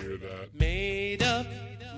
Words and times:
hear 0.00 0.16
that? 0.16 0.54
Made 0.58 1.22
up 1.22 1.46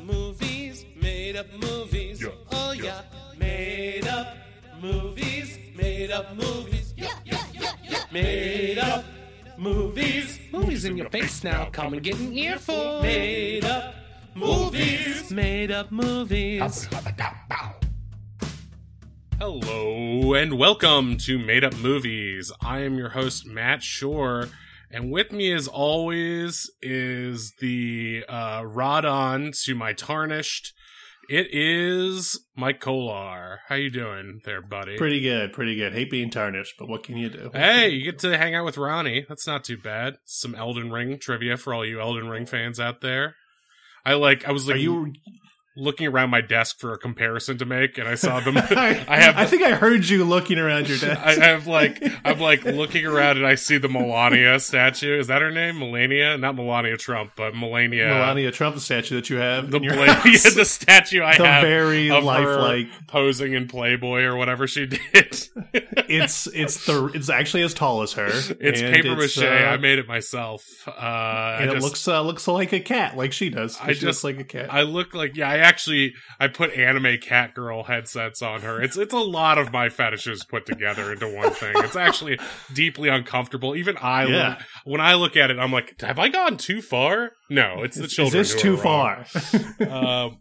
movies, 0.04 0.84
made 1.00 1.36
up 1.36 1.46
movies. 1.60 2.22
Yeah, 2.22 2.28
oh 2.50 2.72
yeah. 2.72 2.82
yeah. 2.82 3.02
Made 3.38 4.06
up 4.06 4.36
movies, 4.80 5.58
made 5.76 6.10
up 6.10 6.34
movies. 6.34 6.94
Yeah, 6.96 7.10
yeah, 7.24 7.44
yeah, 7.52 7.72
yeah. 7.82 8.04
Made 8.10 8.78
up 8.78 9.04
movies. 9.56 10.40
Movies 10.52 10.84
in 10.84 10.96
your 10.96 11.08
face 11.10 11.44
now. 11.44 11.68
Come 11.70 11.94
and 11.94 12.02
get 12.02 12.18
an 12.18 12.32
earful. 12.32 13.02
Made 13.02 13.64
up 13.64 13.94
movies, 14.34 15.30
made 15.30 15.70
up 15.70 15.92
movies. 15.92 16.88
Hello 19.38 20.34
and 20.34 20.56
welcome 20.56 21.16
to 21.18 21.38
Made 21.38 21.64
Up 21.64 21.76
Movies. 21.78 22.52
I 22.60 22.80
am 22.80 22.96
your 22.96 23.08
host 23.08 23.46
Matt 23.46 23.82
Shore, 23.82 24.48
and 24.92 25.10
with 25.10 25.32
me, 25.32 25.52
as 25.52 25.66
always, 25.68 26.70
is 26.80 27.54
the 27.60 28.24
uh, 28.28 28.62
rod 28.64 29.04
on 29.04 29.52
to 29.64 29.74
my 29.74 29.92
tarnished. 29.92 30.72
It 31.28 31.46
is 31.52 32.38
Mike 32.56 32.80
Kolar. 32.80 33.60
How 33.68 33.76
you 33.76 33.90
doing 33.90 34.40
there, 34.44 34.60
buddy? 34.60 34.98
Pretty 34.98 35.20
good, 35.20 35.52
pretty 35.52 35.76
good. 35.76 35.94
Hate 35.94 36.10
being 36.10 36.30
tarnished, 36.30 36.74
but 36.78 36.88
what 36.88 37.04
can 37.04 37.16
you 37.16 37.30
do? 37.30 37.50
Hey, 37.54 37.90
you 37.90 38.04
get 38.04 38.18
to 38.20 38.36
hang 38.36 38.54
out 38.54 38.64
with 38.64 38.76
Ranni. 38.76 39.26
That's 39.28 39.46
not 39.46 39.64
too 39.64 39.78
bad. 39.78 40.16
Some 40.24 40.54
Elden 40.54 40.90
Ring 40.90 41.18
trivia 41.18 41.56
for 41.56 41.72
all 41.72 41.86
you 41.86 42.00
Elden 42.00 42.28
Ring 42.28 42.44
fans 42.44 42.78
out 42.80 43.00
there. 43.00 43.36
I 44.04 44.14
like. 44.14 44.46
I 44.46 44.52
was 44.52 44.66
like, 44.66 44.76
Are 44.76 44.80
you? 44.80 45.12
Looking 45.74 46.06
around 46.06 46.28
my 46.30 46.40
desk 46.42 46.78
for 46.78 46.92
a 46.92 46.98
comparison 46.98 47.56
to 47.58 47.64
make, 47.64 47.96
and 47.98 48.06
I 48.08 48.14
saw 48.14 48.40
them. 48.40 48.56
I, 48.70 49.04
I 49.08 49.20
have. 49.20 49.36
I 49.36 49.46
think 49.46 49.62
I 49.62 49.72
heard 49.74 50.06
you 50.08 50.24
looking 50.24 50.58
around 50.58 50.88
your 50.88 50.98
desk. 50.98 51.20
I 51.20 51.32
have 51.34 51.66
like 51.66 52.02
I'm 52.24 52.38
like 52.38 52.64
looking 52.64 53.06
around 53.06 53.36
and 53.38 53.46
I 53.46 53.54
see 53.54 53.78
the 53.78 53.88
Melania 53.88 54.58
statue. 54.60 55.18
Is 55.18 55.28
that 55.28 55.40
her 55.42 55.50
name? 55.50 55.78
Melania? 55.78 56.36
Not 56.36 56.56
Melania 56.56 56.96
Trump, 56.96 57.32
but 57.36 57.54
Melania. 57.54 58.06
Melania 58.08 58.50
Trump 58.50 58.78
statue 58.78 59.16
that 59.16 59.30
you 59.30 59.36
have 59.36 59.70
The, 59.70 59.78
in 59.78 59.82
your 59.84 59.94
bla- 59.94 60.12
house. 60.12 60.44
yeah, 60.44 60.50
the 60.54 60.64
statue 60.64 61.22
I 61.22 61.36
The 61.36 61.46
have 61.46 61.62
very 61.62 62.10
of 62.10 62.16
her 62.16 62.22
lifelike. 62.22 62.88
posing 63.06 63.54
in 63.54 63.68
Playboy 63.68 64.22
or 64.22 64.36
whatever 64.36 64.66
she 64.66 64.86
did. 64.86 65.48
It's 65.72 66.46
it's 66.48 66.84
the 66.86 67.06
it's 67.14 67.30
actually 67.30 67.62
as 67.62 67.74
tall 67.74 68.02
as 68.02 68.12
her. 68.14 68.28
It's 68.28 68.80
paper 68.80 69.16
mache. 69.16 69.38
uh, 69.38 69.46
I 69.46 69.76
made 69.78 69.98
it 69.98 70.06
myself. 70.08 70.66
Uh, 70.86 70.90
I 70.92 71.56
and 71.62 71.70
it 71.70 71.74
just- 71.74 71.84
looks 71.86 72.08
uh, 72.08 72.20
looks 72.22 72.46
like 72.48 72.72
a 72.72 72.80
cat, 72.80 73.16
like 73.16 73.32
she 73.32 73.48
does. 73.50 73.78
I 73.80 73.88
she 73.88 74.00
just- 74.00 74.22
looks 74.22 74.24
like 74.24 74.38
a 74.40 74.44
cat. 74.44 74.72
I 74.72 74.82
look 74.82 75.14
like 75.14 75.36
yeah. 75.36 75.48
I 75.48 75.56
actually 75.62 76.12
I 76.38 76.48
put 76.48 76.72
anime 76.72 77.16
cat 77.22 77.54
girl 77.54 77.84
headsets 77.84 78.42
on 78.42 78.60
her. 78.62 78.82
It's 78.82 78.96
it's 78.96 79.14
a 79.14 79.18
lot 79.18 79.56
of 79.58 79.72
my 79.72 79.88
fetishes 79.88 80.44
put 80.44 80.66
together 80.66 81.12
into 81.12 81.28
one 81.34 81.50
thing. 81.52 81.72
It's 81.76 81.96
actually 81.96 82.38
deeply 82.74 83.08
uncomfortable. 83.08 83.74
Even 83.74 83.96
I 83.96 84.26
Yeah. 84.26 84.48
look, 84.48 84.58
when 84.84 85.00
I 85.00 85.14
look 85.14 85.36
at 85.36 85.50
it, 85.50 85.58
I'm 85.58 85.72
like, 85.72 86.00
have 86.02 86.18
I 86.18 86.28
gone 86.28 86.56
too 86.58 86.82
far? 86.82 87.30
No, 87.48 87.82
it's 87.82 87.96
the 87.96 88.04
is 88.04 88.12
children. 88.12 88.40
this 88.40 88.52
who 88.52 88.58
too 88.60 88.76
far? 88.76 89.24
um, 89.88 90.38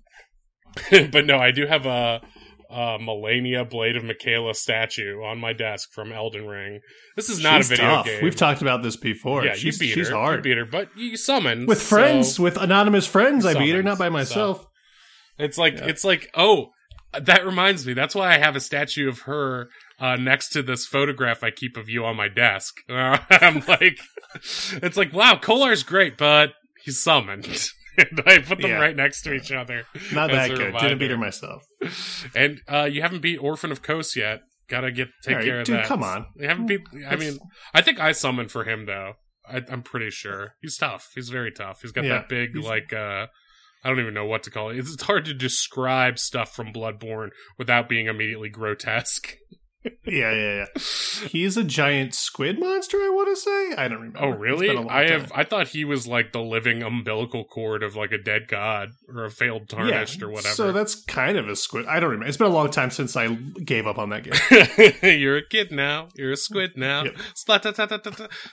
but 1.12 1.26
no, 1.26 1.38
I 1.38 1.52
do 1.52 1.66
have 1.66 1.86
a, 1.86 2.22
a 2.70 2.98
Melania 3.02 3.66
Blade 3.66 3.98
of 3.98 4.04
Miquella 4.04 4.56
statue 4.56 5.22
on 5.24 5.38
my 5.40 5.52
desk 5.54 5.90
from 5.94 6.12
Elden 6.14 6.48
Ring. 6.48 6.80
This 7.18 7.30
is 7.30 7.44
not 7.44 7.58
She's 7.58 7.72
a 7.72 7.76
video 7.76 7.90
tough. 7.90 8.06
game. 8.06 8.24
We've 8.24 8.36
talked 8.36 8.62
about 8.62 8.82
this 8.82 8.96
before. 8.96 9.44
yeah, 9.44 9.54
she's, 9.56 9.80
you 9.82 9.88
beat 9.88 9.94
she's 9.94 10.08
her. 10.10 10.16
hard. 10.16 10.38
You 10.38 10.44
beat 10.52 10.58
her, 10.58 10.66
but 10.66 10.88
you 10.96 11.18
summon 11.18 11.66
with 11.66 11.82
so- 11.82 11.98
friends, 11.98 12.40
with 12.40 12.56
anonymous 12.56 13.06
friends. 13.06 13.46
I 13.46 13.54
beat 13.60 13.76
her, 13.76 13.84
not 13.84 13.98
by 13.98 14.08
so- 14.08 14.12
myself. 14.12 14.66
It's 15.42 15.58
like 15.58 15.74
Yeah. 15.78 15.86
it's 15.88 16.04
like 16.04 16.30
oh, 16.36 16.72
that 17.20 17.46
reminds 17.46 17.86
me. 17.86 17.94
That's 17.94 18.16
why 18.16 18.34
I 18.34 18.38
have 18.38 18.56
a 18.56 18.60
statue 18.62 19.10
of 19.10 19.20
her 19.22 19.70
uh, 20.00 20.16
next 20.16 20.50
to 20.50 20.64
this 20.64 20.86
photograph 20.86 21.44
I 21.44 21.52
keep 21.52 21.78
of 21.78 21.90
you 21.90 22.06
on 22.06 22.16
my 22.16 22.28
desk. 22.28 22.76
Uh, 22.90 23.18
I'm 23.30 23.64
like, 23.68 24.00
it's 24.36 24.98
like 24.98 25.14
wow, 25.14 25.38
Kolar's 25.38 25.84
great, 25.84 26.18
but 26.18 26.54
he's 26.84 27.02
summoned. 27.02 27.46
and 27.98 28.22
I 28.26 28.40
put 28.40 28.62
them 28.62 28.72
Yeah. 28.72 28.80
right 28.80 28.96
next 28.96 29.24
to 29.24 29.34
each 29.34 29.52
other. 29.52 29.84
Not 30.14 30.32
that 30.32 30.50
good. 30.50 30.74
Didn't 30.80 31.00
beat 31.00 31.12
her 31.12 31.18
myself. 31.18 31.64
And 32.34 32.62
uh, 32.68 32.88
you 32.92 33.02
haven't 33.02 33.22
beat 33.22 33.38
Orphan 33.38 33.72
of 33.72 33.82
Kos 33.82 34.16
yet. 34.16 34.42
Gotta 34.70 34.90
get 34.92 35.10
take 35.22 35.36
right, 35.36 35.44
care 35.46 35.60
of 35.60 35.66
dude, 35.66 35.76
that. 35.76 35.86
come 35.88 36.02
on. 36.02 36.28
You 36.38 36.48
haven't 36.48 36.68
beat. 36.68 36.80
I 37.10 37.18
mean, 37.18 37.38
I 37.74 37.82
think 37.82 38.00
I 38.00 38.14
summoned 38.14 38.52
for 38.52 38.64
him 38.64 38.86
though. 38.86 39.16
I, 39.46 39.62
I'm 39.70 39.82
pretty 39.84 40.12
sure 40.12 40.54
he's 40.62 40.78
tough. 40.78 41.12
He's 41.14 41.28
very 41.28 41.52
tough. 41.52 41.82
He's 41.82 41.92
got 41.92 42.06
Yeah, 42.06 42.20
that 42.20 42.30
big 42.30 42.56
like. 42.56 42.94
uh 42.94 43.28
I 43.84 43.90
don't 43.90 44.00
even 44.00 44.14
know 44.14 44.26
what 44.26 44.44
to 44.44 44.52
call 44.52 44.70
it. 44.70 44.78
It's, 44.78 45.02
hard 45.02 45.26
to 45.26 45.34
describe 45.34 46.20
stuff 46.20 46.54
from 46.54 46.72
Bloodborne 46.72 47.30
without 47.58 47.90
being 47.90 48.06
immediately 48.08 48.50
grotesque. 48.50 49.38
Yeah, 50.06 50.32
yeah, 50.32 50.56
yeah. 50.76 51.28
He's 51.28 51.58
a 51.58 51.64
giant 51.64 52.14
squid 52.14 52.60
monster. 52.60 52.98
I 52.98 53.10
want 53.10 53.30
to 53.30 53.36
say. 53.36 53.76
I 53.76 53.88
don't 53.88 53.98
remember. 53.98 54.20
Oh, 54.22 54.30
really? 54.30 54.70
I 54.70 55.10
have. 55.10 55.30
time. 55.30 55.32
I 55.34 55.44
thought 55.44 55.70
he 55.70 55.86
was 55.86 56.06
like 56.06 56.34
the 56.34 56.42
living 56.42 56.84
umbilical 56.84 57.46
cord 57.46 57.82
of 57.82 57.96
like 57.96 58.12
a 58.12 58.18
dead 58.20 58.48
god 58.48 58.90
or 59.08 59.26
a 59.26 59.32
failed 59.32 59.70
tarnished 59.70 60.22
or 60.22 60.30
whatever. 60.30 60.54
So 60.54 60.72
that's 60.72 60.96
kind 61.06 61.36
of 61.36 61.50
a 61.50 61.56
squid. 61.56 61.88
I 61.88 62.00
don't 62.00 62.12
remember. 62.12 62.28
It's 62.28 62.38
been 62.38 62.48
a 62.48 62.54
long 62.54 62.70
time 62.70 62.92
since 62.92 63.16
I 63.16 63.34
gave 63.34 63.88
up 63.88 63.98
on 63.98 64.10
that 64.10 64.24
game. 64.24 64.94
You're 65.20 65.38
a 65.38 65.48
kid 65.48 65.72
now. 65.72 66.10
You're 66.16 66.34
a 66.34 66.38
squid 66.38 66.74
now. 66.76 67.06
Yep. 67.06 67.18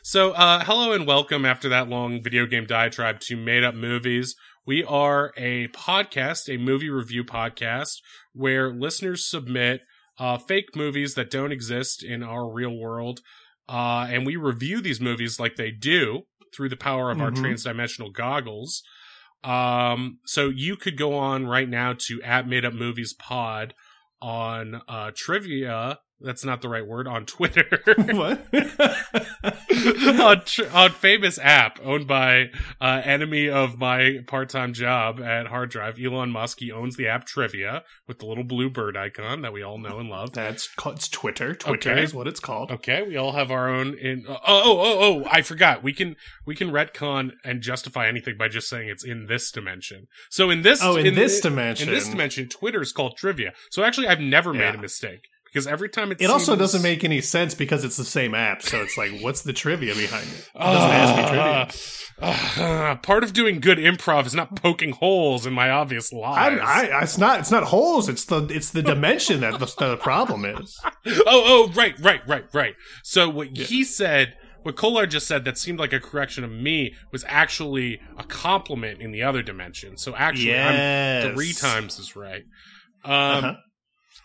So, 0.03 0.33
uh, 0.33 0.65
hello 0.65 0.93
and 0.93 1.06
welcome 1.06 1.45
after 1.45 1.69
that 1.69 1.89
long 1.91 2.22
video 2.22 2.47
game 2.47 2.65
diatribe 2.65 3.21
to 3.21 3.37
Made 3.37 3.65
Up 3.65 3.75
Movies. 3.75 4.34
We 4.69 4.84
are 4.84 5.33
a 5.34 5.69
podcast, 5.69 6.55
a 6.55 6.59
movie 6.59 6.91
review 6.91 7.25
podcast, 7.25 8.03
where 8.34 8.71
listeners 8.71 9.27
submit 9.27 9.81
uh, 10.19 10.37
fake 10.37 10.77
movies 10.77 11.15
that 11.15 11.31
don't 11.31 11.53
exist 11.53 12.05
in 12.05 12.23
our 12.23 12.53
real 12.53 12.77
world, 12.77 13.21
uh, 13.67 14.07
and 14.11 14.27
we 14.27 14.37
review 14.37 14.83
these 14.83 15.01
movies 15.01 15.41
like 15.41 15.57
they 15.57 15.71
do 15.71 16.25
through 16.55 16.69
the 16.69 16.77
power 16.77 17.11
of 17.11 17.19
our 17.19 17.31
Mhm. 17.31 17.39
transdimensional 17.39 18.12
goggles. 18.12 18.83
Um, 19.43 20.19
so 20.27 20.51
you 20.51 20.77
could 20.77 20.99
go 20.99 21.15
on 21.15 21.47
right 21.47 21.69
now 21.69 21.95
to 22.01 22.21
at 22.23 22.47
Made 22.47 22.67
Up 22.67 22.75
Movies 22.75 23.15
Pod 23.15 23.73
on 24.21 24.83
uh, 24.87 25.12
trivia. 25.17 26.01
That's 26.21 26.45
not 26.45 26.62
the 26.62 26.69
right 26.69 26.87
word 26.87 27.06
on 27.06 27.27
Twitter. 27.27 27.67
what? 27.97 28.45
on, 30.21 30.43
tr- 30.45 30.62
on 30.73 30.91
famous 30.91 31.39
app 31.39 31.79
owned 31.84 32.06
by 32.06 32.51
uh, 32.81 33.03
enemy 33.05 33.49
of 33.49 33.79
my 33.79 34.19
part-time 34.27 34.73
job 34.73 35.21
at 35.21 35.47
Hard 35.47 35.71
Drive, 35.71 35.99
Elon 36.03 36.31
Musk. 36.31 36.59
He 36.61 36.73
owns 36.73 36.97
the 36.97 37.07
app 37.07 37.25
Trivia 37.27 37.84
with 38.07 38.19
the 38.19 38.27
little 38.27 38.45
blue 38.45 38.69
bird 38.71 38.97
icon 38.97 39.43
that 39.43 39.53
we 39.53 39.62
all 39.62 39.78
know 39.78 39.99
and 39.99 40.09
love. 40.09 40.33
That's 40.33 40.69
it's 40.87 41.09
Twitter. 41.09 41.55
Twitter 41.55 41.93
Okay. 41.93 42.03
is 42.03 42.12
what 42.15 42.27
it's 42.27 42.41
called. 42.41 42.71
Okay, 42.71 43.03
we 43.03 43.17
all 43.17 43.33
have 43.33 43.51
our 43.51 43.69
own. 43.69 43.95
In 43.97 44.25
oh 44.28 44.37
oh 44.45 44.81
oh 44.81 44.99
oh, 45.25 45.28
I 45.31 45.43
forgot. 45.43 45.83
We 45.83 45.93
can 45.93 46.17
we 46.45 46.55
can 46.55 46.71
retcon 46.71 47.33
and 47.45 47.61
justify 47.62 48.09
anything 48.09 48.37
by 48.37 48.49
just 48.49 48.69
saying 48.69 48.89
it's 48.89 49.05
in 49.05 49.27
this 49.27 49.51
dimension. 49.51 50.07
So 50.31 50.51
in 50.51 50.62
this 50.62 50.81
Oh, 50.83 50.97
in, 50.97 51.15
this 51.15 51.37
thi- 51.41 51.49
dimension, 51.49 51.89
in 51.89 51.95
this 51.95 52.09
dimension, 52.09 52.49
Twitter 52.49 52.81
is 52.83 52.93
called 52.93 53.17
Trivia. 53.17 53.53
So 53.71 53.84
actually, 53.84 54.09
I've 54.09 54.21
never 54.21 54.53
made 54.53 54.75
a 54.75 54.78
mistake 54.78 55.28
because 55.53 55.66
every 55.66 55.88
time 55.88 56.12
it 56.12 56.20
it 56.20 56.31
also 56.31 56.56
doesn't 56.56 56.82
make 56.82 57.04
any 57.04 57.20
sense 57.20 57.54
because 57.54 57.84
it's 57.84 57.97
the 57.97 58.04
same 58.04 58.34
app. 58.34 58.62
So 58.62 58.82
it's 58.82 58.97
like, 58.97 59.20
what's 59.20 59.42
the 59.42 59.53
trivia 59.53 59.94
behind 59.94 60.26
it? 60.26 60.50
It 60.54 60.59
doesn't 60.59 60.91
ask 60.91 61.16
me 61.16 61.22
trivia. 61.28 61.69
Uh, 62.20 62.97
part 62.97 63.22
of 63.22 63.32
doing 63.32 63.60
good 63.60 63.78
improv 63.78 64.26
is 64.26 64.34
not 64.34 64.56
poking 64.56 64.91
holes 64.92 65.47
in 65.47 65.53
my 65.53 65.70
obvious 65.70 66.12
I, 66.12 66.16
lies. 66.16 66.60
I, 66.62 67.03
it's 67.03 67.19
not. 67.19 67.41
It's 67.41 67.50
not 67.50 67.64
holes. 67.64 68.09
It's 68.09 68.25
the. 68.25 68.44
It's 68.47 68.70
the 68.70 68.82
dimension 68.82 69.41
that 69.41 69.59
the, 69.60 69.66
the 69.78 69.97
problem 69.97 70.44
is. 70.44 70.78
oh, 71.06 71.22
oh, 71.26 71.72
right, 71.75 71.94
right, 72.00 72.20
right, 72.26 72.44
right. 72.53 72.75
So 73.04 73.28
what 73.28 73.56
he 73.56 73.84
said, 73.84 74.34
what 74.65 74.75
Kolar 74.76 75.06
just 75.06 75.28
said, 75.28 75.44
that 75.44 75.59
seemed 75.59 75.78
like 75.78 75.92
a 75.92 76.00
correction 76.00 76.42
of 76.42 76.50
me, 76.50 76.92
was 77.12 77.25
actually 77.28 78.00
a 78.19 78.25
compliment 78.25 79.00
in 79.00 79.12
the 79.12 79.22
other 79.22 79.42
dimension. 79.42 79.97
So 79.97 80.15
actually, 80.16 80.59
I'm 80.59 81.34
three 81.34 81.53
times 81.53 81.98
as 82.00 82.16
right. 82.16 82.42
Um, 83.04 83.12
Uh-huh. 83.12 83.54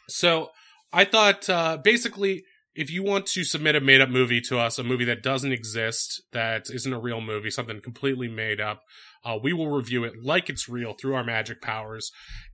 So 0.09 0.49
I 0.93 1.05
thought 1.05 1.49
uh, 1.49 1.77
basically, 1.83 2.43
if 2.75 2.91
you 2.91 3.03
want 3.03 3.25
to 3.27 3.43
submit 3.43 3.75
a 3.75 3.81
made 3.81 3.99
up 3.99 4.09
movie 4.09 4.41
to 4.41 4.59
us, 4.59 4.77
a 4.77 4.83
movie 4.83 5.05
that 5.05 5.23
doesn't 5.23 5.51
exist, 5.51 6.21
that 6.31 6.69
isn't 6.69 6.93
a 6.93 6.99
real 6.99 7.19
movie, 7.19 7.49
something 7.49 7.81
completely 7.81 8.27
made 8.27 8.61
up, 8.61 8.81
uh, 9.25 9.37
we 9.41 9.53
will 9.53 9.69
review 9.69 10.03
it 10.03 10.13
like 10.23 10.49
it's 10.49 10.69
real 10.69 10.93
through 10.93 11.15
our 11.15 11.23
magic 11.23 11.61
powers. 11.61 12.11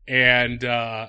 And 0.07 0.63
uh, 0.63 1.07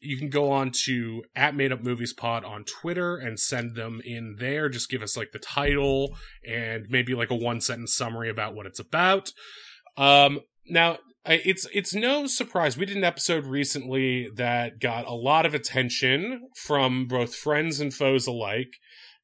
you 0.00 0.16
can 0.16 0.30
go 0.30 0.50
on 0.50 0.72
to 0.86 1.22
at 1.36 1.54
Made 1.54 1.72
Up 1.72 1.82
Movies 1.82 2.12
Pod 2.12 2.44
on 2.44 2.64
Twitter 2.64 3.16
and 3.16 3.38
send 3.38 3.76
them 3.76 4.00
in 4.04 4.36
there. 4.38 4.68
Just 4.68 4.90
give 4.90 5.02
us 5.02 5.16
like 5.16 5.32
the 5.32 5.38
title 5.38 6.16
and 6.46 6.86
maybe 6.88 7.14
like 7.14 7.30
a 7.30 7.36
one 7.36 7.60
sentence 7.60 7.94
summary 7.94 8.30
about 8.30 8.54
what 8.54 8.66
it's 8.66 8.80
about. 8.80 9.30
Um, 9.96 10.40
now 10.66 10.98
it's 11.26 11.66
it's 11.74 11.94
no 11.94 12.26
surprise 12.26 12.76
we 12.76 12.86
did 12.86 12.96
an 12.96 13.04
episode 13.04 13.44
recently 13.46 14.28
that 14.36 14.80
got 14.80 15.06
a 15.06 15.12
lot 15.12 15.46
of 15.46 15.54
attention 15.54 16.48
from 16.56 17.06
both 17.06 17.34
friends 17.34 17.80
and 17.80 17.92
foes 17.92 18.26
alike 18.26 18.72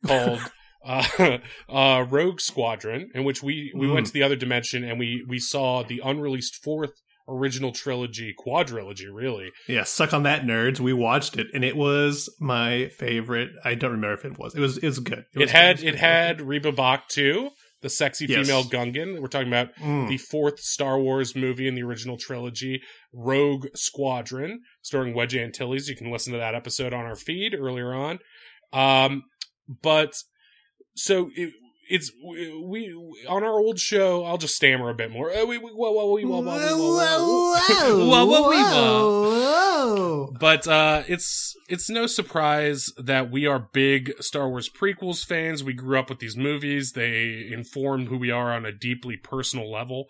called 0.04 0.40
uh, 0.84 1.38
uh, 1.68 2.04
Rogue 2.08 2.40
Squadron, 2.40 3.10
in 3.14 3.24
which 3.24 3.42
we 3.42 3.72
we 3.74 3.86
Mm. 3.86 3.94
went 3.94 4.06
to 4.06 4.12
the 4.12 4.22
other 4.22 4.36
dimension 4.36 4.84
and 4.84 4.98
we 4.98 5.24
we 5.26 5.38
saw 5.38 5.82
the 5.82 6.00
unreleased 6.04 6.56
fourth 6.62 6.92
original 7.28 7.72
trilogy, 7.72 8.32
quadrilogy, 8.38 9.06
really. 9.12 9.50
Yeah, 9.66 9.82
suck 9.82 10.14
on 10.14 10.22
that, 10.22 10.42
nerds. 10.42 10.78
We 10.78 10.92
watched 10.92 11.36
it, 11.36 11.48
and 11.52 11.64
it 11.64 11.76
was 11.76 12.32
my 12.38 12.86
favorite. 12.98 13.50
I 13.64 13.74
don't 13.74 13.90
remember 13.90 14.14
if 14.14 14.24
it 14.24 14.38
was. 14.38 14.54
It 14.54 14.60
was. 14.60 14.78
It 14.78 14.86
was 14.86 15.00
good. 15.00 15.24
It, 15.34 15.38
was 15.40 15.50
had 15.50 15.78
good. 15.78 15.86
it 15.86 15.94
had 15.96 16.40
Reba 16.40 16.70
Bach 16.70 17.08
too, 17.08 17.50
the 17.82 17.90
sexy 17.90 18.26
Yes. 18.26 18.46
female 18.46 18.64
Gungan. 18.64 19.20
We're 19.20 19.28
talking 19.28 19.48
about 19.48 19.74
Mm. 19.76 20.08
the 20.08 20.18
fourth 20.18 20.60
Star 20.60 20.98
Wars 20.98 21.36
movie 21.36 21.68
in 21.68 21.74
the 21.74 21.82
original 21.82 22.16
trilogy, 22.16 22.80
Rogue 23.12 23.66
Squadron, 23.74 24.60
starring 24.82 25.14
Wedge 25.14 25.36
Antilles. 25.36 25.88
You 25.88 25.96
can 25.96 26.10
listen 26.10 26.32
to 26.32 26.38
that 26.38 26.54
episode 26.54 26.92
on 26.92 27.04
our 27.04 27.16
feed 27.16 27.54
earlier 27.54 27.92
on. 27.92 28.18
Um, 28.72 29.24
but 29.82 30.14
so 30.94 31.30
it, 31.36 31.52
it's 31.88 32.10
we, 32.24 32.52
we 32.62 33.24
on 33.28 33.42
our 33.44 33.58
old 33.58 33.78
show. 33.78 34.24
I'll 34.24 34.38
just 34.38 34.54
stammer 34.56 34.88
a 34.90 34.94
bit 34.94 35.10
more. 35.10 35.30
Uh, 35.30 35.44
we, 35.46 35.58
we, 35.58 35.70
whoa, 35.70 35.90
whoa, 35.92 36.12
we, 36.12 36.24
whoa, 36.24 36.40
whoa, 36.40 36.58
whoa, 36.58 36.76
whoa, 36.76 37.56
whoa. 37.58 38.06
Whoa, 38.06 38.26
whoa, 38.26 38.48
wee, 38.48 38.56
whoa. 38.62 40.32
But 40.38 40.66
uh, 40.66 41.02
it's 41.08 41.54
it's 41.68 41.88
no 41.90 42.06
surprise 42.06 42.90
that 42.98 43.30
we 43.30 43.46
are 43.46 43.58
big 43.72 44.12
Star 44.22 44.48
Wars 44.48 44.68
prequels 44.68 45.24
fans. 45.24 45.62
We 45.64 45.72
grew 45.74 45.98
up 45.98 46.08
with 46.10 46.18
these 46.18 46.36
movies. 46.36 46.92
They 46.92 47.48
informed 47.52 48.08
who 48.08 48.18
we 48.18 48.30
are 48.30 48.52
on 48.52 48.64
a 48.66 48.72
deeply 48.72 49.16
personal 49.16 49.70
level, 49.70 50.06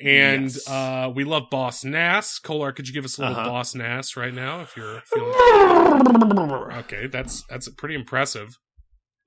and 0.00 0.44
Yes. 0.44 0.68
uh, 0.68 1.10
we 1.14 1.24
love 1.24 1.44
Boss 1.50 1.84
Nass. 1.84 2.38
Kolar, 2.38 2.72
could 2.72 2.88
you 2.88 2.94
give 2.94 3.04
us 3.04 3.18
a 3.18 3.22
little 3.22 3.36
Uh-huh. 3.36 3.48
Boss 3.50 3.74
Nass 3.74 4.16
right 4.16 4.34
now 4.34 4.60
if 4.60 4.76
you're 4.76 5.00
feeling? 5.06 5.32
Okay, 6.72 7.06
that's 7.06 7.42
that's 7.48 7.68
pretty 7.68 7.94
impressive. 7.94 8.58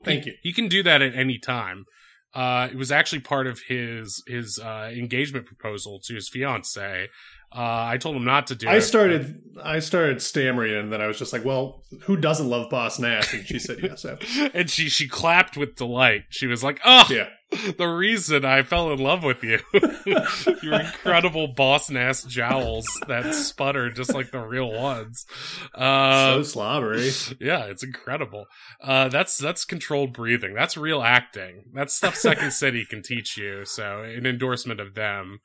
Thank 0.06 0.26
you. 0.26 0.34
He 0.42 0.54
can 0.54 0.68
do 0.68 0.84
that 0.84 1.02
at 1.02 1.16
any 1.16 1.38
time. 1.38 1.86
Uh, 2.34 2.68
it 2.70 2.78
was 2.78 2.92
actually 2.92 3.22
part 3.22 3.48
of 3.48 3.62
his 3.68 4.22
his 4.28 4.60
uh, 4.62 4.92
engagement 4.94 5.46
proposal 5.46 6.00
to 6.06 6.16
his 6.16 6.28
fiance. 6.28 7.08
Uh, 7.52 7.86
I 7.88 7.98
told 7.98 8.16
him 8.16 8.26
not 8.26 8.48
to 8.48 8.56
do 8.56 8.68
it. 8.68 8.72
I 8.72 8.80
started 8.80 9.42
I 9.64 9.80
started 9.80 10.22
stammering 10.22 10.74
and 10.76 10.92
then 10.92 11.02
I 11.02 11.08
was 11.08 11.18
just 11.18 11.32
like, 11.32 11.46
well, 11.46 11.84
who 12.02 12.18
doesn't 12.18 12.50
love 12.50 12.70
Boss 12.70 13.00
Nass? 13.00 13.34
And 13.34 13.46
she 13.46 13.60
said 13.60 13.80
yes. 13.82 14.06
and 14.54 14.70
she 14.70 14.90
she 14.90 15.08
clapped 15.08 15.56
with 15.56 15.76
delight. 15.76 16.24
She 16.30 16.48
was 16.48 16.64
like, 16.64 16.82
"Oh, 16.84 17.06
Yeah. 17.10 17.30
the 17.78 17.88
reason 17.88 18.44
I 18.44 18.64
fell 18.64 18.92
in 18.92 19.00
love 19.00 19.24
with 19.24 19.42
you, 19.44 19.60
your 20.62 20.82
incredible 20.82 21.48
boss 21.48 21.90
nass 21.90 22.24
jowls 22.24 22.86
that 23.08 23.34
sputter 23.34 23.90
just 23.90 24.14
like 24.14 24.32
the 24.32 24.40
real 24.42 24.70
ones." 24.72 25.26
Uh, 25.74 26.36
so 26.38 26.44
slobbery. 26.44 27.12
yeah, 27.40 27.66
it's 27.66 27.84
incredible. 27.84 28.46
Uh, 28.82 29.08
that's 29.08 29.38
that's 29.38 29.64
controlled 29.64 30.12
breathing. 30.12 30.54
That's 30.54 30.76
real 30.76 31.02
acting. 31.02 31.66
That's 31.74 31.96
stuff 31.96 32.16
Second 32.16 32.52
City 32.52 32.86
can 32.86 33.02
teach 33.02 33.38
you. 33.38 33.64
So, 33.64 34.02
an 34.04 34.26
endorsement 34.26 34.82
of 34.82 34.96
them. 34.96 35.40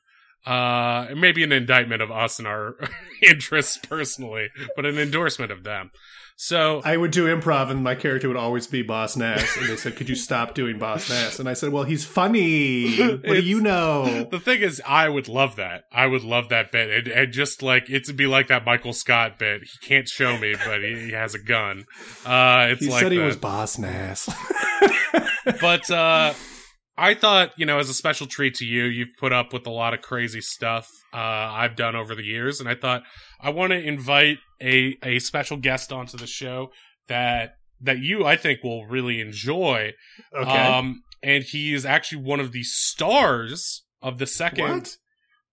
Uh, 0.46 1.08
maybe 1.16 1.44
an 1.44 1.52
indictment 1.52 2.00
of 2.00 2.10
us 2.10 2.38
and 2.38 2.48
our 2.48 2.76
interests 3.22 3.76
personally, 3.76 4.48
but 4.74 4.86
an 4.86 4.98
endorsement 4.98 5.52
of 5.52 5.64
them. 5.64 5.90
So, 6.42 6.80
I 6.86 6.96
would 6.96 7.10
do 7.10 7.26
improv 7.26 7.70
and 7.70 7.84
my 7.84 7.94
character 7.94 8.26
would 8.26 8.36
always 8.38 8.66
be 8.66 8.80
Boss 8.80 9.14
Nass. 9.14 9.58
And 9.58 9.68
they 9.68 9.76
said, 9.76 9.96
Could 9.96 10.08
you 10.08 10.14
stop 10.14 10.54
doing 10.54 10.78
Boss 10.78 11.10
Nass? 11.10 11.38
And 11.38 11.46
I 11.46 11.52
said, 11.52 11.70
Well, 11.70 11.82
he's 11.82 12.06
funny. 12.06 12.96
What 12.96 13.22
do 13.22 13.42
you 13.42 13.60
know? 13.60 14.26
The 14.30 14.40
thing 14.40 14.62
is, 14.62 14.80
I 14.86 15.10
would 15.10 15.28
love 15.28 15.56
that. 15.56 15.84
I 15.92 16.06
would 16.06 16.22
love 16.22 16.48
that 16.48 16.72
bit. 16.72 16.88
And, 16.88 17.08
and 17.08 17.30
just 17.30 17.62
like, 17.62 17.90
it'd 17.90 18.16
be 18.16 18.26
like 18.26 18.48
that 18.48 18.64
Michael 18.64 18.94
Scott 18.94 19.38
bit. 19.38 19.64
He 19.64 19.86
can't 19.86 20.08
show 20.08 20.38
me, 20.38 20.54
but 20.64 20.82
he, 20.82 20.98
he 20.98 21.12
has 21.12 21.34
a 21.34 21.38
gun. 21.38 21.84
Uh, 22.24 22.68
it's 22.70 22.82
He 22.82 22.90
like 22.90 23.02
said 23.02 23.12
he 23.12 23.18
was 23.18 23.36
Boss 23.36 23.78
Nass. 23.78 24.26
but, 25.60 25.90
uh, 25.90 26.32
I 27.00 27.14
thought, 27.14 27.52
you 27.56 27.64
know, 27.64 27.78
as 27.78 27.88
a 27.88 27.94
special 27.94 28.26
treat 28.26 28.54
to 28.56 28.66
you, 28.66 28.84
you've 28.84 29.16
put 29.18 29.32
up 29.32 29.52
with 29.52 29.66
a 29.66 29.70
lot 29.70 29.94
of 29.94 30.02
crazy 30.02 30.42
stuff, 30.42 30.86
uh, 31.14 31.16
I've 31.16 31.74
done 31.74 31.96
over 31.96 32.14
the 32.14 32.22
years. 32.22 32.60
And 32.60 32.68
I 32.68 32.74
thought 32.74 33.02
I 33.40 33.50
want 33.50 33.72
to 33.72 33.78
invite 33.82 34.38
a, 34.60 34.96
a 35.02 35.18
special 35.18 35.56
guest 35.56 35.92
onto 35.92 36.18
the 36.18 36.26
show 36.26 36.72
that, 37.08 37.54
that 37.80 38.00
you, 38.00 38.26
I 38.26 38.36
think, 38.36 38.62
will 38.62 38.84
really 38.86 39.20
enjoy. 39.20 39.92
Okay. 40.36 40.50
Um, 40.50 41.02
and 41.22 41.42
he 41.42 41.72
is 41.72 41.86
actually 41.86 42.22
one 42.22 42.40
of 42.40 42.52
the 42.52 42.62
stars 42.62 43.84
of 44.02 44.18
the 44.18 44.26
second 44.26 44.96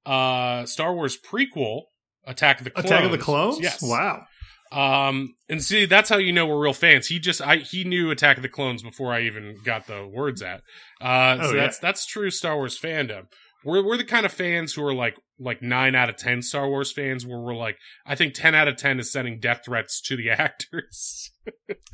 uh 0.05 0.65
Star 0.65 0.93
Wars 0.93 1.17
prequel, 1.17 1.83
Attack 2.25 2.59
of 2.59 2.63
the 2.63 2.71
Clones. 2.71 2.91
Attack 2.91 3.03
of 3.05 3.11
the 3.11 3.17
Clones? 3.17 3.59
Yes. 3.61 3.81
Wow. 3.81 4.25
Um, 4.71 5.35
and 5.49 5.63
see, 5.63 5.85
that's 5.85 6.09
how 6.09 6.17
you 6.17 6.31
know 6.33 6.45
we're 6.45 6.59
real 6.61 6.73
fans. 6.73 7.07
He 7.07 7.19
just, 7.19 7.41
I, 7.41 7.57
he 7.57 7.83
knew 7.83 8.11
Attack 8.11 8.37
of 8.37 8.43
the 8.43 8.49
Clones 8.49 8.83
before 8.83 9.13
I 9.13 9.21
even 9.21 9.55
got 9.63 9.87
the 9.87 10.05
words 10.07 10.41
out. 10.43 10.61
Uh, 11.01 11.37
Oh, 11.39 11.49
so 11.51 11.55
yeah. 11.55 11.61
that's 11.61 11.79
that's 11.79 12.05
true 12.05 12.29
Star 12.29 12.55
Wars 12.57 12.77
fandom. 12.79 13.23
We're 13.63 13.83
we're 13.85 13.97
the 13.97 14.03
kind 14.05 14.25
of 14.25 14.31
fans 14.31 14.73
who 14.73 14.83
are 14.85 14.93
like 14.93 15.15
like 15.39 15.61
nine 15.61 15.93
out 15.95 16.09
of 16.09 16.17
ten 16.17 16.41
Star 16.41 16.67
Wars 16.67 16.91
fans, 16.91 17.25
where 17.25 17.39
we're 17.39 17.55
like, 17.55 17.77
I 18.05 18.15
think 18.15 18.33
ten 18.33 18.55
out 18.55 18.67
of 18.67 18.75
ten 18.77 18.99
is 18.99 19.11
sending 19.11 19.39
death 19.39 19.61
threats 19.65 20.01
to 20.01 20.15
the 20.17 20.29
actors. 20.31 21.31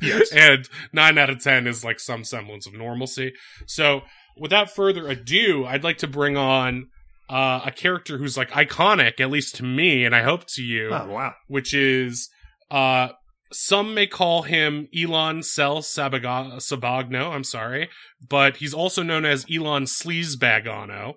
Yes. 0.00 0.32
and 0.32 0.68
nine 0.92 1.16
out 1.18 1.30
of 1.30 1.42
ten 1.42 1.66
is 1.66 1.84
like 1.84 2.00
some 2.00 2.24
semblance 2.24 2.66
of 2.66 2.74
normalcy. 2.74 3.32
So, 3.66 4.02
without 4.36 4.70
further 4.70 5.06
ado, 5.08 5.64
I'd 5.64 5.84
like 5.84 5.98
to 5.98 6.06
bring 6.08 6.36
on 6.36 6.88
uh, 7.30 7.60
a 7.64 7.70
character 7.70 8.18
who's 8.18 8.36
like 8.36 8.50
iconic, 8.50 9.20
at 9.20 9.30
least 9.30 9.56
to 9.56 9.62
me, 9.64 10.04
and 10.04 10.14
I 10.14 10.22
hope 10.22 10.44
to 10.54 10.62
you, 10.62 10.90
Oh, 10.92 11.06
wow. 11.08 11.34
which 11.48 11.72
is 11.74 12.28
uh, 12.70 13.08
some 13.52 13.94
may 13.94 14.06
call 14.06 14.42
him 14.42 14.88
Elon 14.96 15.42
Cell 15.42 15.78
Sabaga- 15.78 16.56
Sabagno. 16.56 17.30
I'm 17.30 17.44
sorry, 17.44 17.88
but 18.28 18.56
he's 18.56 18.74
also 18.74 19.02
known 19.02 19.24
as 19.24 19.44
Elan 19.50 19.84
Sleazebaggano. 19.84 21.14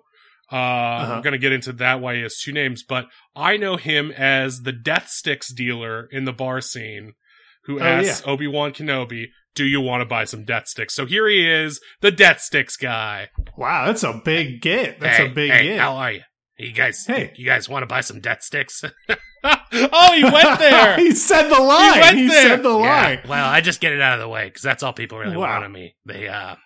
Uh, 0.50 0.56
Uh-huh. 0.56 1.12
I'm 1.14 1.22
going 1.22 1.32
to 1.32 1.38
get 1.38 1.52
into 1.52 1.72
that 1.74 2.00
why 2.00 2.14
he 2.16 2.22
has 2.22 2.38
two 2.40 2.52
names, 2.52 2.82
but 2.82 3.06
I 3.36 3.56
know 3.56 3.76
him 3.76 4.10
as 4.12 4.60
the 4.60 4.72
Death 4.72 5.08
Sticks 5.08 5.52
dealer 5.52 6.08
in 6.10 6.24
the 6.24 6.32
bar 6.32 6.60
scene 6.60 7.12
who 7.64 7.80
Oh, 7.80 7.82
asks 7.84 8.22
Obi 8.26 8.46
Wan 8.46 8.72
Kenobi, 8.72 9.26
"Do 9.54 9.64
you 9.66 9.80
want 9.82 10.00
to 10.00 10.06
buy 10.06 10.24
some 10.24 10.44
Death 10.46 10.68
Sticks?" 10.68 10.94
So 10.94 11.04
here 11.04 11.28
he 11.28 11.46
is, 11.46 11.80
the 12.00 12.10
Death 12.10 12.40
Sticks 12.40 12.76
guy. 12.78 13.28
Wow, 13.58 13.86
that's 13.86 14.04
a 14.04 14.22
big 14.24 14.62
get. 14.62 15.00
That's 15.00 15.18
hey, 15.18 15.26
a 15.26 15.28
big 15.28 15.50
hey, 15.50 15.64
get. 15.64 15.80
How 15.80 15.96
are 15.96 16.12
you? 16.12 16.20
You 16.56 16.72
guys, 16.72 17.04
Hey. 17.06 17.32
you 17.36 17.44
guys 17.44 17.68
want 17.68 17.82
to 17.82 17.86
buy 17.86 18.00
some 18.00 18.20
Death 18.20 18.42
Sticks? 18.42 18.82
oh, 19.92 20.12
he 20.14 20.24
went 20.24 20.58
there. 20.58 20.96
he 20.98 21.12
said 21.12 21.48
the 21.48 21.60
line. 21.60 22.00
went 22.00 22.16
He, 22.18 22.28
there. 22.28 22.42
said 22.48 22.62
the 22.62 22.78
Yeah. 22.78 23.20
Well, 23.28 23.44
I 23.44 23.60
just 23.60 23.80
get 23.80 23.92
it 23.92 24.00
out 24.00 24.14
of 24.14 24.20
the 24.20 24.28
way 24.28 24.44
because 24.46 24.62
that's 24.62 24.82
all 24.82 24.92
people 24.92 25.18
really 25.18 25.36
Wow. 25.36 25.52
want 25.52 25.64
of 25.64 25.70
me. 25.70 25.94
They, 26.06 26.28
uh, 26.28 26.56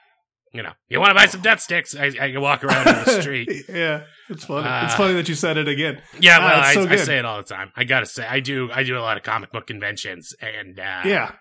you 0.54 0.62
know, 0.62 0.72
you 0.88 1.00
want 1.00 1.10
to 1.10 1.14
buy 1.14 1.26
some 1.26 1.40
death 1.40 1.60
sticks? 1.60 1.96
I, 1.96 2.06
I 2.06 2.30
can 2.30 2.40
walk 2.40 2.62
around 2.62 2.86
in 2.86 2.94
the 3.04 3.20
street. 3.22 3.48
yeah, 3.68 4.02
it's 4.28 4.44
funny. 4.44 4.68
Uh, 4.68 4.84
it's 4.84 4.94
funny 4.94 5.14
that 5.14 5.28
you 5.28 5.34
said 5.34 5.56
it 5.56 5.66
again. 5.68 6.02
Yeah, 6.20 6.38
Ah, 6.40 6.44
well, 6.44 6.58
it's 6.58 6.68
I, 6.68 6.74
so 6.84 6.88
I 6.90 6.96
say 6.96 7.18
it 7.18 7.24
all 7.24 7.38
the 7.38 7.42
time. 7.44 7.72
I 7.74 7.84
gotta 7.84 8.06
say, 8.06 8.26
I 8.26 8.40
do. 8.40 8.70
I 8.70 8.82
do 8.82 8.98
a 8.98 9.00
lot 9.00 9.16
of 9.16 9.22
comic 9.22 9.50
book 9.50 9.66
conventions, 9.66 10.34
and 10.42 10.78
uh, 10.78 11.02
Yeah, 11.06 11.32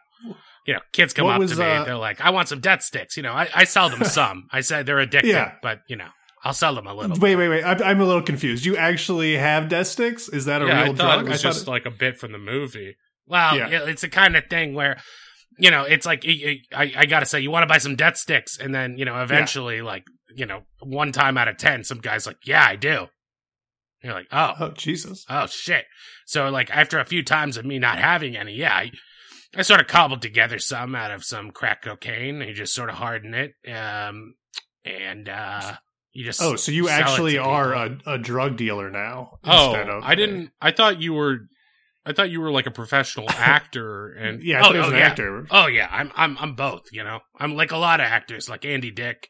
you 0.66 0.74
know, 0.76 0.80
kids 0.94 1.14
come 1.14 1.26
What 1.26 1.34
up 1.36 1.40
was, 1.40 1.52
to 1.52 1.58
me. 1.58 1.66
uh, 1.66 1.84
they're 1.84 1.96
like, 1.98 2.22
"I 2.22 2.30
want 2.30 2.48
some 2.48 2.62
death 2.62 2.84
sticks." 2.84 3.18
You 3.18 3.24
know, 3.24 3.34
I, 3.34 3.50
I 3.54 3.64
sell 3.66 3.90
them 3.90 4.06
some. 4.06 4.48
I 4.52 4.62
said 4.62 4.86
they're 4.86 5.06
addictive, 5.06 5.24
Yeah. 5.26 5.56
but 5.62 5.80
you 5.90 5.98
know, 5.98 6.08
I'll 6.44 6.54
sell 6.54 6.74
them 6.76 6.88
a 6.88 6.94
little. 6.94 7.18
wait, 7.20 7.36
wait, 7.36 7.50
wait. 7.50 7.64
I'm, 7.64 7.82
I'm 7.84 8.02
a 8.02 8.06
little 8.06 8.22
confused. 8.24 8.66
You 8.66 8.76
actually 8.78 9.38
have 9.38 9.70
death 9.70 9.88
sticks? 9.88 10.28
Is 10.30 10.46
that 10.46 10.62
a 10.62 10.66
yeah, 10.66 10.84
real 10.84 10.94
I 10.94 10.96
thought 10.96 11.16
drug? 11.16 11.28
it 11.28 11.30
was 11.30 11.46
I 11.46 11.50
just 11.50 11.68
like 11.68 11.86
a 11.86 11.92
bit 11.92 12.18
from 12.18 12.32
the 12.32 12.38
movie. 12.40 12.96
Well, 13.28 13.58
Yeah. 13.58 13.86
it's 13.86 14.02
the 14.02 14.10
kind 14.10 14.36
of 14.36 14.46
thing 14.50 14.74
where, 14.74 14.98
you 15.60 15.70
know, 15.70 15.84
it's 15.84 16.06
like 16.06 16.26
I, 16.26 16.60
I, 16.74 17.06
gotta 17.06 17.26
say, 17.28 17.40
you 17.40 17.52
want 17.52 17.64
to 17.64 17.68
buy 17.68 17.78
some 17.78 17.96
death 17.96 18.18
sticks, 18.18 18.58
and 18.58 18.74
then 18.74 18.98
you 18.98 19.06
know, 19.06 19.22
eventually, 19.22 19.82
like 19.82 20.04
you 20.36 20.46
know, 20.46 20.64
one 20.80 21.12
time 21.12 21.38
out 21.38 21.48
of 21.48 21.58
ten, 21.58 21.84
some 21.84 22.00
guy's 22.00 22.26
like, 22.26 22.38
"Yeah, 22.46 22.66
I 22.68 22.76
do." 22.76 23.08
You're 24.04 24.14
like, 24.14 24.28
"Oh, 24.32 24.54
Oh 24.60 24.72
Jesus! 24.72 25.26
oh 25.30 25.46
shit!" 25.46 25.86
So 26.26 26.50
like 26.50 26.76
after 26.76 27.00
a 27.00 27.06
few 27.06 27.22
times 27.24 27.58
of 27.58 27.66
me 27.66 27.78
not 27.78 28.00
having 28.00 28.36
any, 28.36 28.54
yeah, 28.56 28.74
I, 28.74 28.92
I 29.56 29.62
sort 29.62 29.82
of 29.82 29.88
cobbled 29.88 30.22
together 30.22 30.58
some 30.58 30.96
out 30.96 31.12
of 31.12 31.24
some 31.24 31.52
crack 31.52 31.84
cocaine. 31.84 32.42
You 32.42 32.54
just 32.54 32.74
sort 32.74 32.90
of 32.90 32.96
harden 32.96 33.34
it, 33.36 33.54
um, 33.72 34.34
and 34.84 35.30
uh, 35.30 35.74
you 36.14 36.26
just 36.26 36.42
Oh, 36.42 36.56
so 36.56 36.72
you 36.72 36.90
actually 36.90 37.38
are 37.38 37.74
a, 37.74 37.98
a 38.06 38.18
drug 38.18 38.58
dealer 38.58 38.90
now? 38.90 39.40
Oh, 39.44 39.76
of 39.76 40.04
I 40.04 40.16
didn't. 40.16 40.52
I 40.62 40.72
thought 40.72 41.02
you 41.02 41.14
were. 41.14 41.40
I 42.06 42.14
thought 42.14 42.32
you 42.32 42.42
were 42.42 42.52
like 42.52 42.66
a 42.66 42.72
professional 42.72 43.30
actor, 43.30 44.12
and 44.14 44.42
Yeah, 44.44 44.62
I 44.66 44.70
oh, 44.70 44.74
oh, 44.76 44.90
an 44.90 44.94
yeah. 44.94 45.00
actor. 45.00 45.46
Oh 45.52 45.68
yeah, 45.68 45.88
I'm 45.92 46.12
I'm 46.16 46.38
I'm 46.40 46.56
both. 46.56 46.88
You 46.92 47.04
know, 47.04 47.20
I'm 47.38 47.56
like 47.56 47.72
a 47.72 47.78
lot 47.78 48.00
of 48.00 48.06
actors, 48.08 48.50
like 48.50 48.66
Andy 48.66 48.90
Dick, 48.92 49.30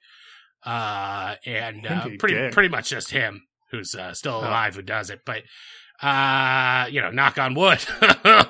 uh, 0.65 1.35
and 1.45 1.85
uh, 1.85 2.07
pretty 2.17 2.35
Dick. 2.35 2.53
pretty 2.53 2.69
much 2.69 2.89
just 2.89 3.11
him 3.11 3.43
who's 3.71 3.93
uh, 3.95 4.13
still 4.13 4.35
Oh. 4.35 4.39
alive 4.41 4.75
who 4.75 4.81
does 4.81 5.09
it. 5.09 5.19
But 5.25 5.43
uh, 6.01 6.88
you 6.89 7.01
know, 7.01 7.11
knock 7.11 7.38
on 7.38 7.53
wood. 7.55 7.79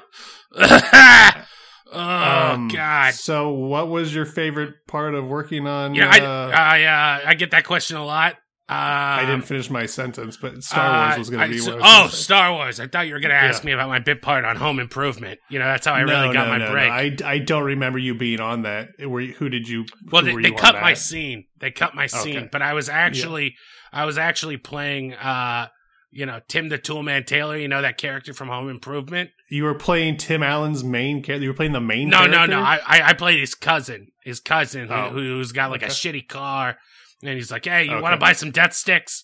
oh 1.92 2.52
Um, 2.54 2.68
God. 2.70 3.14
So, 3.14 3.50
what 3.52 3.90
was 3.90 4.14
your 4.14 4.26
favorite 4.26 4.76
part 4.88 5.14
of 5.16 5.26
working 5.28 5.68
on? 5.68 5.94
Yeah, 5.96 6.06
know, 6.06 6.10
I 6.12 6.20
uh, 6.20 6.52
I 6.56 6.84
uh, 6.84 7.30
I 7.30 7.34
get 7.36 7.52
that 7.52 7.66
question 7.66 7.98
a 7.98 8.06
lot. 8.06 8.36
Uh, 8.70 8.74
I 9.20 9.26
didn't 9.26 9.42
finish 9.46 9.70
my 9.70 9.86
sentence, 9.86 10.38
but 10.38 10.64
Star 10.64 11.08
Wars 11.08 11.18
was 11.20 11.30
going 11.30 11.42
Uh, 11.42 11.48
to 11.48 11.52
be. 11.52 11.60
I- 11.60 11.64
what 11.76 11.84
I 11.84 12.04
was 12.04 12.14
oh. 12.14 12.16
Star 12.16 12.54
Wars! 12.54 12.80
I 12.80 12.88
thought 12.88 13.06
you 13.08 13.14
were 13.14 13.20
going 13.20 13.32
to 13.32 13.36
ask 13.36 13.64
Yeah. 13.64 13.68
me 13.68 13.72
about 13.74 13.90
my 13.90 14.00
bit 14.00 14.22
part 14.22 14.46
on 14.46 14.56
Home 14.56 14.80
Improvement. 14.80 15.42
You 15.50 15.60
know, 15.60 15.66
that's 15.66 15.86
how 15.86 15.94
I 15.94 16.04
No, 16.06 16.22
really 16.22 16.34
got 16.34 16.46
no, 16.46 16.52
my 16.52 16.58
no, 16.60 16.66
no. 16.68 16.72
break. 16.72 17.22
I, 17.24 17.32
I 17.34 17.38
don't 17.40 17.64
remember 17.64 18.00
you 18.00 18.16
being 18.16 18.40
on 18.40 18.62
that. 18.62 18.88
Were 19.06 19.20
you, 19.20 19.34
who 19.34 19.50
did 19.50 19.68
you? 19.68 19.86
well, 20.10 20.22
they, 20.24 20.34
they 20.36 20.50
you 20.50 20.56
cut 20.56 20.76
my 20.76 20.94
scene. 20.94 21.48
They 21.60 21.72
cut 21.72 21.96
my 21.96 22.06
scene, 22.08 22.38
Okay. 22.38 22.50
but 22.50 22.62
I 22.62 22.74
was 22.74 22.88
actually, 22.88 23.56
I 23.92 24.06
was 24.06 24.18
actually 24.18 24.56
playing, 24.56 25.16
uh, 25.16 25.68
you 26.12 26.26
know, 26.26 26.40
Tim 26.48 26.70
the 26.70 26.78
Toolman 26.78 27.26
Taylor. 27.26 27.58
You 27.58 27.68
know 27.68 27.82
that 27.82 27.98
character 27.98 28.34
from 28.34 28.50
Home 28.50 28.70
Improvement? 28.70 29.30
You 29.50 29.64
were 29.64 29.74
playing 29.76 30.18
Tim 30.18 30.44
Allen's 30.44 30.84
main 30.84 31.24
character. 31.24 31.44
You 31.44 31.50
were 31.50 31.56
playing 31.56 31.72
the 31.74 31.82
main. 31.82 32.10
No, 32.10 32.26
no, 32.26 32.32
character? 32.38 32.56
no. 32.56 32.62
I, 32.62 32.80
I, 32.86 33.02
I 33.10 33.14
played 33.14 33.40
his 33.40 33.56
cousin. 33.56 34.08
His 34.24 34.40
cousin, 34.40 34.88
who, 34.90 34.94
Oh, 34.94 35.10
who's 35.10 35.52
got 35.52 35.72
like 35.72 35.82
a 35.84 35.88
shitty 35.88 36.28
car, 36.28 36.78
And 37.24 37.34
he's 37.36 37.52
like, 37.52 37.66
"Hey, 37.66 37.86
you 37.86 37.92
Okay. 37.94 38.02
want 38.02 38.14
to 38.14 38.18
buy 38.18 38.34
some 38.34 38.52
death 38.52 38.74
sticks?" 38.74 39.24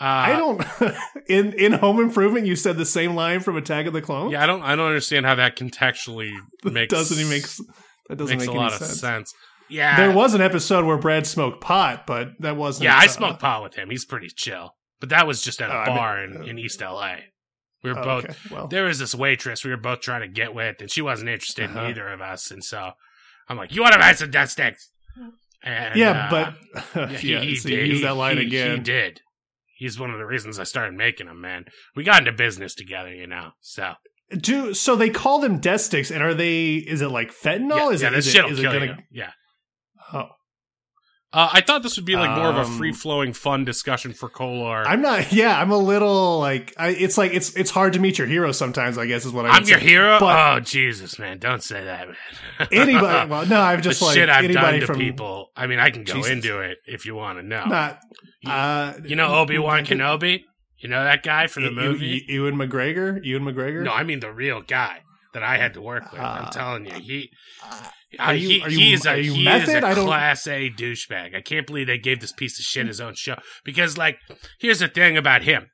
Uh, 0.00 0.04
I 0.04 0.32
don't. 0.36 0.62
in 1.28 1.52
in 1.52 1.72
Home 1.74 2.00
Improvement, 2.00 2.46
you 2.46 2.56
said 2.56 2.76
the 2.76 2.84
same 2.86 3.14
line 3.14 3.40
from 3.40 3.56
Attack 3.56 3.86
of 3.86 3.92
the 3.92 4.02
Clones. 4.02 4.32
Yeah, 4.32 4.42
I 4.42 4.46
don't. 4.46 4.62
I 4.62 4.74
don't 4.76 4.86
understand 4.86 5.24
how 5.26 5.34
that 5.36 5.56
contextually 5.56 6.32
makes 6.64 6.92
doesn't 6.92 7.16
even 7.18 7.30
make 7.30 7.44
that 8.08 8.16
doesn't 8.18 8.38
makes 8.38 8.46
make 8.48 8.54
a 8.56 8.58
lot 8.58 8.72
sense. 8.72 8.90
of 8.92 8.98
sense. 8.98 9.32
Yeah, 9.70 9.96
There 9.96 10.10
was 10.14 10.34
an 10.34 10.40
episode 10.42 10.84
where 10.84 10.98
Brad 10.98 11.26
smoked 11.26 11.60
pot, 11.62 12.06
but 12.06 12.28
that 12.40 12.56
wasn't. 12.56 12.84
Yeah, 12.84 12.96
I 12.98 13.04
uh, 13.06 13.08
smoked 13.08 13.40
pot 13.40 13.62
with 13.62 13.74
him. 13.76 13.88
He's 13.88 14.04
pretty 14.04 14.28
chill. 14.28 14.74
But 15.04 15.10
that 15.10 15.26
was 15.26 15.42
just 15.42 15.60
at 15.60 15.68
a 15.68 15.74
I 15.74 15.86
mean- 15.86 15.96
bar 15.96 16.24
in, 16.24 16.48
in 16.48 16.58
East 16.58 16.80
LA. 16.80 17.16
We 17.82 17.92
were 17.92 17.98
oh, 17.98 18.02
both 18.04 18.24
okay, 18.24 18.34
Well, 18.50 18.66
there 18.68 18.84
was 18.84 18.98
this 18.98 19.14
waitress 19.14 19.62
we 19.62 19.70
were 19.70 19.76
both 19.76 20.00
trying 20.00 20.22
to 20.22 20.28
get 20.28 20.54
with, 20.54 20.80
and 20.80 20.90
she 20.90 21.02
wasn't 21.02 21.28
interested 21.28 21.68
Uh-huh. 21.68 21.80
in 21.80 21.90
either 21.90 22.08
of 22.08 22.22
us. 22.22 22.50
And 22.50 22.64
so 22.64 22.92
I'm 23.46 23.58
like, 23.58 23.74
"You 23.74 23.82
want 23.82 23.92
to 23.92 23.98
buy 24.00 24.12
some 24.14 24.30
death 24.30 24.48
sticks?" 24.50 24.90
And, 25.62 25.94
yeah, 25.94 26.28
uh, 26.28 26.30
but 26.30 26.54
yeah, 26.96 27.10
yeah, 27.22 27.40
he, 27.40 27.46
he 27.50 27.56
so 27.56 27.68
did. 27.68 27.86
He- 27.92 28.02
that 28.02 28.16
line 28.16 28.38
he- 28.38 28.46
again. 28.46 28.76
He 28.78 28.82
did. 28.82 29.20
He's 29.76 30.00
one 30.00 30.10
of 30.10 30.18
the 30.18 30.24
reasons 30.24 30.58
I 30.58 30.64
started 30.64 30.94
making 30.94 31.26
them, 31.26 31.40
man. 31.42 31.66
We 31.94 32.04
got 32.04 32.20
into 32.20 32.32
business 32.32 32.74
together, 32.74 33.12
you 33.12 33.26
know. 33.26 33.50
So 33.60 33.94
Do 34.34 34.72
so 34.72 34.96
they 34.96 35.10
call 35.10 35.40
them 35.40 35.58
death 35.58 35.82
sticks, 35.82 36.10
and 36.10 36.22
are 36.22 36.32
they? 36.32 36.76
Is 36.76 37.02
it 37.02 37.08
like 37.10 37.32
fentanyl? 37.34 37.76
yeah, 37.76 37.90
is 37.90 38.00
yeah, 38.02 38.08
it? 38.08 38.10
this 38.12 38.26
Is 38.28 38.34
it, 38.34 38.36
shit'll 38.38 38.50
is 38.52 38.58
it 38.60 38.62
kill 38.62 38.72
gonna? 38.72 38.86
you. 38.86 38.94
Yeah. 39.10 39.30
Oh, 40.12 40.28
Uh, 41.34 41.50
I 41.52 41.60
thought 41.62 41.82
this 41.82 41.96
would 41.96 42.04
be 42.04 42.14
like 42.14 42.30
more 42.36 42.46
of 42.48 42.56
a 42.56 42.60
Um, 42.60 42.78
free 42.78 42.92
flowing, 42.92 43.32
fun 43.32 43.64
discussion 43.64 44.12
for 44.12 44.28
Kolar. 44.28 44.86
I'm 44.86 45.02
not. 45.02 45.32
Yeah, 45.32 45.60
I'm 45.60 45.72
a 45.72 45.76
little 45.76 46.38
like. 46.38 46.72
I, 46.78 46.90
it's 46.90 47.18
like 47.18 47.34
it's 47.34 47.54
it's 47.56 47.70
hard 47.72 47.94
to 47.94 47.98
meet 47.98 48.18
your 48.18 48.28
hero 48.28 48.52
sometimes. 48.52 48.96
I 48.98 49.06
guess 49.06 49.24
is 49.24 49.32
what 49.32 49.44
I. 49.44 49.48
I'm 49.48 49.64
your 49.64 49.80
say. 49.80 49.86
hero. 49.86 50.20
but- 50.20 50.56
oh 50.56 50.60
Jesus, 50.60 51.18
man! 51.18 51.38
Don't 51.38 51.62
say 51.62 51.82
that, 51.84 52.06
man. 52.06 52.68
Anybody? 52.72 53.28
Well, 53.28 53.46
no, 53.46 53.60
I've 53.60 53.82
just 53.82 53.98
the 53.98 54.06
like 54.06 54.14
shit 54.14 54.28
I've 54.30 54.44
anybody 54.44 54.78
done 54.78 54.80
to 54.80 54.86
from 54.86 54.98
people. 54.98 55.50
I 55.56 55.66
mean, 55.66 55.80
I 55.80 55.90
can 55.90 56.04
go 56.04 56.14
Jesus. 56.14 56.30
into 56.30 56.60
it 56.60 56.78
if 56.86 57.04
you 57.04 57.16
want 57.16 57.38
to 57.38 57.42
know. 57.42 57.64
not. 57.64 57.98
Uh, 58.46 58.92
you 59.04 59.16
know 59.16 59.34
Obi 59.34 59.58
Wan 59.58 59.84
Kenobi. 59.86 60.42
You 60.78 60.88
know 60.88 61.02
that 61.02 61.22
guy 61.22 61.46
from 61.48 61.64
the 61.64 61.70
movie. 61.70 62.24
Ewan 62.28 62.54
McGregor. 62.56 63.18
Ewan 63.24 63.42
McGregor. 63.42 63.82
no, 63.82 63.92
I 63.92 64.04
mean 64.04 64.20
the 64.20 64.30
real 64.30 64.60
guy 64.60 65.00
that 65.34 65.42
I 65.42 65.56
had 65.58 65.74
to 65.74 65.82
work 65.82 66.10
with. 66.10 66.20
I'm 66.20 66.46
Uh, 66.46 66.50
telling 66.50 66.86
you, 66.86 66.94
he. 66.94 67.30
uh, 68.18 68.30
you- 68.30 68.48
he, 68.48 68.54
you- 68.54 68.68
he 68.70 68.92
is 68.92 69.04
a 69.06 69.16
he 69.22 69.44
method? 69.44 69.68
is 69.68 69.74
a 69.82 69.86
I 69.86 69.94
class 69.94 70.46
A 70.46 70.70
douchebag. 70.70 71.36
I 71.36 71.40
can't 71.42 71.66
believe 71.66 71.86
they 71.88 71.98
gave 71.98 72.20
this 72.20 72.32
piece 72.32 72.58
of 72.58 72.64
shit 72.64 72.86
his 72.86 73.00
own 73.00 73.14
show 73.14 73.36
because, 73.64 73.98
like, 73.98 74.18
here's 74.60 74.78
the 74.78 74.88
thing 74.88 75.16
about 75.16 75.42
him: 75.42 75.66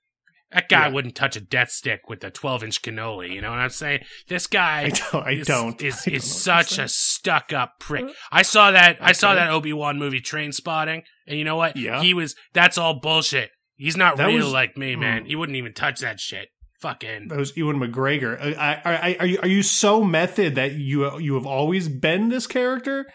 that 0.50 0.68
guy 0.68 0.86
Yeah. 0.86 0.92
wouldn't 0.92 1.14
touch 1.14 1.36
a 1.36 1.40
death 1.40 1.70
stick 1.70 2.08
with 2.08 2.24
a 2.24 2.30
12 2.30 2.64
inch 2.64 2.82
cannoli. 2.82 3.30
You 3.32 3.40
know 3.42 3.50
what 3.50 3.58
I'm 3.60 3.68
saying? 3.70 4.00
This 4.28 4.46
guy 4.46 4.84
I 4.84 4.88
don't. 4.88 5.26
I 5.26 5.30
is, 5.32 5.46
don't. 5.46 5.82
is, 5.82 6.02
don't 6.04 6.14
is 6.14 6.42
such 6.42 6.78
a 6.78 6.88
stuck 6.88 7.52
up 7.52 7.74
prick. 7.78 8.06
I 8.32 8.42
saw 8.42 8.70
that 8.70 8.96
I 9.00 9.12
saw 9.12 9.34
that 9.34 9.50
Obi 9.50 9.72
Wan 9.72 9.98
movie 9.98 10.20
Trainspotting, 10.22 11.02
and 11.26 11.38
you 11.38 11.44
know 11.44 11.56
what? 11.56 11.76
Yeah. 11.76 12.00
He 12.02 12.14
was 12.14 12.34
that's 12.54 12.78
all 12.78 12.98
bullshit. 13.00 13.50
He's 13.76 13.96
not 13.96 14.16
That 14.16 14.26
real 14.26 14.44
was- 14.46 14.52
like 14.52 14.76
me, 14.76 14.96
man. 14.96 15.22
Hmm. 15.22 15.28
He 15.28 15.36
wouldn't 15.36 15.56
even 15.56 15.72
touch 15.74 16.00
that 16.00 16.20
shit. 16.20 16.48
Fucking 16.80 17.28
That 17.28 17.38
was 17.38 17.56
Ewan 17.56 17.78
McGregor. 17.78 18.40
Uh, 18.40 18.58
I, 18.58 18.74
I, 18.84 18.94
I, 19.12 19.16
are 19.20 19.26
you 19.26 19.38
are 19.42 19.48
you 19.48 19.62
so 19.62 20.02
method 20.02 20.54
that 20.54 20.72
you 20.72 21.18
you 21.18 21.34
have 21.34 21.46
always 21.46 21.88
been 21.88 22.28
this 22.30 22.46
character? 22.46 23.06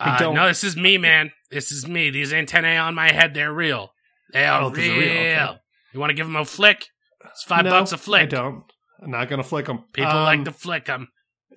I 0.00 0.16
uh, 0.16 0.18
don't- 0.18 0.34
no, 0.34 0.48
this 0.48 0.64
is 0.64 0.76
me, 0.76 0.98
man. 0.98 1.30
This 1.50 1.70
is 1.70 1.86
me. 1.86 2.10
These 2.10 2.32
antennae 2.32 2.76
on 2.76 2.94
my 2.94 3.12
head, 3.12 3.32
they're 3.34 3.52
real. 3.52 3.92
They 4.32 4.44
are 4.44 4.62
Oh, 4.62 4.70
real. 4.70 4.92
are 4.92 4.98
real, 4.98 5.10
okay. 5.10 5.56
You 5.94 6.00
want 6.00 6.10
to 6.10 6.14
give 6.14 6.26
them 6.26 6.36
a 6.36 6.44
flick? 6.44 6.86
It's 7.24 7.44
five 7.44 7.64
No, 7.64 7.70
bucks 7.70 7.92
a 7.92 7.98
flick. 7.98 8.22
I 8.22 8.26
don't. 8.26 8.64
I'm 9.00 9.10
not 9.10 9.28
gonna 9.28 9.44
flick 9.44 9.66
them. 9.66 9.84
People 9.92 10.12
like 10.14 10.44
to 10.44 10.52
flick 10.52 10.86
them. 10.86 11.08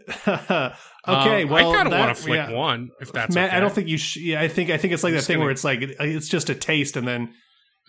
okay, 0.27 0.73
Um, 1.05 1.49
well, 1.49 1.71
I 1.71 1.75
kind 1.75 1.87
of 1.91 1.99
want 1.99 2.15
to 2.15 2.21
flick 2.23 2.37
yeah. 2.37 2.51
one 2.51 2.89
if 3.01 3.11
that's 3.11 3.33
Matt, 3.35 3.49
okay. 3.49 3.57
I 3.57 3.59
don't 3.59 3.73
think 3.73 3.87
you. 3.87 3.97
Sh- 3.97 4.17
yeah, 4.17 4.41
I 4.41 4.47
think 4.47 4.69
I 4.69 4.77
think 4.77 4.93
it's 4.93 5.03
like 5.03 5.11
I'm 5.11 5.17
that 5.17 5.23
thing 5.23 5.35
gonna- 5.37 5.45
where 5.45 5.51
it's 5.51 5.63
like 5.63 5.81
it's 5.81 6.29
just 6.29 6.49
a 6.49 6.55
taste, 6.55 6.95
and 6.95 7.07
then 7.07 7.33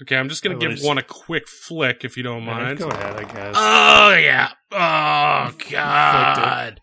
Okay, 0.03 0.17
I'm 0.17 0.29
just 0.29 0.43
gonna 0.43 0.57
Oh, 0.57 0.59
give 0.59 0.71
there's- 0.71 0.85
one 0.85 0.99
a 0.99 1.03
quick 1.03 1.47
flick 1.49 2.05
if 2.05 2.17
you 2.17 2.23
don't 2.23 2.45
mind. 2.45 2.79
go 2.79 2.89
ahead. 2.89 3.17
I 3.17 3.25
guess 3.25 3.55
Oh 3.59 4.15
yeah. 4.15 4.53
Oh 4.73 5.53
god. 5.71 6.81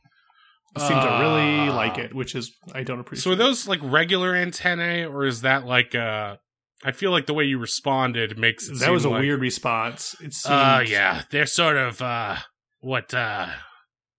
You 0.76 0.82
seem 0.84 1.00
to 1.00 1.18
really 1.20 1.70
Uh, 1.70 1.74
like 1.74 1.98
it, 1.98 2.14
which 2.14 2.36
is 2.36 2.52
I 2.74 2.84
don't 2.84 3.00
appreciate. 3.00 3.24
So 3.24 3.32
are 3.32 3.36
those 3.36 3.68
like 3.68 3.80
regular 3.82 4.36
antennae, 4.36 5.06
or 5.06 5.26
is 5.26 5.42
that 5.42 5.66
like 5.66 5.96
uh 5.96 6.36
I 6.84 6.92
feel 6.92 7.10
like 7.10 7.26
the 7.26 7.34
way 7.34 7.46
you 7.46 7.58
responded 7.58 8.38
makes 8.38 8.70
it 8.70 8.80
that 8.80 8.92
was 8.92 9.04
a 9.04 9.10
like- 9.10 9.22
weird 9.22 9.42
response. 9.42 10.16
It 10.22 10.34
seemed, 10.34 10.54
Uh 10.56 10.84
yeah, 10.86 11.24
they're 11.32 11.48
sort 11.48 11.78
of 11.78 12.02
uh 12.02 12.36
what 12.80 13.14
uh 13.16 13.48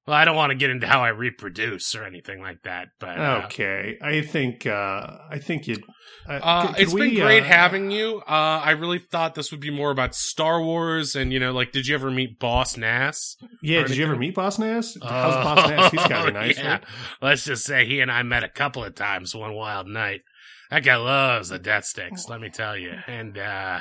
well, 0.08 0.16
I 0.16 0.24
don't 0.24 0.34
want 0.36 0.50
to 0.50 0.56
get 0.56 0.70
into 0.70 0.86
how 0.86 1.02
I 1.04 1.10
reproduce 1.10 1.94
or 1.94 2.02
anything 2.04 2.40
like 2.40 2.62
that, 2.62 2.88
but 2.98 3.18
uh, 3.20 3.42
Okay, 3.46 3.98
I 4.02 4.22
think 4.22 4.66
uh 4.66 5.18
I 5.30 5.38
think 5.38 5.66
you. 5.68 5.76
Uh, 6.26 6.40
Uh, 6.42 6.74
it's 6.78 6.92
been 6.94 7.14
great 7.14 7.42
uh, 7.42 7.46
having 7.46 7.90
you. 7.90 8.18
Uh, 8.26 8.60
I 8.64 8.70
really 8.70 8.98
thought 8.98 9.34
this 9.34 9.50
would 9.50 9.60
be 9.60 9.70
more 9.70 9.90
about 9.90 10.14
Star 10.14 10.62
Wars, 10.62 11.14
and 11.14 11.32
you 11.32 11.38
know, 11.38 11.52
like, 11.52 11.72
did 11.72 11.86
you 11.86 11.94
ever 11.94 12.10
meet 12.10 12.38
Boss 12.38 12.76
Nass? 12.76 13.36
Yeah, 13.62 13.82
did 13.86 13.96
you 13.96 14.04
ever 14.04 14.16
meet 14.16 14.34
Boss 14.34 14.58
Nass? 14.58 14.96
How's 15.02 15.34
Boss 15.34 15.68
Nass? 15.68 15.90
He's 15.92 16.00
kind 16.02 16.24
Oh, 16.24 16.28
of 16.28 16.34
nice. 16.34 16.58
yeah. 16.58 16.70
right? 16.72 16.84
Let's 17.22 17.44
just 17.44 17.64
say 17.64 17.84
he 17.86 18.00
and 18.00 18.10
I 18.10 18.22
met 18.22 18.42
a 18.44 18.48
couple 18.48 18.82
of 18.84 18.94
times 18.94 19.34
one 19.34 19.54
wild 19.54 19.86
night. 19.86 20.22
That 20.70 20.84
guy 20.84 20.96
loves 20.96 21.50
the 21.50 21.58
death 21.58 21.84
sticks, 21.84 22.28
let 22.28 22.40
me 22.40 22.48
tell 22.50 22.76
you. 22.76 22.94
And 23.06 23.36
uh 23.38 23.80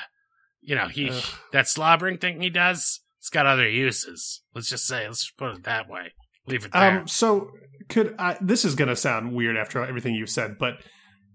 you 0.62 0.76
know, 0.76 0.88
he 0.88 1.12
that 1.54 1.68
slobbering 1.68 2.18
thing 2.18 2.42
he 2.42 2.50
does, 2.50 3.00
it's 3.28 3.34
got 3.34 3.46
other 3.46 3.68
uses. 3.68 4.42
Let's 4.56 4.70
just 4.70 4.88
say, 4.88 5.06
let's 5.06 5.20
just 5.20 5.38
put 5.38 5.54
it 5.54 5.64
that 5.64 5.90
way. 5.90 6.14
Leave 6.48 6.64
it 6.64 6.72
there. 6.72 7.02
Um, 7.02 7.08
so 7.10 7.52
could 7.90 8.16
I, 8.18 8.38
this 8.40 8.64
is 8.64 8.74
going 8.74 8.88
to 8.88 8.96
sound 8.96 9.34
weird 9.34 9.58
after 9.58 9.84
everything 9.84 10.16
you've 10.16 10.30
said, 10.30 10.58
but 10.58 10.76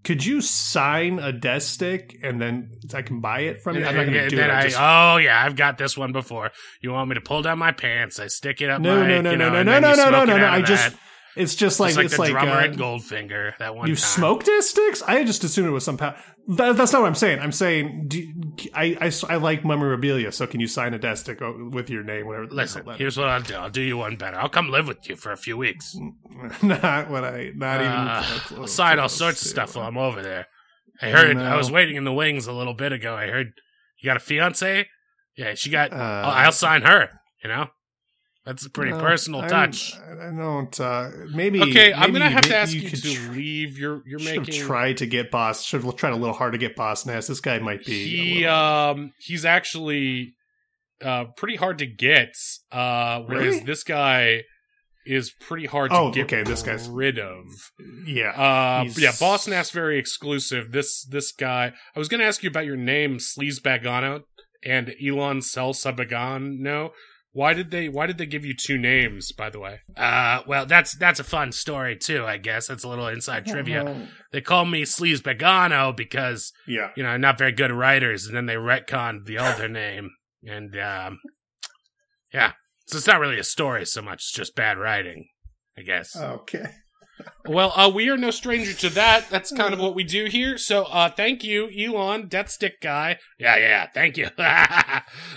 could 0.03 0.25
you 0.25 0.41
sign 0.41 1.19
a 1.19 1.33
death 1.33 1.65
stick 1.65 2.17
and 2.23 2.41
then 2.41 2.71
I 2.95 3.03
can 3.03 3.21
buy 3.21 3.41
it 3.41 3.61
from 3.61 3.77
you? 3.77 3.85
I'm 3.85 3.95
not 3.95 4.07
going 4.07 4.15
to 4.15 4.29
do 4.31 4.39
it. 4.39 4.51
I 4.51 4.63
just, 4.63 4.79
oh 4.81 5.19
yeah, 5.19 5.45
I've 5.45 5.55
got 5.55 5.77
this 5.77 5.95
one 5.95 6.13
before. 6.13 6.51
You 6.81 6.93
want 6.93 7.11
me 7.11 7.15
to 7.15 7.21
pull 7.21 7.43
down 7.43 7.59
my 7.59 7.73
pants? 7.73 8.19
I 8.19 8.29
stick 8.29 8.63
it 8.63 8.71
up. 8.71 8.81
no, 8.81 8.99
my, 8.99 9.07
no, 9.07 9.21
no, 9.21 9.31
you 9.33 9.37
no, 9.37 9.51
know, 9.51 9.63
no, 9.63 9.79
no, 9.79 9.81
no, 9.81 9.95
no, 9.95 10.11
no, 10.11 10.25
no, 10.25 10.37
it 10.37 10.39
no. 10.39 10.49
I 10.49 10.63
just, 10.63 10.93
that. 10.93 10.99
It's 11.37 11.55
just 11.55 11.81
like, 11.81 11.89
Just 11.91 11.97
like 11.97 12.05
it's 12.07 12.15
the 12.17 12.21
like, 12.23 12.31
drummer 12.33 12.53
uh, 12.53 12.65
at 12.65 12.73
Goldfinger 12.73 13.57
that 13.59 13.75
one 13.75 13.89
you 13.89 13.95
time. 13.95 14.01
smoke 14.03 14.45
death 14.45 14.65
sticks? 14.65 15.03
I 15.03 15.25
just 15.25 15.45
assumed 15.45 15.69
it 15.69 15.73
was 15.73 15.85
some 15.85 15.97
power. 15.97 16.15
that, 16.49 16.77
That's 16.77 16.93
not 16.93 17.03
what 17.03 17.09
I'm 17.09 17.15
saying. 17.15 17.39
I'm 17.41 17.53
saying, 17.53 18.05
do, 18.09 18.27
I, 18.75 18.97
I, 19.01 19.13
I 19.33 19.37
like 19.37 19.65
memorabilia, 19.65 20.31
so 20.33 20.47
can 20.47 20.61
you 20.61 20.67
sign 20.67 20.93
a 20.95 20.99
death 20.99 21.19
stick 21.19 21.41
with 21.41 21.89
your 21.91 22.03
name, 22.05 22.27
whatever? 22.27 22.47
Listen, 22.49 22.85
here's 22.97 23.17
what 23.17 23.29
I'll 23.29 23.43
do. 23.43 23.55
I'll 23.55 23.71
do 23.71 23.81
you 23.83 23.97
one 23.97 24.17
better. 24.17 24.37
I'll 24.39 24.49
come 24.49 24.69
live 24.71 24.87
with 24.89 25.09
you 25.09 25.17
for 25.17 25.33
a 25.33 25.37
few 25.37 25.57
weeks. 25.57 25.97
not 26.63 27.09
what 27.11 27.25
I, 27.25 27.53
not 27.55 27.81
Uh, 27.81 28.25
even. 28.51 28.61
I'll 28.63 28.67
sign 28.67 28.99
all 28.99 29.09
sorts 29.09 29.43
of 29.43 29.49
stuff 29.49 29.77
while 29.77 29.87
I'm 29.87 29.97
over 29.99 30.23
there. 30.23 30.47
I 31.01 31.11
heard. 31.11 31.37
No. 31.37 31.45
I 31.45 31.57
was 31.57 31.71
waiting 31.71 31.97
in 31.97 32.05
the 32.05 32.13
wings 32.13 32.47
a 32.47 32.53
little 32.53 32.75
bit 32.75 32.93
ago. 32.93 33.17
I 33.17 33.27
heard 33.29 33.53
you 34.01 34.07
got 34.09 34.17
a 34.17 34.21
fiance. 34.21 34.87
Yeah, 35.37 35.55
she 35.55 35.71
got. 35.71 35.93
Uh, 35.93 35.97
I'll, 35.97 36.47
I'll 36.47 36.53
sign 36.53 36.83
her. 36.83 37.09
You 37.43 37.49
know, 37.49 37.67
that's 38.45 38.67
a 38.67 38.71
pretty 38.71 38.93
No, 38.93 38.99
personal 39.01 39.41
I'm- 39.41 39.51
touch. 39.51 39.95
I 39.97 40.31
don't. 40.37 40.81
Uh, 40.81 41.11
maybe. 41.33 41.61
Okay, 41.63 41.93
I'm 41.93 42.13
gonna 42.13 42.31
have 42.31 42.45
to 42.45 42.57
ask 42.57 42.75
you, 42.75 42.89
could 42.89 43.03
to 43.03 43.15
tr- 43.15 43.33
leave. 43.33 43.79
You're 43.79 44.03
you're 44.07 44.21
have 44.21 44.47
making. 44.47 44.63
tried 44.67 44.97
to 44.99 45.07
get 45.07 45.31
boss. 45.31 45.65
Should 45.65 45.83
have 45.85 45.97
tried 45.97 46.13
a 46.13 46.17
little 46.17 46.35
hard 46.35 46.53
to 46.53 46.59
get 46.59 46.75
boss 46.77 47.07
Nass. 47.07 47.27
This 47.27 47.41
guy 47.41 47.59
might 47.61 47.85
be. 47.85 48.09
he 48.39 48.45
um 48.47 49.13
he's 49.19 49.45
actually 49.45 50.35
uh 51.03 51.25
pretty 51.37 51.57
hard 51.57 51.79
to 51.79 51.87
get. 51.87 52.35
Uh, 52.71 53.21
whereas 53.27 53.55
Really? 53.55 53.61
this 53.65 53.85
guy 53.85 54.43
is 55.05 55.33
pretty 55.33 55.67
hard 55.67 55.91
to 55.91 55.97
Oh, 55.97 56.13
get 56.13 56.25
okay, 56.27 56.45
this 56.45 56.63
guy's- 56.63 56.87
rid 56.89 57.19
of. 57.19 57.45
yeah. 58.07 58.31
Uh, 58.31 58.83
He's- 58.85 58.99
yeah, 59.01 59.11
Boss 59.19 59.49
Nass 59.49 59.71
very 59.71 59.99
exclusive. 59.99 60.71
This 60.73 61.05
this 61.05 61.33
guy. 61.33 61.73
I 61.95 61.99
was 61.99 62.09
gonna 62.09 62.23
ask 62.25 62.43
you 62.45 62.49
about 62.51 62.67
your 62.67 62.77
name, 62.77 63.19
Sleazebaggano, 63.19 64.23
and 64.65 64.95
Elon 65.05 65.43
Cell 65.43 65.73
Sabagano. 65.75 66.91
Why 67.35 67.55
did 67.55 67.71
they 67.71 67.89
Why 67.89 68.07
did 68.07 68.19
they 68.19 68.27
give 68.27 68.45
you 68.45 68.55
two 68.55 68.77
names? 68.77 69.33
By 69.33 69.49
the 69.49 69.59
way. 69.59 69.81
Uh, 69.97 70.41
well, 70.47 70.67
that's 70.67 70.95
that's 70.95 71.19
a 71.19 71.25
fun 71.25 71.53
story 71.53 71.97
too. 71.97 72.27
I 72.27 72.37
guess 72.37 72.67
that's 72.67 72.85
a 72.85 72.89
little 72.89 73.09
inside 73.09 73.47
trivia. 73.47 74.09
They 74.33 74.43
call 74.43 74.67
me 74.67 74.83
Sleaze 74.83 75.21
Bagano 75.23 75.97
because 75.97 76.53
Yeah. 76.67 76.91
you 76.97 77.03
know 77.03 77.09
I'm 77.09 77.21
not 77.23 77.39
very 77.39 77.53
good 77.53 77.73
writers, 77.73 78.27
and 78.27 78.37
then 78.37 78.47
they 78.47 78.55
retconned 78.57 79.25
the 79.25 79.39
elder 79.39 79.69
name, 79.83 80.11
and 80.47 80.77
um, 80.79 81.21
yeah. 82.35 82.53
So 82.87 82.99
it's 82.99 83.07
not 83.07 83.21
really 83.21 83.39
a 83.39 83.45
story 83.45 83.87
so 83.87 84.03
much; 84.03 84.17
it's 84.25 84.33
just 84.33 84.55
bad 84.55 84.77
writing, 84.77 85.29
I 85.79 85.83
guess. 85.83 86.15
Okay. 86.15 86.67
Well, 87.47 87.73
uh, 87.75 87.89
we 87.93 88.09
are 88.09 88.17
no 88.17 88.31
stranger 88.31 88.73
to 88.75 88.89
that. 88.91 89.29
That's 89.31 89.51
kind 89.53 89.75
of 89.75 89.81
what 89.81 89.95
we 89.95 90.05
do 90.05 90.27
here. 90.27 90.57
So, 90.59 90.85
uh, 90.85 91.11
thank 91.11 91.43
you, 91.43 91.69
Elan, 91.71 92.29
Death 92.29 92.51
Stick 92.51 92.81
guy. 92.81 93.19
Yeah, 93.39 93.57
yeah, 93.57 93.69
yeah. 93.69 93.87
Thank 93.93 94.17
you. 94.17 94.29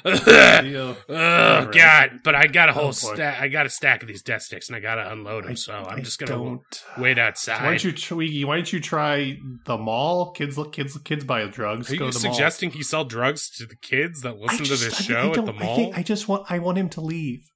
Oh 0.05 0.95
right. 1.09 1.71
God! 1.73 2.19
But 2.23 2.35
I 2.35 2.47
got 2.47 2.69
a 2.69 2.73
whole 2.73 2.93
stack. 2.93 3.41
I 3.41 3.47
got 3.47 3.65
a 3.65 3.69
stack 3.69 4.01
of 4.01 4.07
these 4.07 4.21
Death 4.21 4.43
Sticks, 4.43 4.67
and 4.69 4.75
I 4.75 4.79
gotta 4.79 5.11
unload 5.11 5.45
them. 5.45 5.55
so 5.55 5.73
I'm 5.73 5.99
I 5.99 6.01
just 6.01 6.19
gonna 6.19 6.59
wait 6.97 7.17
outside. 7.17 7.61
Why 7.63 7.69
don't 7.69 7.83
you 7.83 7.91
tr- 7.91 8.15
why 8.15 8.55
don't 8.55 8.71
you 8.73 8.79
try 8.79 9.37
the 9.65 9.77
mall? 9.77 10.31
Kids 10.31 10.57
look 10.57 10.73
kids 10.73 10.97
kids 10.99 11.23
buy 11.23 11.45
drugs. 11.47 11.91
Are 11.91 11.97
Go 11.97 12.05
you 12.07 12.11
to 12.11 12.17
the 12.19 12.27
mall. 12.27 12.33
suggesting 12.35 12.71
he 12.71 12.83
sell 12.83 13.05
drugs 13.05 13.49
to 13.57 13.65
the 13.65 13.75
kids 13.75 14.21
that 14.21 14.35
I 14.35 14.37
listen 14.37 14.65
to 14.65 14.71
this 14.71 14.99
I- 14.99 15.03
show 15.03 15.31
I 15.33 15.39
at 15.39 15.45
the 15.45 15.53
I, 15.53 15.63
mall? 15.63 15.75
think 15.75 15.97
I 15.97 16.03
just 16.03 16.27
want 16.27 16.45
I 16.49 16.59
want 16.59 16.77
him 16.77 16.89
to 16.89 17.01
leave. 17.01 17.49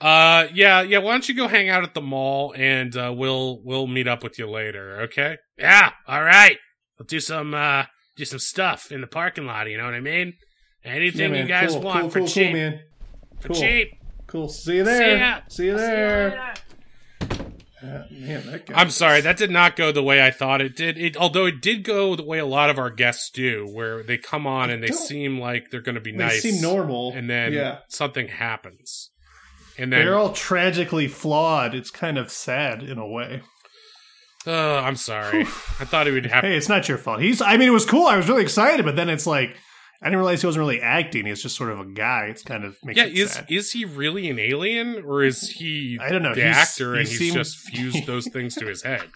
Uh, 0.00 0.46
yeah, 0.52 0.82
yeah. 0.82 0.98
Why 0.98 1.12
don't 1.12 1.28
you 1.28 1.34
go 1.34 1.48
hang 1.48 1.68
out 1.70 1.82
at 1.82 1.94
the 1.94 2.00
mall, 2.02 2.54
and 2.56 2.94
uh, 2.96 3.12
we'll 3.16 3.60
we'll 3.64 3.86
meet 3.86 4.06
up 4.08 4.22
with 4.22 4.38
you 4.38 4.48
later. 4.48 5.00
Okay? 5.02 5.36
Yeah. 5.58 5.90
All 6.06 6.22
right. 6.22 6.56
We'll 6.98 7.06
do 7.06 7.20
some 7.20 7.54
uh 7.54 7.84
do 8.16 8.24
some 8.24 8.38
stuff 8.38 8.90
in 8.92 9.00
the 9.00 9.06
parking 9.06 9.46
lot. 9.46 9.68
You 9.70 9.78
know 9.78 9.84
what 9.84 9.94
I 9.94 10.00
mean? 10.00 10.34
Anything 10.84 11.32
man. 11.32 11.42
you 11.42 11.48
guys 11.48 11.72
cool, 11.72 11.80
want 11.82 12.00
cool, 12.02 12.10
for 12.10 12.18
cool, 12.20 12.28
cheap. 12.28 12.46
cool, 12.48 12.52
man. 12.54 12.80
For 13.40 13.48
Cool. 13.48 13.56
cheap. 13.56 13.88
Cool. 14.26 14.48
See 14.48 14.76
you 14.76 14.84
there. 14.84 15.18
ya. 15.18 15.40
See 15.48 15.66
you 15.66 15.76
there. 15.76 16.54
Uh, 17.82 18.02
man, 18.10 18.46
that. 18.46 18.62
I'm 18.74 18.88
sorry, 18.90 19.20
that 19.20 19.36
did 19.36 19.50
not 19.50 19.76
go 19.76 19.92
the 19.92 20.02
way 20.02 20.24
I 20.24 20.30
thought 20.30 20.60
it 20.62 20.74
did. 20.74 20.96
It, 20.96 21.16
although 21.16 21.44
it 21.46 21.60
did 21.60 21.84
go 21.84 22.16
the 22.16 22.24
way 22.24 22.38
a 22.38 22.46
lot 22.46 22.70
of 22.70 22.78
our 22.78 22.90
guests 22.90 23.30
do, 23.30 23.66
where 23.70 24.02
they 24.02 24.16
come 24.16 24.46
on 24.46 24.70
and 24.70 24.82
they 24.82 24.88
seem 24.92 25.38
like 25.38 25.70
they're 25.70 25.82
going 25.82 25.94
to 25.94 26.00
be 26.00 26.10
They 26.12 26.16
nice, 26.18 26.42
seem 26.42 26.60
normal. 26.62 27.12
and 27.14 27.28
then 27.28 27.52
yeah, 27.52 27.78
something 27.88 28.28
happens, 28.28 29.10
and 29.78 29.92
then 29.92 30.04
they're 30.04 30.18
all 30.18 30.32
tragically 30.32 31.08
flawed. 31.08 31.74
It's 31.74 31.90
kind 31.90 32.18
of 32.18 32.30
sad 32.30 32.82
in 32.82 32.98
a 32.98 33.06
way. 33.06 33.42
uh, 34.46 34.76
I'm 34.80 34.96
sorry. 34.96 35.40
I 35.42 35.84
thought 35.84 36.06
it 36.06 36.12
would 36.12 36.26
happen. 36.26 36.50
Hey, 36.50 36.56
it's 36.56 36.68
not 36.68 36.88
your 36.88 36.98
fault. 36.98 37.20
He's. 37.20 37.40
I 37.42 37.56
mean, 37.56 37.68
it 37.68 37.72
was 37.72 37.84
cool. 37.84 38.06
I 38.06 38.16
was 38.16 38.28
really 38.28 38.42
excited, 38.42 38.84
but 38.84 38.96
then 38.96 39.08
it's 39.08 39.26
like 39.26 39.56
I 40.02 40.06
didn't 40.06 40.18
realize 40.18 40.40
he 40.42 40.46
wasn't 40.46 40.60
really 40.60 40.80
acting. 40.80 41.26
He's 41.26 41.42
just 41.42 41.56
sort 41.56 41.70
of 41.70 41.80
a 41.80 41.86
guy. 41.86 42.26
It's 42.30 42.42
kind 42.42 42.64
of 42.64 42.76
makes 42.84 42.96
Yeah, 42.98 43.06
is 43.06 43.32
sad. 43.32 43.46
is 43.48 43.72
he 43.72 43.84
really 43.84 44.28
an 44.30 44.38
alien, 44.38 45.02
or 45.04 45.24
is 45.24 45.50
he 45.50 45.98
I 46.00 46.10
don't 46.10 46.22
know. 46.22 46.34
the 46.34 46.42
He's- 46.42 46.56
actor 46.56 46.94
he 46.94 47.00
and 47.00 47.08
he's 47.08 47.34
just 47.34 47.56
fused 47.58 48.06
those 48.06 48.28
things 48.28 48.54
to 48.56 48.66
his 48.66 48.82
head? 48.82 49.02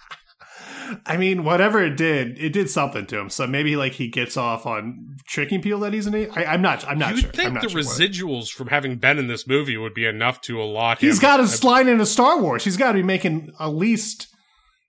I 1.07 1.17
mean, 1.17 1.45
whatever 1.45 1.83
it 1.83 1.97
did, 1.97 2.39
it 2.39 2.51
did 2.53 2.71
something 2.71 3.07
to 3.07 3.19
him. 3.19 3.31
So 3.31 3.47
maybe 3.47 3.77
like 3.77 3.93
he 3.93 4.09
gets 4.09 4.37
off 4.37 4.67
on 4.67 5.17
tricking 5.27 5.61
people 5.63 5.81
that 5.81 5.93
he's 5.93 6.07
an. 6.07 6.15
I'm 6.37 6.63
not. 6.63 6.87
I'm 6.89 6.99
not 6.99 7.15
you 7.17 7.23
sure. 7.23 7.31
think 7.33 7.49
I'm 7.49 7.55
not 7.55 7.63
the 7.63 7.69
sure 7.69 7.81
what- 7.83 7.87
residuals 7.87 8.49
from 8.51 8.69
having 8.69 8.97
been 8.97 9.19
in 9.19 9.27
this 9.29 9.47
movie 9.47 9.77
would 9.77 9.95
be 9.95 10.07
enough 10.07 10.41
to 10.43 10.61
allot 10.61 11.03
him. 11.03 11.09
He's 11.09 11.19
got 11.19 11.41
his 11.41 11.63
line 11.65 11.89
in 11.89 12.01
a 12.01 12.07
Star 12.07 12.41
Wars. 12.41 12.65
He's 12.65 12.77
got 12.77 12.93
to 12.93 12.99
be 12.99 13.03
making 13.03 13.53
at 13.61 13.67
least 13.69 14.29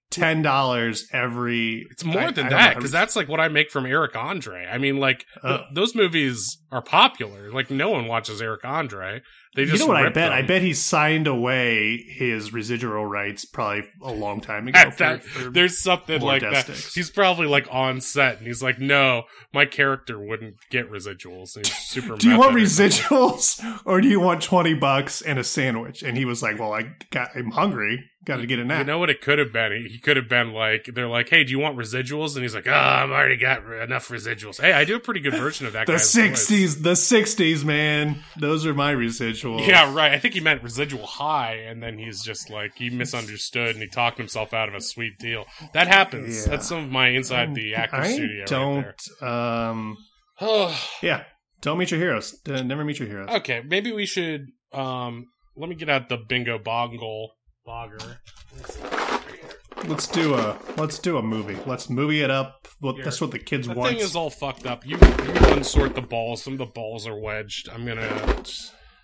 ten 0.10 0.42
dollars 0.42 1.08
every. 1.14 1.86
It's 1.92 2.04
more 2.04 2.20
I- 2.24 2.32
than 2.32 2.48
I 2.48 2.50
that 2.50 2.76
because 2.76 2.92
that's 2.92 3.16
like 3.16 3.28
what 3.28 3.40
I 3.40 3.48
make 3.48 3.72
from 3.72 3.86
Eric 3.86 4.16
Andre. 4.16 4.66
I 4.66 4.78
mean, 4.78 4.98
like 5.00 5.26
uh. 5.44 5.58
th- 5.58 5.70
those 5.74 5.96
movies 5.96 6.58
are 6.72 6.82
popular. 6.82 7.52
Like 7.52 7.70
no 7.72 7.90
one 7.90 8.08
watches 8.08 8.42
Eric 8.42 8.66
Andre. 8.66 9.22
They 9.54 9.66
just 9.66 9.80
you 9.82 9.88
know 9.88 9.94
what 9.94 9.98
I 10.02 10.04
bet? 10.06 10.14
them. 10.14 10.32
I 10.34 10.42
bet 10.44 10.62
he 10.62 10.74
signed 10.74 11.28
away 11.28 11.98
his 12.08 12.54
residual 12.54 13.06
rights 13.06 13.44
probably 13.44 13.84
a 14.02 14.14
long 14.14 14.40
time 14.40 14.70
ago. 14.70 14.92
For- 14.92 14.98
that, 15.04 15.24
for- 15.24 15.50
there's 15.50 15.82
something 15.84 16.22
like 16.22 16.42
that. 16.42 16.64
sticks. 16.64 16.94
He's 16.96 17.10
probably 17.10 17.48
like 17.48 17.68
on 17.70 18.00
set 18.00 18.38
and 18.38 18.48
he's 18.48 18.64
like, 18.64 18.80
"No, 18.80 19.24
my 19.54 19.66
character 19.66 20.18
wouldn't 20.20 20.56
get 20.70 20.90
residuals." 20.90 21.58
He's 21.58 21.74
super. 21.90 22.16
do 22.16 22.30
you 22.30 22.38
want 22.40 22.56
residuals 22.56 23.62
or 23.86 24.00
do 24.02 24.08
you 24.08 24.20
want 24.20 24.42
twenty 24.42 24.74
bucks 24.74 25.22
and 25.22 25.38
a 25.40 25.44
sandwich? 25.44 26.02
And 26.04 26.18
he 26.18 26.26
was 26.26 26.42
like, 26.42 26.58
"Well, 26.60 26.74
I 26.74 26.94
got, 27.10 27.32
I'm 27.36 27.52
hungry. 27.52 28.04
Got 28.24 28.38
to 28.38 28.46
get 28.46 28.60
a 28.60 28.64
nap." 28.64 28.80
You 28.80 28.86
know 28.86 29.00
what 29.00 29.10
it 29.10 29.22
could 29.22 29.40
have 29.40 29.52
been? 29.52 29.88
He, 29.90 29.98
could 29.98 30.16
have 30.18 30.30
been 30.30 30.54
like, 30.54 30.90
they're 30.94 31.08
like, 31.08 31.30
"Hey, 31.30 31.44
do 31.44 31.52
you 31.52 31.60
want 31.60 31.78
residuals?" 31.78 32.36
And 32.36 32.44
he's 32.44 32.54
like, 32.54 32.68
"Oh, 32.68 32.74
I've 32.74 33.10
already 33.10 33.38
got 33.38 33.64
enough 33.82 34.08
residuals." 34.10 34.62
Hey, 34.62 34.74
I 34.74 34.86
do 34.86 34.96
a 34.96 35.00
pretty 35.00 35.20
good 35.22 35.34
version 35.34 35.66
of 35.66 35.74
that. 35.74 35.88
the 35.88 35.94
guy's 35.94 36.14
voice. 36.16 36.50
'60s, 36.50 36.84
the 36.84 36.92
'60s, 36.92 37.64
man. 37.64 38.24
Those 38.38 38.66
are 38.66 38.74
my 38.74 38.94
residuals. 38.94 39.68
Yeah, 39.68 39.94
right. 39.94 40.12
I 40.12 40.20
think 40.20 40.34
he 40.36 40.40
meant 40.40 40.62
residual 40.64 41.06
high, 41.06 41.54
and 41.56 41.82
then 41.82 41.98
he's 41.98 42.22
just 42.22 42.50
like 42.50 42.76
he 42.76 42.90
misunderstood 42.90 43.76
and 43.76 43.82
he 43.82 43.88
talked 43.88 44.18
himself 44.18 44.54
out 44.54 44.70
of 44.70 44.76
a 44.76 44.82
sweet 44.82 45.18
deal. 45.18 45.46
That 45.74 45.88
happens. 45.88 46.46
Yeah. 46.46 46.52
That's 46.52 46.68
some 46.68 46.84
of 46.84 46.90
my 46.92 47.10
inside 47.10 47.56
the 47.56 47.76
actor 47.76 47.98
I 47.98 48.12
studio. 48.14 48.46
don't. 48.46 48.86
Right 49.22 49.68
um. 49.68 49.98
Yeah. 51.02 51.24
Don't 51.62 51.78
meet 51.78 51.92
your 51.92 52.00
heroes. 52.00 52.36
Never 52.48 52.84
meet 52.84 52.98
your 52.98 53.08
heroes. 53.08 53.30
okay, 53.30 53.62
maybe 53.66 53.92
we 53.92 54.06
should. 54.08 54.48
Um, 54.74 55.28
let 55.56 55.70
me 55.70 55.76
get 55.76 55.90
out 55.90 56.10
the 56.10 56.18
bingo 56.18 56.58
bongle 56.58 57.34
bogger. 57.72 58.18
Let's 59.88 60.08
do 60.08 60.36
a 60.36 60.58
let's 60.78 61.00
do 61.00 61.18
a 61.18 61.22
movie. 61.24 61.58
Let's 61.66 61.90
movie 61.90 62.22
it 62.22 62.30
up. 62.30 62.68
Well, 62.82 62.96
Here. 62.96 63.04
that's 63.04 63.22
what 63.22 63.32
the 63.32 63.40
kids 63.40 63.68
The 63.68 63.74
want. 63.74 63.92
thing 63.92 64.00
is 64.00 64.16
all 64.16 64.30
fucked 64.30 64.66
up. 64.68 64.86
You, 64.86 64.92
you 64.94 64.98
unsort 64.98 65.96
the 65.96 66.02
balls. 66.02 66.44
Some 66.44 66.54
of 66.54 66.60
the 66.60 66.66
balls 66.66 67.08
are 67.08 67.18
wedged. 67.20 67.70
I'm 67.70 67.86
gonna 67.86 68.44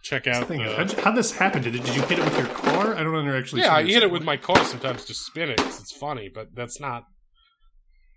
check 0.03 0.27
out. 0.27 0.47
thing 0.47 0.62
is, 0.62 0.69
the- 0.71 0.75
how'd, 0.77 0.91
how'd 1.05 1.15
this 1.15 1.31
happen? 1.31 1.62
Did, 1.63 1.74
did 1.74 1.87
you 1.96 2.01
hit 2.03 2.20
it 2.20 2.25
with 2.25 2.37
your 2.37 2.48
car? 2.48 2.96
I 2.96 3.03
don't 3.03 3.15
under 3.15 3.35
actually. 3.35 3.61
yeah, 3.61 3.74
I 3.74 3.83
hit 3.83 4.03
it 4.03 4.11
with 4.11 4.24
my 4.24 4.37
car 4.37 4.63
sometimes 4.65 5.05
to 5.05 5.13
spin 5.13 5.50
it 5.50 5.57
'cause 5.57 5.79
it's 5.79 5.96
funny, 5.96 6.29
but 6.33 6.48
that's 6.53 6.79
not. 6.79 7.03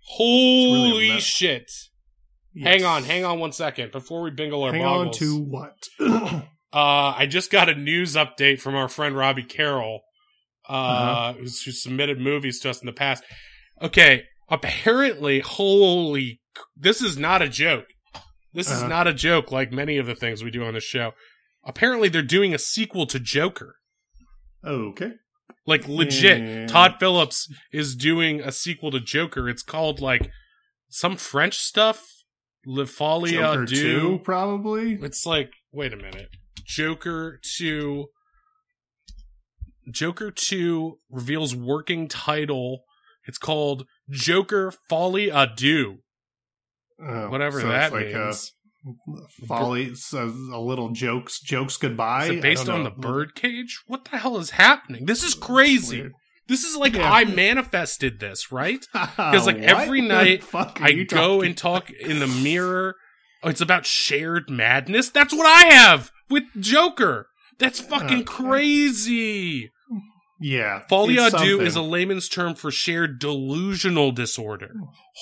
Holy 0.05 1.09
mess. 1.09 1.23
shit! 1.23 1.71
Yes. 2.53 2.67
Hang 2.67 2.83
on, 2.85 3.03
hang 3.03 3.23
on 3.23 3.39
one 3.39 3.53
second 3.53 3.91
before 3.91 4.21
we 4.23 4.31
bingle 4.31 4.63
our 4.63 4.73
Hang 4.73 4.81
boggles. 4.83 5.21
on 5.21 5.27
to 5.27 5.37
what? 5.39 6.43
Uh, 6.73 7.13
I 7.17 7.25
just 7.25 7.51
got 7.51 7.67
a 7.67 7.75
news 7.75 8.15
update 8.15 8.61
from 8.61 8.75
our 8.75 8.87
friend 8.87 9.13
Robbie 9.13 9.43
Carroll, 9.43 10.03
uh, 10.71 10.73
Uh-huh. 10.73 11.33
who's, 11.33 11.61
who 11.63 11.71
submitted 11.71 12.19
movies 12.19 12.59
to 12.61 12.69
us 12.69 12.79
in 12.81 12.85
the 12.85 12.93
past. 12.93 13.23
Okay, 13.81 14.23
apparently, 14.49 15.39
holy, 15.41 16.39
this 16.75 17.01
is 17.01 17.17
not 17.17 17.41
a 17.41 17.49
joke. 17.49 17.85
This 18.53 18.67
is 18.69 18.79
Uh-huh. 18.79 18.87
not 18.87 19.07
a 19.07 19.13
joke 19.13 19.51
like 19.51 19.71
many 19.71 19.97
of 19.97 20.05
the 20.05 20.15
things 20.15 20.43
we 20.43 20.51
do 20.51 20.63
on 20.63 20.73
the 20.73 20.79
show. 20.79 21.11
Apparently, 21.65 22.09
they're 22.09 22.21
doing 22.21 22.53
a 22.53 22.57
sequel 22.59 23.05
to 23.07 23.19
Joker. 23.19 23.75
okay. 24.63 25.11
Like 25.67 25.87
legit, 25.87 26.41
Yeah. 26.41 26.67
Todd 26.67 26.95
Phillips 26.99 27.47
is 27.71 27.95
doing 27.95 28.41
a 28.41 28.51
sequel 28.51 28.89
to 28.91 28.99
Joker. 28.99 29.47
It's 29.47 29.61
called 29.61 30.01
like 30.01 30.29
some 30.89 31.17
French 31.17 31.57
stuff. 31.57 32.03
Le 32.65 32.85
Folie 32.85 33.31
Joker 33.31 33.65
Deux. 33.65 33.75
two, 33.99 34.19
probably. 34.23 34.93
It's 35.01 35.25
like, 35.25 35.51
wait 35.71 35.93
a 35.93 35.97
minute. 35.97 36.29
Joker 36.65 37.39
2. 37.57 38.07
Joker 39.89 40.31
2 40.31 40.97
reveals 41.09 41.55
working 41.55 42.07
title. 42.07 42.83
It's 43.25 43.37
called 43.37 43.85
Joker 44.09 44.71
Folly 44.89 45.29
Adieu. 45.29 45.97
Oh, 47.03 47.29
Whatever 47.29 47.61
so 47.61 47.67
that 47.69 47.91
like 47.93 48.13
uh, 48.13 48.25
means. 48.25 48.53
A 48.83 49.45
folly, 49.45 49.93
a, 50.13 50.17
a 50.17 50.59
little 50.59 50.89
jokes, 50.89 51.39
jokes 51.39 51.77
goodbye. 51.77 52.25
Is 52.25 52.29
it 52.31 52.41
based 52.41 52.67
on 52.67 52.83
know. 52.83 52.89
the 52.89 52.95
birdcage? 52.95 53.79
What 53.85 54.05
the 54.05 54.17
hell 54.17 54.37
is 54.37 54.51
happening? 54.51 55.05
This 55.05 55.23
is 55.23 55.35
crazy. 55.35 56.09
This 56.47 56.63
is 56.63 56.75
like 56.75 56.95
Yeah. 56.95 57.11
I 57.11 57.25
manifested 57.25 58.19
this, 58.19 58.51
right? 58.51 58.83
Because 58.93 59.45
like 59.45 59.59
every 59.59 60.01
night 60.01 60.43
I 60.53 60.93
go 60.93 61.05
talking 61.05 61.45
and 61.45 61.57
talk 61.57 61.89
in 61.99 62.19
the 62.19 62.27
mirror. 62.27 62.95
Oh, 63.43 63.49
it's 63.49 63.61
about 63.61 63.85
shared 63.85 64.49
madness. 64.49 65.09
That's 65.09 65.33
what 65.33 65.45
I 65.45 65.73
have 65.73 66.11
with 66.29 66.43
Joker. 66.59 67.27
That's 67.61 67.79
uh, 67.79 67.83
fucking 67.83 68.17
Okay. 68.17 68.23
crazy. 68.23 69.71
Yeah. 70.41 70.81
Folia 70.89 71.27
it's 71.27 71.35
à 71.35 71.39
deux 71.39 71.51
something. 71.51 71.67
is 71.67 71.75
a 71.75 71.81
layman's 71.81 72.27
term 72.27 72.55
for 72.55 72.71
shared 72.71 73.19
delusional 73.19 74.11
disorder. 74.11 74.71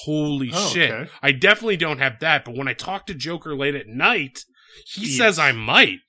Holy 0.06 0.50
Oh, 0.54 0.70
shit. 0.70 0.90
okay. 0.92 1.12
I 1.22 1.34
definitely 1.34 1.78
don't 1.78 2.00
have 2.00 2.20
that, 2.22 2.46
but 2.46 2.56
when 2.56 2.68
I 2.70 2.74
talk 2.74 3.06
to 3.08 3.14
Joker 3.14 3.54
late 3.56 3.76
at 3.76 3.88
night, 3.88 4.40
he 4.88 5.08
Yes. 5.08 5.18
says 5.18 5.38
I 5.40 5.52
might. 5.52 6.00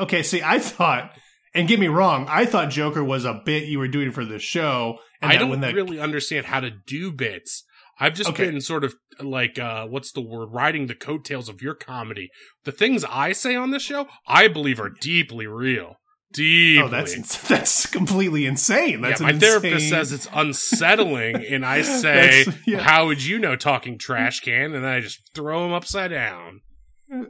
Okay, 0.00 0.24
see, 0.24 0.42
I 0.42 0.58
thought, 0.58 1.12
and 1.54 1.68
get 1.68 1.78
me 1.78 1.86
wrong, 1.86 2.26
I 2.28 2.44
thought 2.44 2.70
Joker 2.70 3.04
was 3.04 3.24
a 3.24 3.40
bit 3.44 3.68
you 3.68 3.78
were 3.78 3.86
doing 3.86 4.10
for 4.10 4.24
the 4.24 4.40
show. 4.40 4.98
And 5.22 5.30
I 5.30 5.36
that 5.36 5.40
don't 5.48 5.60
the, 5.60 5.72
really 5.72 6.00
understand 6.00 6.46
how 6.46 6.58
to 6.60 6.70
do 6.70 7.12
bits. 7.12 7.64
I've 8.00 8.14
just 8.14 8.30
Okay. 8.30 8.46
been 8.50 8.60
sort 8.60 8.84
of 8.84 8.94
like, 9.20 9.58
uh, 9.58 9.86
what's 9.86 10.12
the 10.12 10.20
word? 10.20 10.48
Riding 10.52 10.86
the 10.86 10.94
coattails 10.94 11.48
of 11.48 11.62
your 11.62 11.74
comedy. 11.74 12.28
The 12.64 12.72
things 12.72 13.04
I 13.08 13.32
say 13.32 13.54
on 13.54 13.70
this 13.70 13.82
show, 13.82 14.08
I 14.26 14.48
believe 14.48 14.80
are 14.80 14.90
deeply 15.00 15.46
real. 15.46 15.96
Deeply. 16.32 16.82
Oh, 16.82 16.88
that's 16.88 17.14
ins- 17.14 17.40
that's 17.48 17.86
completely 17.86 18.44
insane. 18.46 19.00
That's 19.00 19.20
yeah, 19.20 19.26
my 19.28 19.32
an 19.34 19.38
therapist 19.40 19.88
says 19.88 20.10
it's 20.10 20.26
unsettling, 20.34 21.36
and 21.44 21.64
I 21.64 21.82
say, 22.02 22.44
yeah. 22.66 22.80
"How 22.80 23.06
would 23.06 23.24
you 23.24 23.38
know 23.38 23.54
talking 23.54 23.98
trash 23.98 24.40
can?" 24.40 24.74
And 24.74 24.84
I 24.84 25.00
just 25.00 25.20
throw 25.34 25.64
him 25.64 25.72
upside 25.72 26.10
down. 26.10 26.60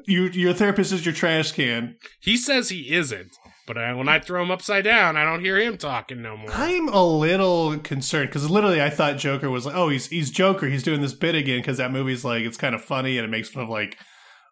you, 0.07 0.29
your 0.29 0.55
therapist 0.55 0.93
is 0.93 1.05
your 1.05 1.15
trash 1.15 1.53
can. 1.53 1.97
He 2.23 2.39
says 2.39 2.71
he 2.71 2.95
isn't, 2.95 3.37
but 3.67 3.79
I, 3.79 3.93
when 3.95 4.09
I 4.09 4.19
throw 4.19 4.43
him 4.43 4.51
upside 4.51 4.85
down, 4.85 5.17
I 5.17 5.25
don't 5.25 5.45
hear 5.45 5.59
him 5.59 5.77
talking 5.79 6.21
no 6.21 6.37
more. 6.37 6.51
I'm 6.53 6.89
a 6.89 7.05
little 7.05 7.79
concerned 7.79 8.29
because 8.29 8.49
literally 8.51 8.83
I 8.83 8.91
thought 8.91 9.17
Joker 9.17 9.51
was 9.51 9.67
like, 9.67 9.75
oh, 9.75 9.89
he's 9.89 10.07
he's 10.09 10.31
Joker. 10.31 10.67
He's 10.67 10.83
doing 10.83 11.01
this 11.01 11.15
bit 11.15 11.35
again 11.35 11.61
because 11.61 11.79
that 11.79 11.91
movie's 11.93 12.25
like 12.25 12.45
it's 12.45 12.57
kind 12.57 12.75
of 12.75 12.83
funny 12.83 13.19
and 13.19 13.25
it 13.25 13.29
makes 13.31 13.49
fun 13.49 13.63
of 13.63 13.69
like 13.69 13.99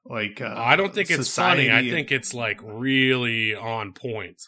like. 0.05 0.40
Uh, 0.40 0.55
I 0.57 0.77
don't 0.77 0.94
think 0.94 1.11
it's 1.11 1.35
funny. 1.35 1.70
I 1.70 1.81
and- 1.81 1.90
think 1.90 2.11
it's 2.12 2.33
like 2.33 2.61
really 2.62 3.55
on 3.55 3.92
point. 3.92 4.40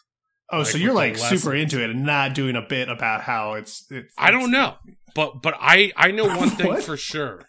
Oh, 0.51 0.59
like, 0.59 0.67
so 0.67 0.77
you're 0.77 0.93
like 0.93 1.17
super 1.17 1.55
into 1.55 1.83
it 1.83 1.89
and 1.89 2.05
not 2.05 2.35
doing 2.35 2.55
a 2.55 2.61
bit 2.61 2.87
about 2.87 3.21
how 3.21 3.53
it's. 3.53 3.85
it's 3.89 4.13
I 4.17 4.29
don't 4.29 4.51
know, 4.51 4.75
but 5.15 5.41
but 5.41 5.55
I 5.59 5.91
I 5.95 6.11
know 6.11 6.25
one 6.37 6.51
thing 6.51 6.81
for 6.81 6.97
sure. 6.97 7.47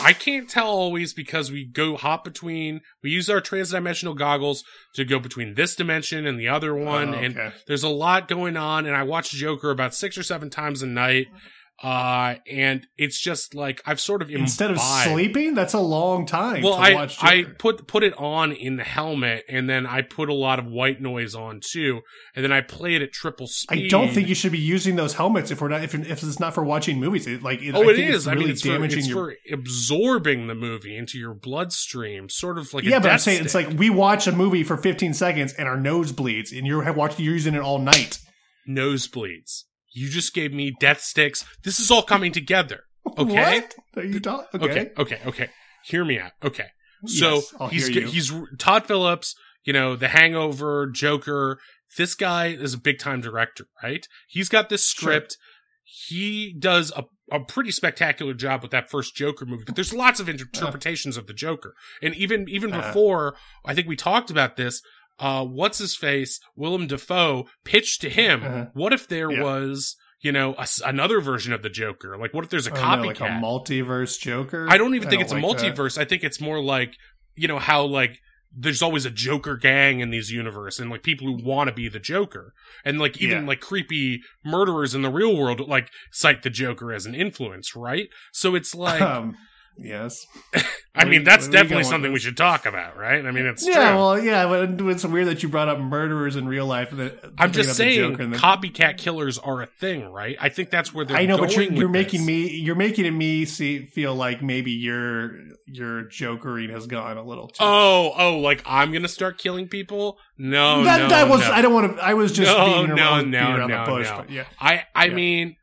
I 0.00 0.12
can't 0.12 0.48
tell 0.48 0.68
always 0.68 1.12
because 1.12 1.50
we 1.50 1.64
go 1.64 1.96
hop 1.96 2.22
between. 2.24 2.82
We 3.02 3.10
use 3.10 3.28
our 3.28 3.40
transdimensional 3.40 4.16
goggles 4.16 4.62
to 4.94 5.04
go 5.04 5.18
between 5.18 5.54
this 5.54 5.74
dimension 5.74 6.26
and 6.26 6.38
the 6.38 6.48
other 6.48 6.74
one, 6.74 7.14
Oh, 7.14 7.18
and 7.18 7.36
okay. 7.36 7.52
there's 7.66 7.82
a 7.82 7.88
lot 7.88 8.28
going 8.28 8.56
on. 8.56 8.86
And 8.86 8.94
I 8.94 9.02
watch 9.02 9.30
Joker 9.32 9.70
about 9.70 9.94
six 9.94 10.16
or 10.16 10.22
seven 10.22 10.50
times 10.50 10.82
a 10.82 10.86
night. 10.86 11.26
Uh-huh. 11.30 11.38
Uh, 11.82 12.36
and 12.48 12.86
it's 12.96 13.20
just 13.20 13.56
like 13.56 13.82
I've 13.84 14.00
sort 14.00 14.22
of 14.22 14.30
Instead 14.30 14.70
of 14.70 14.78
sleeping, 14.80 15.54
that's 15.54 15.74
a 15.74 15.80
long 15.80 16.26
time 16.26 16.62
Well, 16.62 16.74
to 16.76 16.80
I 16.80 16.94
watch. 16.94 17.16
I 17.20 17.42
put 17.58 17.88
put 17.88 18.04
it 18.04 18.14
on 18.16 18.52
in 18.52 18.76
the 18.76 18.84
helmet, 18.84 19.44
and 19.48 19.68
then 19.68 19.84
I 19.84 20.02
put 20.02 20.28
a 20.28 20.34
lot 20.34 20.60
of 20.60 20.66
white 20.66 21.00
noise 21.00 21.34
on 21.34 21.60
too, 21.60 22.02
and 22.36 22.44
then 22.44 22.52
I 22.52 22.60
play 22.60 22.94
it 22.94 23.02
at 23.02 23.12
triple 23.12 23.48
speed. 23.48 23.86
I 23.86 23.88
don't 23.88 24.12
think 24.12 24.28
you 24.28 24.36
should 24.36 24.52
be 24.52 24.60
using 24.60 24.94
those 24.94 25.14
helmets 25.14 25.50
if 25.50 25.60
we're 25.60 25.70
not 25.70 25.82
if, 25.82 25.92
if 25.92 26.22
it's 26.22 26.38
not 26.38 26.54
for 26.54 26.62
watching 26.62 27.00
movies. 27.00 27.26
It, 27.26 27.42
like 27.42 27.60
it, 27.60 27.74
Oh, 27.74 27.82
I 27.82 27.90
it 27.90 27.98
is. 27.98 28.14
It's 28.14 28.26
I 28.28 28.34
mean, 28.36 28.48
it's, 28.50 28.62
for, 28.62 28.84
it's 28.84 29.08
your. 29.08 29.16
for 29.16 29.34
absorbing 29.52 30.46
the 30.46 30.54
movie 30.54 30.96
into 30.96 31.18
your 31.18 31.34
bloodstream, 31.34 32.28
sort 32.28 32.58
of 32.58 32.72
like 32.72 32.84
a 32.84 32.90
yeah, 32.90 33.00
but 33.00 33.10
I'm 33.10 33.18
saying 33.18 33.44
it's 33.44 33.56
like 33.56 33.70
we 33.70 33.90
watch 33.90 34.28
a 34.28 34.32
movie 34.32 34.62
for 34.62 34.76
15 34.76 35.14
seconds 35.14 35.52
and 35.54 35.66
our 35.66 35.76
nose 35.76 36.12
bleeds, 36.12 36.52
and 36.52 36.64
you're 36.64 36.92
watching 36.92 37.24
you're 37.24 37.34
using 37.34 37.54
it 37.54 37.60
all 37.60 37.80
night. 37.80 38.20
nosebleeds. 38.68 39.64
You 39.94 40.08
just 40.08 40.34
gave 40.34 40.52
me 40.52 40.72
death 40.80 41.00
sticks. 41.00 41.44
This 41.64 41.78
is 41.80 41.90
all 41.90 42.02
coming 42.02 42.32
together. 42.32 42.80
Okay. 43.18 43.62
What 43.92 44.04
are 44.04 44.08
you 44.08 44.20
talking? 44.20 44.60
Okay. 44.62 44.90
Okay. 44.96 45.18
Okay. 45.26 45.50
Hear 45.84 46.04
me 46.04 46.18
out. 46.20 46.30
Okay. 46.42 46.66
So 47.04 47.42
Yes, 47.70 47.88
he's 47.88 48.12
he's 48.12 48.32
Todd 48.58 48.86
Phillips. 48.86 49.34
You 49.64 49.72
know, 49.72 49.96
The 49.96 50.08
Hangover, 50.08 50.86
Joker. 50.86 51.58
This 51.98 52.14
guy 52.14 52.46
is 52.46 52.74
a 52.74 52.78
big 52.78 52.98
time 53.00 53.20
director, 53.20 53.66
right? 53.82 54.06
He's 54.28 54.48
got 54.48 54.68
this 54.70 54.84
script. 54.88 55.36
He 55.84 56.54
does 56.58 56.92
a 56.96 57.04
a 57.30 57.40
pretty 57.40 57.70
spectacular 57.70 58.34
job 58.34 58.62
with 58.62 58.70
that 58.70 58.88
first 58.90 59.14
Joker 59.16 59.44
movie, 59.44 59.64
but 59.66 59.74
there's 59.74 59.92
lots 59.92 60.20
of 60.20 60.28
interpretations 60.28 61.16
of 61.16 61.26
the 61.26 61.34
Joker, 61.34 61.74
and 62.02 62.14
even 62.14 62.48
even 62.48 62.72
Uh. 62.72 62.80
before 62.80 63.36
I 63.64 63.74
think 63.74 63.88
we 63.88 63.96
talked 63.96 64.30
about 64.30 64.56
this. 64.56 64.80
Uh, 65.18 65.44
what's 65.44 65.78
his 65.78 65.94
face? 65.96 66.40
Willem 66.56 66.86
Dafoe 66.86 67.46
pitched 67.64 68.00
to 68.02 68.08
him. 68.10 68.42
Uh-huh. 68.42 68.66
What 68.74 68.92
if 68.92 69.06
there 69.08 69.30
Yeah. 69.30 69.42
was, 69.42 69.96
you 70.20 70.32
know, 70.32 70.54
a 70.54 70.62
s 70.62 70.80
another 70.84 71.20
version 71.20 71.52
of 71.52 71.62
the 71.62 71.68
Joker? 71.70 72.16
Like, 72.16 72.32
what 72.34 72.44
if 72.44 72.50
there's 72.50 72.66
a 72.66 72.70
Oh, 72.70 72.74
no, 72.74 72.80
copycat? 72.80 73.06
like 73.06 73.20
a 73.20 73.24
multiverse 73.24 74.18
Joker. 74.18 74.66
I 74.68 74.76
don't 74.78 74.94
even 74.94 75.08
think 75.08 75.22
it's 75.22 75.32
a 75.32 75.36
like 75.38 75.58
that. 75.58 75.74
multiverse. 75.76 75.98
I 75.98 76.04
think 76.04 76.24
it's 76.24 76.40
more 76.40 76.62
like 76.62 76.96
you 77.36 77.48
know 77.48 77.58
how 77.58 77.84
like 77.84 78.18
there's 78.54 78.82
always 78.82 79.06
a 79.06 79.10
Joker 79.10 79.56
gang 79.56 80.00
in 80.00 80.10
these 80.10 80.30
universe, 80.30 80.78
and 80.78 80.90
like 80.90 81.02
people 81.02 81.26
who 81.26 81.42
want 81.42 81.68
to 81.68 81.74
be 81.74 81.88
the 81.88 81.98
Joker, 81.98 82.52
and 82.84 82.98
like 82.98 83.16
even 83.22 83.42
Yeah. 83.42 83.48
like 83.48 83.60
creepy 83.60 84.20
murderers 84.44 84.94
in 84.94 85.00
the 85.02 85.08
real 85.10 85.34
world 85.36 85.60
like 85.60 85.88
cite 86.10 86.42
the 86.42 86.50
Joker 86.50 86.92
as 86.92 87.06
an 87.06 87.14
influence, 87.14 87.74
right? 87.74 88.08
So 88.32 88.54
it's 88.54 88.74
like, 88.74 89.00
um, 89.00 89.36
yes. 89.78 90.26
I 90.94 91.06
mean, 91.06 91.24
that's 91.24 91.48
definitely 91.48 91.84
something 91.84 92.12
we 92.12 92.18
should 92.18 92.36
talk 92.36 92.66
about, 92.66 92.98
right? 92.98 93.24
I 93.24 93.30
mean, 93.30 93.46
it's 93.46 93.66
Yeah, 93.66 93.92
true. 93.92 93.96
well, 93.98 94.22
yeah, 94.22 94.46
but 94.46 94.78
it's 94.90 95.04
weird 95.06 95.26
that 95.28 95.42
you 95.42 95.48
brought 95.48 95.68
up 95.68 95.78
murderers 95.78 96.36
in 96.36 96.46
real 96.46 96.66
life. 96.66 96.90
That 96.90 97.32
I'm 97.38 97.50
just 97.50 97.70
the 97.70 97.74
saying, 97.74 98.10
Joker 98.10 98.22
and 98.24 98.32
then- 98.34 98.40
copycat 98.40 98.98
killers 98.98 99.38
are 99.38 99.62
a 99.62 99.66
thing, 99.66 100.10
right? 100.12 100.36
I 100.38 100.50
think 100.50 100.68
that's 100.70 100.92
where 100.92 101.06
they're. 101.06 101.16
I 101.16 101.24
know, 101.24 101.38
but 101.38 101.56
you're, 101.56 101.64
you're 101.64 101.88
making 101.88 102.20
this. 102.20 102.26
me 102.26 102.50
you're 102.50 102.74
making 102.76 103.16
me 103.16 103.46
see 103.46 103.86
feel 103.86 104.14
like 104.14 104.42
maybe 104.42 104.72
your 104.72 105.38
your 105.66 106.04
jokering 106.04 106.68
has 106.70 106.86
gone 106.86 107.16
a 107.16 107.24
little 107.24 107.48
too. 107.48 107.56
Oh, 107.64 108.12
oh, 108.18 108.38
like 108.40 108.62
I'm 108.66 108.92
gonna 108.92 109.08
start 109.08 109.38
killing 109.38 109.68
people? 109.68 110.18
No, 110.36 110.84
that, 110.84 110.98
no, 111.00 111.08
that 111.08 111.28
was 111.30 111.40
no. 111.40 111.52
I 111.52 111.62
don't 111.62 111.72
want 111.72 111.96
to. 111.96 112.02
I 112.04 112.12
was 112.14 112.32
just 112.32 112.54
No, 112.54 112.66
beating, 112.82 112.96
no, 112.96 113.22
no, 113.22 113.56
no, 113.66 113.86
the 113.96 114.02
no. 114.02 114.24
yeah. 114.28 114.44
I 114.60 114.84
I 114.94 115.06
Yeah. 115.06 115.14
mean, 115.14 115.56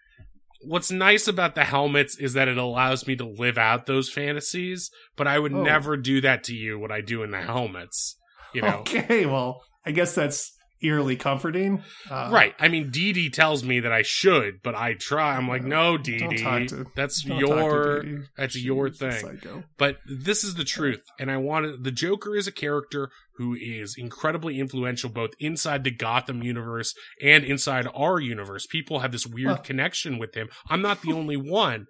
what's 0.62 0.92
nice 0.92 1.28
about 1.28 1.56
the 1.56 1.64
helmets 1.64 2.18
is 2.18 2.34
that 2.34 2.48
it 2.48 2.58
allows 2.58 3.08
me 3.08 3.16
to 3.16 3.26
live 3.26 3.58
out 3.58 3.86
those 3.86 4.10
fantasies, 4.12 4.92
but 5.16 5.28
I 5.28 5.40
would 5.40 5.54
Oh. 5.54 5.64
never 5.64 5.96
do 5.98 6.22
that 6.22 6.44
to 6.46 6.54
you 6.54 6.78
what 6.80 6.92
I 6.92 7.02
do 7.02 7.24
in 7.24 7.32
the 7.32 7.42
helmets. 7.42 8.18
You 8.54 8.62
know. 8.64 8.80
Okay, 8.80 9.26
well, 9.26 9.62
I 9.86 9.92
guess 9.92 10.16
that's 10.16 10.52
eerily 10.82 11.16
comforting. 11.16 11.84
Uh, 12.10 12.30
Right. 12.32 12.56
I 12.60 12.68
mean, 12.68 12.90
Dee 12.92 13.14
Dee 13.14 13.30
tells 13.30 13.64
me 13.64 13.80
that 13.82 13.92
I 13.92 14.02
should, 14.02 14.62
but 14.64 14.76
I 14.76 14.94
try. 14.94 15.36
I'm 15.36 15.48
like, 15.48 15.64
no, 15.64 15.98
Dee 15.98 16.18
Dee. 16.28 16.68
That's 16.96 17.22
don't 17.24 17.40
talk 17.40 17.48
to 17.50 17.66
your, 17.66 18.02
Dee 18.04 18.10
Dee. 18.10 18.18
that's 18.38 18.56
your 18.58 18.88
She's 18.90 18.98
thing. 19.00 19.40
But 19.78 19.98
this 20.06 20.44
is 20.44 20.56
the 20.56 20.64
truth. 20.64 21.02
And 21.20 21.30
I 21.30 21.38
wanted, 21.38 21.84
the 21.84 21.92
Joker 21.92 22.36
is 22.36 22.48
a 22.48 22.52
character 22.52 23.10
who 23.38 23.56
is 23.56 23.96
incredibly 23.98 24.60
influential 24.60 25.10
both 25.10 25.32
inside 25.40 25.84
the 25.84 25.92
Gotham 25.92 26.44
universe 26.44 26.94
and 27.24 27.44
inside 27.44 27.88
our 27.96 28.20
universe. 28.20 28.66
People 28.66 29.00
have 29.00 29.12
this 29.12 29.26
weird 29.26 29.50
Huh. 29.50 29.58
connection 29.64 30.18
with 30.18 30.36
him. 30.36 30.50
I'm 30.70 30.82
not 30.82 31.02
the 31.02 31.14
only 31.20 31.38
one. 31.38 31.86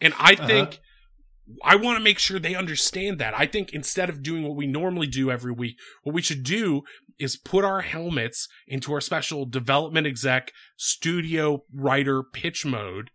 And 0.00 0.14
I 0.18 0.32
Uh-huh. 0.34 0.46
think, 0.46 0.78
I 1.62 1.76
want 1.76 1.98
to 1.98 2.02
make 2.02 2.18
sure 2.18 2.38
they 2.38 2.54
understand 2.54 3.18
that. 3.18 3.38
I 3.38 3.44
think 3.44 3.74
instead 3.74 4.08
of 4.08 4.22
doing 4.22 4.44
what 4.44 4.56
we 4.56 4.66
normally 4.66 5.06
do 5.06 5.30
every 5.30 5.52
week, 5.52 5.76
what 6.02 6.14
we 6.14 6.22
should 6.22 6.42
do 6.42 6.84
is 7.18 7.36
put 7.36 7.64
our 7.64 7.82
helmets 7.82 8.48
into 8.66 8.92
our 8.92 9.00
special 9.00 9.46
development 9.46 10.06
exec 10.06 10.52
studio 10.76 11.62
writer 11.72 12.22
pitch 12.22 12.64
mode 12.66 13.10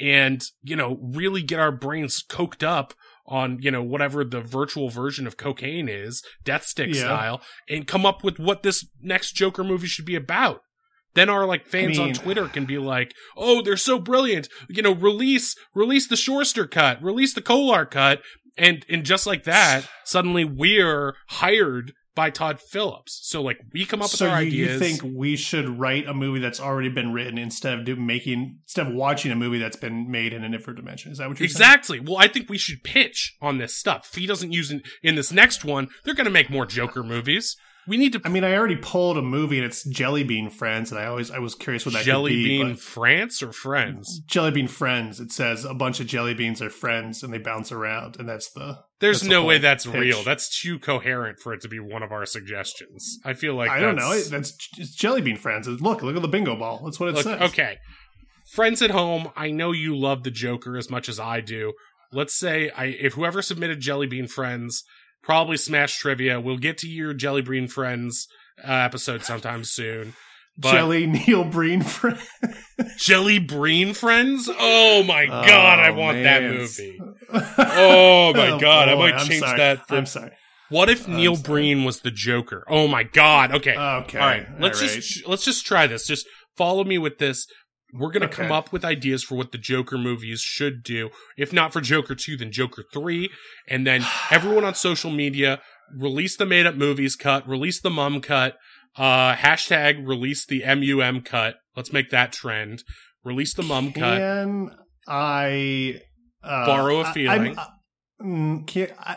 and, 0.00 0.42
you 0.62 0.76
know, 0.76 0.98
really 1.02 1.42
get 1.42 1.58
our 1.58 1.72
brains 1.72 2.22
coked 2.28 2.62
up 2.62 2.94
on, 3.26 3.58
you 3.60 3.70
know, 3.70 3.82
whatever 3.82 4.24
the 4.24 4.40
virtual 4.40 4.88
version 4.88 5.26
of 5.26 5.36
cocaine 5.36 5.88
is, 5.88 6.22
death 6.44 6.64
stick 6.64 6.94
Yeah. 6.94 7.00
style, 7.02 7.42
and 7.68 7.86
come 7.86 8.06
up 8.06 8.22
with 8.24 8.38
what 8.38 8.62
this 8.62 8.86
next 9.02 9.32
Joker 9.32 9.64
movie 9.64 9.86
should 9.88 10.06
be 10.06 10.14
about. 10.14 10.62
Then 11.14 11.28
our 11.28 11.44
like 11.46 11.66
fans 11.66 11.98
on 11.98 12.06
mean- 12.06 12.14
Twitter 12.14 12.46
can 12.48 12.64
be 12.64 12.78
like, 12.78 13.12
"Oh, 13.36 13.60
they're 13.60 13.76
so 13.76 13.98
brilliant! 13.98 14.48
You 14.68 14.82
know, 14.82 14.92
release 14.94 15.56
release 15.74 16.06
the 16.06 16.14
Shorster 16.16 16.70
cut, 16.70 17.02
release 17.02 17.34
the 17.34 17.42
Kolar 17.42 17.84
cut, 17.86 18.22
and 18.56 18.84
and 18.88 19.04
just 19.04 19.26
like 19.26 19.42
that, 19.44 19.88
suddenly 20.04 20.44
we're 20.44 21.16
hired 21.30 21.92
by 22.18 22.30
Todd 22.30 22.60
Phillips. 22.60 23.20
So 23.22 23.40
like 23.40 23.60
we 23.72 23.84
come 23.84 24.00
up 24.00 24.10
with 24.10 24.18
So 24.18 24.28
our 24.28 24.42
you, 24.42 24.64
you 24.64 24.78
think 24.80 25.02
we 25.04 25.36
should 25.36 25.68
write 25.78 26.08
a 26.08 26.12
movie 26.12 26.40
that's 26.40 26.58
already 26.58 26.88
been 26.88 27.12
written 27.12 27.38
instead 27.38 27.78
of 27.78 27.84
do, 27.84 27.94
making 27.94 28.58
instead 28.64 28.88
of 28.88 28.92
watching 28.92 29.30
a 29.30 29.36
movie 29.36 29.60
that's 29.60 29.76
been 29.76 30.10
made 30.10 30.32
in 30.32 30.42
a 30.42 30.48
different 30.50 30.80
dimension? 30.80 31.12
Is 31.12 31.18
that 31.18 31.28
what 31.28 31.38
you're 31.38 31.48
saying? 31.48 31.54
Exactly. 31.54 32.00
Well, 32.00 32.16
I 32.16 32.26
think 32.26 32.50
we 32.50 32.58
should 32.58 32.82
pitch 32.82 33.36
on 33.40 33.58
this 33.58 33.72
stuff. 33.72 34.08
If 34.10 34.18
he 34.18 34.26
doesn't 34.26 34.50
use 34.50 34.72
it 34.72 34.82
in 35.00 35.14
this 35.14 35.30
next 35.30 35.64
one, 35.64 35.90
they're 36.02 36.12
going 36.12 36.24
to 36.24 36.30
make 36.32 36.50
more 36.50 36.66
Joker 36.66 37.04
movies. 37.04 37.56
We 37.88 37.96
need 37.96 38.12
to 38.12 38.20
I 38.24 38.28
mean, 38.28 38.44
I 38.44 38.54
already 38.54 38.76
pulled 38.76 39.16
a 39.16 39.22
movie 39.22 39.56
and 39.56 39.66
it's 39.66 39.82
Jelly 39.84 40.22
Bean 40.22 40.50
Friends, 40.50 40.92
and 40.92 41.00
I 41.00 41.06
always 41.06 41.30
I 41.30 41.38
was 41.38 41.54
curious 41.54 41.86
what 41.86 41.94
that 41.94 42.04
Jelly 42.04 42.32
be. 42.34 42.44
Bean 42.62 42.76
France 42.76 43.42
or 43.42 43.50
Friends. 43.52 44.20
Jelly 44.26 44.50
Bean 44.50 44.68
Friends. 44.68 45.20
It 45.20 45.32
says 45.32 45.64
a 45.64 45.72
bunch 45.74 45.98
of 45.98 46.06
jelly 46.06 46.34
beans 46.34 46.60
are 46.60 46.70
friends 46.70 47.22
and 47.22 47.32
they 47.32 47.38
bounce 47.38 47.72
around, 47.72 48.16
and 48.18 48.28
that's 48.28 48.50
the. 48.52 48.78
There's 49.00 49.20
that's 49.20 49.28
the 49.28 49.34
no 49.34 49.44
way 49.44 49.58
that's 49.58 49.86
pitch. 49.86 49.94
real. 49.94 50.22
That's 50.22 50.60
too 50.60 50.78
coherent 50.78 51.38
for 51.40 51.54
it 51.54 51.62
to 51.62 51.68
be 51.68 51.80
one 51.80 52.02
of 52.02 52.12
our 52.12 52.26
suggestions. 52.26 53.18
I 53.24 53.32
feel 53.32 53.54
like 53.54 53.70
I 53.70 53.80
don't 53.80 53.96
know. 53.96 54.10
that's 54.20 54.56
it's 54.76 54.94
Jelly 54.94 55.22
Bean 55.22 55.36
Friends. 55.36 55.66
Look, 55.66 56.02
look 56.02 56.14
at 56.16 56.22
the 56.22 56.28
bingo 56.28 56.56
ball. 56.56 56.82
That's 56.84 57.00
what 57.00 57.08
it 57.08 57.14
Look, 57.14 57.24
says. 57.24 57.40
okay. 57.50 57.78
Friends 58.52 58.80
at 58.82 58.90
home, 58.90 59.28
I 59.36 59.50
know 59.50 59.72
you 59.72 59.96
love 59.96 60.22
the 60.24 60.30
Joker 60.30 60.76
as 60.76 60.90
much 60.90 61.08
as 61.08 61.20
I 61.20 61.40
do. 61.40 61.72
Let's 62.12 62.34
say 62.34 62.70
I 62.70 62.86
if 62.86 63.14
whoever 63.14 63.42
submitted 63.42 63.80
Jelly 63.80 64.06
Bean 64.06 64.26
Friends, 64.26 64.84
probably 65.22 65.56
Smash 65.56 65.98
Trivia. 65.98 66.40
We'll 66.40 66.58
get 66.58 66.78
to 66.78 66.88
your 66.88 67.14
Jelly 67.14 67.42
Bean 67.42 67.68
Friends 67.68 68.26
uh, 68.66 68.72
episode 68.72 69.24
sometime 69.24 69.64
soon. 69.64 70.14
But 70.60 70.72
Jelly 70.72 71.06
Neil 71.06 71.44
Breen 71.44 71.82
Friends. 71.82 72.20
Jelly 72.96 73.38
Breen 73.38 73.94
Friends? 73.94 74.48
Oh 74.58 75.04
my 75.04 75.26
god, 75.26 75.78
I 75.78 75.90
Oh, 75.90 75.94
want 75.94 76.22
that 76.24 76.42
movie. 76.42 76.98
Oh 77.58 78.32
my 78.34 78.58
god, 78.60 78.88
I 78.88 78.94
boy, 78.94 78.98
might 79.00 79.14
I'm 79.14 79.26
change 79.26 79.40
sorry. 79.40 79.58
that. 79.58 79.86
For, 79.86 79.96
I'm 79.96 80.06
sorry. 80.06 80.32
what 80.68 80.88
if 80.90 81.06
I'm 81.06 81.14
Neil 81.16 81.36
sorry. 81.36 81.44
Breen 81.44 81.84
was 81.84 82.00
the 82.00 82.10
Joker? 82.10 82.64
Oh 82.68 82.88
my 82.88 83.04
god. 83.04 83.52
Okay. 83.54 83.76
Okay. 83.76 84.18
All 84.18 84.26
right. 84.26 84.46
Let's 84.58 84.80
all 84.82 84.88
right. 84.88 84.94
just 84.96 85.28
let's 85.28 85.44
just 85.44 85.64
try 85.64 85.86
this. 85.86 86.06
Just 86.08 86.26
follow 86.56 86.82
me 86.82 86.98
with 86.98 87.18
this. 87.18 87.46
We're 87.92 88.10
gonna 88.10 88.28
come 88.28 88.52
up 88.52 88.72
with 88.72 88.84
ideas 88.84 89.22
for 89.24 89.34
what 89.36 89.52
the 89.52 89.58
Joker 89.58 89.96
movies 89.98 90.40
should 90.40 90.82
do. 90.82 91.10
If 91.36 91.52
not 91.52 91.72
for 91.72 91.80
Joker 91.80 92.14
two, 92.14 92.36
then 92.36 92.52
Joker 92.52 92.84
three, 92.92 93.30
and 93.68 93.86
then 93.86 94.04
everyone 94.30 94.64
on 94.64 94.74
social 94.74 95.10
media 95.10 95.60
release 95.96 96.36
the 96.36 96.44
made 96.44 96.66
up 96.66 96.74
movies 96.74 97.16
cut, 97.16 97.48
release 97.48 97.80
the 97.80 97.88
mum 97.90 98.20
cut, 98.20 98.56
uh, 98.96 99.34
hashtag 99.34 100.06
release 100.06 100.44
the 100.44 100.62
MUM 100.66 101.22
cut. 101.22 101.56
Let's 101.76 101.92
make 101.92 102.10
that 102.10 102.32
trend. 102.32 102.82
Release 103.24 103.54
the 103.54 103.62
mum 103.62 103.92
cut. 103.92 104.18
Can 104.18 104.70
I 105.06 106.00
uh, 106.42 106.66
Borrow 106.66 107.00
a 107.00 107.04
I- 107.04 107.12
feeling. 107.12 107.58
I'm- 107.58 107.58
uh, 107.58 108.24
mm, 108.24 108.66
can, 108.66 108.88
I, 108.98 109.16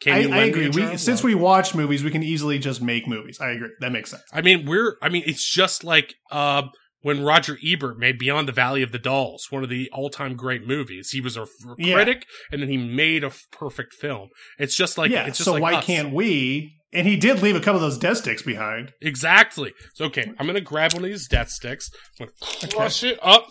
Can 0.00 0.12
I, 0.14 0.18
you 0.20 0.28
I 0.28 0.36
lend 0.36 0.50
agree. 0.50 0.62
me 0.62 0.66
a 0.68 0.70
jar 0.70 0.90
We, 0.92 0.96
since 0.96 1.22
we 1.24 1.34
watch 1.34 1.74
movies, 1.74 2.04
we 2.04 2.10
can 2.10 2.22
easily 2.22 2.58
just 2.58 2.80
make 2.82 3.06
movies. 3.08 3.40
I 3.40 3.50
agree. 3.50 3.70
That 3.80 3.92
makes 3.92 4.10
sense. 4.10 4.22
I 4.32 4.42
mean, 4.42 4.64
we're, 4.66 4.96
I 5.02 5.08
mean, 5.08 5.22
it's 5.26 5.44
just 5.48 5.82
like, 5.84 6.14
uh, 6.30 6.62
when 7.02 7.22
Roger 7.22 7.58
Ebert 7.64 7.98
made 7.98 8.18
Beyond 8.18 8.48
the 8.48 8.52
Valley 8.52 8.82
of 8.82 8.92
the 8.92 8.98
Dolls, 8.98 9.46
one 9.50 9.62
of 9.62 9.68
the 9.68 9.90
all-time 9.92 10.34
great 10.36 10.66
movies. 10.66 11.10
He 11.10 11.20
was 11.20 11.36
a 11.36 11.46
Yeah. 11.78 11.94
critic, 11.94 12.24
and 12.50 12.62
then 12.62 12.68
he 12.68 12.76
made 12.76 13.22
a 13.24 13.28
f- 13.28 13.40
perfect 13.50 13.94
film. 13.94 14.28
It's 14.58 14.76
just 14.76 14.96
like, 14.98 15.10
yeah. 15.10 15.26
it's 15.26 15.38
just 15.38 15.46
So 15.46 15.52
like 15.54 15.62
why 15.62 15.74
us. 15.74 15.84
can't 15.84 16.12
we? 16.12 16.74
And 16.94 17.06
he 17.06 17.16
did 17.16 17.42
leave 17.42 17.56
a 17.56 17.60
couple 17.60 17.76
of 17.76 17.80
those 17.82 17.96
death 17.98 18.18
sticks 18.18 18.42
behind. 18.42 18.92
Exactly. 19.00 19.72
So, 19.94 20.04
okay, 20.06 20.30
I'm 20.38 20.46
gonna 20.46 20.60
grab 20.60 20.92
one 20.92 21.02
of 21.04 21.10
these 21.10 21.26
death 21.26 21.48
sticks, 21.48 21.88
I'm 22.20 22.28
gonna 22.60 22.72
crush 22.72 23.02
it 23.02 23.18
up 23.22 23.48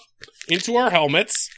into 0.48 0.76
our 0.76 0.90
helmets. 0.92 1.50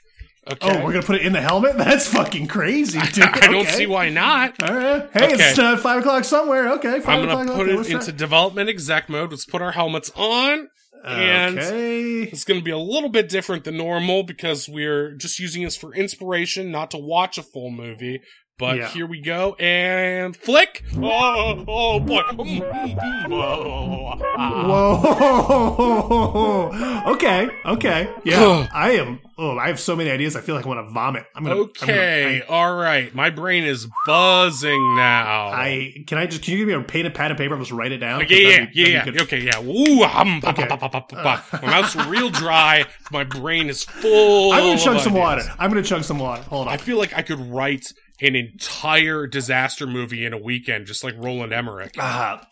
Okay. 0.50 0.58
Oh, 0.62 0.84
we're 0.84 0.92
gonna 0.94 1.06
put 1.06 1.16
it 1.18 1.22
in 1.26 1.32
the 1.34 1.42
helmet. 1.42 1.78
That's 1.78 2.08
fucking 2.08 2.48
crazy, 2.48 3.00
dude. 3.14 3.24
I 3.34 3.48
don't 3.48 3.66
Okay. 3.68 3.72
see 3.72 3.86
why 3.86 4.10
not. 4.10 4.62
All 4.64 4.76
right. 4.76 5.10
Hey, 5.14 5.34
it's 5.34 5.58
uh, 5.60 5.78
five 5.78 6.00
o'clock 6.00 6.24
somewhere. 6.26 6.70
Okay, 6.74 7.00
5 7.00 7.08
I'm 7.20 7.26
gonna 7.28 7.54
put 7.54 7.70
okay, 7.70 7.80
it 7.80 7.92
into 7.92 8.06
try. 8.08 8.16
development 8.18 8.70
exec 8.70 9.10
mode. 9.10 9.32
Let's 9.32 9.46
put 9.46 9.62
our 9.62 9.72
helmets 9.74 10.12
on. 10.16 10.68
And 11.04 11.60
okay. 11.60 12.22
it's 12.24 12.46
going 12.46 12.60
to 12.60 12.64
be 12.64 12.72
a 12.72 12.78
little 12.78 13.10
bit 13.10 13.28
different 13.28 13.66
than 13.66 13.78
normal 13.78 14.24
because 14.24 14.70
we're 14.70 15.12
just 15.16 15.38
using 15.38 15.64
this 15.64 15.76
for 15.76 15.94
inspiration, 15.94 16.72
not 16.72 16.92
to 16.92 16.98
watch 16.98 17.38
a 17.38 17.44
full 17.44 17.72
movie. 17.72 18.22
But 18.60 18.78
Yeah. 18.78 18.88
here 18.90 19.08
we 19.08 19.20
go, 19.20 19.56
and 19.56 20.38
flick! 20.38 20.84
Oh, 20.96 21.66
oh 21.68 22.00
boy! 22.00 22.22
Whoa. 23.28 24.20
okay. 27.14 27.50
Okay. 27.66 28.10
Yeah. 28.24 28.68
I 28.74 28.92
am. 28.92 29.20
Oh, 29.40 29.58
I 29.58 29.68
have 29.70 29.80
so 29.80 29.96
many 29.96 30.12
ideas. 30.12 30.36
I 30.36 30.42
feel 30.42 30.54
like 30.56 30.66
I 30.66 30.68
want 30.70 30.88
to 30.88 30.94
vomit. 30.94 31.26
I'm 31.36 31.44
gonna. 31.44 31.56
I'm 31.62 31.70
gonna- 31.80 31.94
Okay, 31.94 32.44
all 32.48 32.76
right. 32.76 33.14
My 33.16 33.32
brain 33.32 33.64
is 33.64 33.88
buzzing 34.06 34.96
now. 34.96 35.48
I, 35.48 35.66
I 35.98 36.04
can 36.06 36.20
I 36.20 36.28
just 36.28 36.44
can 36.44 36.52
you 36.54 36.60
give 36.60 36.68
me 36.68 36.74
a 36.76 36.82
pen 36.84 37.08
and 37.08 37.16
pad 37.16 37.32
and 37.32 37.38
paper? 37.40 37.56
I'll 37.56 37.60
just 37.60 37.72
write 37.72 37.92
it 37.92 37.98
down. 37.98 38.20
yeah, 38.22 38.28
yeah, 38.38 38.50
That'd 38.60 38.74
be- 38.74 38.80
yeah, 38.80 38.98
that'd 39.00 39.16
yeah. 39.16 39.20
good. 39.20 39.34
Okay, 39.34 39.40
yeah. 39.42 39.64
Ooh, 39.64 40.04
hum, 40.04 40.42
Okay. 40.44 40.68
ba, 40.68 40.78
ba, 40.78 40.90
ba, 40.90 41.04
ba, 41.10 41.16
ba. 41.24 41.44
My 41.64 41.82
mouth's 41.82 41.96
real 42.06 42.30
dry. 42.30 42.86
My 43.12 43.24
brain 43.24 43.68
is 43.70 43.84
full. 43.84 44.52
I'm 44.54 44.62
gonna 44.64 44.78
chug 44.80 45.00
some 45.00 45.14
water. 45.14 45.42
I'm 45.58 45.72
gonna 45.72 45.82
chug 45.82 46.04
some 46.04 46.20
water. 46.20 46.44
Hold 46.44 46.68
on. 46.68 46.74
I 46.74 46.78
feel 46.78 47.00
like 47.00 47.18
I 47.18 47.24
could 47.24 47.40
write 47.40 47.92
an 48.24 48.36
entire 48.36 49.28
disaster 49.28 49.86
movie 49.86 50.26
in 50.26 50.34
a 50.34 50.38
weekend, 50.38 50.86
just 50.88 51.04
like 51.04 51.14
Roland 51.18 51.54
Emmerich. 51.54 51.94
Ah. 52.00 52.46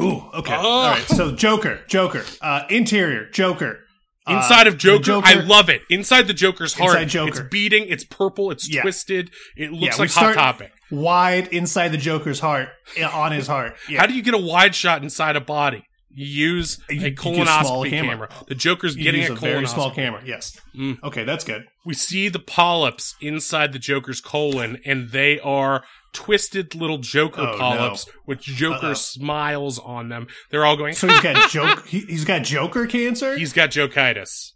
Ooh. 0.00 0.22
Okay. 0.34 0.54
Oh. 0.54 0.66
All 0.68 0.90
right. 0.90 1.02
So 1.08 1.32
Joker. 1.32 1.80
Joker. 1.88 2.24
Uh, 2.40 2.62
interior. 2.70 3.28
Joker. 3.30 3.80
Uh, 4.26 4.36
Inside 4.36 4.66
of 4.66 4.76
Joker, 4.78 5.02
Joker- 5.02 5.26
I 5.26 5.34
love 5.34 5.68
it. 5.70 5.82
Inside 5.88 6.26
the 6.26 6.34
Joker's 6.34 6.74
heart, 6.74 6.90
Inside 7.02 7.08
Joker. 7.08 7.28
it's 7.30 7.40
beating, 7.50 7.86
it's 7.88 8.04
purple, 8.04 8.50
it's 8.50 8.68
Yeah. 8.72 8.82
twisted, 8.82 9.30
it 9.56 9.72
looks 9.72 9.96
Yeah, 9.96 10.02
like 10.02 10.10
Hot 10.12 10.34
Topic. 10.34 10.72
Wide 10.90 11.48
inside 11.48 11.88
the 11.88 11.96
Joker's 11.98 12.38
heart. 12.40 12.68
On 13.14 13.32
his 13.32 13.46
heart. 13.46 13.76
Yeah. 13.88 14.00
How 14.00 14.06
do 14.06 14.12
you 14.14 14.22
get 14.22 14.34
a 14.34 14.38
wide 14.38 14.74
shot 14.74 15.02
inside 15.02 15.36
a 15.36 15.40
body? 15.40 15.82
You 16.12 16.26
use 16.26 16.78
You- 16.90 16.98
a 16.98 17.02
you 17.02 17.08
use 17.10 17.18
a 17.18 17.22
colonoscopy 17.22 17.90
camera. 17.90 18.28
camera. 18.28 18.28
The 18.48 18.54
Joker's 18.54 18.96
You 18.96 19.04
getting 19.04 19.24
a, 19.28 19.32
a 19.32 19.36
very 19.36 19.66
small 19.66 19.90
camera. 19.92 20.22
Yes. 20.24 20.58
Mm. 20.76 21.02
Okay, 21.04 21.24
that's 21.24 21.44
good. 21.44 21.64
We 21.86 21.94
see 21.94 22.28
the 22.28 22.38
polyps 22.40 23.14
inside 23.20 23.72
the 23.72 23.78
Joker's 23.78 24.20
colon, 24.20 24.78
and 24.84 25.10
they 25.10 25.38
are 25.40 25.84
twisted 26.12 26.74
little 26.74 26.98
Joker 26.98 27.42
Oh, 27.42 27.52
no. 27.52 27.58
polyps 27.58 28.06
with 28.26 28.40
Joker 28.40 28.86
Uh-oh. 28.86 28.94
smiles 28.94 29.78
on 29.78 30.08
them. 30.08 30.26
They're 30.50 30.64
all 30.66 30.76
going. 30.76 30.94
So 30.94 31.06
he's 31.06 31.20
got 31.20 31.48
joke. 31.50 31.86
He, 31.86 32.00
he's 32.00 32.24
got 32.24 32.42
Joker 32.42 32.86
cancer. 32.86 33.36
He's 33.36 33.52
got 33.52 33.70
Jokitis. 33.70 34.50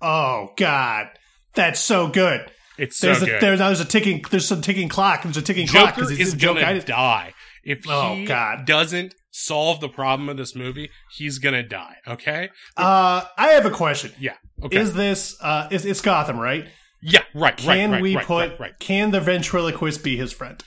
oh 0.00 0.50
God, 0.56 1.08
that's 1.54 1.80
so 1.80 2.08
good. 2.08 2.40
It's 2.78 2.96
so 2.98 3.08
There's 3.08 3.22
a 3.22 3.26
good. 3.26 3.40
there's 3.42 3.58
there's 3.58 3.80
a 3.80 3.84
ticking 3.84 4.24
there's 4.30 4.46
some 4.46 4.60
ticking 4.62 4.88
clock. 4.88 5.22
There's 5.24 5.36
a 5.36 5.42
ticking 5.42 5.66
clock 5.66 5.90
Joker 5.90 5.94
because 6.06 6.16
he's 6.16 6.28
is 6.28 6.34
gonna 6.34 6.80
die. 6.80 7.34
If 7.64 7.80
Oh, 7.88 8.14
he 8.14 8.24
God. 8.24 8.64
doesn't 8.66 9.14
solve 9.32 9.80
the 9.80 9.88
problem 9.88 10.28
of 10.28 10.36
this 10.36 10.54
movie, 10.54 10.90
he's 11.16 11.38
gonna 11.38 11.62
die. 11.64 11.96
Okay? 12.06 12.50
Uh, 12.76 13.22
I 13.36 13.48
have 13.48 13.66
a 13.66 13.70
question. 13.70 14.12
Yeah. 14.20 14.34
Okay. 14.62 14.76
Is 14.78 14.94
this 14.94 15.36
uh 15.40 15.66
is 15.72 15.84
it's 15.84 16.00
Gotham 16.00 16.38
right? 16.38 16.66
yeah. 17.02 17.22
Right. 17.34 17.56
Can 17.56 17.90
right. 17.90 17.96
Right. 17.96 18.02
we 18.02 18.16
right, 18.16 18.26
put 18.26 18.50
Right, 18.50 18.60
right. 18.60 18.78
can 18.78 19.10
the 19.10 19.20
ventriloquist 19.20 20.04
be 20.04 20.16
his 20.16 20.32
friend? 20.32 20.62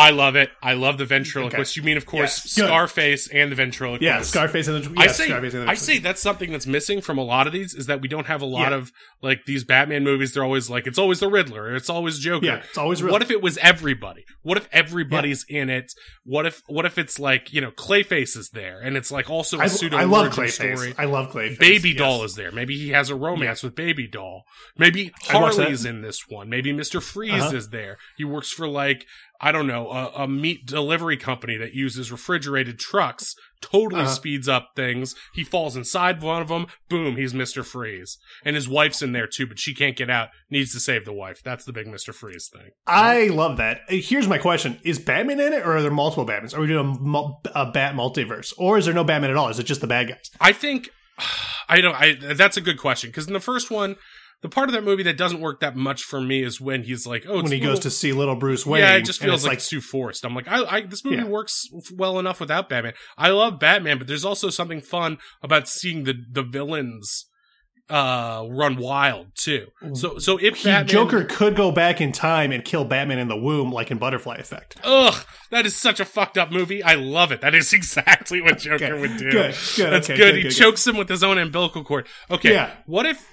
I 0.00 0.10
love 0.10 0.36
it. 0.36 0.50
I 0.62 0.72
love 0.74 0.98
the 0.98 1.04
ventriloquist. 1.04 1.76
You 1.76 1.82
mean, 1.82 1.96
of 1.96 2.06
course, 2.06 2.42
Yes. 2.56 2.66
Scarface 2.68 3.28
and 3.28 3.52
the 3.52 3.56
ventriloquist. 3.56 4.02
Yeah, 4.02 4.22
Scarface 4.22 4.66
and 4.68 4.84
the 4.84 5.00
I 5.00 5.06
say, 5.08 5.26
Scarface 5.26 5.54
and 5.54 5.62
the 5.66 5.70
I 5.70 5.74
say 5.74 5.98
that's 5.98 6.20
something 6.22 6.50
that's 6.50 6.66
missing 6.66 7.00
from 7.00 7.18
a 7.18 7.22
lot 7.24 7.46
of 7.46 7.52
these 7.52 7.74
is 7.74 7.86
that 7.86 8.00
we 8.00 8.08
don't 8.08 8.26
have 8.26 8.42
a 8.42 8.46
lot 8.46 8.70
Yeah. 8.72 8.78
of 8.78 8.92
like 9.22 9.44
these 9.46 9.64
Batman 9.64 10.02
movies. 10.04 10.32
They're 10.34 10.44
always 10.44 10.70
like 10.70 10.86
it's 10.86 10.98
always 10.98 11.20
the 11.20 11.28
Riddler, 11.28 11.74
it's 11.74 11.90
always 11.90 12.18
Joker. 12.18 12.46
Yeah, 12.46 12.62
it's 12.68 12.78
always 12.78 13.02
Riddler. 13.02 13.12
What 13.12 13.22
if 13.22 13.30
it 13.30 13.42
was 13.42 13.58
everybody? 13.58 14.24
What 14.42 14.56
if 14.56 14.68
everybody's 14.72 15.44
in 15.48 15.68
it? 15.70 15.92
What 16.24 16.46
if 16.46 16.62
what 16.66 16.86
if 16.86 16.98
it's 16.98 17.18
like 17.18 17.52
you 17.52 17.60
know 17.60 17.70
Clayface 17.70 18.36
is 18.36 18.50
there 18.50 18.80
and 18.80 18.96
it's 18.96 19.10
like 19.12 19.28
also 19.28 19.58
a 19.58 19.62
I, 19.62 19.66
pseudo 19.66 19.96
I 19.96 20.04
love 20.04 20.32
Clayface. 20.32 20.74
story. 20.76 20.94
I 20.98 21.04
love 21.04 21.30
Clayface. 21.32 21.58
Baby 21.58 21.90
yes. 21.90 21.98
Doll 21.98 22.24
is 22.24 22.34
there. 22.34 22.50
Maybe 22.52 22.76
he 22.78 22.90
has 22.90 23.10
a 23.10 23.14
romance 23.14 23.62
with 23.62 23.74
Baby 23.74 24.06
Doll. 24.08 24.44
Maybe 24.78 25.12
I'd 25.28 25.40
watch 25.40 25.56
that. 25.56 25.62
Harley's 25.62 25.84
in 25.84 26.02
this 26.02 26.28
one. 26.28 26.48
Maybe 26.48 26.72
Mr. 26.72 27.02
Freeze 27.02 27.32
Uh-huh. 27.42 27.56
is 27.56 27.68
there. 27.68 27.98
He 28.16 28.24
works 28.24 28.50
for 28.50 28.66
like 28.68 29.04
I 29.42 29.52
don't 29.52 29.66
know 29.66 29.90
a, 29.90 30.24
a 30.24 30.28
meat 30.28 30.66
delivery 30.66 31.16
company 31.16 31.56
that 31.56 31.72
uses 31.74 32.12
refrigerated 32.12 32.78
trucks. 32.78 33.34
Totally 33.62 34.02
Uh-huh. 34.02 34.10
speeds 34.10 34.48
up 34.48 34.70
things. 34.76 35.14
He 35.34 35.44
falls 35.44 35.76
inside 35.76 36.22
one 36.22 36.42
of 36.42 36.48
them. 36.48 36.66
Boom, 36.88 37.16
he's 37.16 37.32
Mr. 37.32 37.64
Freeze. 37.64 38.18
And 38.44 38.54
his 38.56 38.68
wife's 38.68 39.02
in 39.02 39.12
there 39.12 39.26
too, 39.26 39.46
but 39.46 39.58
she 39.58 39.74
can't 39.74 39.96
get 39.96 40.10
out. 40.10 40.28
Needs 40.50 40.72
to 40.72 40.80
save 40.80 41.04
the 41.04 41.12
wife. 41.12 41.40
That's 41.42 41.64
the 41.64 41.72
big 41.72 41.86
Mr. 41.86 42.12
Freeze 42.14 42.48
thing. 42.52 42.70
I 42.86 43.28
love 43.28 43.56
that. 43.58 43.80
Uh, 43.90 43.96
Here's 43.96 44.28
my 44.28 44.38
question: 44.38 44.78
Is 44.84 44.98
Batman 44.98 45.40
in 45.40 45.52
it, 45.52 45.66
or 45.66 45.76
are 45.76 45.82
there 45.82 45.90
multiple 45.90 46.26
Batmans? 46.26 46.54
Are 46.56 46.60
we 46.60 46.66
doing 46.66 46.98
a, 47.54 47.60
a 47.62 47.70
Bat 47.70 47.94
multiverse, 47.94 48.52
or 48.58 48.78
is 48.78 48.84
there 48.86 48.94
no 48.94 49.04
Batman 49.04 49.30
at 49.30 49.36
all? 49.36 49.48
Is 49.48 49.58
it 49.58 49.64
just 49.64 49.80
the 49.80 49.86
bad 49.86 50.08
guys? 50.08 50.30
I 50.40 50.52
think 50.52 50.90
I 51.68 51.80
don't. 51.80 51.94
I 51.94 52.14
that's 52.34 52.56
a 52.56 52.60
good 52.62 52.78
question 52.78 53.10
because 53.10 53.26
in 53.26 53.32
the 53.32 53.40
first 53.40 53.70
one, 53.70 53.96
the 54.42 54.48
part 54.48 54.68
of 54.68 54.74
that 54.74 54.84
movie 54.84 55.02
that 55.02 55.16
doesn't 55.18 55.40
work 55.40 55.60
that 55.60 55.76
much 55.76 56.02
for 56.02 56.20
me 56.20 56.42
is 56.42 56.60
when 56.60 56.82
he's 56.84 57.06
like, 57.06 57.24
oh, 57.28 57.34
it's 57.40 57.42
when 57.44 57.52
he 57.52 57.58
little- 57.58 57.74
goes 57.74 57.80
to 57.80 57.90
see 57.90 58.12
little 58.12 58.36
Bruce 58.36 58.64
Wayne, 58.64 58.82
Yeah, 58.82 58.94
it 58.96 59.04
just 59.04 59.20
feels 59.20 59.44
like, 59.44 59.58
it's 59.58 59.68
too 59.68 59.80
forced. 59.80 60.24
I'm 60.24 60.34
like, 60.34 60.48
I, 60.48 60.64
I 60.64 60.80
this 60.82 61.04
movie 61.04 61.16
Yeah. 61.18 61.24
works 61.24 61.66
well 61.94 62.18
enough 62.18 62.40
without 62.40 62.68
Batman. 62.68 62.94
I 63.18 63.28
love 63.30 63.58
Batman, 63.58 63.98
but 63.98 64.06
there's 64.06 64.24
also 64.24 64.48
something 64.50 64.80
fun 64.80 65.18
about 65.42 65.68
seeing 65.68 66.04
the 66.04 66.14
the 66.30 66.42
villains 66.42 67.26
uh 67.88 68.46
run 68.48 68.76
wild 68.76 69.26
too. 69.34 69.66
So 69.94 70.18
so 70.18 70.36
if 70.38 70.58
he, 70.58 70.68
Batman, 70.68 70.86
Joker 70.86 71.24
could 71.24 71.56
go 71.56 71.72
back 71.72 72.00
in 72.00 72.12
time 72.12 72.52
and 72.52 72.64
kill 72.64 72.84
Batman 72.84 73.18
in 73.18 73.26
the 73.26 73.36
womb, 73.36 73.72
like 73.72 73.90
in 73.90 73.98
Butterfly 73.98 74.36
Effect. 74.36 74.76
Ugh, 74.84 75.24
that 75.50 75.66
is 75.66 75.74
such 75.76 75.98
a 75.98 76.04
fucked 76.04 76.38
up 76.38 76.52
movie. 76.52 76.84
I 76.84 76.94
love 76.94 77.32
it. 77.32 77.40
That 77.40 77.54
is 77.54 77.72
exactly 77.74 78.40
what 78.40 78.58
Joker 78.58 78.84
Okay, 78.84 79.00
would 79.00 79.16
do. 79.16 79.30
good, 79.32 79.54
good, 79.76 79.92
That's 79.92 80.08
okay, 80.08 80.16
good. 80.16 80.34
good, 80.34 80.44
He 80.44 80.50
chokes 80.50 80.86
him 80.86 80.96
with 80.96 81.08
his 81.08 81.24
own 81.24 81.36
umbilical 81.36 81.82
cord. 81.82 82.06
Okay. 82.30 82.52
Yeah. 82.52 82.70
What 82.86 83.06
if 83.06 83.26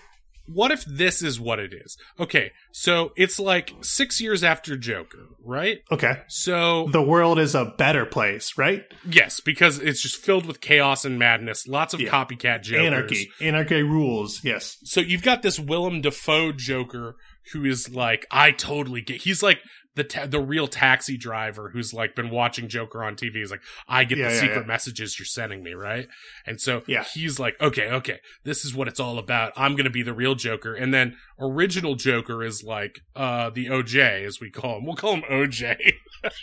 what 0.48 0.72
if 0.72 0.84
this 0.86 1.22
is 1.22 1.40
what 1.40 1.60
it 1.60 1.74
is? 1.74 1.98
Okay, 2.20 2.52
so 2.72 3.12
it's 3.16 3.40
like 3.40 3.74
six 3.82 4.20
years 4.22 4.44
after 4.44 4.78
Joker, 4.78 5.28
right? 5.44 5.80
Okay, 5.92 6.22
So 6.28 6.88
the 6.92 7.02
world 7.02 7.38
is 7.40 7.54
a 7.56 7.66
better 7.78 8.06
place, 8.06 8.58
right? 8.58 8.84
Yes, 9.10 9.40
because 9.40 9.80
it's 9.80 10.02
just 10.02 10.18
filled 10.18 10.46
with 10.46 10.62
chaos 10.62 11.06
and 11.06 11.20
madness. 11.20 11.68
Lots 11.68 11.94
of 11.94 12.00
Yeah. 12.02 12.10
copycat 12.10 12.64
jokers. 12.64 12.86
Anarchy, 12.88 13.30
anarchy 13.42 13.84
rules. 13.84 14.44
Yes, 14.44 14.78
So 14.84 15.02
you've 15.02 15.24
got 15.24 15.42
this 15.42 15.60
Willem 15.60 16.02
Dafoe 16.02 16.52
Joker 16.52 17.16
who 17.54 17.64
is 17.64 17.90
like, 17.90 18.26
I 18.30 18.52
totally 18.52 19.02
get. 19.02 19.22
He's 19.22 19.42
like 19.42 19.60
the 19.98 20.06
ta- 20.06 20.26
the 20.26 20.40
real 20.40 20.68
taxi 20.68 21.18
driver 21.18 21.70
who's 21.74 21.94
like 21.94 22.16
been 22.16 22.30
watching 22.30 22.70
Joker 22.70 23.04
on 23.04 23.16
TV. 23.16 23.36
He's 23.36 23.52
like, 23.52 23.60
I 23.88 24.06
get 24.06 24.18
Yeah, 24.18 24.30
the 24.30 24.34
yeah, 24.36 24.40
secret 24.40 24.62
yeah. 24.62 24.68
messages 24.68 25.20
you're 25.20 25.26
sending 25.26 25.62
me, 25.64 25.74
right? 25.74 26.08
And 26.46 26.62
so 26.62 26.84
Yeah. 26.88 27.04
he's 27.14 27.40
like, 27.40 27.60
okay, 27.60 27.90
okay, 27.90 28.20
this 28.46 28.64
is 28.64 28.74
what 28.74 28.88
it's 28.88 29.00
all 29.02 29.18
about. 29.20 29.52
I'm 29.58 29.76
gonna 29.76 29.90
be 29.90 30.04
the 30.04 30.14
real 30.14 30.36
Joker. 30.36 30.74
And 30.74 30.94
then 30.94 31.18
original 31.40 31.96
Joker 31.96 32.44
is 32.44 32.64
like, 32.64 33.00
uh, 33.16 33.50
the 33.50 33.66
OJ 33.68 34.24
as 34.26 34.40
we 34.40 34.50
call 34.50 34.78
him. 34.78 34.86
We'll 34.86 34.96
call 34.96 35.16
him 35.16 35.24
OJ. 35.30 35.76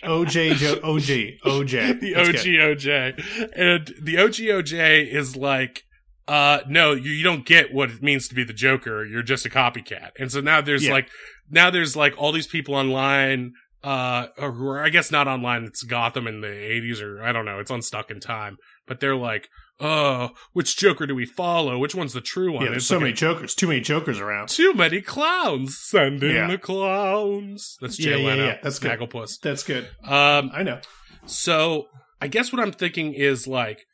OJ, 0.03 0.55
jo- 0.57 0.81
OG, 0.83 1.39
OJ, 1.45 2.01
the 2.01 2.13
That's 2.15 2.29
OG. 2.29 2.47
OJ. 2.47 3.51
And 3.57 3.95
the 4.03 4.19
OG 4.19 4.35
OJ 4.35 5.07
is 5.13 5.37
like, 5.37 5.83
uh, 6.27 6.61
no, 6.69 6.93
you, 6.93 7.11
you 7.11 7.23
don't 7.23 7.45
get 7.45 7.73
what 7.75 7.91
it 7.91 8.03
means 8.03 8.29
to 8.29 8.35
be 8.35 8.45
the 8.45 8.53
Joker. 8.55 9.05
You're 9.05 9.23
just 9.23 9.45
a 9.45 9.51
copycat. 9.51 10.11
And 10.19 10.33
so 10.33 10.41
now 10.41 10.61
there's 10.61 10.87
Yeah. 10.87 10.93
like, 10.93 11.09
now 11.51 11.71
there's 11.71 11.97
like 11.97 12.15
all 12.17 12.33
these 12.33 12.47
people 12.47 12.75
online, 12.75 13.53
uh, 13.83 14.29
or 14.39 14.53
who 14.53 14.67
are, 14.69 14.83
I 14.85 14.89
guess 14.89 15.11
not 15.11 15.29
online. 15.29 15.65
It's 15.65 15.83
Gotham 15.83 16.27
in 16.27 16.41
the 16.41 16.47
80s 16.49 17.03
or 17.03 17.23
I 17.23 17.33
don't 17.33 17.45
know. 17.45 17.59
It's 17.59 17.71
unstuck 17.71 18.11
in 18.11 18.21
time, 18.21 18.57
but 18.87 19.01
they're 19.01 19.17
like, 19.17 19.49
oh, 19.81 20.31
which 20.53 20.77
Joker 20.77 21.07
do 21.07 21.15
we 21.15 21.27
follow? 21.27 21.79
Which 21.79 21.95
one's 21.95 22.13
the 22.15 22.21
true 22.21 22.53
one? 22.53 22.63
Yeah, 22.65 22.71
there's 22.71 22.83
It's 22.85 22.87
so 22.89 22.95
like 22.97 23.03
many 23.03 23.13
a- 23.13 23.17
jokers, 23.17 23.55
too 23.55 23.67
many 23.67 23.81
jokers 23.81 24.21
around. 24.21 24.49
too 24.49 24.73
many 24.73 25.03
clowns. 25.03 25.77
Send 25.79 26.23
in 26.23 26.35
Yeah. 26.35 26.47
the 26.49 26.59
clowns. 26.59 27.77
That's 27.81 27.99
Yeah, 27.99 28.15
Jay 28.17 28.21
yeah, 28.23 28.27
Leno. 28.29 28.45
yeah. 28.47 28.59
That's 28.63 28.79
good. 28.79 28.99
Snagglepuss. 28.99 29.41
That's 29.43 29.63
good. 29.63 29.85
Um, 30.05 30.51
I 30.55 30.63
know. 30.63 30.81
so 31.27 31.87
I 32.21 32.29
guess 32.29 32.53
what 32.53 32.63
I'm 32.63 32.73
thinking 32.73 33.13
is 33.13 33.47
like, 33.47 33.85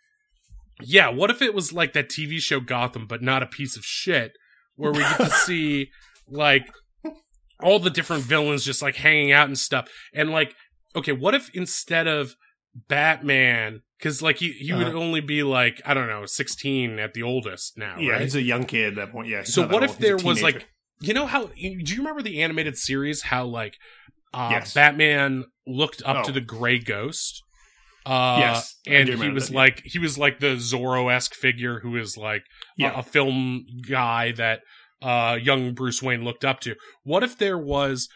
yeah, 0.83 1.09
what 1.09 1.31
if 1.31 1.43
it 1.43 1.53
was 1.55 1.73
like 1.73 1.93
that 1.95 2.09
TV 2.09 2.39
show 2.39 2.61
Gotham, 2.61 3.07
but 3.07 3.23
not 3.23 3.43
a 3.43 3.47
piece 3.47 3.77
of 3.77 3.85
shit, 3.85 4.33
where 4.77 4.93
we 4.93 5.01
get 5.01 5.17
to 5.19 5.31
see 5.47 5.89
like 6.29 6.71
all 7.63 7.79
the 7.79 7.91
different 7.91 8.25
villains 8.25 8.65
just 8.65 8.83
like 8.83 8.97
hanging 8.97 9.33
out 9.33 9.47
and 9.47 9.59
stuff, 9.59 9.89
and 10.15 10.31
like, 10.31 10.55
okay, 10.97 11.13
what 11.13 11.35
if 11.35 11.51
instead 11.55 12.07
of 12.07 12.35
Batman, 12.89 13.83
because 13.99 14.23
like 14.23 14.39
he 14.39 14.53
he 14.53 14.73
would 14.73 14.89
Uh-huh. 14.89 14.97
only 14.99 15.21
be 15.21 15.43
like 15.43 15.81
I 15.85 15.95
don't 15.95 16.09
know, 16.09 16.27
16 16.27 16.99
at 16.99 17.15
the 17.15 17.23
oldest 17.23 17.77
now, 17.77 17.97
Yeah, 17.99 18.13
right? 18.13 18.23
he's 18.23 18.35
a 18.35 18.43
young 18.43 18.65
kid 18.65 18.89
at 18.89 18.95
that 19.07 19.13
point. 19.13 19.29
Yeah. 19.29 19.43
So 19.45 19.67
what 19.67 19.83
if 19.83 19.91
old. 19.91 19.99
He's 19.99 19.99
a 19.99 20.01
there 20.03 20.17
was 20.19 20.43
like, 20.43 20.69
you 21.01 21.15
know 21.15 21.27
how? 21.27 21.47
Do 21.47 21.53
you 21.61 21.99
remember 21.99 22.23
the 22.23 22.43
animated 22.43 22.77
series? 22.77 23.23
How 23.23 23.45
like, 23.45 23.77
uh, 24.35 24.49
Yes. 24.53 24.75
Batman 24.75 25.45
looked 25.67 26.03
up 26.05 26.19
Oh. 26.19 26.23
to 26.25 26.33
the 26.33 26.41
Gray 26.41 26.79
Ghost. 26.79 27.43
Uh, 28.07 28.37
Yes, 28.41 28.77
and 28.87 29.09
he 29.11 29.29
was 29.31 29.49
that, 29.49 29.53
yeah. 29.53 29.59
like 29.59 29.83
he 29.85 29.99
was 29.99 30.17
like 30.17 30.41
the 30.41 30.57
Zorro 30.57 31.13
esque 31.13 31.35
figure 31.35 31.81
who 31.81 31.97
is 31.97 32.17
like 32.17 32.45
a- 32.81 32.85
a, 33.01 33.03
film 33.03 33.67
guy 33.87 34.33
that 34.33 34.63
uh 35.03 35.39
young 35.41 35.75
Bruce 35.75 36.03
Wayne 36.03 36.25
looked 36.25 36.45
up 36.45 36.61
to. 36.61 36.75
What 37.05 37.23
if 37.23 37.37
there 37.39 37.59
was 37.59 38.09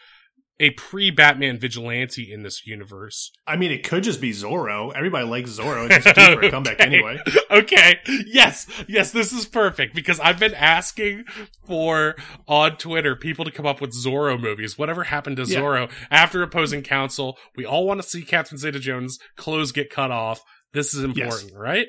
a 0.57 0.69
pre-Batman 0.71 1.59
vigilante 1.59 2.31
in 2.31 2.43
this 2.43 2.65
universe. 2.65 3.29
I 3.45 3.57
mean, 3.57 3.71
it 3.71 3.83
could 3.83 4.03
just 4.03 4.21
be 4.21 4.31
Zorro. 4.31 4.93
Everybody 4.95 5.27
likes 5.27 5.49
Zorro. 5.51 5.89
It's 5.91 6.05
just 6.05 6.15
due 6.15 6.33
for 6.35 6.45
a 6.45 6.49
comeback 6.49 6.75
Okay. 6.75 6.85
anyway. 6.85 7.19
Okay. 7.51 7.99
Yes. 8.25 8.65
Yes, 8.87 9.11
this 9.11 9.31
is 9.33 9.45
perfect 9.45 9.93
because 9.93 10.19
I've 10.19 10.39
been 10.39 10.53
asking 10.53 11.25
for 11.67 12.15
on 12.47 12.77
Twitter 12.77 13.15
people 13.17 13.43
to 13.45 13.51
come 13.51 13.65
up 13.65 13.81
with 13.81 13.91
Zorro 13.93 14.39
movies. 14.39 14.77
Whatever 14.77 15.03
happened 15.03 15.37
to 15.37 15.43
Yeah. 15.43 15.59
Zorro 15.59 15.91
after 16.09 16.41
opposing 16.41 16.83
counsel? 16.83 17.37
We 17.57 17.65
all 17.65 17.85
want 17.85 18.01
to 18.01 18.07
see 18.07 18.23
Catherine 18.23 18.57
Zeta-Jones' 18.57 19.19
clothes 19.35 19.71
get 19.73 19.89
cut 19.89 20.11
off. 20.11 20.41
This 20.73 20.93
is 20.93 21.03
important, 21.03 21.51
right? 21.53 21.87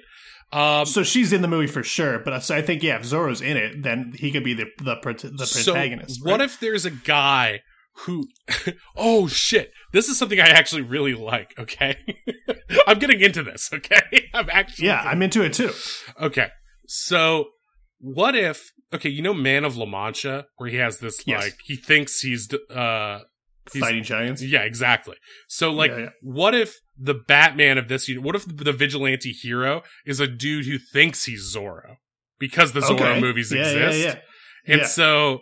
Um, 0.52 0.87
So 0.87 1.02
she's 1.02 1.32
in 1.32 1.42
the 1.42 1.48
movie 1.48 1.66
for 1.66 1.82
sure. 1.82 2.18
But 2.20 2.40
so 2.40 2.54
I 2.56 2.62
think 2.62 2.82
yeah, 2.82 2.96
if 2.96 3.02
Zorro's 3.02 3.40
in 3.40 3.56
it, 3.56 3.82
then 3.82 4.12
he 4.16 4.30
could 4.30 4.44
be 4.44 4.54
the 4.54 4.66
the, 4.78 4.96
the 5.37 5.46
so 5.46 5.72
protagonist. 5.72 6.24
what 6.24 6.32
right? 6.40 6.42
if 6.42 6.61
there's 6.61 6.85
a 6.85 6.90
guy 6.90 7.61
who 8.00 8.28
oh 8.96 9.26
shit 9.26 9.72
this 9.94 10.06
is 10.11 10.18
something 10.18 10.38
i 10.38 10.46
actually 10.48 10.82
really 10.82 11.14
like 11.14 11.54
okay 11.59 11.96
i'm 12.87 12.98
getting 12.98 13.22
into 13.22 13.42
this 13.42 13.70
okay 13.72 14.28
i'm 14.35 14.50
actually 14.52 14.88
Yeah, 14.88 15.00
I'm 15.00 15.22
into 15.22 15.42
it 15.42 15.54
too. 15.54 15.72
okay 16.20 16.48
so 16.87 17.46
what 17.98 18.37
if 18.37 18.70
okay 18.92 19.09
you 19.09 19.22
know 19.22 19.32
man 19.32 19.64
of 19.64 19.78
la 19.78 19.87
mancha 19.87 20.44
where 20.56 20.68
he 20.68 20.76
has 20.76 20.98
this 20.98 21.22
Yes. 21.26 21.42
like 21.42 21.54
he 21.64 21.74
thinks 21.76 22.20
he's 22.20 22.52
uh 22.70 23.20
he's 23.72 23.81
Fighting 23.83 24.02
giants. 24.05 24.42
yeah 24.42 24.61
exactly 24.62 25.16
so 25.48 25.72
like 25.72 25.90
Yeah, 25.90 25.98
yeah. 25.98 26.09
what 26.22 26.55
if 26.55 26.76
the 26.98 27.14
batman 27.14 27.79
of 27.79 27.88
this 27.88 28.09
what 28.20 28.35
if 28.37 28.44
the 28.46 28.72
vigilante 28.72 29.33
hero 29.33 29.83
is 30.05 30.20
a 30.20 30.26
dude 30.26 30.66
who 30.66 30.79
thinks 30.79 31.24
he's 31.24 31.55
zorro 31.55 31.96
because 32.38 32.72
the 32.72 32.81
zorro 32.81 33.00
Okay. 33.00 33.20
movies 33.20 33.52
yeah, 33.52 33.62
exist 33.62 33.98
Yeah, 34.05 34.14
yeah. 34.66 34.74
and 34.81 34.87
so 34.87 35.40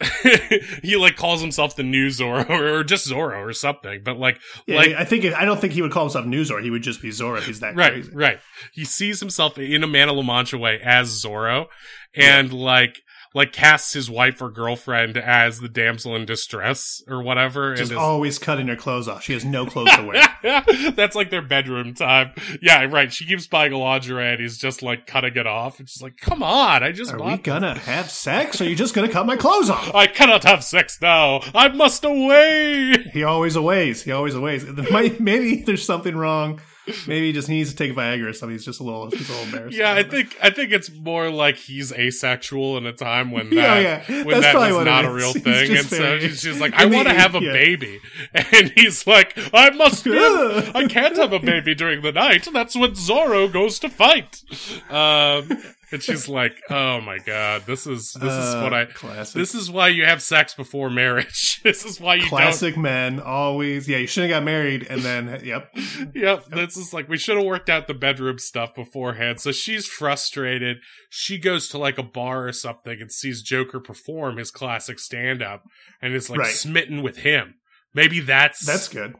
he 0.82 0.96
like 0.96 1.16
calls 1.16 1.40
himself 1.40 1.74
the 1.74 1.82
new 1.82 2.06
Zorro 2.08 2.48
or 2.78 2.84
just 2.84 3.08
Zorro 3.10 3.38
or 3.44 3.52
something. 3.52 4.02
But 4.04 4.16
like, 4.16 4.38
Yeah, 4.66 4.76
like 4.76 4.92
I 4.92 5.04
think 5.04 5.24
it, 5.24 5.34
I 5.34 5.44
don't 5.44 5.60
think 5.60 5.72
he 5.72 5.82
would 5.82 5.90
call 5.90 6.04
himself 6.04 6.24
New 6.24 6.42
Zorro. 6.42 6.62
He 6.62 6.70
would 6.70 6.82
just 6.82 7.02
be 7.02 7.08
Zorro. 7.10 7.40
He's 7.42 7.58
that 7.60 7.74
right, 7.74 7.94
crazy. 7.94 8.12
right. 8.14 8.38
He 8.72 8.84
sees 8.84 9.18
himself 9.18 9.58
in 9.58 9.82
a 9.82 9.88
Man 9.88 10.08
of 10.08 10.14
La 10.16 10.22
Mancha 10.22 10.56
way 10.56 10.80
as 10.84 11.08
Zorro, 11.24 11.66
and 12.14 12.52
like 12.52 13.00
like 13.34 13.52
casts 13.52 13.92
his 13.92 14.10
wife 14.10 14.40
or 14.40 14.50
girlfriend 14.50 15.16
as 15.16 15.60
the 15.60 15.68
damsel 15.68 16.16
in 16.16 16.24
distress 16.24 17.02
or 17.06 17.22
whatever. 17.22 17.74
Just 17.74 17.90
and 17.90 17.98
is- 17.98 18.02
always 18.02 18.38
cutting 18.38 18.68
her 18.68 18.76
clothes 18.76 19.08
off. 19.08 19.22
She 19.22 19.32
has 19.34 19.44
no 19.44 19.66
clothes 19.66 19.92
to 19.96 20.02
wear. 20.02 20.62
That's 20.92 21.14
like 21.14 21.30
their 21.30 21.42
bedroom 21.42 21.94
time. 21.94 22.32
Yeah, 22.62 22.84
right. 22.84 23.12
She 23.12 23.26
keeps 23.26 23.46
buying 23.46 23.72
lingerie 23.72 24.32
and 24.32 24.40
he's 24.40 24.58
just 24.58 24.82
like 24.82 25.06
cutting 25.06 25.36
it 25.36 25.46
off. 25.46 25.78
And 25.78 25.88
she's 25.88 26.02
like, 26.02 26.16
come 26.16 26.42
on, 26.42 26.82
I 26.82 26.92
just 26.92 27.12
Are 27.12 27.22
we 27.22 27.36
gonna 27.38 27.78
have 27.78 28.10
sex? 28.10 28.60
Or 28.60 28.64
are 28.64 28.68
you 28.68 28.76
just 28.76 28.94
gonna 28.94 29.08
cut 29.08 29.26
my 29.26 29.36
clothes 29.36 29.70
off? 29.70 29.94
I 29.94 30.06
cannot 30.06 30.44
have 30.44 30.64
sex 30.64 30.98
now. 31.00 31.40
I 31.54 31.68
must 31.68 32.04
away. 32.04 32.94
He 33.12 33.22
always 33.24 33.56
aways. 33.56 34.02
He 34.02 34.12
always 34.12 34.34
aways. 34.34 34.64
Maybe 35.20 35.62
there's 35.62 35.84
something 35.84 36.16
wrong. 36.16 36.60
Maybe 37.06 37.26
he 37.28 37.32
just 37.32 37.48
needs 37.48 37.70
to 37.70 37.76
take 37.76 37.94
Viagra 37.94 38.28
or 38.28 38.32
something. 38.32 38.54
He's 38.54 38.64
just 38.64 38.80
a 38.80 38.82
little, 38.82 39.10
he's 39.10 39.28
a 39.28 39.32
little 39.32 39.46
embarrassed. 39.46 39.76
Yeah, 39.76 39.94
I 39.94 40.02
think 40.02 40.36
I 40.42 40.50
think 40.50 40.72
it's 40.72 40.90
more 40.90 41.30
like 41.30 41.56
he's 41.56 41.92
asexual 41.92 42.76
in 42.78 42.86
a 42.86 42.92
time 42.92 43.30
when 43.30 43.50
that 43.54 43.54
Yeah, 43.56 44.02
yeah. 44.08 44.24
when 44.24 44.40
That's 44.40 44.54
that 44.54 44.72
was 44.72 44.84
not 44.84 45.04
a 45.04 45.12
real 45.12 45.32
thing, 45.34 45.76
and 45.76 45.86
so 45.86 46.18
she's 46.18 46.42
just 46.42 46.60
like, 46.60 46.74
I 46.76 46.86
want 46.86 47.08
to 47.08 47.14
have 47.14 47.34
a 47.34 47.40
yeah. 47.40 47.52
baby, 47.52 48.00
and 48.34 48.72
he's 48.74 49.06
like, 49.06 49.38
I 49.52 49.70
must 49.70 50.06
I 50.06 50.86
can't 50.88 51.16
have 51.16 51.32
a 51.32 51.38
baby 51.38 51.74
during 51.74 52.02
the 52.02 52.12
night. 52.12 52.48
That's 52.52 52.76
when 52.76 52.92
Zorro 52.92 53.50
goes 53.52 53.78
to 53.80 53.88
fight. 53.88 54.42
Um, 54.90 55.48
and 55.92 56.02
she's 56.02 56.28
like, 56.28 56.60
Oh 56.70 57.00
my 57.00 57.18
god, 57.18 57.62
this 57.66 57.86
is 57.86 58.12
this 58.12 58.32
is 58.32 58.54
Uh, 58.54 58.60
what 58.62 58.74
I. 58.74 58.84
classic. 58.86 59.34
This 59.34 59.54
is 59.54 59.70
why 59.70 59.88
you 59.88 60.04
have 60.04 60.22
sex 60.22 60.54
before 60.54 60.90
marriage. 60.90 61.60
this 61.64 61.84
is 61.84 62.00
why 62.00 62.16
you 62.16 62.26
classic 62.28 62.76
men 62.76 63.20
always. 63.20 63.88
Yeah, 63.88 63.98
you 63.98 64.06
should 64.06 64.24
have 64.24 64.30
got 64.30 64.44
married 64.44 64.86
and 64.88 65.02
then. 65.02 65.40
Yep. 65.44 65.72
don't. 65.74 66.14
Yep, 66.16 66.44
this 66.50 66.76
is 66.76 66.92
like 66.92 67.08
we 67.08 67.16
should 67.18 67.36
have 67.36 67.46
worked 67.46 67.68
out 67.70 67.86
the 67.86 67.94
bedroom 67.94 68.38
stuff 68.38 68.74
beforehand. 68.74 69.40
So 69.40 69.52
she's 69.52 69.86
frustrated. 69.86 70.78
She 71.10 71.38
goes 71.38 71.68
to 71.70 71.78
like 71.78 71.98
a 71.98 72.02
bar 72.02 72.46
or 72.46 72.52
something 72.52 73.00
and 73.00 73.10
sees 73.12 73.42
Joker 73.42 73.80
perform 73.80 74.36
his 74.36 74.50
classic 74.50 74.98
stand 74.98 75.42
up 75.42 75.62
and 76.02 76.14
is 76.14 76.28
like 76.30 76.40
Right. 76.40 76.52
smitten 76.52 77.02
with 77.02 77.18
him. 77.18 77.54
Maybe 77.94 78.20
that's 78.20 78.64
That's 78.64 78.88
good. 78.88 79.14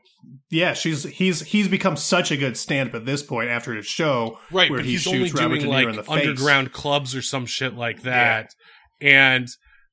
Yeah, 0.50 0.74
she's 0.74 1.04
he's 1.04 1.40
he's 1.40 1.68
become 1.68 1.96
such 1.96 2.30
a 2.30 2.36
good 2.36 2.56
stand-up 2.56 2.94
at 2.94 3.06
this 3.06 3.22
point 3.22 3.48
after 3.50 3.74
his 3.74 3.86
show. 3.86 4.38
right. 4.50 4.70
where 4.70 4.80
But 4.80 4.84
he 4.86 4.92
he's 4.92 5.06
only 5.06 5.28
shoots 5.28 5.40
Robert 5.40 5.60
doing 5.60 5.60
De 5.60 5.66
Niro 5.66 5.90
in 5.90 5.96
like 5.96 5.96
the 5.96 6.02
face. 6.02 6.26
underground 6.28 6.72
clubs 6.72 7.14
or 7.14 7.22
some 7.22 7.46
shit 7.46 7.74
like 7.74 8.02
that, 8.02 8.52
and 9.00 9.48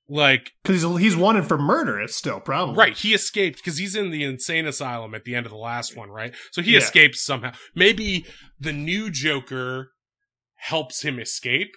like 0.09 0.51
Because 0.63 0.81
he's 0.81 0.97
he's 0.99 1.15
wanted 1.15 1.45
for 1.47 1.57
murder. 1.57 1.99
It's 2.01 2.15
still 2.15 2.39
probably 2.39 2.75
Right, 2.75 2.97
he 2.97 3.13
escaped 3.13 3.57
because 3.57 3.77
he's 3.77 3.95
in 3.95 4.09
the 4.11 4.23
insane 4.23 4.65
asylum 4.67 5.15
at 5.15 5.23
the 5.23 5.35
end 5.35 5.45
of 5.45 5.51
the 5.51 5.57
last 5.57 5.95
one, 5.95 6.09
right? 6.09 6.33
So 6.51 6.61
he 6.61 6.71
Yeah. 6.73 6.79
escapes 6.79 7.23
somehow. 7.23 7.53
Maybe 7.73 8.25
the 8.59 8.73
new 8.73 9.09
Joker 9.09 9.91
helps 10.55 11.01
him 11.03 11.17
escape, 11.19 11.71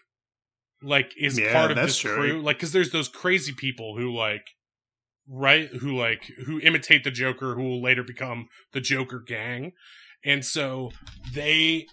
like 0.82 1.12
is 1.18 1.38
Yeah, 1.38 1.52
part 1.52 1.70
of 1.70 1.76
this 1.76 1.98
true. 1.98 2.14
crew. 2.16 2.42
Like, 2.42 2.56
because 2.56 2.72
there's 2.72 2.90
those 2.90 3.08
crazy 3.08 3.52
people 3.52 3.96
who 3.96 4.14
like, 4.14 4.42
right, 5.28 5.68
who 5.80 5.96
like 5.96 6.30
who 6.46 6.58
imitate 6.60 7.04
the 7.04 7.10
Joker, 7.10 7.54
who 7.54 7.62
will 7.62 7.82
later 7.82 8.02
become 8.02 8.46
the 8.72 8.80
Joker 8.80 9.22
gang, 9.24 9.72
and 10.24 10.44
so 10.44 10.90
they 11.34 11.86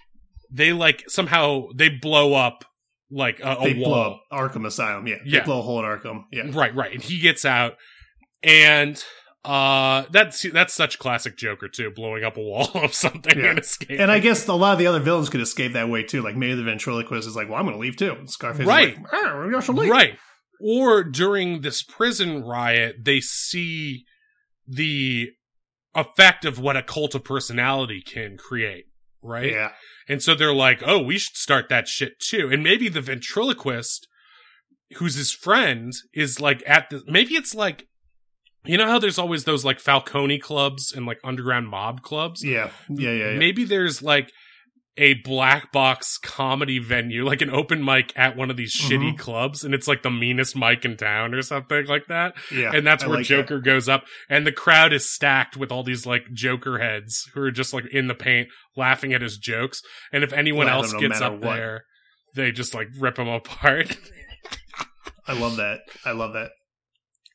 they 0.52 0.74
like 0.74 1.04
somehow 1.08 1.68
they 1.76 1.90
blow 1.90 2.34
up 2.34 2.66
like 3.12 3.40
a, 3.40 3.54
a 3.60 3.64
They 3.64 3.74
wall. 3.76 3.90
blow 3.90 4.12
up 4.42 4.52
Arkham 4.52 4.66
Asylum. 4.66 5.06
Yeah, 5.08 5.16
Yeah. 5.26 5.40
They 5.40 5.46
blow 5.46 5.60
a 5.60 5.62
hole 5.62 5.80
in 5.80 5.86
Arkham. 5.86 6.24
Yeah, 6.32 6.44
Right, 6.52 6.74
right. 6.76 6.92
And 6.94 7.02
he 7.04 7.20
gets 7.20 7.46
out 7.46 7.76
and 8.44 9.04
uh 9.44 10.06
that's 10.12 10.44
that's 10.52 10.74
such 10.74 10.98
classic 10.98 11.38
Joker 11.38 11.68
too, 11.68 11.92
blowing 11.96 12.24
up 12.24 12.36
a 12.38 12.42
wall 12.42 12.70
of 12.76 12.94
something 12.94 13.38
Yeah. 13.38 13.52
and 13.52 13.60
escaping. 13.60 14.00
and 14.00 14.12
I 14.12 14.20
guess 14.20 14.48
a 14.48 14.54
lot 14.54 14.74
of 14.74 14.80
the 14.80 14.88
other 14.88 15.00
villains 15.00 15.30
could 15.30 15.42
escape 15.42 15.74
that 15.74 15.88
way 15.90 16.02
too. 16.04 16.22
Like 16.24 16.36
maybe 16.36 16.56
the 16.56 16.64
ventriloquist 16.64 17.28
is 17.28 17.36
like, 17.36 17.48
"Well, 17.48 17.58
I'm 17.60 17.66
going 17.66 17.76
to 17.76 17.80
leave 17.82 17.96
too." 17.96 18.18
Scarface, 18.26 18.66
Right. 18.66 18.98
like, 18.98 19.06
"Ah, 19.14 19.40
maybe 19.44 19.56
I 19.56 19.60
should 19.60 19.76
leave." 19.76 19.92
Right. 19.92 20.18
Or 20.60 21.04
during 21.04 21.62
this 21.62 21.84
prison 21.84 22.44
riot, 22.44 22.98
they 23.04 23.20
see 23.20 24.06
the 24.68 25.30
effect 25.94 26.46
of 26.46 26.60
what 26.60 26.78
a 26.78 26.84
cult 26.84 27.16
of 27.16 27.24
personality 27.24 28.02
can 28.02 28.38
create. 28.38 28.86
Right. 29.22 29.52
Yeah, 29.54 29.72
And 30.08 30.22
so 30.22 30.36
they're 30.36 30.54
like, 30.54 30.84
oh, 30.86 31.02
we 31.02 31.18
should 31.18 31.36
start 31.36 31.68
that 31.70 31.88
shit 31.88 32.20
too. 32.20 32.50
And 32.52 32.64
maybe 32.64 32.90
the 32.90 33.02
ventriloquist, 33.02 34.08
who's 34.98 35.16
his 35.16 35.32
friend, 35.32 35.94
is 36.14 36.40
like 36.40 36.62
at 36.68 36.92
the, 36.92 37.02
maybe 37.08 37.34
it's 37.34 37.56
like, 37.56 37.88
you 38.66 38.78
know 38.78 38.86
how 38.88 39.00
there's 39.00 39.18
always 39.18 39.46
those 39.46 39.66
like 39.66 39.80
Falcone 39.80 40.38
clubs 40.38 40.94
and 40.94 41.08
like 41.08 41.20
underground 41.24 41.70
mob 41.70 42.02
clubs? 42.04 42.44
yeah, 42.44 42.70
yeah, 42.90 43.12
yeah. 43.12 43.32
yeah. 43.32 43.38
Maybe 43.38 43.64
there's 43.64 44.04
like 44.04 44.32
a 44.98 45.14
black 45.16 45.72
box 45.74 46.18
comedy 46.18 46.80
venue, 46.80 47.26
like 47.26 47.42
an 47.42 47.50
open 47.50 47.84
mic 47.84 48.14
at 48.16 48.38
one 48.38 48.50
of 48.50 48.56
these 48.56 48.80
Mhm. 48.80 48.90
shitty 48.90 49.18
clubs, 49.20 49.64
and 49.64 49.74
it's 49.74 49.88
like 49.90 50.04
the 50.04 50.10
meanest 50.10 50.56
mic 50.56 50.86
in 50.86 50.96
town 50.96 51.34
or 51.34 51.42
something 51.42 51.86
like 51.88 52.08
that. 52.08 52.34
yeah. 52.52 52.72
And 52.74 52.88
that's 52.88 53.04
I 53.04 53.08
where 53.08 53.18
like 53.18 53.26
Joker 53.26 53.60
goes 53.60 53.90
up, 53.90 54.06
and 54.30 54.48
the 54.48 54.54
crowd 54.54 54.94
is 54.94 55.10
stacked 55.10 55.58
with 55.58 55.72
all 55.72 55.84
these 55.84 56.06
like 56.06 56.32
Joker 56.32 56.80
heads 56.80 57.30
who 57.34 57.42
are 57.42 57.52
just 57.52 57.74
like 57.74 57.86
in 57.88 58.08
the 58.08 58.16
paint 58.16 58.48
laughing 58.78 59.14
at 59.14 59.22
his 59.22 59.38
jokes. 59.38 59.82
And 60.14 60.24
if 60.24 60.32
anyone 60.32 60.70
else 60.70 60.94
no 60.94 61.00
gets 61.00 61.20
up 61.20 61.34
what. 61.34 61.56
there, 61.56 61.84
they 62.36 62.52
just 62.54 62.74
like 62.74 62.88
rip 62.98 63.20
him 63.20 63.28
apart. 63.28 63.98
I 65.28 65.34
love 65.34 65.58
that. 65.58 65.80
I 66.06 66.12
love 66.12 66.34
that. 66.34 66.52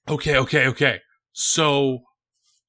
okay, 0.09 0.37
okay, 0.39 0.67
okay. 0.69 1.01
So, 1.33 1.99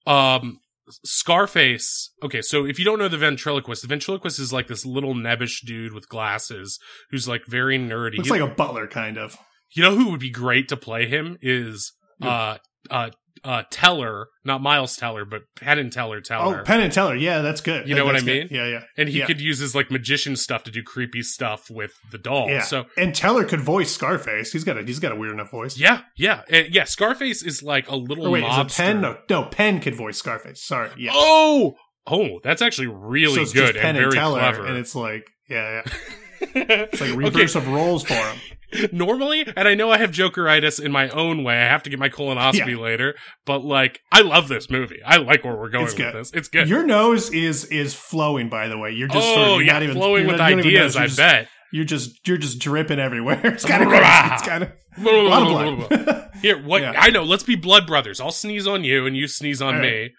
um, 0.05 0.59
Scarface. 1.05 2.11
Okay, 2.23 2.41
so 2.41 2.65
if 2.65 2.79
you 2.79 2.85
don't 2.85 2.99
know 2.99 3.07
the 3.07 3.17
ventriloquist, 3.17 3.81
the 3.81 3.87
ventriloquist 3.87 4.39
is 4.39 4.51
like 4.51 4.67
this 4.67 4.85
little 4.85 5.13
nebbish 5.13 5.65
dude 5.65 5.93
with 5.93 6.09
glasses 6.09 6.79
who's 7.09 7.27
like 7.27 7.43
very 7.47 7.77
nerdy. 7.77 8.17
Looks 8.17 8.29
like 8.29 8.41
a 8.41 8.47
butler, 8.47 8.87
kind 8.87 9.17
of. 9.17 9.37
You 9.73 9.83
know 9.83 9.95
who 9.95 10.11
would 10.11 10.19
be 10.19 10.29
great 10.29 10.67
to 10.69 10.77
play 10.77 11.07
him 11.07 11.37
is 11.41 11.93
uh 12.21 12.57
uh 12.89 13.09
uh 13.43 13.63
Teller, 13.71 14.27
not 14.45 14.61
Miles 14.61 14.95
Teller, 14.95 15.25
but 15.25 15.41
Penn 15.55 15.79
and 15.79 15.91
Teller 15.91 16.21
Teller. 16.21 16.59
Oh, 16.61 16.63
Penn 16.63 16.81
and 16.81 16.91
Teller. 16.93 17.15
Yeah, 17.15 17.41
that's 17.41 17.61
good. 17.61 17.87
You 17.87 17.95
know 17.95 18.05
what 18.05 18.15
I 18.15 18.21
mean? 18.21 18.47
good. 18.47 18.55
Yeah, 18.55 18.67
yeah. 18.67 18.81
and 18.97 19.09
he 19.09 19.19
yeah. 19.19 19.25
could 19.25 19.41
use 19.41 19.59
his 19.59 19.73
like 19.75 19.89
magician 19.91 20.35
stuff 20.35 20.63
to 20.65 20.71
do 20.71 20.83
creepy 20.83 21.23
stuff 21.23 21.69
with 21.69 21.91
the 22.11 22.17
doll. 22.17 22.49
Yeah. 22.49 22.61
So 22.61 22.85
and 22.97 23.13
Teller 23.15 23.43
could 23.45 23.61
voice 23.61 23.91
Scarface. 23.91 24.51
He's 24.51 24.63
got 24.63 24.77
a 24.77 24.83
he's 24.83 24.99
got 24.99 25.11
a 25.11 25.15
weird 25.15 25.33
enough 25.33 25.51
voice. 25.51 25.77
yeah, 25.77 26.01
yeah, 26.17 26.41
Uh, 26.51 26.63
yeah. 26.69 26.83
Scarface 26.83 27.43
is 27.43 27.63
like 27.63 27.89
a 27.89 27.95
little 27.95 28.27
Or 28.27 28.31
wait, 28.31 28.43
mobster. 28.43 28.65
is 28.67 28.73
it 28.73 28.77
Penn? 28.77 29.01
No, 29.01 29.17
no, 29.29 29.43
Penn 29.45 29.79
could 29.79 29.95
voice 29.95 30.17
Scarface. 30.17 30.63
Sorry. 30.65 30.89
Yeah. 30.97 31.11
Oh, 31.13 31.73
oh, 32.07 32.39
that's 32.43 32.61
actually 32.61 32.87
really 32.87 33.35
so 33.35 33.41
it's 33.41 33.53
good 33.53 33.75
Penn 33.75 33.95
and 33.95 33.97
very 33.97 34.11
Teller, 34.13 34.39
clever. 34.39 34.65
and 34.65 34.77
it's 34.77 34.95
like, 34.95 35.25
yeah, 35.49 35.81
yeah. 35.85 35.93
it's 36.41 36.91
It's 36.93 37.01
like 37.01 37.11
a 37.11 37.15
reverse 37.17 37.55
of 37.55 37.67
roles 37.67 38.03
for 38.03 38.13
him. 38.15 38.37
Normally, 38.91 39.45
and 39.55 39.67
I 39.67 39.73
know 39.75 39.91
I 39.91 39.97
have 39.97 40.11
Jokeritis 40.11 40.83
in 40.83 40.91
my 40.91 41.09
own 41.09 41.43
way. 41.43 41.55
I 41.55 41.67
have 41.67 41.83
to 41.83 41.89
get 41.89 41.99
my 41.99 42.09
colonoscopy 42.09 42.71
Yeah. 42.71 42.77
later, 42.77 43.15
but 43.45 43.63
like, 43.65 43.99
I 44.11 44.21
love 44.21 44.47
this 44.47 44.69
movie. 44.69 44.99
I 45.05 45.17
like 45.17 45.43
where 45.43 45.55
we're 45.55 45.69
going 45.69 45.85
It's 45.85 45.93
with 45.93 45.97
good. 46.03 46.15
this. 46.15 46.31
It's 46.33 46.47
good. 46.47 46.69
Your 46.69 46.83
nose 46.85 47.29
is 47.31 47.65
is 47.65 47.93
flowing. 47.93 48.49
By 48.49 48.67
the 48.67 48.77
way, 48.77 48.91
you're 48.91 49.07
just 49.07 49.19
oh 49.27 49.33
sort 49.35 49.39
of, 49.39 49.47
oh, 49.47 49.53
you're 49.57 49.63
yeah, 49.67 49.73
not 49.73 49.83
even 49.83 49.95
flowing 49.95 50.27
with 50.27 50.37
not- 50.37 50.49
you 50.49 50.55
don't 50.57 50.65
even 50.65 50.77
ideas. 50.79 50.95
I 50.95 51.05
just- 51.05 51.17
bet. 51.17 51.47
You're 51.73 51.85
just 51.85 52.27
you're 52.27 52.37
just 52.37 52.59
dripping 52.59 52.99
everywhere. 52.99 53.39
It's 53.45 53.63
kind 53.65 53.83
of. 53.83 53.89
It's 54.33 54.41
kind 54.41 54.63
of 54.63 54.71
a 55.05 55.09
lot 55.21 55.67
of 55.67 55.89
blood. 55.89 56.29
Here, 56.41 56.61
what 56.61 56.81
Yeah. 56.81 56.93
I 56.97 57.11
know. 57.11 57.23
Let's 57.23 57.43
be 57.43 57.55
blood 57.55 57.87
brothers. 57.87 58.19
I'll 58.19 58.31
sneeze 58.33 58.67
on 58.67 58.83
you, 58.83 59.05
and 59.05 59.15
you 59.15 59.27
sneeze 59.27 59.61
on 59.61 59.75
All 59.75 59.81
me. 59.81 60.01
right. 60.01 60.11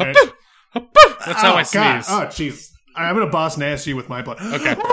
All 0.00 0.06
right. 0.06 0.16
Hapoo! 0.16 0.32
Hapoo! 0.76 1.24
That's 1.26 1.40
how 1.40 1.54
Oh, 1.54 1.56
I 1.56 1.62
God. 1.62 2.02
sneeze. 2.02 2.06
Oh 2.10 2.26
jeez. 2.26 2.68
I'm 2.94 3.14
gonna 3.14 3.30
boss 3.30 3.56
nasty 3.56 3.94
with 3.94 4.08
my 4.08 4.22
blood. 4.22 4.38
Okay. 4.40 4.76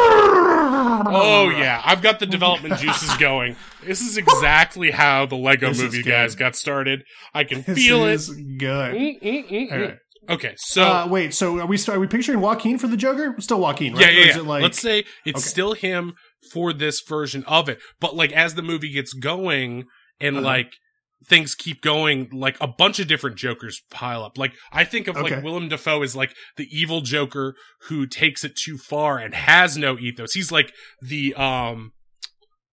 Oh 1.08 1.50
yeah, 1.50 1.82
I've 1.86 2.02
got 2.02 2.20
the 2.20 2.26
development 2.26 2.76
juices 2.80 3.16
going. 3.18 3.56
This 3.84 4.02
is 4.02 4.18
exactly 4.18 4.92
how 4.92 5.26
the 5.26 5.36
Lego 5.36 5.70
This 5.70 5.82
Movie 5.82 6.04
guys 6.04 6.36
got 6.36 6.56
started. 6.56 7.04
I 7.34 7.44
can 7.44 7.62
This 7.62 7.78
feel 7.78 8.06
it. 8.06 8.22
good. 8.58 8.96
Mm, 8.96 9.22
mm, 9.22 9.50
mm, 9.50 9.72
right. 9.72 9.98
Okay, 10.30 10.54
so 10.58 10.84
uh, 10.84 11.08
wait, 11.08 11.34
so 11.34 11.60
are 11.60 11.66
we 11.68 11.78
are 11.88 12.00
we 12.00 12.08
picturing 12.08 12.40
Joaquin 12.42 12.78
for 12.80 12.88
the 12.88 12.98
Joker? 12.98 13.36
Still 13.40 13.60
Joaquin, 13.60 13.94
right? 13.94 14.02
yeah, 14.02 14.08
Or 14.08 14.12
yeah, 14.12 14.30
is 14.30 14.36
yeah. 14.36 14.42
it 14.42 14.46
like 14.46 14.64
Let's 14.64 14.82
say 14.82 15.06
it's 15.26 15.40
Okay. 15.42 15.50
still 15.50 15.74
him 15.74 16.14
for 16.52 16.74
this 16.74 17.02
version 17.02 17.44
of 17.46 17.70
it, 17.70 17.80
but 18.00 18.16
like 18.16 18.32
as 18.32 18.56
the 18.56 18.64
movie 18.64 18.92
gets 18.92 19.14
going 19.14 19.86
and 20.20 20.38
Uh-huh. 20.38 20.46
like 20.46 20.74
things 21.28 21.56
keep 21.56 21.82
going, 21.82 22.30
like 22.32 22.58
a 22.62 22.68
bunch 22.68 23.00
of 23.00 23.08
different 23.08 23.36
Jokers 23.36 23.82
pile 23.90 24.24
up. 24.24 24.38
Like 24.38 24.54
I 24.72 24.84
think 24.84 25.08
of 25.08 25.18
Okay. 25.18 25.36
like 25.36 25.44
Willem 25.44 25.70
Dafoe 25.70 26.02
is 26.04 26.16
like 26.16 26.36
the 26.58 26.68
evil 26.72 27.02
Joker 27.02 27.56
who 27.88 28.06
takes 28.06 28.44
it 28.44 28.56
too 28.56 28.78
far 28.78 29.18
and 29.18 29.34
has 29.34 29.78
no 29.78 29.98
ethos. 29.98 30.34
He's 30.34 30.52
like 30.52 30.72
the 31.02 31.34
um, 31.36 31.94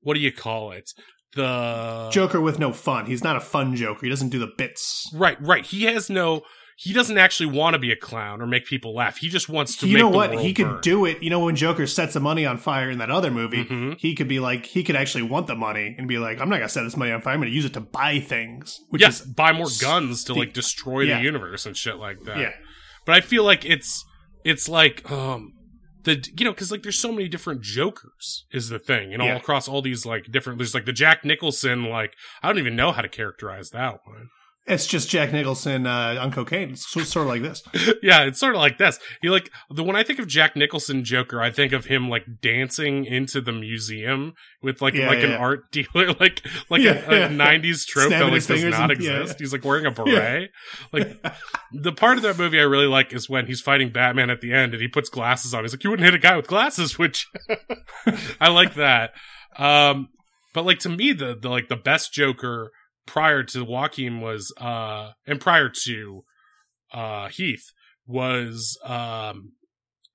what 0.01 0.15
do 0.15 0.21
you 0.21 0.33
call 0.33 0.73
it? 0.73 0.91
The 1.35 2.11
Joker 2.13 2.41
with 2.41 2.59
no 2.59 2.73
fun. 2.73 3.07
He's 3.07 3.25
not 3.25 3.37
a 3.37 3.41
fun 3.41 3.75
Joker. 3.75 4.01
He 4.03 4.11
doesn't 4.11 4.29
do 4.29 4.39
the 4.39 4.51
bits. 4.59 5.11
Right, 5.15 5.41
right. 5.41 5.65
He 5.65 5.85
has 5.85 6.11
no. 6.11 6.43
He 6.77 6.93
doesn't 6.93 7.19
actually 7.19 7.47
want 7.47 7.75
to 7.75 7.79
be 7.79 7.93
a 7.93 7.97
clown 7.97 8.41
or 8.43 8.47
make 8.47 8.67
people 8.67 8.95
laugh. 8.95 9.19
He 9.19 9.29
just 9.29 9.49
wants 9.49 9.77
to. 9.77 9.87
you 9.87 9.95
make 9.95 10.01
know 10.01 10.09
what? 10.09 10.39
He 10.41 10.53
could 10.55 10.67
burn. 10.67 10.81
do 10.81 11.05
it. 11.05 11.23
You 11.23 11.31
know 11.31 11.41
when 11.41 11.55
Joker 11.57 11.87
sets 11.87 12.15
the 12.15 12.21
money 12.21 12.45
on 12.47 12.59
fire 12.59 12.91
in 12.91 12.99
that 12.99 13.11
other 13.11 13.31
movie, 13.31 13.65
Mhm. 13.65 13.99
he 13.99 14.15
could 14.15 14.29
be 14.29 14.41
like, 14.41 14.67
he 14.67 14.83
could 14.83 14.97
actually 14.97 15.23
want 15.23 15.47
the 15.47 15.55
money 15.55 15.95
and 15.99 16.09
be 16.09 16.19
like, 16.19 16.41
I'm 16.41 16.49
not 16.49 16.57
gonna 16.57 16.69
set 16.69 16.83
this 16.85 16.97
money 16.97 17.13
on 17.13 17.21
fire. 17.21 17.35
I'm 17.35 17.41
gonna 17.41 17.51
use 17.51 17.65
it 17.65 17.75
to 17.75 17.81
buy 17.81 18.21
things. 18.21 18.81
Which 18.89 19.03
Yes, 19.03 19.21
is 19.21 19.27
buy 19.27 19.53
more 19.53 19.69
guns 19.81 20.25
to 20.25 20.35
like 20.35 20.53
destroy 20.53 21.03
yeah. 21.03 21.19
the 21.19 21.25
universe 21.25 21.67
and 21.67 21.77
shit 21.77 21.97
like 21.97 22.21
that. 22.25 22.39
yeah, 22.39 22.53
But 23.07 23.15
I 23.17 23.21
feel 23.21 23.45
like 23.45 23.65
it's 23.65 24.05
it's 24.45 24.69
like 24.69 25.09
um 25.11 25.53
the 26.05 26.15
you 26.37 26.45
know 26.45 26.51
because 26.53 26.73
like 26.73 26.83
there's 26.83 26.99
so 26.99 27.13
many 27.13 27.29
different 27.29 27.63
Jokers 27.63 28.45
is 28.51 28.69
the 28.71 28.79
thing 28.81 29.13
and 29.13 29.23
all 29.23 29.29
Yeah. 29.29 29.37
across 29.37 29.69
all 29.69 29.83
these 29.83 30.05
like 30.05 30.33
different 30.33 30.59
there's 30.59 30.75
like 30.75 30.85
the 30.85 30.93
Jack 30.93 31.25
Nicholson 31.25 31.85
like 31.85 32.15
I 32.43 32.49
don't 32.49 32.59
even 32.59 32.75
know 32.75 32.91
how 32.93 33.03
to 33.03 33.09
characterize 33.09 33.71
that 33.71 34.01
one. 34.05 34.29
It's 34.65 34.87
just 34.87 35.11
Jack 35.11 35.33
Nicholson 35.33 35.87
uh, 35.89 36.17
on 36.21 36.31
cocaine. 36.31 36.71
It's 36.71 36.89
sort 36.89 37.07
of 37.17 37.27
like 37.27 37.43
this. 37.43 37.63
yeah, 38.03 38.23
it's 38.23 38.39
sort 38.39 38.55
of 38.55 38.61
like 38.61 38.79
this. 38.79 38.99
He 39.21 39.29
like 39.29 39.51
the 39.71 39.83
when 39.83 39.97
I 39.97 40.05
think 40.05 40.21
of 40.21 40.29
Jack 40.29 40.55
Nicholson 40.55 41.03
Joker, 41.05 41.43
I 41.43 41.51
think 41.51 41.73
of 41.73 41.87
him 41.87 42.09
like 42.09 42.25
dancing 42.41 43.05
into 43.05 43.41
the 43.41 43.51
museum 43.53 44.35
with 44.63 44.81
like 44.81 44.95
Yeah, 44.95 45.09
like 45.09 45.23
an 45.25 45.31
yeah. 45.31 45.37
art 45.37 45.69
dealer, 45.73 46.13
like 46.21 46.47
like 46.71 46.81
Yeah, 46.81 46.93
a, 47.07 47.11
a 47.11 47.19
yeah. 47.21 47.29
'90s 47.29 47.85
trope 47.87 48.09
Snapping 48.09 48.27
that 48.29 48.33
like 48.35 48.47
does 48.47 48.65
not 48.65 48.91
and- 48.93 49.03
yeah, 49.03 49.21
exist. 49.21 49.41
He's 49.41 49.53
like 49.53 49.65
wearing 49.65 49.87
a 49.87 49.91
beret. 49.93 50.51
Like 50.93 51.25
the 51.73 51.93
part 51.93 52.17
of 52.19 52.23
that 52.23 52.39
movie 52.39 52.61
I 52.61 52.65
really 52.65 52.87
like 52.87 53.13
is 53.13 53.29
when 53.29 53.47
he's 53.47 53.61
fighting 53.61 53.91
Batman 53.91 54.31
at 54.31 54.41
the 54.43 54.53
end 54.53 54.75
and 54.75 54.81
he 54.81 54.87
puts 54.87 55.09
glasses 55.09 55.53
on. 55.55 55.65
He's 55.65 55.73
like, 55.75 55.83
"You 55.83 55.91
wouldn't 55.91 56.05
hit 56.05 56.15
a 56.15 56.19
guy 56.19 56.37
with 56.37 56.47
glasses," 56.47 56.99
which 56.99 57.27
I 58.41 58.49
like 58.49 58.75
that. 58.75 59.11
Um, 59.57 60.09
but 60.55 60.65
like 60.65 60.79
to 60.81 60.89
me, 60.89 61.13
the 61.13 61.35
the 61.35 61.49
like 61.49 61.69
the 61.69 61.77
best 61.77 62.13
Joker 62.13 62.71
prior 63.07 63.43
to 63.43 63.65
Joaquin 63.65 64.21
was 64.21 64.53
uh 64.61 65.11
and 65.27 65.41
prior 65.41 65.69
to 65.85 66.25
uh 66.93 67.29
Heath 67.29 67.65
was 68.07 68.79
um 68.85 69.53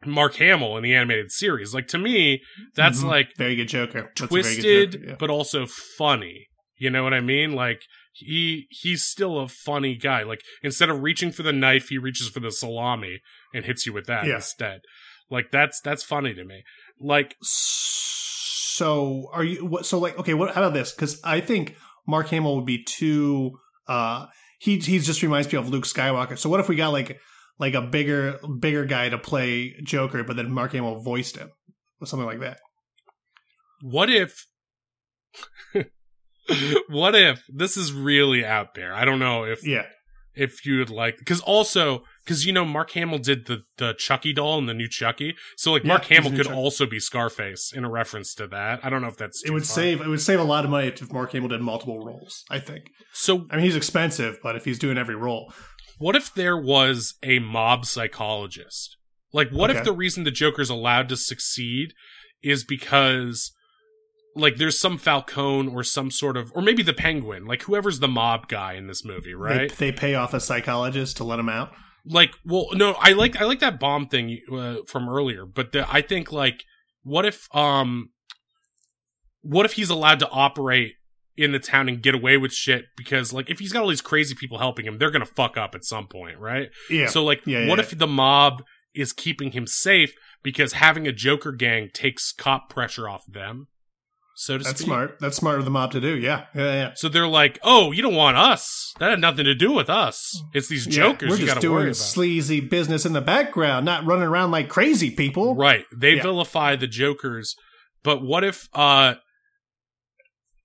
Mark 0.06 0.36
Hamill 0.36 0.78
in 0.78 0.84
the 0.84 0.94
animated 0.94 1.32
series. 1.32 1.74
Like 1.74 1.88
to 1.88 1.98
me, 1.98 2.42
that's 2.76 3.02
Mhm. 3.02 3.08
like 3.08 3.30
Very 3.38 3.56
good 3.56 3.68
Joker. 3.68 4.12
That's 4.16 4.20
very 4.22 4.28
good 4.28 4.28
twisted 4.30 4.92
Joker, 4.94 5.06
yeah. 5.10 5.16
but 5.20 5.30
also 5.30 5.66
funny. 5.98 6.48
You 6.78 6.90
know 6.92 7.04
what 7.04 7.14
I 7.14 7.22
mean? 7.22 7.54
Like 7.54 7.82
he 8.14 8.68
he's 8.70 9.04
still 9.04 9.40
a 9.40 9.48
funny 9.48 9.96
guy. 9.96 10.24
Like 10.24 10.42
instead 10.64 10.90
of 10.90 11.02
reaching 11.02 11.32
for 11.32 11.44
the 11.44 11.54
knife, 11.54 11.90
he 11.90 11.98
reaches 11.98 12.30
for 12.30 12.40
the 12.40 12.52
salami 12.52 13.22
and 13.54 13.66
hits 13.66 13.86
you 13.86 13.94
with 13.94 14.06
that 14.06 14.26
Yeah. 14.28 14.36
instead. 14.36 14.82
Like 15.30 15.50
that's 15.52 15.82
that's 15.82 16.04
funny 16.04 16.34
to 16.36 16.46
me. 16.46 16.64
Like 17.00 17.36
So 17.42 19.30
are 19.34 19.44
you? 19.44 19.80
So 19.82 19.98
like, 20.00 20.18
okay, 20.20 20.34
what? 20.36 20.54
How 20.54 20.62
about 20.62 20.74
this? 20.74 20.92
Because 20.92 21.20
I 21.24 21.42
think 21.42 21.76
Mark 22.08 22.30
Hamill 22.30 22.56
would 22.56 22.66
be 22.66 22.84
too. 22.84 23.58
uh 23.88 24.28
He 24.60 24.80
he 24.80 25.00
just 25.00 25.22
reminds 25.22 25.52
me 25.52 25.58
of 25.58 25.70
Luke 25.70 25.86
Skywalker. 25.86 26.38
So 26.38 26.50
what 26.50 26.60
if 26.60 26.70
we 26.70 26.76
got 26.76 26.90
like 26.90 27.20
like 27.60 27.74
a 27.74 27.82
bigger 27.82 28.40
bigger 28.60 28.86
guy 28.86 29.10
to 29.10 29.18
play 29.18 29.76
Joker, 29.84 30.24
but 30.24 30.36
then 30.36 30.52
Mark 30.52 30.72
Hamill 30.74 31.00
voiced 31.00 31.38
him 31.38 31.50
or 32.00 32.08
something 32.08 32.28
like 32.28 32.40
that? 32.40 32.60
what 33.82 34.10
if 34.10 34.46
what 36.90 37.16
if 37.16 37.44
this 37.54 37.78
is 37.78 37.92
really 37.92 38.46
out 38.46 38.74
there? 38.76 38.94
I 38.94 39.06
don't 39.06 39.20
know 39.20 39.44
if 39.44 39.66
Yeah, 39.66 39.86
if 40.34 40.66
you 40.66 40.80
would 40.80 40.90
like 40.90 41.18
because 41.18 41.42
also 41.42 42.04
because 42.28 42.46
you 42.46 42.52
know 42.52 42.66
Mark 42.66 42.92
Hamill 42.92 43.20
did 43.20 43.46
the 43.46 43.64
the 43.78 43.94
Chucky 43.94 44.34
doll 44.34 44.58
and 44.60 44.68
the 44.68 44.74
new 44.74 44.90
Chucky, 44.90 45.36
so 45.56 45.72
like 45.72 45.84
Yeah, 45.84 45.90
Mark 45.90 46.06
Hamill 46.06 46.32
could 46.32 46.48
Chucky. 46.48 46.58
also 46.58 46.86
be 46.86 47.00
Scarface 47.00 47.72
in 47.74 47.86
a 47.86 47.90
reference 47.90 48.34
to 48.36 48.48
that. 48.48 48.84
I 48.84 48.90
don't 48.90 49.02
know 49.02 49.08
if 49.08 49.18
that's 49.18 49.44
it 49.46 49.52
would 49.52 49.66
far. 49.66 49.76
save 49.76 50.02
it 50.02 50.08
would 50.08 50.22
save 50.22 50.40
a 50.40 50.44
lot 50.44 50.66
of 50.66 50.72
money 50.72 50.88
if 50.88 51.14
Mark 51.14 51.32
Hamill 51.32 51.50
did 51.50 51.62
multiple 51.62 52.06
roles. 52.06 52.44
I 52.50 52.60
think. 52.60 52.90
So 53.14 53.46
I 53.50 53.56
mean, 53.56 53.66
he's 53.66 53.76
expensive, 53.76 54.40
but 54.44 54.56
if 54.56 54.66
he's 54.66 54.78
doing 54.78 54.98
every 54.98 55.16
role, 55.16 55.54
what 55.98 56.16
if 56.16 56.34
there 56.34 56.58
was 56.58 57.16
a 57.24 57.40
mob 57.40 57.86
psychologist? 57.86 58.98
Like, 59.34 59.50
what 59.50 59.70
if 59.70 59.84
the 59.84 59.92
reason 59.92 60.24
the 60.24 60.32
Joker's 60.32 60.70
allowed 60.70 61.10
to 61.10 61.18
succeed 61.18 61.94
is 62.42 62.64
because, 62.64 63.52
like, 64.36 64.56
there's 64.56 64.80
some 64.80 64.98
Falcone 64.98 65.68
or 65.70 65.84
some 65.84 66.12
sort 66.12 66.38
of, 66.38 66.52
or 66.56 66.62
maybe 66.62 66.82
the 66.82 66.94
Penguin, 66.94 67.46
like 67.46 67.64
whoever's 67.64 68.00
the 68.00 68.08
mob 68.08 68.48
guy 68.48 68.74
in 68.74 68.88
this 68.88 69.04
movie, 69.04 69.34
right? 69.34 69.70
they, 69.76 69.92
they 69.92 69.92
pay 69.92 70.16
off 70.16 70.34
a 70.34 70.40
psychologist 70.40 71.18
to 71.18 71.24
let 71.24 71.40
him 71.40 71.50
out. 71.50 71.72
Like, 72.10 72.32
well, 72.46 72.68
no, 72.74 72.94
I 73.00 73.12
like 73.14 73.36
I 73.40 73.46
like 73.46 73.60
that 73.60 73.80
bomb 73.80 74.08
thing 74.08 74.40
uh, 74.52 74.78
from 74.88 75.10
earlier, 75.10 75.46
but 75.46 75.72
the, 75.72 75.86
I 75.92 76.02
think 76.02 76.32
like, 76.32 76.64
what 77.04 77.26
if, 77.26 77.48
um, 77.56 78.10
what 79.42 79.66
if 79.66 79.74
he's 79.74 79.90
allowed 79.90 80.20
to 80.20 80.30
operate 80.30 80.94
in 81.36 81.52
the 81.52 81.60
town 81.60 81.88
and 81.88 82.02
get 82.02 82.16
away 82.16 82.38
with 82.38 82.52
shit 82.52 82.86
because, 82.98 83.32
like, 83.32 83.50
if 83.50 83.60
he's 83.60 83.72
got 83.72 83.84
all 83.84 83.90
these 83.90 84.02
crazy 84.02 84.34
people 84.36 84.58
helping 84.58 84.86
him, 84.86 84.98
they're 84.98 85.12
gonna 85.12 85.26
fuck 85.26 85.56
up 85.58 85.76
at 85.76 85.84
some 85.86 86.08
point, 86.08 86.40
right? 86.40 86.70
Yeah. 86.90 87.08
So 87.08 87.24
like, 87.24 87.42
Yeah, 87.46 87.68
what 87.68 87.78
yeah. 87.80 87.86
if 87.86 87.98
the 87.98 88.08
mob 88.08 88.64
is 88.96 89.14
keeping 89.14 89.52
him 89.52 89.68
safe 89.68 90.14
because 90.44 90.74
having 90.74 91.08
a 91.08 91.12
Joker 91.12 91.52
gang 91.52 91.90
takes 91.94 92.32
cop 92.32 92.70
pressure 92.70 93.08
off 93.08 93.24
them, 93.28 93.68
so 94.40 94.58
to 94.60 94.64
That's 94.64 94.80
speak? 94.80 94.86
smart. 94.86 95.18
That's 95.20 95.36
smart 95.36 95.58
of 95.58 95.66
the 95.66 95.72
mob 95.72 95.92
to 95.94 96.00
do. 96.00 96.16
Yeah, 96.16 96.46
yeah, 96.54 96.74
yeah. 96.74 96.92
So 96.96 97.10
they're 97.10 97.28
like, 97.28 97.58
"Oh, 97.64 97.92
you 97.92 98.04
don't 98.04 98.14
want 98.16 98.38
us? 98.38 98.94
That 99.00 99.10
had 99.10 99.20
nothing 99.20 99.46
to 99.46 99.56
do 99.56 99.72
with 99.72 99.90
us. 99.90 100.42
It's 100.54 100.68
these 100.68 100.86
Yeah, 100.86 100.94
jokers 100.94 101.30
we're 101.32 101.38
you 101.38 101.46
got 101.48 101.60
to 101.60 101.68
worry 101.72 101.78
doing 101.80 101.88
about." 101.88 101.96
sleazy 101.96 102.60
business 102.60 103.04
in 103.06 103.14
the 103.14 103.22
background, 103.22 103.86
not 103.86 104.06
running 104.06 104.28
around 104.28 104.52
like 104.52 104.70
crazy 104.70 105.10
people. 105.10 105.56
Right. 105.56 105.86
They 105.96 106.16
Yeah. 106.18 106.22
vilify 106.22 106.76
the 106.76 106.86
jokers, 106.88 107.56
but 108.04 108.22
what 108.24 108.44
if 108.44 108.70
uh 108.74 109.16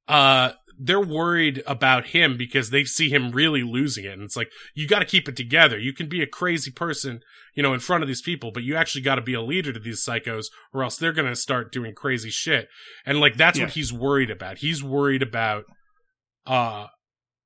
uh 0.09 0.53
they're 0.79 1.01
worried 1.01 1.63
about 1.67 2.07
him 2.09 2.37
because 2.37 2.71
they 2.71 2.85
see 2.85 3.09
him 3.09 3.31
really 3.31 3.63
losing 3.63 4.05
it 4.05 4.13
and 4.15 4.23
it's 4.23 4.37
like 4.37 4.51
you 4.75 4.89
got 4.89 4.99
to 4.99 5.05
keep 5.05 5.29
it 5.29 5.37
together. 5.37 5.79
You 5.79 5.93
can 5.93 6.09
be 6.09 6.23
a 6.23 6.27
crazy 6.27 6.71
person, 6.71 7.21
you 7.55 7.63
know, 7.63 7.75
in 7.75 7.81
front 7.81 8.03
of 8.03 8.09
these 8.09 8.23
people, 8.23 8.51
but 8.53 8.63
you 8.63 8.77
actually 8.77 9.03
got 9.03 9.17
to 9.17 9.23
be 9.23 9.35
a 9.35 9.43
leader 9.43 9.73
to 9.73 9.79
these 9.81 10.05
psychos 10.05 10.47
or 10.73 10.83
else 10.83 10.97
they're 10.97 11.13
going 11.13 11.29
to 11.29 11.37
start 11.37 11.71
doing 11.73 11.95
crazy 11.95 12.31
shit. 12.31 12.69
And 13.05 13.21
like 13.21 13.37
that's 13.37 13.59
Yeah. 13.59 13.65
what 13.67 13.75
he's 13.75 13.93
worried 13.93 14.31
about. 14.31 14.59
He's 14.59 14.83
worried 14.83 15.23
about 15.23 15.65
uh 16.47 16.87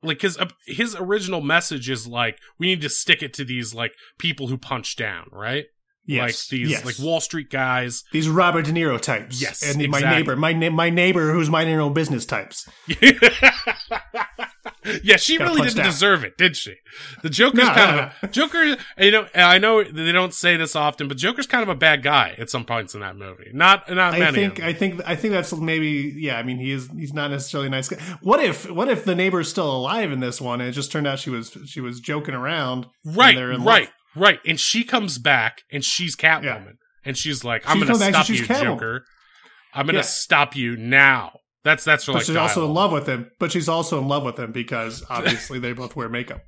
like 0.03 0.23
his 0.23 0.39
uh, 0.39 0.49
his 0.67 0.95
original 0.99 1.41
message 1.41 1.91
is 1.91 2.07
like 2.07 2.39
we 2.59 2.67
need 2.67 2.81
to 2.83 2.89
stick 2.89 3.23
it 3.23 3.35
to 3.35 3.45
these 3.45 3.75
like 3.75 3.93
people 4.19 4.47
who 4.49 4.57
punch 4.59 4.95
down, 4.97 5.27
right? 5.33 5.65
Yes, 6.07 6.23
like 6.23 6.37
these 6.51 6.71
yes. 6.71 6.85
like 6.85 6.99
Wall 6.99 7.21
Street 7.21 7.51
guys. 7.51 8.05
These 8.13 8.29
Robert 8.29 8.65
De 8.67 8.73
Niro 8.73 9.01
types. 9.01 9.41
Yes, 9.43 9.63
and 9.63 9.89
my 9.91 10.01
neighbor, 10.01 10.37
my 10.37 10.53
na- 10.53 10.71
my 10.71 10.89
neighbor 10.91 11.33
who's 11.33 11.51
minding 11.51 11.75
her 11.75 11.81
own 11.81 11.95
business 11.95 12.25
types. 12.25 12.69
yeah, 15.03 15.17
she 15.17 15.39
really 15.39 15.63
didn't 15.63 15.77
down. 15.77 15.87
deserve 15.87 16.25
it, 16.25 16.37
did 16.37 16.57
she? 16.57 16.77
The 17.23 17.31
Joker's 17.31 17.59
No, 17.59 17.75
kind 17.75 17.97
no, 17.97 18.03
of 18.05 18.13
a 18.23 18.29
Joker. 18.33 18.77
You 18.99 19.11
know, 19.11 19.27
I 19.35 19.59
know 19.59 19.83
they 19.83 20.13
don't 20.13 20.33
say 20.35 20.57
this 20.57 20.77
often, 20.77 21.09
but 21.09 21.17
Joker's 21.17 21.47
kind 21.47 21.63
of 21.63 21.69
a 21.69 21.75
bad 21.75 22.03
guy 22.03 22.35
at 22.39 22.51
some 22.51 22.65
points 22.65 22.95
in 22.95 23.01
that 23.01 23.17
movie. 23.17 23.51
Not 23.53 23.91
not 23.93 24.15
I 24.15 24.19
many. 24.19 24.33
think 24.37 24.61
I 24.63 24.73
think 24.73 25.01
I 25.07 25.17
think 25.17 25.33
that's 25.35 25.53
maybe 25.55 26.15
yeah. 26.17 26.39
I 26.39 26.43
mean, 26.43 26.59
he 26.59 26.71
is 26.71 26.89
he's 26.97 27.13
not 27.15 27.31
necessarily 27.31 27.67
a 27.67 27.71
nice 27.71 27.89
guy. 27.89 27.99
What 28.21 28.41
if 28.41 28.71
what 28.71 28.89
if 28.89 29.05
the 29.05 29.15
neighbor's 29.15 29.49
still 29.49 29.71
alive 29.75 30.13
in 30.13 30.21
this 30.21 30.41
one 30.41 30.61
and 30.61 30.69
it 30.69 30.73
just 30.73 30.93
turned 30.93 31.07
out 31.07 31.19
she 31.19 31.31
was 31.31 31.57
she 31.67 31.81
was 31.81 32.01
joking 32.01 32.35
around? 32.35 32.87
right, 33.05 33.37
in 33.37 33.65
love? 33.65 33.89
Right. 34.17 34.41
And 34.47 34.59
she 34.59 34.83
comes 34.85 35.19
back, 35.19 35.63
and 35.71 35.85
she's 35.85 36.17
Catwoman, 36.17 36.43
Yeah. 36.43 36.73
and 37.05 37.17
she's 37.17 37.45
like, 37.45 37.63
"I'm 37.69 37.77
She 37.79 37.87
going 37.87 37.87
to 37.87 37.93
comes 37.93 38.01
back 38.01 38.29
and 38.29 38.37
stop 38.47 38.59
you, 38.59 38.65
Joker. 38.65 39.05
I'm 39.75 39.87
going 39.87 39.95
to 39.95 39.99
Yeah. 39.99 40.03
stop 40.03 40.57
you 40.57 40.77
now." 40.77 41.41
That's 41.67 41.83
that's 41.83 42.05
for 42.05 42.13
But 42.13 42.19
like 42.19 42.27
she's 42.27 42.37
also 42.37 42.65
in 42.65 42.75
love 42.75 42.93
with 42.93 43.09
him. 43.09 43.29
But 43.41 43.51
she's 43.51 43.69
also 43.69 43.99
in 44.01 44.07
love 44.07 44.23
with 44.23 44.39
him 44.39 44.53
because 44.53 45.05
obviously 45.11 45.59
they 45.59 45.73
both 45.73 45.97
wear 45.97 46.09
makeup. 46.09 46.43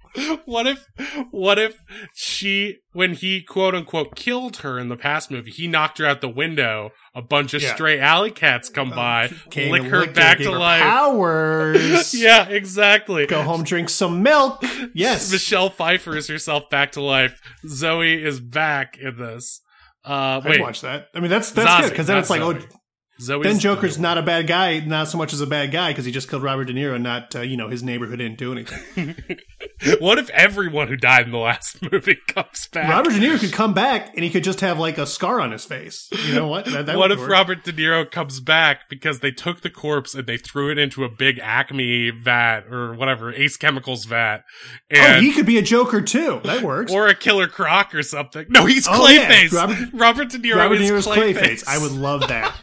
what 0.45 0.69
if 0.69 0.87
what 1.33 1.59
if 1.59 1.75
she 2.15 2.77
when 2.93 3.15
he 3.15 3.43
quote 3.43 3.75
unquote 3.75 4.15
killed 4.15 4.59
her 4.59 4.79
in 4.79 4.89
the 4.89 4.97
past 4.97 5.29
movie 5.29 5.51
he 5.51 5.67
knocked 5.67 5.99
her 5.99 6.07
out 6.07 6.21
the 6.21 6.29
window 6.29 6.91
a 7.17 7.23
bunch 7.23 7.53
of 7.53 7.61
Yeah. 7.63 7.75
stray 7.75 7.99
alley 7.99 8.31
cats 8.31 8.69
come 8.69 8.91
by 8.91 9.31
Came 9.51 9.73
lick 9.73 9.83
her 9.83 10.07
back 10.07 10.39
to 10.39 10.53
her 10.53 10.59
life 10.59 10.83
Powers. 10.83 12.15
yeah 12.21 12.49
exactly 12.49 13.27
Go 13.27 13.43
home, 13.43 13.65
drink 13.65 13.91
some 13.91 14.23
milk. 14.23 14.63
Yes. 14.95 15.31
michelle 15.33 15.69
pfeiffer 15.71 16.17
is 16.17 16.29
herself 16.29 16.71
back 16.71 16.93
to 16.93 17.03
life 17.03 17.41
zoe 17.69 18.23
is 18.23 18.39
back 18.41 18.97
in 18.99 19.19
this 19.19 19.63
uh 20.05 20.41
I'd 20.43 20.45
wait 20.49 20.61
watch 20.61 20.81
that. 20.83 21.09
I 21.15 21.21
mean, 21.21 21.29
that's 21.29 21.51
that's 21.51 21.69
Zazie, 21.69 21.81
good 21.83 21.91
because 21.91 22.07
then 22.07 22.17
it's 22.19 22.31
like, 22.31 22.41
Zoe. 22.41 22.57
oh, 22.63 22.78
Zoe's 23.21 23.43
then 23.45 23.59
Joker's 23.59 23.99
not 23.99 24.17
a 24.19 24.23
bad 24.23 24.47
guy, 24.47 24.81
not 24.81 25.09
so 25.09 25.19
much 25.19 25.33
as 25.33 25.41
a 25.41 25.47
bad 25.47 25.73
guy 25.73 25.91
because 25.91 26.05
he 26.05 26.13
just 26.13 26.29
killed 26.31 26.43
Robert 26.43 26.67
De 26.67 26.73
Niro, 26.73 26.95
and 26.95 27.03
not 27.05 27.35
uh, 27.35 27.41
you 27.41 27.57
know 27.57 27.69
his 27.69 27.83
neighborhood 27.83 28.19
didn't 28.19 28.39
do 28.39 28.53
anything. 28.53 29.15
what 30.01 30.19
if 30.19 30.29
everyone 30.31 30.89
who 30.89 30.97
died 30.97 31.27
in 31.27 31.31
the 31.33 31.39
last 31.39 31.81
movie 31.93 32.17
comes 32.27 32.69
back 32.69 32.89
Robert 32.91 33.11
De 33.11 33.19
Niro 33.19 33.39
could 33.39 33.53
come 33.53 33.75
back 33.75 34.13
and 34.15 34.25
he 34.25 34.31
could 34.31 34.43
just 34.45 34.61
have 34.61 34.79
like 34.79 34.99
a 34.99 35.07
scar 35.07 35.41
on 35.41 35.53
his 35.53 35.65
face. 35.65 36.09
You 36.27 36.35
know 36.35 36.47
what? 36.49 36.65
That, 36.67 36.87
that 36.87 36.97
what 36.97 37.13
if 37.13 37.19
work. 37.19 37.31
Robert 37.31 37.65
De 37.65 37.73
Niro 37.73 38.09
comes 38.09 38.41
back 38.41 38.89
because 38.89 39.21
they 39.21 39.31
took 39.31 39.61
the 39.63 39.71
corpse 39.71 40.15
and 40.15 40.27
they 40.27 40.37
threw 40.37 40.71
it 40.71 40.79
into 40.79 41.05
a 41.05 41.09
big 41.09 41.39
Acme 41.41 42.11
vat 42.11 42.63
or 42.71 42.95
whatever 42.95 43.33
Ace 43.33 43.57
Chemicals 43.57 44.05
vat, 44.05 44.45
Oh, 44.93 44.97
and 44.97 45.25
he 45.25 45.33
could 45.33 45.47
be 45.47 45.59
a 45.59 45.63
Joker 45.63 46.01
too. 46.03 46.41
That 46.45 46.63
works. 46.63 46.93
or 46.93 47.07
a 47.09 47.15
Killer 47.15 47.47
Croc 47.49 47.95
or 47.95 48.03
something? 48.03 48.47
No, 48.49 48.65
he's 48.67 48.87
Oh, 48.89 49.09
yeah. 49.09 49.31
Clayface. 49.31 49.53
Robert- 49.53 49.89
Robert, 49.93 50.29
De 50.31 50.39
Niro 50.39 50.57
Robert 50.57 50.77
De 50.79 50.85
is 50.85 50.91
Niro's 50.91 51.07
Clayface. 51.07 51.35
Clayface. 51.37 51.65
I 51.69 51.79
would 51.79 51.93
love 51.93 52.21
that. 52.29 52.55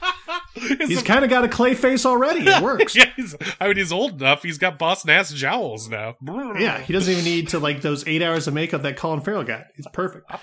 It's 0.55 0.89
He's 0.89 1.03
kind 1.03 1.23
of 1.23 1.29
got 1.29 1.43
a 1.43 1.49
clay 1.49 1.73
face 1.75 2.05
already. 2.05 2.41
It 2.47 2.61
works. 2.63 2.95
yeah, 2.95 3.09
he's, 3.15 3.35
I 3.59 3.67
mean, 3.67 3.77
he's 3.77 3.91
old 3.91 4.21
enough. 4.21 4.41
He's 4.41 4.57
got 4.57 4.79
Boss 4.79 5.03
Nass 5.05 5.31
jowls 5.33 5.89
now. 5.89 6.15
Yeah, 6.57 6.79
he 6.79 6.93
doesn't 6.93 7.11
even 7.11 7.25
need 7.25 7.49
to 7.49 7.59
like 7.59 7.81
those 7.81 8.07
eight 8.07 8.21
hours 8.21 8.47
of 8.47 8.53
makeup 8.53 8.81
that 8.83 8.95
Colin 8.95 9.21
Farrell 9.21 9.43
got. 9.43 9.65
He's 9.75 9.87
perfect. 9.93 10.31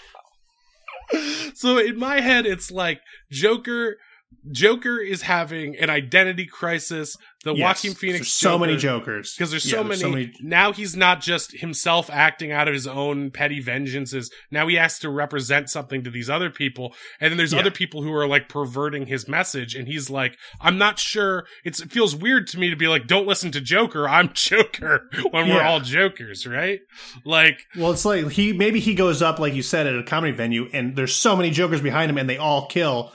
So 1.55 1.77
in 1.77 1.99
my 1.99 2.21
head, 2.21 2.47
it's 2.47 2.71
like 2.71 3.01
Joker. 3.31 3.97
Joker 4.51 4.99
is 4.99 5.23
having 5.23 5.77
an 5.77 5.91
identity 5.91 6.47
crisis. 6.47 7.17
The 7.45 7.55
Yes. 7.55 7.83
Joaquin 7.83 7.95
Phoenix. 7.97 8.19
There's 8.21 8.33
so 8.35 8.57
many 8.59 8.77
Jokers. 8.77 9.35
Because 9.37 9.51
there's, 9.51 9.67
Yeah, 9.67 9.93
so, 9.95 10.11
many, 10.11 10.33
now 10.41 10.73
he's 10.73 10.95
not 10.97 11.21
just 11.21 11.57
himself 11.59 12.09
acting 12.09 12.53
out 12.53 12.69
of 12.69 12.75
his 12.75 12.87
own 12.87 13.33
petty 13.33 13.61
vengeances. 13.61 14.31
Now 14.53 14.69
he 14.69 14.77
has 14.77 14.99
to 15.01 15.11
represent 15.11 15.69
something 15.69 16.05
to 16.05 16.11
these 16.11 16.31
other 16.31 16.51
people. 16.51 16.95
And 17.21 17.31
then 17.33 17.39
there's 17.39 17.53
Yeah. 17.53 17.59
other 17.61 17.73
people 17.73 18.03
who 18.03 18.13
are 18.15 18.29
like 18.29 18.49
perverting 18.49 19.07
his 19.07 19.27
message. 19.29 19.75
And 19.75 19.89
he's 19.89 20.09
like 20.09 20.37
i'm 20.61 20.79
not 20.79 20.99
sure. 21.01 21.47
It's, 21.65 21.81
it 21.83 21.91
feels 21.91 22.15
weird 22.15 22.47
to 22.49 22.59
me 22.61 22.71
to 22.71 22.77
be 22.77 22.87
like 22.89 23.07
don't 23.09 23.27
listen 23.27 23.51
to 23.53 23.61
joker. 23.61 24.09
I'm 24.09 24.31
joker 24.35 25.09
when 25.33 25.49
we're 25.49 25.63
all 25.63 25.81
jokers 25.81 26.47
right? 26.47 26.79
Like 27.25 27.59
Well, 27.77 27.91
it's 27.91 28.05
like 28.05 28.31
he 28.31 28.53
maybe 28.53 28.79
he 28.81 28.95
goes 28.95 29.21
up 29.21 29.39
like 29.41 29.55
you 29.55 29.63
said 29.63 29.87
at 29.89 29.97
a 29.99 30.05
comedy 30.05 30.33
venue, 30.33 30.69
and 30.73 30.95
there's 30.97 31.17
so 31.17 31.35
many 31.37 31.51
Jokers 31.51 31.81
behind 31.81 32.11
him, 32.11 32.19
and 32.19 32.29
they 32.29 32.37
all 32.39 32.67
kill 32.67 33.13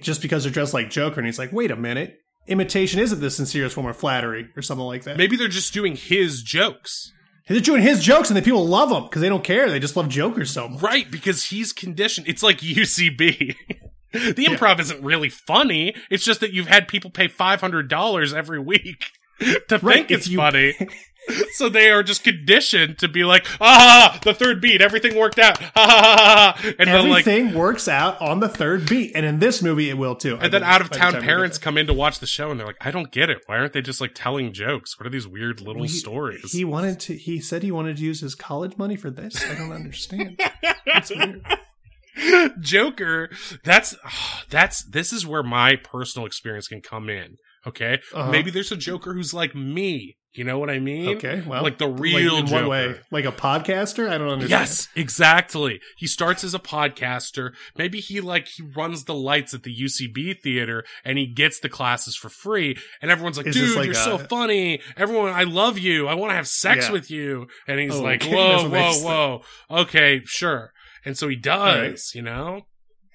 just 0.00 0.22
because 0.22 0.44
they're 0.44 0.52
dressed 0.52 0.74
like 0.74 0.90
Joker. 0.90 1.20
And 1.20 1.26
he's 1.26 1.38
like, 1.38 1.52
wait 1.52 1.70
a 1.70 1.76
minute, 1.76 2.18
imitation 2.46 3.00
isn't 3.00 3.20
the 3.20 3.30
sincerest 3.30 3.74
form 3.74 3.86
of 3.86 3.96
flattery, 3.96 4.48
or 4.56 4.62
something 4.62 4.86
like 4.86 5.04
that. 5.04 5.16
maybe 5.16 5.36
they're 5.36 5.48
just 5.48 5.72
doing 5.72 5.96
his 5.96 6.42
jokes 6.42 7.12
They're 7.48 7.60
doing 7.60 7.82
his 7.82 8.02
jokes, 8.02 8.28
and 8.30 8.36
the 8.36 8.42
people 8.42 8.66
love 8.66 8.90
him 8.90 9.04
because 9.04 9.22
they 9.22 9.28
don't 9.28 9.44
care. 9.44 9.70
They 9.70 9.78
just 9.78 9.96
love 9.96 10.08
Joker 10.08 10.44
so 10.44 10.68
much. 10.68 10.82
right 10.82 11.10
because 11.10 11.44
he's 11.46 11.72
conditioned 11.72 12.28
it's 12.28 12.42
like 12.42 12.58
ucb 12.58 13.54
the 14.12 14.44
improv 14.46 14.78
isn't 14.80 15.02
really 15.02 15.28
funny 15.28 15.94
it's 16.10 16.24
just 16.24 16.40
that 16.40 16.52
you've 16.52 16.68
had 16.68 16.86
people 16.88 17.10
pay 17.10 17.28
$500 17.28 18.34
every 18.34 18.60
week 18.60 19.04
to 19.40 19.78
Right, 19.82 19.96
think 19.96 20.10
it's 20.10 20.28
you- 20.28 20.38
funny 20.38 20.74
so 21.52 21.68
they 21.68 21.90
are 21.90 22.02
just 22.02 22.24
conditioned 22.24 22.98
to 22.98 23.08
be 23.08 23.24
like 23.24 23.46
ah 23.60 24.18
the 24.22 24.34
third 24.34 24.60
beat 24.60 24.80
everything 24.80 25.16
worked 25.16 25.38
out 25.38 25.58
ha." 25.74 26.54
and 26.78 26.88
then 26.88 27.08
like 27.08 27.26
Everything 27.26 27.54
works 27.54 27.88
out 27.88 28.20
on 28.20 28.40
the 28.40 28.48
third 28.48 28.88
beat, 28.88 29.12
and 29.14 29.24
in 29.24 29.38
this 29.38 29.62
movie, 29.62 29.88
it 29.88 29.96
will 29.98 30.14
too. 30.14 30.36
I 30.36 30.44
and 30.44 30.52
then 30.52 30.62
out 30.62 30.80
of 30.80 30.90
town 30.90 31.12
time 31.12 31.20
we 31.22 31.26
get 31.26 31.26
parents 31.26 31.58
come 31.58 31.78
in 31.78 31.86
to 31.86 31.94
watch 31.94 32.18
the 32.18 32.26
show 32.26 32.50
and 32.50 32.58
they're 32.58 32.66
like 32.66 32.76
i 32.80 32.90
don't 32.90 33.10
get 33.10 33.30
it 33.30 33.38
why 33.46 33.58
aren't 33.58 33.72
they 33.72 33.82
just 33.82 34.00
like 34.00 34.12
telling 34.14 34.52
jokes 34.52 34.98
what 34.98 35.06
are 35.06 35.10
these 35.10 35.26
weird 35.26 35.60
little 35.60 35.82
He- 35.82 35.88
stories 35.88 36.52
He 36.52 36.64
wanted 36.64 37.00
to. 37.00 37.14
He 37.16 37.40
said 37.40 37.62
he 37.62 37.70
wanted 37.72 37.96
to 37.96 38.02
use 38.02 38.20
his 38.20 38.34
college 38.34 38.76
money 38.76 38.96
for 38.96 39.10
this. 39.10 39.42
I 39.44 39.54
don't 39.54 39.72
understand. 39.72 40.40
That's 40.86 41.10
weird. 41.10 41.42
Joker, 42.60 43.30
that's 43.64 43.96
that's 44.48 44.84
this 44.84 45.12
is 45.12 45.26
where 45.26 45.42
my 45.42 45.74
personal 45.76 46.26
experience 46.26 46.68
can 46.68 46.80
come 46.80 47.10
in. 47.10 47.36
Okay, 47.66 47.98
Uh-huh. 48.12 48.30
maybe 48.30 48.50
there's 48.50 48.70
a 48.72 48.76
Joker 48.76 49.14
who's 49.14 49.32
like 49.34 49.54
me. 49.54 50.16
You 50.36 50.42
know 50.42 50.58
what 50.58 50.68
I 50.68 50.80
mean? 50.80 51.16
Okay, 51.16 51.44
well, 51.46 51.62
like 51.62 51.78
the 51.78 51.86
real 51.86 52.38
in 52.38 52.46
Joker. 52.46 52.68
way? 52.68 52.94
Like 53.12 53.24
a 53.24 53.30
podcaster? 53.30 54.08
I 54.08 54.18
don't 54.18 54.28
understand. 54.30 54.50
Yes, 54.50 54.88
exactly. 54.96 55.80
He 55.96 56.08
starts 56.08 56.42
as 56.42 56.54
a 56.54 56.58
podcaster. 56.58 57.52
Maybe 57.78 58.00
he 58.00 58.20
like 58.20 58.48
he 58.48 58.64
runs 58.76 59.04
the 59.04 59.14
lights 59.14 59.54
at 59.54 59.62
the 59.62 59.72
UCB 59.72 60.40
theater 60.42 60.84
and 61.04 61.18
he 61.18 61.26
gets 61.26 61.60
the 61.60 61.68
classes 61.68 62.16
for 62.16 62.28
free. 62.28 62.76
And 63.00 63.12
everyone's 63.12 63.36
like, 63.36 63.46
Is 63.46 63.54
"Dude, 63.54 63.76
like 63.76 63.84
you're 63.84 63.92
a- 63.92 63.96
so 63.96 64.18
funny. 64.18 64.80
Everyone, 64.96 65.32
I 65.32 65.44
love 65.44 65.78
you. 65.78 66.08
I 66.08 66.14
want 66.14 66.32
to 66.32 66.34
have 66.36 66.48
sex 66.48 66.86
Yeah. 66.86 66.92
with 66.92 67.10
you." 67.12 67.46
And 67.68 67.78
he's 67.78 67.94
Oh, 67.94 68.02
like, 68.02 68.22
okay. 68.24 68.34
"Whoa, 68.34 68.50
That's 68.50 68.62
what 68.64 68.72
they 68.72 69.06
whoa, 69.08 69.42
whoa. 69.70 69.80
Okay, 69.82 70.20
sure." 70.26 70.72
And 71.04 71.16
so 71.16 71.28
he 71.28 71.36
does. 71.36 72.10
You 72.12 72.22
know. 72.22 72.62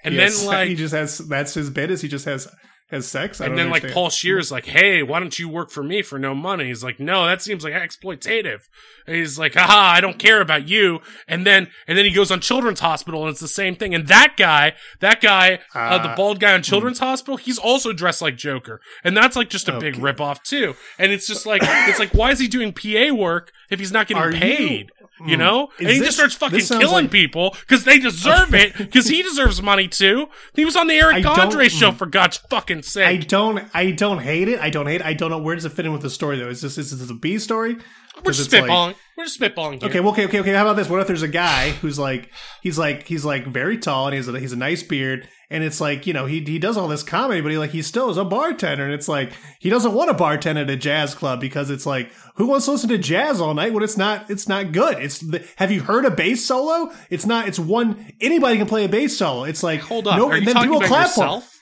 And 0.05 0.15
Yes, 0.15 0.37
then 0.39 0.47
like 0.47 0.69
he 0.69 0.75
just 0.75 0.93
has 0.93 1.17
that's 1.17 1.53
his 1.53 1.69
bit 1.69 1.91
is 1.91 2.01
he 2.01 2.07
just 2.07 2.23
has 2.23 2.47
has 2.91 3.07
sex. 3.07 3.39
And 3.39 3.57
then 3.57 3.67
like 3.69 3.83
understand. 3.83 3.93
Paul 3.93 4.09
Scheer's 4.09 4.51
like, 4.51 4.65
"Hey, 4.65 5.03
why 5.03 5.19
don't 5.19 5.37
you 5.37 5.47
work 5.47 5.69
for 5.71 5.83
me 5.83 6.01
for 6.01 6.17
no 6.17 6.33
money?" 6.33 6.65
He's 6.65 6.83
like, 6.83 6.99
"No, 6.99 7.25
that 7.25 7.41
seems 7.41 7.63
like 7.63 7.73
exploitative." 7.73 8.61
And 9.05 9.15
he's 9.15 9.37
like, 9.37 9.53
"Haha, 9.53 9.95
I 9.97 10.01
don't 10.01 10.17
care 10.17 10.41
about 10.41 10.67
you." 10.67 11.01
And 11.27 11.45
then 11.45 11.69
and 11.87 11.97
then 11.97 12.05
he 12.05 12.11
goes 12.11 12.31
on 12.31 12.39
Children's 12.41 12.79
Hospital 12.79 13.21
and 13.23 13.29
it's 13.31 13.39
the 13.39 13.47
same 13.47 13.75
thing. 13.75 13.93
And 13.93 14.07
that 14.07 14.35
guy, 14.37 14.73
that 15.01 15.21
guy, 15.21 15.59
uh, 15.75 15.97
the 15.99 16.09
Uh, 16.09 16.15
bald 16.15 16.39
guy 16.39 16.53
on 16.53 16.63
Children's 16.63 16.99
Hospital, 16.99 17.37
he's 17.37 17.57
also 17.59 17.93
dressed 17.93 18.21
like 18.21 18.35
Joker. 18.37 18.81
And 19.03 19.15
that's 19.15 19.35
like 19.35 19.49
just 19.49 19.67
a 19.69 19.79
big 19.79 19.95
Okay. 19.95 20.01
rip-off 20.01 20.41
too. 20.43 20.75
And 20.97 21.11
it's 21.11 21.27
just 21.27 21.45
like 21.45 21.61
it's 21.63 21.99
like 21.99 22.13
why 22.13 22.31
is 22.31 22.39
he 22.39 22.47
doing 22.47 22.73
PA 22.73 23.11
work 23.13 23.51
if 23.69 23.79
he's 23.79 23.91
not 23.91 24.07
getting 24.07 24.23
Are 24.23 24.31
paid? 24.31 24.89
You, 24.98 24.98
Hmm. 25.19 25.39
know, 25.39 25.69
and 25.79 25.89
he 25.89 25.99
this- 25.99 26.07
just 26.07 26.17
starts 26.17 26.35
fucking 26.35 26.61
killing 26.61 27.05
like- 27.05 27.11
people 27.11 27.55
because 27.59 27.83
they 27.83 27.99
deserve 27.99 28.53
it 28.53 28.73
because 28.77 29.07
he 29.07 29.21
deserves 29.21 29.61
money 29.61 29.87
too. 29.87 30.29
He 30.53 30.65
was 30.65 30.75
on 30.75 30.87
the 30.87 30.95
Eric 30.95 31.25
Andre 31.25 31.67
show 31.69 31.91
mm. 31.91 31.95
for 31.95 32.05
God's 32.05 32.37
fucking 32.37 32.83
sake. 32.83 33.05
I 33.05 33.17
don't 33.17 33.63
I 33.73 33.91
don't 33.91 34.19
hate 34.19 34.47
it. 34.47 34.59
I 34.59 34.69
don't 34.69 34.87
hate 34.87 35.01
it. 35.01 35.05
I 35.05 35.13
don't 35.13 35.29
know 35.29 35.37
where 35.37 35.55
does 35.55 35.65
it 35.65 35.73
fit 35.73 35.85
in 35.85 35.91
with 35.91 36.01
the 36.01 36.09
story 36.09 36.37
though. 36.37 36.49
Is 36.49 36.61
this 36.61 36.77
is 36.77 36.97
this 36.97 37.09
a 37.09 37.13
B 37.13 37.37
story? 37.37 37.77
We're 38.23 38.31
just 38.31 38.51
it's 38.51 38.53
like- 38.53 38.63
spitballing. 38.69 38.95
We're 39.17 39.25
just 39.25 39.39
spitballing 39.41 39.81
here. 39.81 39.89
Okay, 39.89 39.99
well, 39.99 40.13
okay, 40.13 40.25
okay, 40.27 40.39
okay. 40.39 40.53
How 40.53 40.61
about 40.61 40.77
this? 40.77 40.87
What 40.89 41.01
if 41.01 41.07
there's 41.07 41.23
a 41.23 41.27
guy 41.27 41.71
who's 41.71 41.99
like, 41.99 42.31
he's 42.61 42.77
like, 42.79 43.05
he's 43.05 43.25
like 43.25 43.45
very 43.47 43.77
tall 43.77 44.05
and 44.07 44.15
he's 44.15 44.29
a, 44.29 44.39
he's 44.39 44.53
a 44.53 44.55
nice 44.55 44.81
beard, 44.81 45.27
and 45.49 45.61
it's 45.61 45.81
like, 45.81 46.07
you 46.07 46.13
know, 46.13 46.25
he 46.25 46.39
he 46.39 46.57
does 46.57 46.77
all 46.77 46.87
this 46.87 47.03
comedy, 47.03 47.41
but 47.41 47.51
he 47.51 47.57
like 47.57 47.71
he 47.71 47.81
still 47.81 48.09
is 48.09 48.15
a 48.15 48.23
bartender, 48.23 48.85
and 48.85 48.93
it's 48.93 49.09
like 49.09 49.33
he 49.59 49.69
doesn't 49.69 49.93
want 49.93 50.09
to 50.09 50.23
bartend 50.23 50.55
at 50.61 50.69
a 50.69 50.77
jazz 50.77 51.15
club 51.15 51.41
because 51.41 51.69
it's 51.69 51.85
like, 51.85 52.13
who 52.35 52.47
wants 52.47 52.63
to 52.67 52.71
listen 52.71 52.87
to 52.87 52.97
jazz 52.97 53.41
all 53.41 53.53
night 53.53 53.73
when 53.73 53.83
it's 53.83 53.97
not 53.97 54.29
it's 54.31 54.47
not 54.47 54.71
good? 54.71 54.97
It's 54.99 55.19
the, 55.19 55.45
have 55.57 55.69
you 55.69 55.81
heard 55.81 56.05
a 56.05 56.11
bass 56.11 56.45
solo? 56.45 56.93
It's 57.09 57.25
not. 57.25 57.49
It's 57.49 57.59
one 57.59 58.13
anybody 58.21 58.57
can 58.57 58.67
play 58.67 58.85
a 58.85 58.89
bass 58.89 59.17
solo. 59.17 59.43
It's 59.43 59.63
like 59.63 59.81
Hold 59.81 60.07
up. 60.07 60.17
no, 60.17 60.29
Are 60.29 60.37
you 60.37 60.45
then 60.45 60.53
talking 60.55 60.73
about 60.73 60.89
yourself? 60.89 61.58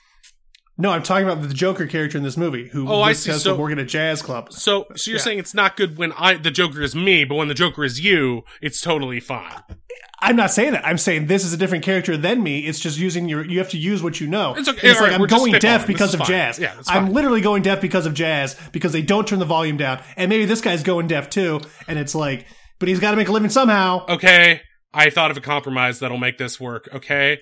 No, 0.80 0.90
I'm 0.92 1.02
talking 1.02 1.28
about 1.28 1.42
the 1.46 1.52
Joker 1.52 1.86
character 1.86 2.16
in 2.16 2.22
this 2.24 2.36
movie 2.36 2.68
who 2.68 2.88
Oh, 2.88 3.00
I 3.00 3.08
was- 3.08 3.18
see. 3.24 3.32
has 3.32 3.42
So- 3.42 3.54
to 3.56 3.60
work 3.60 3.72
at 3.72 3.78
a 3.80 3.84
jazz 3.84 4.22
club. 4.22 4.52
So, 4.52 4.86
so 4.94 5.10
you're 5.10 5.18
Yeah. 5.18 5.24
saying 5.24 5.38
it's 5.40 5.52
not 5.54 5.76
good 5.76 5.98
when 5.98 6.12
I 6.12 6.34
the 6.34 6.52
Joker 6.52 6.82
is 6.82 6.94
me, 6.94 7.24
but 7.24 7.34
when 7.34 7.48
the 7.48 7.54
Joker 7.54 7.84
is 7.84 7.98
you, 8.00 8.42
it's 8.62 8.80
totally 8.80 9.18
fine. 9.18 9.52
I'm 10.20 10.36
not 10.36 10.50
saying 10.52 10.72
that. 10.72 10.86
I'm 10.86 10.98
saying 10.98 11.26
this 11.26 11.44
is 11.44 11.52
a 11.52 11.56
different 11.56 11.84
character 11.84 12.16
than 12.16 12.42
me. 12.42 12.60
It's 12.60 12.78
just 12.80 12.98
using 12.98 13.28
your. 13.28 13.44
You 13.44 13.58
have 13.58 13.70
to 13.70 13.78
use 13.78 14.02
what 14.02 14.20
you 14.20 14.26
know. 14.28 14.54
It's 14.56 14.68
okay. 14.68 14.88
It's 14.88 15.00
like 15.00 15.10
right, 15.12 15.20
I'm 15.20 15.26
going 15.26 15.52
deaf 15.54 15.86
because 15.86 16.14
of 16.14 16.18
fine. 16.20 16.28
jazz. 16.28 16.58
Yeah, 16.58 16.74
that's 16.76 16.88
I'm 16.90 17.06
fine. 17.06 17.12
literally 17.14 17.40
going 17.40 17.62
deaf 17.62 17.80
because 17.80 18.06
of 18.06 18.14
jazz 18.14 18.56
because 18.72 18.92
they 18.92 19.02
don't 19.02 19.26
turn 19.26 19.38
the 19.40 19.44
volume 19.44 19.76
down. 19.76 20.00
And 20.16 20.28
maybe 20.28 20.44
this 20.44 20.60
guy's 20.60 20.82
going 20.82 21.06
deaf 21.08 21.28
too. 21.30 21.60
And 21.88 21.98
it's 21.98 22.14
like, 22.16 22.46
but 22.78 22.88
he's 22.88 23.00
got 23.00 23.12
to 23.12 23.16
make 23.16 23.28
a 23.28 23.32
living 23.32 23.50
somehow. 23.50 24.06
Okay, 24.08 24.60
I 24.94 25.10
thought 25.10 25.30
of 25.32 25.36
a 25.36 25.40
compromise 25.40 25.98
that'll 26.00 26.18
make 26.18 26.38
this 26.38 26.58
work. 26.60 26.88
Okay, 26.94 27.38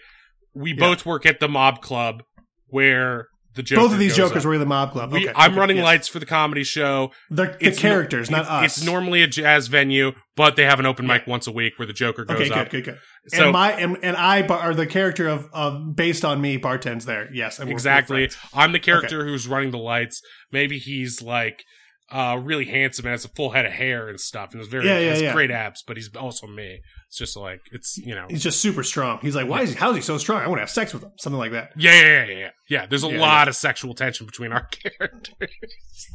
we 0.54 0.72
both 0.74 1.04
work 1.06 1.24
at 1.26 1.40
the 1.40 1.48
mob 1.48 1.80
club 1.82 2.22
where 2.68 3.28
the 3.54 3.62
Joker. 3.62 3.80
Both 3.82 3.92
of 3.94 3.98
these 3.98 4.14
Jokers 4.14 4.42
up. 4.42 4.44
were 4.48 4.54
in 4.54 4.60
the 4.60 4.66
mob 4.66 4.92
club. 4.92 5.12
We, 5.12 5.24
Okay, 5.24 5.32
I'm 5.34 5.52
okay, 5.52 5.60
running 5.60 5.76
yes. 5.78 5.84
lights 5.84 6.08
for 6.08 6.18
the 6.18 6.26
comedy 6.26 6.62
show. 6.62 7.10
They're 7.30 7.56
the 7.58 7.68
It's 7.68 7.78
characters, 7.78 8.30
no- 8.30 8.38
not 8.42 8.46
us. 8.64 8.76
It's 8.78 8.84
normally 8.86 9.22
a 9.22 9.26
jazz 9.26 9.68
venue, 9.68 10.12
but 10.36 10.56
they 10.56 10.64
have 10.64 10.78
an 10.78 10.84
open 10.84 11.06
mic 11.06 11.26
once 11.26 11.46
a 11.46 11.52
week 11.52 11.78
where 11.78 11.86
the 11.86 11.94
Joker 11.94 12.26
goes 12.26 12.50
Okay, 12.50 12.50
up. 12.60 12.68
good, 12.68 12.84
good, 12.84 12.94
good. 12.94 12.98
So- 13.38 13.44
and 13.44 13.52
my 13.52 13.72
and, 13.72 13.96
and 14.02 14.14
I 14.16 14.42
bar- 14.42 14.58
are 14.60 14.74
the 14.74 14.86
character 14.86 15.26
of, 15.26 15.48
of 15.54 15.96
based 15.96 16.22
on 16.24 16.40
me 16.42 16.58
bartends 16.58 17.04
there. 17.06 17.28
Yes, 17.32 17.58
and 17.58 17.66
we're- 17.66 17.72
we're 17.72 17.76
Exactly. 17.76 18.30
I'm 18.52 18.72
the 18.72 18.78
character 18.80 19.24
who's 19.24 19.48
running 19.48 19.70
the 19.70 19.78
lights. 19.78 20.20
Maybe 20.52 20.78
he's 20.78 21.22
like 21.22 21.64
uh 22.12 22.38
really 22.40 22.66
handsome 22.66 23.04
and 23.06 23.10
has 23.12 23.24
a 23.24 23.28
full 23.28 23.50
head 23.50 23.66
of 23.66 23.72
hair 23.72 24.08
and 24.08 24.20
stuff 24.20 24.52
and 24.52 24.60
is 24.62 24.68
very 24.68 24.86
Yeah, 24.86 24.98
yeah, 25.00 25.10
has 25.10 25.22
yeah. 25.22 25.32
great 25.32 25.50
abs, 25.50 25.82
but 25.84 25.96
he's 25.96 26.14
also 26.14 26.46
me. 26.46 26.80
It's 27.08 27.18
just 27.18 27.36
like 27.36 27.60
it's 27.72 27.96
you 27.98 28.14
know 28.16 28.26
He's 28.28 28.42
just 28.42 28.60
super 28.60 28.82
strong. 28.82 29.18
He's 29.22 29.36
like, 29.36 29.48
why 29.48 29.62
is 29.62 29.70
he? 29.70 29.76
How 29.76 29.90
is 29.90 29.96
he 29.96 30.02
so 30.02 30.18
strong? 30.18 30.42
I 30.42 30.48
want 30.48 30.58
to 30.58 30.62
have 30.62 30.70
sex 30.70 30.92
with 30.92 31.04
him. 31.04 31.12
Something 31.18 31.38
like 31.38 31.52
that. 31.52 31.70
yeah 31.76 31.92
yeah 31.94 32.24
yeah 32.26 32.34
yeah. 32.38 32.50
yeah 32.68 32.86
there's 32.86 33.04
a 33.04 33.08
Yeah, 33.08 33.20
lot 33.20 33.46
of 33.48 33.54
sexual 33.54 33.94
tension 33.94 34.26
between 34.26 34.52
our 34.52 34.66
characters. 34.70 35.48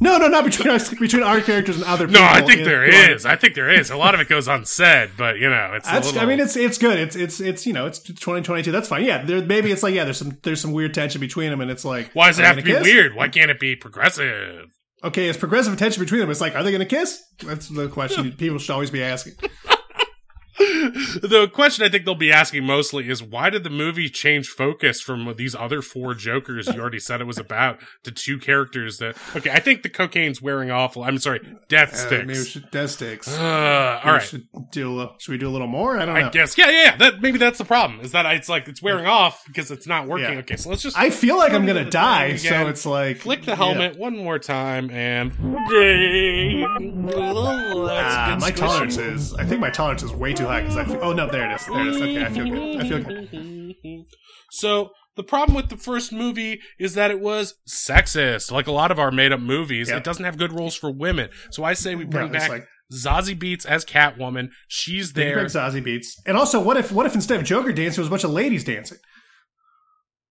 No, 0.00 0.18
no, 0.18 0.28
not 0.28 0.44
between 0.44 0.68
us, 0.68 0.90
between 0.90 1.22
our 1.22 1.40
characters 1.40 1.76
and 1.76 1.84
other. 1.86 2.06
People. 2.06 2.20
No, 2.22 2.28
I 2.28 2.42
think 2.42 2.60
in- 2.60 2.64
there 2.66 2.84
is. 3.10 3.24
I 3.24 3.36
think 3.36 3.54
there 3.54 3.70
is. 3.70 3.90
A 3.90 3.96
lot 3.96 4.14
of 4.14 4.20
it 4.20 4.28
goes 4.28 4.48
unsaid, 4.48 5.12
but 5.16 5.38
you 5.38 5.48
know, 5.48 5.72
it's. 5.74 5.88
A 5.90 5.94
little, 6.00 6.20
I 6.20 6.26
mean, 6.26 6.40
it's 6.40 6.56
it's 6.56 6.76
good. 6.78 6.98
It's 6.98 7.16
it's 7.16 7.40
it's 7.40 7.66
you 7.66 7.72
know, 7.72 7.86
it's 7.86 7.98
2022. 7.98 8.70
That's 8.70 8.88
fine. 8.88 9.04
Yeah, 9.04 9.24
there, 9.24 9.42
maybe 9.44 9.72
it's 9.72 9.82
like 9.82 9.94
yeah, 9.94 10.04
there's 10.04 10.18
some 10.18 10.38
there's 10.42 10.60
some 10.60 10.72
weird 10.72 10.92
tension 10.94 11.20
between 11.20 11.50
them, 11.50 11.60
and 11.62 11.70
it's 11.70 11.84
like 11.86 12.10
why 12.12 12.28
does 12.28 12.38
it 12.38 12.44
have 12.44 12.56
to 12.56 12.62
be 12.62 12.70
kiss? 12.72 12.82
weird? 12.82 13.14
Why 13.14 13.28
can't 13.28 13.50
it 13.50 13.58
be 13.58 13.76
progressive? 13.76 14.66
Okay, 15.04 15.28
it's 15.28 15.38
progressive 15.38 15.76
tension 15.78 16.00
between 16.00 16.20
them. 16.20 16.30
It's 16.30 16.40
like, 16.40 16.54
are 16.54 16.62
they 16.62 16.70
going 16.70 16.78
to 16.78 16.86
kiss? 16.86 17.20
That's 17.42 17.68
the 17.68 17.88
question 17.88 18.30
people 18.36 18.58
should 18.58 18.72
always 18.72 18.90
be 18.92 19.02
asking. 19.02 19.34
The 20.58 21.50
question 21.52 21.84
I 21.84 21.88
think 21.88 22.04
they'll 22.04 22.14
be 22.14 22.32
asking 22.32 22.64
mostly 22.66 23.08
is 23.08 23.22
why 23.22 23.48
did 23.50 23.64
the 23.64 23.70
movie 23.70 24.08
change 24.08 24.48
focus 24.48 25.00
from 25.00 25.32
these 25.36 25.54
other 25.54 25.80
four 25.82 26.14
Jokers 26.14 26.66
you 26.68 26.80
already 26.80 26.98
said 27.00 27.20
it 27.20 27.26
was 27.26 27.38
about 27.38 27.78
to 28.04 28.10
two 28.10 28.38
characters 28.38 28.98
that 28.98 29.16
okay 29.34 29.50
I 29.50 29.60
think 29.60 29.82
the 29.82 29.88
cocaine's 29.88 30.42
wearing 30.42 30.70
off 30.70 30.96
I'm 30.96 31.18
sorry 31.18 31.40
death 31.68 32.06
Uh, 32.06 32.10
maybe 32.10 32.26
we 32.28 32.34
sticks 32.34 32.50
should 32.50 32.70
death 32.70 32.90
sticks. 32.90 33.28
uh, 33.28 34.00
Maybe 34.04 34.08
all 34.10 34.14
we 34.14 34.20
Should 34.20 34.46
do 34.70 34.90
a 34.90 34.92
little, 34.92 35.14
should 35.18 35.32
we 35.32 35.38
do 35.38 35.48
a 35.48 35.50
little 35.50 35.66
more? 35.66 35.98
I 35.98 36.04
don't 36.04 36.14
know. 36.14 36.26
I 36.26 36.30
guess 36.30 36.56
yeah 36.58 36.70
yeah 36.70 36.82
yeah 36.84 36.96
that 36.98 37.20
maybe 37.22 37.38
that's 37.38 37.58
the 37.58 37.64
problem 37.64 38.00
is 38.00 38.12
that 38.12 38.26
it's 38.34 38.48
like 38.48 38.68
it's 38.68 38.82
wearing 38.82 39.06
off 39.06 39.44
because 39.46 39.70
it's 39.70 39.86
not 39.86 40.06
working 40.06 40.32
Yeah. 40.34 40.38
okay 40.40 40.56
so 40.56 40.68
let's 40.70 40.82
just 40.82 40.98
I 40.98 41.10
feel 41.10 41.36
like 41.38 41.52
I'm 41.52 41.64
gonna 41.66 41.88
die, 41.88 42.36
so 42.36 42.66
it's 42.68 42.84
like 42.84 43.18
flick 43.18 43.40
the 43.42 43.52
yeah. 43.52 43.56
helmet 43.56 43.98
one 43.98 44.16
more 44.16 44.38
time 44.38 44.90
and 44.90 45.32
Ah, 47.14 48.36
my 48.40 48.50
tolerance 48.50 48.96
is. 48.96 49.34
I 49.34 49.44
think 49.44 49.60
my 49.60 49.70
tolerance 49.70 50.02
is 50.02 50.12
way 50.12 50.32
too 50.32 50.46
high 50.46 50.51
because 50.60 50.76
I. 50.76 50.84
Feel, 50.84 50.98
oh 51.02 51.12
no, 51.12 51.28
there 51.28 51.50
it 51.50 51.54
is. 51.54 51.66
There 51.66 51.80
it 51.80 51.86
is. 51.88 51.96
Okay, 51.96 52.24
I 52.24 52.28
feel 52.30 52.48
good. 52.50 52.80
I 52.80 52.88
feel 52.88 53.02
good. 53.02 54.04
So 54.54 54.90
the 55.16 55.22
problem 55.22 55.56
with 55.56 55.70
the 55.70 55.78
first 55.78 56.12
movie 56.12 56.60
is 56.78 56.92
that 56.94 57.10
it 57.10 57.20
was 57.20 57.54
sexist. 57.66 58.52
Like 58.52 58.66
a 58.66 58.72
lot 58.72 58.90
of 58.90 58.98
our 58.98 59.10
made 59.10 59.32
up 59.32 59.40
movies, 59.40 59.88
Yeah. 59.88 59.96
it 59.96 60.04
doesn't 60.04 60.24
have 60.26 60.36
good 60.36 60.52
roles 60.52 60.74
for 60.74 60.90
women. 60.90 61.30
So 61.50 61.64
I 61.64 61.72
say 61.72 61.94
we 61.94 62.04
bring 62.04 62.26
No, 62.26 62.38
back 62.38 62.50
like- 62.50 62.66
Zazie 62.92 63.34
Beetz 63.38 63.64
as 63.64 63.86
Catwoman. 63.86 64.50
She's 64.68 65.14
there. 65.14 65.36
Big 65.36 65.46
Zazie 65.46 65.82
Beetz. 65.82 66.08
And 66.26 66.36
also, 66.36 66.60
what 66.60 66.76
if 66.76 66.92
what 66.92 67.06
if 67.06 67.14
instead 67.14 67.40
of 67.40 67.46
Joker 67.46 67.72
dancing, 67.72 68.00
it 68.00 68.02
was 68.02 68.08
a 68.08 68.10
bunch 68.10 68.24
of 68.24 68.30
ladies 68.30 68.62
dancing? 68.64 68.98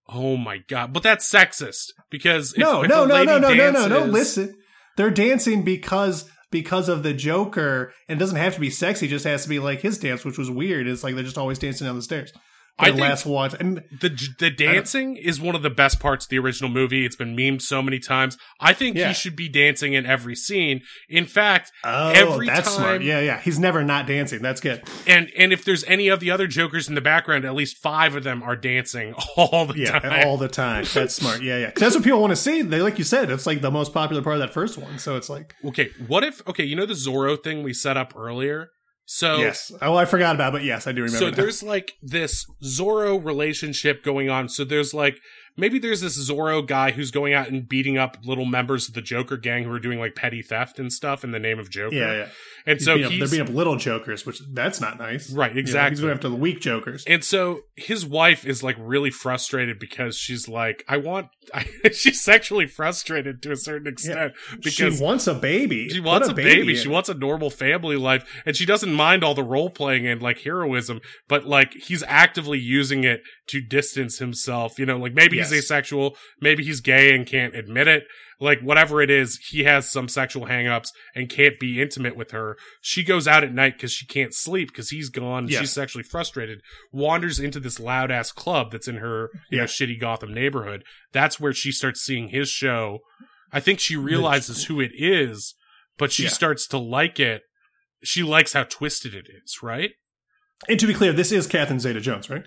Oh 0.08 0.38
my 0.38 0.60
god! 0.68 0.94
But 0.94 1.04
that's 1.04 1.28
sexist 1.32 1.86
because 2.12 2.52
if, 2.54 2.60
no, 2.60 2.84
if 2.84 2.90
no, 2.90 3.06
no, 3.06 3.14
lady 3.16 3.26
no, 3.28 3.40
no, 3.40 3.54
no, 3.54 3.72
no, 3.72 3.88
no. 3.88 4.04
Listen, 4.06 4.56
they're 4.98 5.10
dancing 5.10 5.64
because 5.64 6.30
because 6.52 6.90
of 6.90 7.02
the 7.04 7.14
Joker, 7.14 7.94
and 8.08 8.20
doesn't 8.20 8.38
have 8.38 8.54
to 8.54 8.60
be 8.60 8.70
sexy. 8.70 9.08
Just 9.08 9.26
has 9.26 9.44
to 9.44 9.50
be 9.50 9.60
like 9.60 9.82
his 9.82 9.98
dance, 9.98 10.24
which 10.24 10.38
was 10.38 10.52
weird. 10.52 10.88
It's 10.88 11.04
like 11.04 11.16
they're 11.16 11.24
just 11.24 11.38
always 11.38 11.60
dancing 11.60 11.88
down 11.88 11.96
the 11.96 12.02
stairs. 12.02 12.32
I 12.80 12.90
last 12.90 13.26
one, 13.28 13.52
and 13.60 13.84
The 14.02 14.10
the 14.40 14.50
dancing 14.50 15.16
is 15.16 15.40
one 15.40 15.54
of 15.56 15.62
the 15.62 15.70
best 15.70 16.00
parts 16.00 16.26
of 16.26 16.30
the 16.30 16.40
original 16.40 16.70
movie. 16.70 17.06
It's 17.06 17.16
been 17.16 17.36
memed 17.36 17.62
so 17.62 17.82
many 17.82 18.00
times. 18.00 18.38
I 18.60 18.74
think 18.74 18.96
Yeah. 18.98 19.10
he 19.10 19.14
should 19.14 19.36
be 19.36 19.48
dancing 19.50 19.94
in 19.94 20.06
every 20.08 20.36
scene. 20.36 20.82
In 21.08 21.26
fact, 21.26 21.72
oh, 21.84 22.10
every 22.10 22.48
that's 22.48 22.70
time, 22.70 22.76
smart. 22.78 23.04
Yeah, 23.04 23.20
yeah. 23.20 23.40
He's 23.40 23.60
never 23.60 23.84
not 23.84 24.08
dancing. 24.08 24.42
That's 24.42 24.62
good. 24.62 24.82
and 25.06 25.30
and 25.38 25.54
if 25.54 25.64
there's 25.64 25.84
any 25.84 26.08
of 26.08 26.20
the 26.20 26.32
other 26.32 26.48
Jokers 26.48 26.90
in 26.90 26.96
the 26.96 27.02
background, 27.02 27.46
at 27.46 27.54
least 27.54 27.78
five 27.78 28.16
of 28.16 28.24
them 28.24 28.42
are 28.42 28.56
dancing 28.56 29.14
all 29.38 29.66
the 29.68 29.78
Yeah, 29.78 30.00
time. 30.00 30.28
all 30.28 30.38
the 30.38 30.48
time. 30.48 30.86
That's 30.94 31.14
smart. 31.16 31.44
Yeah, 31.44 31.58
yeah. 31.60 31.72
that's 31.76 31.94
what 31.96 32.04
people 32.04 32.20
want 32.22 32.32
to 32.32 32.36
see. 32.36 32.64
They 32.64 32.82
like 32.82 32.98
you 32.98 33.04
said, 33.06 33.30
it's 33.30 33.46
like 33.46 33.62
the 33.62 33.70
most 33.72 33.94
popular 33.94 34.24
part 34.24 34.36
of 34.38 34.40
that 34.40 34.54
first 34.54 34.78
one. 34.80 34.98
So 34.98 35.16
it's 35.18 35.30
like 35.30 35.54
Okay, 35.66 35.92
what 36.08 36.24
if 36.24 36.42
okay, 36.48 36.64
you 36.64 36.76
know 36.76 36.86
the 36.88 36.94
Zorro 36.96 37.42
thing 37.42 37.62
we 37.62 37.74
set 37.74 37.96
up 37.96 38.14
earlier? 38.16 38.70
So 39.06 39.38
yes. 39.38 39.72
Oh, 39.82 39.96
I 39.96 40.06
forgot 40.06 40.36
about, 40.36 40.50
it, 40.50 40.58
but 40.58 40.64
yes, 40.64 40.88
I 40.88 40.92
do 40.92 41.02
remember. 41.02 41.20
so 41.20 41.30
now. 41.30 41.36
there's 41.36 41.62
like 41.62 41.94
this 42.02 42.46
Zorro 42.64 43.24
relationship 43.24 44.04
going 44.04 44.30
on. 44.30 44.48
So 44.48 44.64
there's 44.64 44.94
like 44.94 45.20
maybe 45.58 45.80
there's 45.80 46.02
this 46.02 46.18
Zorro 46.30 46.66
guy 46.66 46.92
who's 46.92 47.12
going 47.12 47.34
out 47.34 47.50
and 47.50 47.68
beating 47.68 47.98
up 47.98 48.18
little 48.24 48.46
members 48.46 48.88
of 48.88 48.94
the 48.94 49.02
Joker 49.02 49.38
gang 49.38 49.64
who 49.64 49.72
are 49.72 49.80
doing 49.80 50.00
like 50.00 50.16
petty 50.16 50.42
theft 50.42 50.80
and 50.80 50.92
stuff 50.92 51.24
in 51.24 51.32
the 51.32 51.40
name 51.40 51.60
of 51.60 51.70
Joker. 51.70 51.96
yeah, 51.96 52.14
yeah. 52.14 52.28
And 52.68 52.78
He's 52.78 52.86
so 52.86 52.96
beating 52.96 53.14
up- 53.14 53.20
they're 53.20 53.28
beating 53.40 53.48
up 53.48 53.54
little 53.56 53.76
jokers, 53.76 54.26
which 54.26 54.40
that's 54.54 54.80
not 54.80 55.00
nice. 55.00 55.32
Right, 55.32 55.50
You 55.52 55.56
know, 55.56 55.60
exactly. 55.62 55.92
he's 55.92 56.02
going 56.02 56.14
after 56.14 56.30
the 56.30 56.36
weak 56.36 56.60
jokers. 56.62 57.04
and 57.08 57.24
so 57.24 57.62
his 57.76 58.06
wife 58.06 58.46
is 58.46 58.62
like 58.64 58.76
really 58.80 59.10
frustrated 59.10 59.80
because 59.80 60.16
she's 60.18 60.48
like, 60.48 60.84
I 60.88 60.98
want, 60.98 61.30
I, 61.54 61.66
she's 61.92 62.22
sexually 62.22 62.68
frustrated 62.68 63.42
to 63.42 63.52
a 63.52 63.56
certain 63.58 63.88
extent 63.88 64.34
because 64.58 64.74
she 64.74 65.02
wants 65.04 65.26
a 65.28 65.34
baby. 65.34 65.90
She 65.90 66.00
wants 66.00 66.28
a, 66.30 66.34
baby. 66.34 66.62
baby. 66.62 66.76
She 66.76 66.88
wants 66.88 67.10
a 67.10 67.14
normal 67.16 67.50
family 67.50 67.96
life, 67.96 68.24
and 68.46 68.56
she 68.56 68.66
doesn't 68.66 68.94
mind 68.94 69.24
all 69.24 69.34
the 69.34 69.44
role 69.44 69.70
playing 69.72 70.06
and 70.06 70.22
like 70.22 70.42
heroism. 70.42 71.02
But 71.28 71.46
like 71.48 71.74
he's 71.74 72.04
actively 72.04 72.60
using 72.60 73.04
it 73.04 73.22
to 73.48 73.60
distance 73.60 74.20
himself. 74.20 74.78
You 74.78 74.86
know, 74.86 74.98
like 74.98 75.14
maybe 75.16 75.40
he's 75.42 75.52
Yes. 75.52 75.66
asexual, 75.66 76.16
maybe 76.40 76.64
he's 76.64 76.82
gay 76.82 77.14
and 77.16 77.26
can't 77.26 77.56
admit 77.56 77.88
it. 77.88 78.04
Like 78.40 78.62
whatever 78.62 79.02
it 79.02 79.10
is, 79.12 79.38
he 79.50 79.66
has 79.66 79.92
some 79.92 80.08
sexual 80.08 80.48
hangups 80.48 80.88
and 81.14 81.30
can't 81.30 81.60
be 81.60 81.80
intimate 81.82 82.16
with 82.16 82.32
her. 82.32 82.58
She 82.82 83.04
goes 83.04 83.28
out 83.28 83.44
at 83.44 83.54
night 83.54 83.74
because 83.76 83.92
she 83.92 84.06
can't 84.08 84.34
sleep 84.34 84.70
because 84.70 84.90
he's 84.90 85.10
gone. 85.10 85.48
Yes. 85.48 85.60
She's 85.62 85.74
sexually 85.74 86.04
frustrated. 86.04 86.62
Wanders 86.92 87.40
into 87.40 87.60
this 87.60 87.80
loud 87.80 88.10
ass 88.10 88.32
club 88.32 88.72
that's 88.72 88.88
in 88.88 88.96
her 88.98 89.30
you 89.52 89.60
know 89.60 89.66
shitty 89.66 90.00
Gotham 90.00 90.34
neighborhood. 90.34 90.84
That's 91.12 91.40
where 91.40 91.54
she 91.54 91.72
starts 91.72 92.02
seeing 92.02 92.30
his 92.30 92.50
show. 92.50 93.00
I 93.52 93.60
think 93.60 93.80
she 93.80 93.96
realizes 93.96 94.66
who 94.66 94.80
it 94.82 94.92
is, 94.96 95.54
but 95.98 96.12
she 96.12 96.24
Yeah. 96.24 96.30
starts 96.30 96.66
to 96.70 96.78
like 96.80 97.20
it. 97.20 97.44
She 98.04 98.24
likes 98.24 98.54
how 98.54 98.64
twisted 98.64 99.14
it 99.14 99.28
is, 99.30 99.58
right? 99.62 99.92
And 100.68 100.80
to 100.80 100.88
be 100.88 100.94
clear, 100.96 101.14
this 101.14 101.32
is 101.32 101.46
Catherine 101.46 101.80
Zeta 101.80 102.02
Jones, 102.02 102.28
right? 102.30 102.44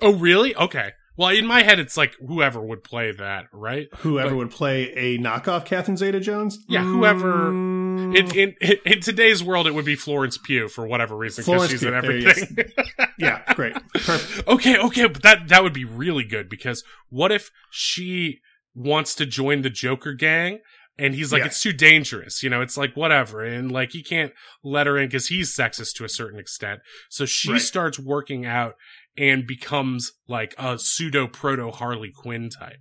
Oh, 0.00 0.14
really? 0.14 0.54
Okay. 0.56 0.92
Well, 1.16 1.30
in 1.30 1.46
my 1.46 1.62
head, 1.62 1.78
it's 1.78 1.96
like 1.96 2.14
whoever 2.26 2.60
would 2.60 2.84
play 2.84 3.10
that, 3.12 3.46
right? 3.52 3.88
Whoever 3.98 4.30
But- 4.30 4.36
would 4.36 4.50
play 4.50 4.92
a 4.92 5.18
knockoff 5.18 5.64
Catherine 5.64 5.96
Zeta 5.96 6.20
Jones? 6.20 6.58
Yeah, 6.68 6.82
whoever- 6.82 7.50
Mm, 7.50 8.14
In, 8.16 8.54
in 8.60 8.76
in 8.84 9.00
today's 9.00 9.42
world, 9.42 9.66
it 9.66 9.72
would 9.74 9.84
be 9.86 9.96
Florence 9.96 10.36
Pugh 10.38 10.68
for 10.68 10.86
whatever 10.86 11.16
reason 11.16 11.42
because 11.44 11.70
she's 11.70 11.80
Pugh, 11.80 11.88
in 11.88 11.94
everything. 11.94 12.58
yeah, 13.18 13.42
great. 13.54 13.74
Perfect. 13.94 14.46
okay, 14.48 14.76
okay, 14.76 15.06
but 15.08 15.22
that 15.22 15.48
that 15.48 15.62
would 15.62 15.72
be 15.72 15.84
really 15.86 16.24
good 16.24 16.48
because 16.50 16.84
what 17.08 17.32
if 17.32 17.50
she 17.70 18.40
wants 18.74 19.14
to 19.14 19.24
join 19.26 19.62
the 19.62 19.70
Joker 19.70 20.12
gang 20.12 20.58
and 20.98 21.14
he's 21.14 21.32
like 21.32 21.40
Yeah. 21.40 21.46
it's 21.46 21.62
too 21.62 21.72
dangerous, 21.72 22.42
you 22.42 22.50
know, 22.50 22.60
it's 22.60 22.76
like 22.76 22.94
whatever 22.94 23.42
and 23.42 23.72
like 23.72 23.92
he 23.92 24.02
can't 24.02 24.32
let 24.62 24.86
her 24.86 24.98
in 24.98 25.08
cuz 25.10 25.28
he's 25.28 25.54
sexist 25.56 25.94
to 25.94 26.04
a 26.04 26.08
certain 26.10 26.38
extent. 26.38 26.80
So 27.08 27.24
she 27.24 27.52
Right. 27.52 27.60
starts 27.60 27.98
working 27.98 28.44
out 28.44 28.74
and 29.18 29.46
becomes 29.46 30.12
like 30.28 30.54
a 30.58 30.78
pseudo 30.78 31.26
proto 31.26 31.70
Harley 31.70 32.12
Quinn 32.14 32.48
type 32.50 32.78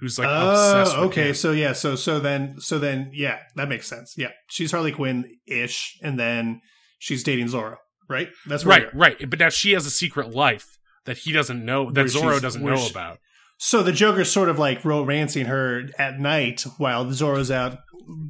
who's 0.00 0.18
like 0.18 0.28
oh, 0.28 0.50
obsessed 0.50 0.96
Oh, 0.96 1.00
with 1.02 1.10
okay. 1.10 1.28
him. 1.28 1.34
So 1.34 1.52
yeah, 1.52 1.72
so 1.72 1.96
so 1.96 2.20
then 2.20 2.56
so 2.58 2.78
then 2.78 3.10
yeah, 3.14 3.38
that 3.54 3.68
makes 3.68 3.86
sense. 3.88 4.14
Yeah, 4.16 4.30
she's 4.48 4.72
Harley 4.72 4.92
Quinn 4.92 5.24
ish, 5.46 5.98
and 6.02 6.18
then 6.18 6.60
she's 6.98 7.22
dating 7.22 7.46
Zorro, 7.46 7.76
right? 8.08 8.28
That's 8.46 8.64
Right, 8.64 8.94
right. 8.94 9.16
But 9.30 9.38
now 9.38 9.48
she 9.48 9.72
has 9.72 9.86
a 9.86 9.90
secret 9.90 10.34
life 10.34 10.78
that 11.06 11.18
he 11.18 11.32
doesn't 11.32 11.64
know 11.64 11.90
that 11.90 11.94
Where 12.12 12.38
Zorro 12.38 12.40
doesn't 12.42 12.62
know 12.62 12.76
she- 12.76 12.90
about. 12.90 13.18
So 13.58 13.82
the 13.82 13.92
Joker's 13.92 14.30
sort 14.30 14.50
of 14.50 14.58
like 14.58 14.84
romancing 14.84 15.46
her 15.46 15.84
at 15.98 16.20
night 16.20 16.66
while 16.76 17.06
Zorro's 17.06 17.50
out 17.50 17.78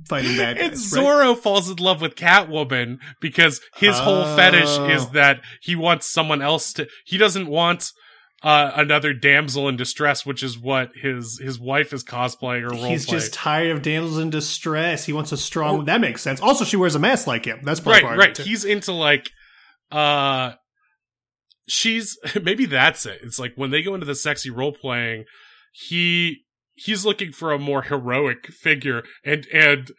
fighting 0.08 0.36
bad 0.36 0.58
And 0.60 0.70
guys. 0.72 0.92
right? 0.92 1.04
Zorro 1.04 1.36
falls 1.38 1.68
in 1.70 1.76
love 1.76 2.00
with 2.00 2.14
Catwoman 2.14 2.98
because 3.20 3.60
his 3.76 3.98
whole 3.98 4.24
fetish 4.36 4.68
Oh. 4.78 4.88
is 4.88 5.08
that 5.10 5.40
he 5.62 5.74
wants 5.76 6.06
someone 6.06 6.42
else 6.42 6.72
to. 6.74 6.86
He 7.04 7.18
doesn't 7.18 7.46
want 7.48 7.90
uh, 8.42 8.70
another 8.76 9.12
damsel 9.14 9.68
in 9.68 9.76
distress, 9.76 10.24
which 10.26 10.42
is 10.42 10.58
what 10.58 10.90
his 10.94 11.40
his 11.42 11.58
wife 11.58 11.92
is 11.92 12.04
cosplaying 12.04 12.62
or 12.64 12.68
role 12.74 12.84
He's 12.84 13.06
playing. 13.06 13.20
just 13.20 13.32
tired 13.34 13.70
of 13.70 13.82
damsels 13.82 14.18
in 14.18 14.30
distress. 14.30 15.04
He 15.06 15.12
wants 15.12 15.32
a 15.32 15.36
strong. 15.36 15.80
Oh. 15.80 15.82
that 15.84 16.00
makes 16.00 16.22
sense. 16.22 16.40
Also, 16.40 16.64
she 16.64 16.76
wears 16.76 16.94
a 16.94 16.98
mask 16.98 17.26
like 17.26 17.44
him. 17.46 17.60
That's 17.64 17.80
right, 17.84 18.02
part 18.02 18.14
of 18.14 18.18
right. 18.18 18.28
it, 18.30 18.34
too. 18.36 18.42
He's 18.42 18.64
into 18.64 18.92
like, 18.92 19.30
uh, 19.90 20.52
she's 21.68 22.18
maybe 22.42 22.66
that's 22.66 23.06
it. 23.06 23.20
It's 23.22 23.38
like 23.38 23.52
when 23.56 23.70
they 23.70 23.82
go 23.82 23.94
into 23.94 24.06
the 24.06 24.14
sexy 24.14 24.50
role 24.50 24.72
playing, 24.72 25.24
he 25.72 26.44
he's 26.76 27.04
looking 27.04 27.32
for 27.32 27.52
a 27.52 27.58
more 27.58 27.82
heroic 27.82 28.46
figure, 28.46 29.02
and 29.24 29.46
and 29.52 29.90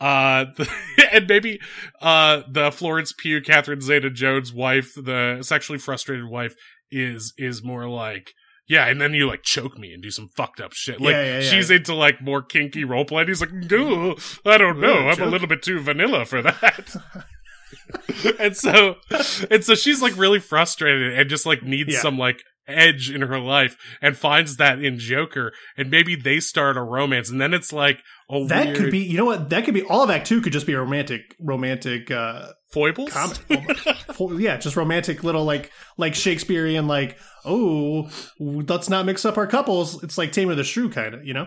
uh, 0.00 0.46
the, 0.56 0.68
and 1.12 1.26
maybe 1.28 1.60
uh 2.00 2.42
the 2.50 2.70
Florence 2.70 3.12
Pugh, 3.16 3.40
Catherine 3.40 3.80
Zeta-Jones 3.80 4.52
wife, 4.52 4.92
the 4.94 5.38
sexually 5.42 5.78
frustrated 5.78 6.26
wife, 6.26 6.54
is 6.90 7.32
is 7.38 7.62
more 7.64 7.88
like. 7.88 8.32
Yeah, 8.66 8.86
and 8.86 8.98
then 8.98 9.12
you 9.12 9.26
like 9.26 9.42
choke 9.42 9.76
me 9.78 9.92
and 9.92 10.02
do 10.02 10.10
some 10.10 10.28
fucked 10.38 10.58
up 10.58 10.72
shit. 10.72 10.98
Like 10.98 11.12
Yeah, 11.12 11.22
yeah, 11.24 11.40
yeah. 11.40 11.50
she's 11.50 11.70
into 11.70 11.94
like 11.94 12.22
more 12.22 12.40
kinky 12.40 12.82
role 12.82 13.04
play. 13.04 13.20
And 13.20 13.28
he's 13.28 13.42
like, 13.42 13.52
"Ooh, 13.70 14.16
I 14.46 14.56
don't 14.56 14.80
know. 14.80 15.00
Ooh, 15.00 15.08
I'm 15.10 15.20
a 15.20 15.26
little 15.26 15.46
bit 15.46 15.62
too 15.62 15.80
vanilla 15.80 16.24
for 16.24 16.40
that." 16.40 16.96
and 18.40 18.56
so 18.56 18.96
and 19.50 19.62
so 19.62 19.74
she's 19.74 20.00
like 20.00 20.16
really 20.16 20.40
frustrated 20.40 21.18
and 21.18 21.28
just 21.28 21.44
like 21.44 21.62
needs 21.62 21.98
some 21.98 22.16
like 22.16 22.42
edge 22.66 23.10
in 23.10 23.20
her 23.22 23.38
life 23.38 23.76
and 24.00 24.16
finds 24.16 24.56
that 24.56 24.82
in 24.82 24.98
Joker 24.98 25.52
and 25.76 25.90
maybe 25.90 26.16
they 26.16 26.40
start 26.40 26.76
a 26.76 26.82
romance 26.82 27.30
and 27.30 27.40
then 27.40 27.54
it's 27.54 27.72
like 27.72 28.02
That 28.48 28.66
weird, 28.66 28.76
could 28.76 28.90
be, 28.90 29.00
you 29.00 29.16
know 29.16 29.24
what? 29.26 29.50
That 29.50 29.64
could 29.64 29.74
be 29.74 29.82
all 29.82 30.02
of 30.02 30.10
Act 30.10 30.26
Two. 30.26 30.40
Could 30.40 30.52
just 30.52 30.66
be 30.66 30.72
a 30.72 30.80
romantic, 30.80 31.36
romantic 31.38 32.10
uh, 32.10 32.48
foibles. 32.74 33.10
Com- 33.10 33.32
yeah, 34.40 34.56
just 34.58 34.76
romantic 34.76 35.24
little 35.24 35.44
like 35.44 35.70
like 35.96 36.14
Shakespearean 36.14 36.86
like 36.86 37.18
oh 37.46 38.08
let's 38.40 38.88
not 38.88 39.04
mix 39.06 39.24
up 39.24 39.36
our 39.36 39.46
couples. 39.46 40.02
It's 40.02 40.16
like 40.18 40.32
Tame 40.32 40.50
of 40.50 40.56
the 40.56 40.64
Shrew 40.64 40.88
kind 40.90 41.14
of 41.14 41.24
you 41.24 41.34
know. 41.34 41.46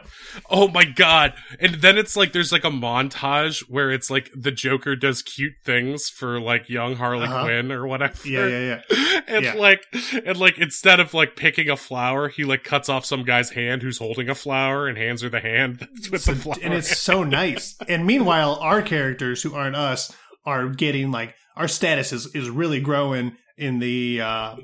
Oh 0.50 0.68
my 0.68 0.86
god! 0.86 1.34
And 1.60 1.76
then 1.76 1.98
it's 1.98 2.16
like 2.16 2.34
there's 2.34 2.52
like 2.52 2.64
a 2.64 2.70
montage 2.70 3.62
where 3.70 3.92
it's 3.92 4.10
like 4.10 4.30
the 4.36 4.52
Joker 4.52 4.96
does 4.96 5.22
cute 5.22 5.54
things 5.64 6.08
for 6.10 6.40
like 6.40 6.70
young 6.70 6.96
Harley 6.96 7.26
Uh-huh. 7.26 7.44
Quinn 7.44 7.72
or 7.72 7.86
whatever. 7.88 8.28
Yeah, 8.28 8.48
yeah, 8.48 8.82
yeah. 8.90 9.22
and 9.28 9.44
Yeah. 9.46 9.54
like 9.56 9.84
and 10.26 10.38
like 10.38 10.58
instead 10.60 11.00
of 11.00 11.14
like 11.14 11.36
picking 11.36 11.70
a 11.70 11.76
flower, 11.78 12.30
he 12.30 12.44
like 12.44 12.64
cuts 12.64 12.90
off 12.90 13.06
some 13.06 13.24
guy's 13.24 13.50
hand 13.52 13.82
who's 13.82 13.98
holding 13.98 14.30
a 14.30 14.36
flower 14.36 14.88
and 14.88 14.98
hands 14.98 15.22
her 15.24 15.30
the 15.30 15.40
hand 15.40 15.88
with 16.12 16.26
the 16.26 16.36
flower. 16.36 16.58
and 16.64 16.74
it's 16.74 16.98
so 16.98 17.24
nice. 17.24 17.76
And 17.90 18.06
meanwhile, 18.06 18.56
our 18.62 18.82
characters 18.82 19.42
who 19.44 19.54
aren't 19.56 19.76
us 19.76 20.16
are 20.48 20.70
getting 20.70 21.12
like 21.12 21.36
our 21.56 21.68
status 21.68 22.14
is 22.14 22.34
is 22.34 22.50
really 22.50 22.80
growing 22.80 23.34
in 23.58 23.80
the 23.80 24.22
uh 24.22 24.56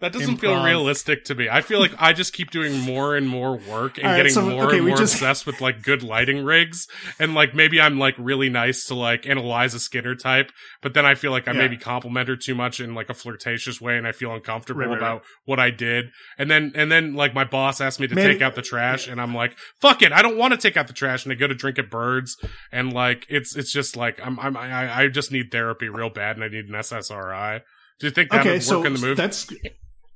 that 0.00 0.12
doesn't 0.12 0.36
feel 0.38 0.62
realistic 0.62 1.24
to 1.24 1.34
me. 1.34 1.48
I 1.48 1.62
feel 1.62 1.80
like 1.80 1.92
I 1.98 2.12
just 2.12 2.34
keep 2.34 2.50
doing 2.50 2.78
more 2.80 3.16
and 3.16 3.26
more 3.26 3.56
work 3.56 3.96
and 3.96 4.06
right, 4.08 4.16
getting 4.18 4.32
so, 4.32 4.42
more 4.42 4.66
okay, 4.66 4.76
and 4.76 4.88
more 4.88 4.96
just- 4.98 5.14
obsessed 5.14 5.46
with 5.46 5.62
like 5.62 5.82
good 5.82 6.02
lighting 6.02 6.44
rigs. 6.44 6.86
And 7.18 7.32
like 7.34 7.54
maybe 7.54 7.80
I'm 7.80 7.98
like 7.98 8.14
really 8.18 8.50
nice 8.50 8.84
to 8.88 8.94
like 8.94 9.26
analyze 9.26 9.72
a 9.72 9.78
Skinner 9.80 10.16
type, 10.16 10.52
but 10.82 10.92
then 10.92 11.06
I 11.06 11.14
feel 11.14 11.30
like 11.30 11.48
I 11.48 11.52
Yeah. 11.52 11.58
maybe 11.60 11.78
compliment 11.78 12.28
her 12.28 12.36
too 12.36 12.54
much 12.54 12.78
in 12.78 12.94
like 12.94 13.08
a 13.08 13.14
flirtatious 13.14 13.80
way 13.80 13.96
and 13.96 14.06
I 14.06 14.12
feel 14.12 14.34
uncomfortable 14.34 14.80
Right, 14.80 14.88
right, 14.90 14.98
about 14.98 15.22
what 15.46 15.58
I 15.58 15.70
did. 15.70 16.10
And 16.36 16.50
then 16.50 16.72
and 16.74 16.92
then 16.92 17.14
like 17.14 17.32
my 17.32 17.44
boss 17.44 17.80
asked 17.80 18.00
me 18.00 18.06
to 18.08 18.14
Maybe- 18.14 18.34
take 18.34 18.42
out 18.42 18.56
the 18.56 18.62
trash 18.62 19.08
and 19.08 19.18
I'm 19.18 19.34
like, 19.34 19.56
fuck 19.80 20.02
it, 20.02 20.12
I 20.12 20.20
don't 20.20 20.36
want 20.36 20.52
to 20.52 20.58
take 20.58 20.76
out 20.76 20.88
the 20.88 20.92
trash 20.92 21.24
and 21.24 21.32
I 21.32 21.36
go 21.36 21.46
to 21.46 21.54
drink 21.54 21.78
at 21.78 21.88
birds 21.88 22.36
and 22.70 22.92
like 22.92 23.24
it's 23.30 23.56
it's 23.56 23.72
just 23.72 23.96
like 23.96 24.20
I'm 24.22 24.38
I'm 24.40 24.58
I, 24.58 25.04
I 25.04 25.08
just 25.08 25.32
need 25.32 25.50
therapy 25.50 25.88
real 25.88 26.10
bad 26.10 26.36
and 26.36 26.44
I 26.44 26.48
need 26.48 26.66
an 26.66 26.74
SSRI. 26.74 27.62
Do 28.00 28.06
you 28.06 28.10
think 28.12 28.30
that 28.30 28.40
okay, 28.40 28.52
would 28.54 28.62
so 28.62 28.84
in 28.84 28.94
the 28.94 28.98
movie? 29.00 29.14
that's. 29.14 29.46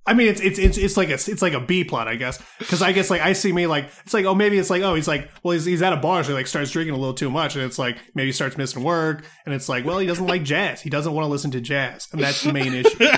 I 0.06 0.14
mean, 0.14 0.28
it's 0.28 0.40
it's 0.40 0.58
it's 0.58 0.78
it's 0.78 0.96
like 0.96 1.10
a 1.10 1.14
it's 1.14 1.42
like 1.42 1.52
a 1.52 1.60
B 1.60 1.84
plot, 1.84 2.08
I 2.08 2.14
guess, 2.16 2.42
because 2.58 2.80
I 2.80 2.92
guess 2.92 3.10
like 3.10 3.20
I 3.20 3.34
see 3.34 3.52
me 3.52 3.66
like 3.66 3.90
it's 4.04 4.14
like 4.14 4.24
oh 4.24 4.34
maybe 4.34 4.56
it's 4.56 4.70
like 4.70 4.80
oh 4.80 4.94
he's 4.94 5.06
like 5.06 5.28
well 5.42 5.52
he's 5.52 5.66
he's 5.66 5.82
at 5.82 5.92
a 5.92 5.98
bar 5.98 6.24
so 6.24 6.30
he 6.30 6.34
like 6.34 6.46
starts 6.46 6.70
drinking 6.70 6.94
a 6.94 6.96
little 6.96 7.12
too 7.12 7.28
much 7.28 7.56
and 7.56 7.64
it's 7.64 7.78
like 7.78 7.98
maybe 8.14 8.28
he 8.28 8.32
starts 8.32 8.56
missing 8.56 8.82
work 8.82 9.26
and 9.44 9.54
it's 9.54 9.68
like 9.68 9.84
well 9.84 9.98
he 9.98 10.06
doesn't 10.06 10.26
like 10.26 10.44
jazz 10.44 10.80
he 10.80 10.88
doesn't 10.88 11.12
want 11.12 11.26
to 11.26 11.28
listen 11.28 11.50
to 11.50 11.60
jazz 11.60 12.08
and 12.12 12.22
that's 12.22 12.42
the 12.42 12.54
main 12.54 12.72
issue. 12.72 12.96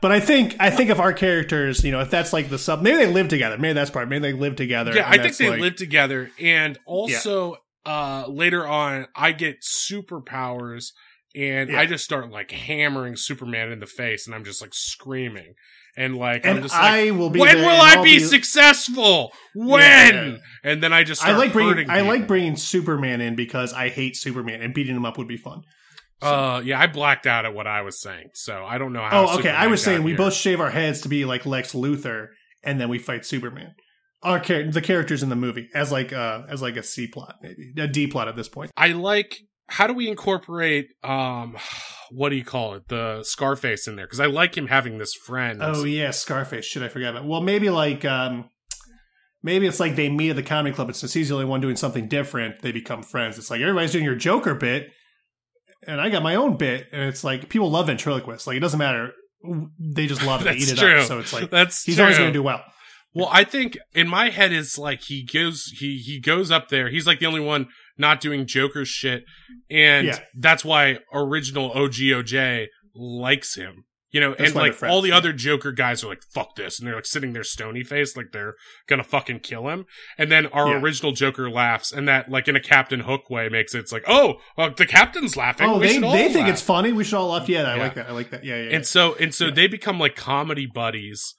But 0.00 0.10
I 0.10 0.20
think 0.20 0.56
I 0.58 0.70
think 0.70 0.88
if 0.88 0.98
our 0.98 1.12
characters 1.12 1.84
you 1.84 1.92
know 1.92 2.00
if 2.00 2.08
that's 2.08 2.32
like 2.32 2.48
the 2.48 2.58
sub 2.58 2.80
maybe 2.80 2.96
they 2.96 3.12
live 3.12 3.28
together 3.28 3.58
maybe 3.58 3.74
that's 3.74 3.90
part 3.90 4.08
maybe 4.08 4.22
they 4.22 4.32
live 4.32 4.56
together 4.56 4.94
Yeah, 4.94 5.08
I 5.08 5.18
think 5.18 5.36
they 5.36 5.50
like- 5.50 5.60
live 5.60 5.76
together, 5.76 6.30
and 6.40 6.78
also 6.86 7.56
uh 7.84 8.24
later 8.28 8.66
on, 8.66 9.06
I 9.14 9.32
get 9.32 9.58
superpowers, 9.60 10.92
and 11.34 11.70
Yeah. 11.70 11.80
I 11.80 11.86
just 11.86 12.04
start 12.04 12.30
like 12.30 12.50
hammering 12.50 13.16
Superman 13.16 13.72
in 13.72 13.80
the 13.80 13.86
face, 13.86 14.26
and 14.26 14.34
I'm 14.34 14.44
just 14.44 14.60
like 14.60 14.74
screaming, 14.74 15.54
and 15.96 16.16
like 16.16 16.46
I'm 16.46 16.56
and 16.56 16.64
just 16.64 16.74
like, 16.74 16.84
I 16.84 17.10
will 17.10 17.30
be 17.30 17.40
when 17.40 17.58
will 17.58 17.68
I 17.68 17.94
I'll 17.96 18.02
be 18.02 18.18
successful? 18.18 19.32
When? 19.54 19.80
yeah. 20.14 20.36
And 20.64 20.82
then 20.82 20.92
I 20.92 21.04
just 21.04 21.24
I 21.24 21.36
like 21.36 21.52
bringing 21.52 21.72
hurting 21.74 21.90
I 21.90 22.00
like 22.02 22.26
bringing 22.26 22.56
Superman 22.56 23.20
in 23.20 23.34
because 23.34 23.72
I 23.72 23.88
hate 23.88 24.16
Superman 24.16 24.62
and 24.62 24.74
beating 24.74 24.96
him 24.96 25.04
up 25.04 25.18
would 25.18 25.28
be 25.28 25.36
fun. 25.36 25.62
Uh, 26.20 26.62
yeah, 26.64 26.80
I 26.80 26.86
blacked 26.86 27.26
out 27.26 27.44
at 27.44 27.52
what 27.52 27.66
I 27.66 27.82
was 27.82 28.00
saying, 28.00 28.28
so 28.34 28.64
I 28.64 28.78
don't 28.78 28.92
know 28.92 29.02
how. 29.02 29.26
Oh, 29.26 29.38
okay. 29.38 29.50
I 29.50 29.66
was 29.66 29.82
saying 29.82 30.04
we 30.04 30.14
both 30.14 30.34
shave 30.34 30.60
our 30.60 30.70
heads 30.70 31.00
to 31.00 31.08
be 31.08 31.24
like 31.24 31.44
Lex 31.46 31.72
Luthor, 31.72 32.28
and 32.62 32.80
then 32.80 32.88
we 32.88 32.98
fight 33.00 33.26
Superman. 33.26 33.74
Our 34.22 34.38
char- 34.38 34.70
the 34.70 34.80
characters 34.80 35.24
in 35.24 35.30
the 35.30 35.36
movie 35.36 35.68
as 35.74 35.90
like 35.90 36.12
uh 36.12 36.42
as 36.48 36.62
like 36.62 36.76
a 36.76 36.82
C 36.84 37.08
plot 37.08 37.34
maybe 37.42 37.72
a 37.76 37.88
D 37.88 38.06
plot 38.06 38.28
at 38.28 38.36
this 38.36 38.48
point. 38.48 38.70
I 38.76 38.92
like. 38.92 39.40
How 39.68 39.86
do 39.86 39.94
we 39.94 40.08
incorporate 40.08 40.88
um, 41.02 41.56
what 42.10 42.28
do 42.28 42.36
you 42.36 42.44
call 42.44 42.74
it? 42.74 42.88
The 42.88 43.22
Scarface 43.22 43.88
in 43.88 43.96
there 43.96 44.06
because 44.06 44.20
I 44.20 44.26
like 44.26 44.56
him 44.56 44.66
having 44.66 44.98
this 44.98 45.14
friend. 45.14 45.60
Oh 45.62 45.84
yeah, 45.84 46.10
Scarface. 46.10 46.64
Should 46.64 46.82
I 46.82 46.88
forget 46.88 47.10
about? 47.10 47.26
Well, 47.26 47.40
maybe 47.40 47.70
like 47.70 48.04
um 48.04 48.50
maybe 49.42 49.66
it's 49.66 49.80
like 49.80 49.96
they 49.96 50.08
meet 50.08 50.30
at 50.30 50.36
the 50.36 50.42
comedy 50.42 50.74
club, 50.74 50.88
and 50.88 50.96
since 50.96 51.12
he's 51.12 51.28
the 51.30 51.34
only 51.34 51.46
one 51.46 51.60
doing 51.60 51.76
something 51.76 52.08
different, 52.08 52.60
they 52.60 52.72
become 52.72 53.02
friends. 53.02 53.38
It's 53.38 53.50
like 53.50 53.60
everybody's 53.60 53.92
doing 53.92 54.04
your 54.04 54.14
Joker 54.14 54.54
bit, 54.54 54.90
and 55.86 56.00
I 56.00 56.10
got 56.10 56.22
my 56.22 56.34
own 56.34 56.56
bit, 56.56 56.86
and 56.92 57.02
it's 57.04 57.24
like 57.24 57.48
people 57.48 57.70
love 57.70 57.86
ventriloquists. 57.86 58.46
Like 58.46 58.56
it 58.56 58.60
doesn't 58.60 58.78
matter. 58.78 59.12
They 59.78 60.06
just 60.06 60.24
love 60.24 60.40
it. 60.42 60.44
They 60.44 60.56
eat 60.56 60.70
it 60.70 60.76
true. 60.78 60.98
up. 60.98 61.06
So 61.06 61.18
it's 61.18 61.32
like 61.32 61.50
That's 61.50 61.82
he's 61.84 61.96
true. 61.96 62.04
always 62.04 62.18
going 62.18 62.30
to 62.30 62.38
do 62.38 62.42
well. 62.42 62.62
Well, 63.14 63.28
I 63.30 63.44
think 63.44 63.76
in 63.94 64.08
my 64.08 64.30
head 64.30 64.52
it's 64.52 64.78
like 64.78 65.02
he 65.02 65.22
goes 65.24 65.64
he 65.78 65.98
he 65.98 66.20
goes 66.20 66.50
up 66.50 66.68
there. 66.68 66.90
He's 66.90 67.06
like 67.06 67.20
the 67.20 67.26
only 67.26 67.40
one 67.40 67.68
not 67.98 68.20
doing 68.20 68.46
Joker 68.46 68.84
shit, 68.84 69.24
and 69.70 70.08
Yeah. 70.08 70.18
that's 70.38 70.64
why 70.64 70.98
original 71.12 71.70
OGOJ 71.74 72.66
likes 72.94 73.54
him. 73.54 73.84
You 74.10 74.20
know, 74.20 74.34
That's 74.34 74.50
and 74.50 74.54
like 74.54 74.82
all 74.82 75.00
the 75.00 75.08
yeah. 75.08 75.16
other 75.16 75.32
Joker 75.32 75.72
guys 75.72 76.04
are 76.04 76.08
like, 76.08 76.22
"Fuck 76.34 76.54
this," 76.56 76.78
and 76.78 76.86
they're 76.86 76.96
like 76.96 77.06
sitting 77.06 77.32
there 77.32 77.42
stony 77.42 77.82
faced, 77.82 78.14
like 78.14 78.26
they're 78.30 78.56
gonna 78.86 79.04
fucking 79.04 79.40
kill 79.40 79.68
him. 79.70 79.86
And 80.18 80.30
then 80.30 80.44
our 80.48 80.68
Yeah. 80.68 80.80
original 80.82 81.12
Joker 81.12 81.48
laughs, 81.48 81.90
and 81.92 82.06
that 82.08 82.28
like 82.30 82.46
in 82.46 82.54
a 82.54 82.60
Captain 82.60 83.00
Hook 83.00 83.30
way 83.30 83.48
makes 83.48 83.74
it, 83.74 83.78
it's 83.78 83.90
like, 83.92 84.04
"Oh, 84.06 84.34
uh, 84.58 84.68
the 84.68 84.84
Captain's 84.84 85.34
laughing." 85.34 85.66
Oh, 85.70 85.78
We 85.78 85.86
they 85.86 85.98
they 85.98 86.24
think 86.28 86.34
laugh." 86.40 86.48
it's 86.50 86.60
funny. 86.60 86.92
We 86.92 87.04
should 87.04 87.16
all 87.16 87.28
laugh. 87.30 87.48
Yeah, 87.48 87.62
I 87.62 87.76
Yeah. 87.76 87.82
like 87.82 87.94
that. 87.94 88.08
I 88.08 88.12
like 88.12 88.28
that. 88.32 88.44
Yeah, 88.44 88.56
yeah. 88.62 88.76
And 88.76 88.86
so 88.86 89.14
and 89.18 89.34
so 89.34 89.50
they 89.50 89.66
become 89.66 89.98
like 89.98 90.14
comedy 90.14 90.66
buddies 90.66 91.34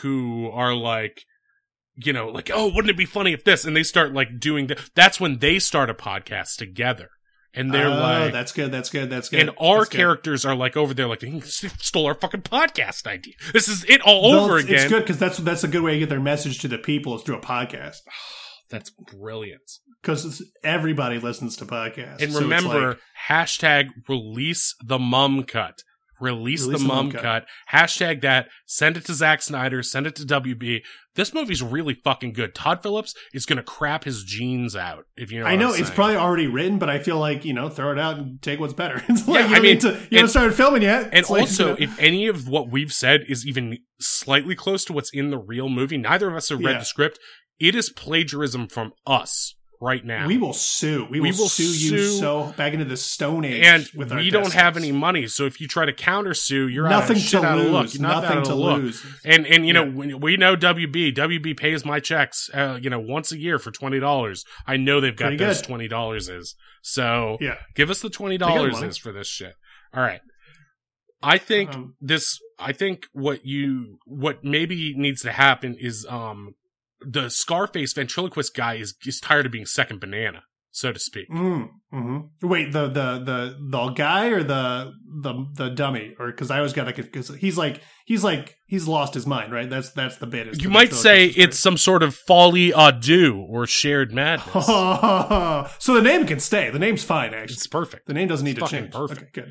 who 0.00 0.50
are 0.50 0.74
like 0.74 1.22
you 1.96 2.12
know 2.12 2.28
like 2.28 2.50
oh 2.52 2.66
wouldn't 2.66 2.90
it 2.90 2.96
be 2.96 3.06
funny 3.06 3.32
if 3.32 3.44
this 3.44 3.64
and 3.64 3.74
they 3.76 3.82
start 3.82 4.12
like 4.12 4.38
doing 4.38 4.66
that 4.66 4.78
that's 4.94 5.18
when 5.18 5.38
they 5.38 5.58
start 5.58 5.88
a 5.90 5.94
podcast 5.94 6.56
together 6.56 7.08
and 7.54 7.72
they're 7.72 7.86
oh, 7.86 7.90
like 7.90 8.32
that's 8.34 8.52
good. 8.52 8.70
That's 8.70 8.90
good. 8.90 9.08
That's 9.08 9.30
good. 9.30 9.40
and 9.40 9.50
our 9.58 9.78
That's 9.78 9.88
good. 9.88 9.96
characters 9.96 10.44
are 10.44 10.54
like 10.54 10.76
over 10.76 10.92
there 10.92 11.08
like 11.08 11.22
he 11.22 11.40
stole 11.40 12.04
our 12.06 12.14
fucking 12.14 12.42
podcast 12.42 13.06
idea 13.06 13.32
this 13.54 13.66
is 13.66 13.82
it 13.88 14.02
all 14.02 14.30
They'll- 14.32 14.40
over 14.40 14.56
it's, 14.58 14.66
again 14.66 14.80
It's 14.82 14.90
good 14.92 15.02
because 15.04 15.18
that's 15.18 15.38
that's 15.38 15.64
a 15.64 15.68
good 15.68 15.82
way 15.82 15.94
to 15.94 15.98
get 16.00 16.10
their 16.10 16.20
message 16.20 16.58
to 16.60 16.68
the 16.68 16.76
people 16.78 17.16
is 17.16 17.22
through 17.22 17.36
a 17.36 17.40
podcast 17.40 17.96
that's 18.70 18.90
brilliant 18.90 19.62
because 20.02 20.44
everybody 20.62 21.18
listens 21.18 21.56
to 21.56 21.64
podcasts. 21.64 22.20
and 22.22 22.32
So 22.32 22.40
remember 22.40 22.88
like- 22.90 22.98
hashtag 23.28 23.88
release 24.08 24.74
the 24.84 24.98
mum 24.98 25.44
cut 25.44 25.82
release, 26.20 26.64
Release 26.66 26.80
the 26.82 26.86
mum 26.86 27.10
cut. 27.12 27.46
hashtag 27.72 28.20
that 28.22 28.48
send 28.66 28.96
it 28.96 29.04
to 29.06 29.14
Zack 29.14 29.42
Snyder 29.42 29.82
send 29.82 30.06
it 30.06 30.14
to 30.16 30.22
WB 30.24 30.82
this 31.14 31.32
movie's 31.32 31.62
really 31.62 31.94
fucking 31.94 32.32
good 32.34 32.54
Todd 32.54 32.82
Phillips 32.82 33.14
is 33.32 33.46
gonna 33.46 33.62
crap 33.62 34.04
his 34.04 34.22
jeans 34.24 34.76
out 34.76 35.04
if 35.16 35.30
you 35.32 35.40
know 35.40 35.46
I 35.46 35.56
know 35.56 35.68
it's 35.70 35.78
saying. 35.84 35.92
probably 35.94 36.16
already 36.16 36.46
written, 36.46 36.78
but 36.78 36.90
I 36.90 36.98
feel 36.98 37.18
like 37.18 37.44
you 37.44 37.52
know, 37.54 37.68
throw 37.68 37.90
it 37.92 37.98
out 37.98 38.18
and 38.18 38.40
take 38.42 38.60
what's 38.60 38.74
better. 38.74 39.02
It's 39.08 39.26
like 39.26 39.40
Yeah, 39.44 39.48
you 39.48 39.56
I 39.56 39.60
mean, 39.60 39.72
need 39.74 39.80
to, 39.82 39.88
you 39.88 39.94
and- 39.94 40.12
haven't 40.12 40.28
started 40.30 40.54
filming 40.54 40.82
yet. 40.82 41.04
and 41.06 41.14
It's 41.14 41.30
like, 41.30 41.40
also 41.42 41.76
you 41.76 41.86
know- 41.86 41.92
if 41.92 41.98
any 41.98 42.26
of 42.26 42.48
what 42.48 42.70
we've 42.70 42.92
said 42.92 43.24
is 43.28 43.46
even 43.46 43.78
slightly 44.00 44.54
close 44.54 44.84
to 44.86 44.92
what's 44.92 45.10
in 45.10 45.30
the 45.30 45.38
real 45.38 45.68
movie 45.68 45.96
neither 45.96 46.28
of 46.28 46.34
us 46.34 46.50
have 46.50 46.58
read 46.58 46.72
Yeah. 46.72 46.78
the 46.80 46.84
script 46.84 47.18
it 47.58 47.74
is 47.74 47.88
plagiarism 47.88 48.68
from 48.68 48.92
us 49.06 49.54
right 49.80 50.04
now 50.04 50.26
we 50.26 50.38
will 50.38 50.52
sue. 50.52 51.04
We, 51.10 51.20
We 51.20 51.30
will, 51.32 51.38
will 51.38 51.48
sue 51.48 51.64
you 51.96 51.98
so 52.08 52.54
back 52.56 52.72
into 52.72 52.84
the 52.86 52.96
stone 52.96 53.44
age. 53.44 53.62
and 53.64 53.88
we 53.94 54.30
don't 54.30 54.52
have 54.54 54.76
any 54.76 54.90
money 54.92 55.26
so 55.26 55.44
if 55.44 55.60
you 55.60 55.68
try 55.68 55.84
to 55.84 55.92
counter 55.92 56.32
sue 56.34 56.66
you're 56.68 56.88
nothing 56.88 57.16
out 57.16 57.24
of, 57.24 57.30
to 57.30 57.44
out 57.44 57.58
of 57.58 57.66
luck 57.70 57.82
lose. 57.82 58.00
Not 58.00 58.22
Nothing 58.24 58.42
to 58.44 58.54
luck. 58.54 58.78
lose. 58.78 59.04
And 59.24 59.46
and 59.46 59.66
you 59.66 59.72
know 59.72 59.84
Yeah. 59.84 59.90
we, 59.90 60.14
we 60.14 60.36
know 60.36 60.56
WB 60.56 61.14
WB 61.14 61.56
pays 61.56 61.84
my 61.84 62.00
checks 62.00 62.48
uh, 62.54 62.78
you 62.80 62.88
know 62.90 63.00
once 63.00 63.32
a 63.32 63.38
year 63.38 63.58
for 63.58 63.70
twenty 63.70 64.00
dollars. 64.00 64.44
I 64.66 64.76
know 64.76 65.00
they've 65.00 65.14
got 65.14 65.26
Pretty 65.26 65.36
those 65.44 65.60
good. 65.60 65.66
twenty 65.68 65.88
dollars 65.88 66.28
is 66.28 66.54
so 66.82 67.36
Yeah. 67.40 67.56
give 67.74 67.90
us 67.90 68.00
the 68.00 68.10
twenty 68.10 68.38
dollars 68.38 68.80
is 68.82 68.96
for 68.96 69.12
this 69.12 69.28
shit. 69.28 69.54
All 69.94 70.02
right, 70.02 70.20
I 71.22 71.38
think 71.38 71.74
Um, 71.74 71.94
this. 72.00 72.38
I 72.58 72.72
think 72.72 73.06
what 73.12 73.44
you 73.44 73.98
what 74.06 74.42
maybe 74.44 74.94
needs 74.96 75.22
to 75.22 75.32
happen 75.32 75.76
is 75.78 76.06
um 76.08 76.54
the 77.08 77.30
Scarface 77.30 77.92
ventriloquist 77.92 78.54
guy 78.54 78.74
is 78.74 78.94
is 79.04 79.20
tired 79.20 79.46
of 79.46 79.52
being 79.52 79.66
second 79.66 80.00
banana 80.00 80.42
so 80.76 80.92
to 80.92 80.98
speak. 80.98 81.30
Mm, 81.30 81.70
hmm 81.90 82.18
Wait, 82.42 82.70
the 82.70 82.86
the 82.88 83.18
the 83.18 83.56
the 83.70 83.88
guy 83.92 84.26
or 84.26 84.42
the 84.42 84.92
the 85.22 85.46
the 85.54 85.70
dummy, 85.70 86.14
or 86.18 86.26
because 86.30 86.50
I 86.50 86.58
always 86.58 86.74
got 86.74 86.84
like 86.84 86.96
because 86.96 87.34
he's 87.36 87.56
like 87.56 87.80
he's 88.04 88.22
like 88.22 88.56
he's 88.66 88.86
lost 88.86 89.14
his 89.14 89.26
mind, 89.26 89.52
right? 89.52 89.70
That's 89.70 89.90
that's 89.92 90.18
the 90.18 90.26
bit. 90.26 90.48
You 90.48 90.52
the 90.64 90.68
might 90.68 90.92
say 90.92 91.28
ventriloquist 91.28 91.38
it's 91.48 91.58
some 91.58 91.78
sort 91.78 92.02
of 92.02 92.14
folie 92.14 92.72
à 92.72 92.92
deux 93.00 93.32
or 93.34 93.66
shared 93.66 94.12
madness. 94.12 94.66
so 95.78 95.94
the 95.94 96.02
name 96.02 96.26
can 96.26 96.40
stay. 96.40 96.68
The 96.68 96.78
name's 96.78 97.02
fine. 97.02 97.32
Actually, 97.32 97.54
it's 97.54 97.66
perfect. 97.66 98.06
the 98.06 98.14
name 98.14 98.28
doesn't 98.28 98.44
need 98.44 98.58
It's 98.58 98.70
to 98.70 98.76
change. 98.76 98.92
perfect. 98.92 99.38
Okay, 99.38 99.48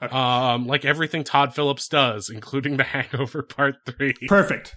good. 0.00 0.12
Um, 0.14 0.68
like 0.68 0.84
everything 0.84 1.24
Todd 1.24 1.56
Phillips 1.56 1.88
does, 1.88 2.30
including 2.30 2.76
The 2.76 2.84
Hangover 2.94 3.42
Part 3.42 3.78
Three. 3.84 4.14
Perfect. 4.28 4.76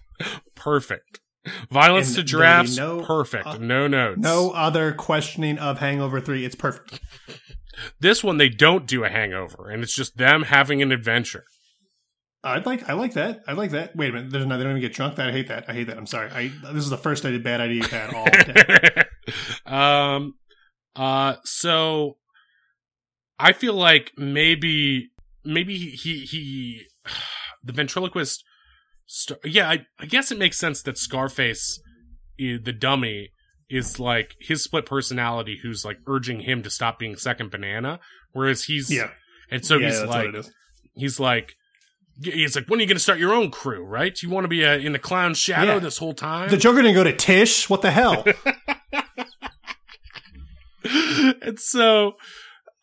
Perfect. 0.56 1.20
Violence 1.72 2.10
And 2.10 2.18
to 2.18 2.24
drafts. 2.24 2.78
no- 2.78 3.02
perfect. 3.04 3.48
uh, 3.48 3.58
no 3.58 3.88
notes. 3.88 4.20
No 4.20 4.52
other 4.52 4.92
questioning 4.94 5.58
of 5.58 5.80
Hangover 5.80 6.22
Three. 6.22 6.46
It's 6.46 6.56
perfect. 6.56 7.00
This 8.00 8.24
one 8.24 8.38
they 8.38 8.50
don't 8.50 8.86
do 8.86 9.04
a 9.04 9.10
hangover, 9.10 9.70
and 9.70 9.82
it's 9.82 9.96
just 9.96 10.18
them 10.18 10.44
having 10.44 10.82
an 10.82 10.92
adventure. 10.92 11.46
I'd 12.44 12.66
like. 12.66 12.88
I 12.90 12.94
like 12.94 13.14
that. 13.14 13.42
I 13.48 13.54
like 13.54 13.72
that. 13.72 13.96
Wait 13.96 14.10
a 14.10 14.14
minute. 14.14 14.32
There's 14.32 14.46
no. 14.46 14.58
They 14.58 14.64
don't 14.64 14.72
even 14.74 14.82
get 14.82 14.94
drunk. 14.94 15.16
That 15.16 15.30
I 15.30 15.32
hate 15.32 15.48
that. 15.48 15.66
I 15.68 15.74
hate 15.74 15.88
that. 15.88 15.98
I'm 15.98 16.06
sorry. 16.08 16.30
I. 16.32 16.52
This 16.74 16.84
is 16.84 16.90
the 16.90 16.98
first 16.98 17.26
I 17.26 17.32
did 17.32 17.44
bad 17.44 17.62
idea 17.62 17.78
you've 17.78 17.92
had 17.92 18.14
all 18.14 18.26
day. 18.26 19.04
um. 19.66 20.34
Uh. 20.96 21.36
So, 21.44 22.18
I 23.40 23.54
feel 23.54 23.74
like 23.74 24.12
maybe 24.18 25.10
maybe 25.46 25.78
he 25.78 25.90
he, 25.92 26.20
he 26.26 26.82
the 27.64 27.74
ventriloquist. 27.74 28.44
St- 29.14 29.40
yeah, 29.44 29.70
I, 29.70 29.86
I 30.00 30.06
guess 30.06 30.32
it 30.32 30.38
makes 30.38 30.58
sense 30.58 30.82
that 30.84 30.98
Scarface, 30.98 31.82
the 32.38 32.72
dummy, 32.72 33.32
is 33.70 34.00
like 34.00 34.36
his 34.40 34.64
split 34.64 34.86
personality, 34.86 35.60
who's 35.62 35.84
like 35.84 35.98
urging 36.08 36.40
him 36.42 36.64
to 36.64 36.70
stop 36.70 36.98
being 36.98 37.18
second 37.18 37.52
banana, 37.52 38.00
whereas 38.32 38.64
he's 38.64 38.90
Yeah. 38.90 39.10
and 39.50 39.66
so 39.66 39.76
yeah, 39.78 39.88
he's 39.90 40.02
like 40.04 40.10
what 40.10 40.26
it 40.28 40.36
is. 40.36 40.52
he's 40.96 41.20
like 41.20 41.56
he's 42.24 42.56
like 42.56 42.68
when 42.68 42.80
are 42.80 42.84
you 42.84 42.88
going 42.88 42.96
to 42.98 43.04
start 43.04 43.18
your 43.20 43.34
own 43.34 43.50
crew 43.50 43.84
right 43.84 44.22
you 44.22 44.30
want 44.30 44.44
to 44.44 44.48
be 44.50 44.64
uh, 44.66 44.78
in 44.78 44.92
the 44.92 45.00
clown 45.00 45.34
shadow 45.34 45.74
Yeah. 45.74 45.80
this 45.80 45.98
whole 45.98 46.14
time 46.14 46.50
The 46.50 46.58
Joker 46.58 46.82
didn't 46.82 46.94
go 46.96 47.04
to 47.04 47.16
Tisch. 47.16 47.70
What 47.70 47.82
the 47.82 47.92
hell? 47.92 48.24
and 51.42 51.60
so 51.60 52.14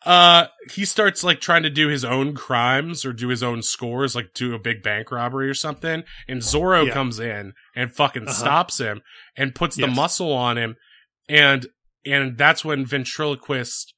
uh 0.05 0.47
he 0.73 0.85
starts 0.85 1.23
like 1.25 1.41
trying 1.41 1.63
to 1.63 1.69
do 1.69 1.89
his 1.89 2.05
own 2.05 2.33
crimes 2.33 3.03
or 3.05 3.11
do 3.11 3.27
his 3.27 3.43
own 3.43 3.61
scores 3.61 4.15
like 4.15 4.33
do 4.33 4.53
a 4.53 4.59
big 4.59 4.81
bank 4.81 5.11
robbery 5.11 5.49
or 5.49 5.53
something 5.53 6.03
and 6.27 6.41
zorro 6.41 6.87
Yeah. 6.87 6.93
comes 6.93 7.19
in 7.19 7.53
and 7.75 7.93
fucking 7.93 8.23
Uh-huh. 8.23 8.31
stops 8.33 8.77
him 8.79 9.01
and 9.35 9.53
puts 9.53 9.75
the 9.75 9.87
muscle 9.87 10.31
on 10.31 10.57
him 10.57 10.75
and 11.27 11.67
and 12.05 12.37
that's 12.37 12.63
when 12.63 12.85
ventriloquist 12.85 13.93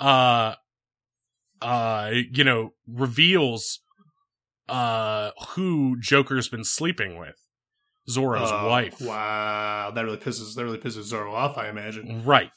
uh 0.00 0.54
uh 1.60 2.10
you 2.32 2.44
know 2.44 2.70
reveals 2.90 3.80
uh 4.68 5.30
who 5.50 5.96
joker's 6.00 6.48
been 6.48 6.64
sleeping 6.64 7.18
with 7.18 7.36
zorro's 8.08 8.50
Oh, 8.52 8.68
wife 8.68 9.00
Wow, 9.00 9.90
that 9.94 10.02
really 10.04 10.16
pisses 10.16 10.54
that 10.54 10.64
really 10.64 10.78
pisses 10.78 11.12
Zorro 11.12 11.32
off. 11.32 11.58
I 11.58 11.68
imagine. 11.68 12.22
Right. 12.24 12.50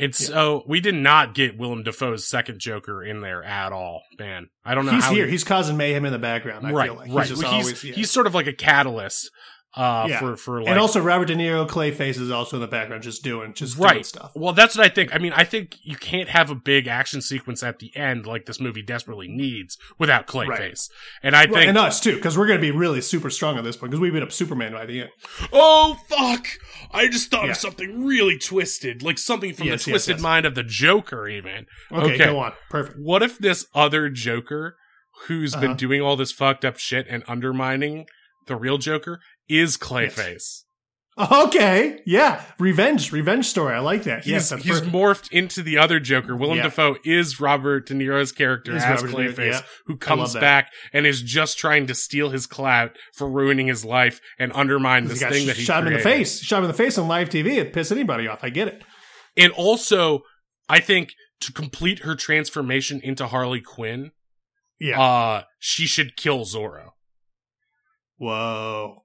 And 0.00 0.14
oh, 0.32 0.62
we 0.66 0.80
did 0.80 0.94
not 0.94 1.34
get 1.34 1.58
Willem 1.58 1.82
Dafoe's 1.82 2.24
second 2.28 2.60
Joker 2.60 3.02
in 3.02 3.20
there 3.20 3.42
at 3.42 3.72
all, 3.72 4.02
man. 4.18 4.48
I 4.64 4.74
don't 4.74 4.86
know 4.86 4.92
He's 4.92 5.04
how 5.04 5.12
here. 5.12 5.24
he- 5.26 5.32
He's 5.32 5.42
causing 5.44 5.76
mayhem 5.76 6.04
in 6.04 6.12
the 6.12 6.18
background. 6.20 6.66
I 6.66 6.70
right, 6.70 6.86
feel 6.88 6.94
like 6.96 7.08
right. 7.10 7.18
he's 7.26 7.28
just 7.30 7.42
Well, 7.42 7.52
he's, 7.54 7.64
always. 7.64 7.84
yeah. 7.84 7.94
he's 7.94 8.10
sort 8.10 8.26
of 8.28 8.34
like 8.34 8.46
a 8.46 8.52
catalyst 8.52 9.30
uh, 9.78 10.06
Yeah. 10.10 10.18
for 10.18 10.36
for 10.36 10.60
like 10.60 10.68
and 10.68 10.78
also 10.78 11.00
Robert 11.00 11.26
De 11.26 11.34
Niro, 11.36 11.66
Clayface 11.66 12.18
is 12.20 12.30
also 12.30 12.56
in 12.56 12.60
the 12.60 12.66
background, 12.66 13.02
just 13.02 13.22
doing 13.22 13.54
just 13.54 13.76
doing 13.76 13.88
right 13.88 14.04
stuff. 14.04 14.32
Well, 14.34 14.52
that's 14.52 14.76
what 14.76 14.84
I 14.84 14.88
think. 14.92 15.14
I 15.14 15.18
mean, 15.18 15.32
I 15.34 15.44
think 15.44 15.76
you 15.82 15.96
can't 15.96 16.28
have 16.28 16.50
a 16.50 16.54
big 16.54 16.88
action 16.88 17.22
sequence 17.22 17.62
at 17.62 17.78
the 17.78 17.96
end 17.96 18.26
like 18.26 18.46
this 18.46 18.60
movie 18.60 18.82
desperately 18.82 19.28
needs 19.28 19.78
without 19.98 20.26
Clayface. 20.26 20.48
Right. 20.48 20.88
And 21.22 21.36
I 21.36 21.46
think, 21.46 21.68
and 21.68 21.78
us 21.78 22.00
too, 22.00 22.16
because 22.16 22.36
we're 22.36 22.46
going 22.48 22.58
to 22.58 22.66
be 22.66 22.72
really 22.72 23.00
super 23.00 23.30
strong 23.30 23.56
at 23.56 23.64
this 23.64 23.76
point 23.76 23.92
because 23.92 24.00
we 24.00 24.10
beat 24.10 24.22
up 24.22 24.32
Superman 24.32 24.72
by 24.72 24.84
the 24.84 25.00
end. 25.02 25.10
oh 25.52 25.96
fuck! 26.08 26.46
I 26.90 27.08
just 27.08 27.30
thought 27.30 27.44
Yeah. 27.44 27.52
of 27.52 27.56
something 27.56 28.04
really 28.04 28.36
twisted, 28.36 29.02
like 29.02 29.18
something 29.18 29.54
from 29.54 29.68
Yes, 29.68 29.84
the 29.84 29.90
yes, 29.92 29.94
twisted 29.94 30.16
yes. 30.16 30.22
mind 30.22 30.44
of 30.44 30.54
the 30.56 30.64
Joker, 30.64 31.28
even. 31.28 31.66
Okay, 31.92 32.14
Okay. 32.14 32.24
go 32.26 32.38
on. 32.40 32.52
Perfect. 32.68 32.96
What 33.00 33.22
if 33.22 33.38
this 33.38 33.66
other 33.74 34.08
Joker, 34.10 34.76
who's 35.26 35.54
been 35.54 35.64
Uh-huh. 35.70 35.74
doing 35.74 36.00
all 36.00 36.16
this 36.16 36.32
fucked 36.32 36.64
up 36.64 36.78
shit 36.78 37.06
and 37.08 37.22
undermining 37.28 38.06
the 38.46 38.56
real 38.56 38.78
Joker, 38.78 39.20
is 39.48 39.76
Clayface? 39.76 40.62
Okay, 41.20 41.98
yeah, 42.06 42.44
revenge, 42.60 43.10
revenge 43.10 43.46
story. 43.46 43.74
I 43.74 43.80
like 43.80 44.04
that. 44.04 44.22
He's, 44.22 44.30
yes, 44.52 44.62
he's 44.62 44.78
perfect. 44.78 44.92
morphed 44.94 45.32
into 45.32 45.64
the 45.64 45.76
other 45.76 45.98
Joker. 45.98 46.36
Willem 46.36 46.58
Yeah. 46.58 46.62
Dafoe 46.62 46.96
is 47.02 47.40
Robert 47.40 47.88
De 47.88 47.94
Niro's 47.94 48.30
character 48.30 48.76
Is 48.76 48.84
as 48.84 49.02
Robert 49.02 49.16
Clayface, 49.16 49.50
yeah. 49.54 49.60
who 49.86 49.96
comes 49.96 50.34
back 50.34 50.70
and 50.92 51.08
is 51.08 51.20
just 51.20 51.58
trying 51.58 51.88
to 51.88 51.94
steal 51.96 52.30
his 52.30 52.46
clout 52.46 52.96
for 53.14 53.28
ruining 53.28 53.66
his 53.66 53.84
life 53.84 54.20
and 54.38 54.52
undermine 54.54 55.06
this 55.08 55.18
thing 55.20 55.48
that 55.48 55.56
he 55.56 55.64
shot 55.64 55.82
him 55.82 55.88
in 55.88 55.94
the 55.94 55.98
face. 55.98 56.38
Shot 56.40 56.58
him 56.58 56.66
in 56.66 56.70
the 56.70 56.76
face 56.76 56.96
on 56.96 57.08
live 57.08 57.28
TV. 57.30 57.56
It 57.56 57.72
piss 57.72 57.90
anybody 57.90 58.28
off. 58.28 58.44
I 58.44 58.50
get 58.50 58.68
it. 58.68 58.84
And 59.36 59.50
also, 59.54 60.20
I 60.68 60.78
think 60.78 61.14
to 61.40 61.52
complete 61.52 62.04
her 62.04 62.14
transformation 62.14 63.00
into 63.02 63.26
Harley 63.26 63.60
Quinn, 63.60 64.12
Yeah. 64.78 65.00
uh, 65.02 65.42
she 65.58 65.86
should 65.86 66.16
kill 66.16 66.44
Zorro. 66.44 66.90
whoa, 68.18 69.02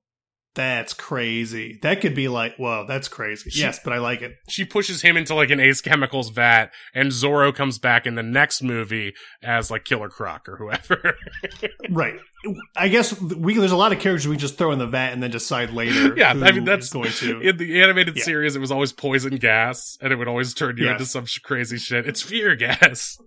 that's 0.55 0.93
crazy. 0.93 1.79
That 1.81 1.99
could 2.01 2.13
be 2.13 2.27
like, 2.27 2.55
whoa, 2.57 2.85
that's 2.87 3.07
crazy. 3.07 3.49
She- 3.49 3.61
yes, 3.61 3.79
but 3.83 3.91
I 3.93 3.97
like 3.97 4.21
it. 4.21 4.35
she 4.49 4.65
pushes 4.65 5.01
him 5.01 5.17
into 5.17 5.33
like 5.33 5.49
an 5.49 5.59
Ace 5.59 5.81
Chemicals 5.81 6.29
vat, 6.29 6.67
and 6.93 7.09
Zorro 7.09 7.53
comes 7.55 7.79
back 7.79 8.05
in 8.05 8.15
the 8.15 8.23
next 8.23 8.61
movie 8.61 9.13
as 9.41 9.71
like 9.71 9.83
Killer 9.85 10.09
Croc 10.09 10.47
or 10.47 10.57
whoever. 10.57 11.15
Right. 11.89 12.15
I 12.75 12.87
guess 12.89 13.19
we 13.21 13.53
there's 13.55 13.71
a 13.71 13.77
lot 13.77 13.93
of 13.93 13.99
characters 13.99 14.27
we 14.27 14.35
just 14.37 14.57
throw 14.57 14.71
in 14.71 14.79
the 14.79 14.87
vat 14.87 15.11
and 15.13 15.21
then 15.23 15.31
decide 15.31 15.71
later. 15.71 16.13
yeah, 16.17 16.29
I 16.31 16.51
mean 16.51 16.65
that's 16.65 16.89
going 16.91 17.11
to. 17.11 17.39
in 17.41 17.57
the 17.57 17.81
animated 17.81 18.15
Yeah. 18.17 18.23
series. 18.23 18.55
It 18.55 18.59
was 18.59 18.71
always 18.71 18.91
poison 18.91 19.35
gas, 19.37 19.97
and 20.01 20.11
it 20.11 20.15
would 20.17 20.27
always 20.27 20.53
turn 20.53 20.77
you 20.77 20.85
Yeah. 20.85 20.93
into 20.93 21.05
some 21.05 21.25
sh- 21.25 21.39
crazy 21.39 21.77
shit. 21.77 22.07
It's 22.07 22.21
fear 22.21 22.55
gas. 22.55 23.17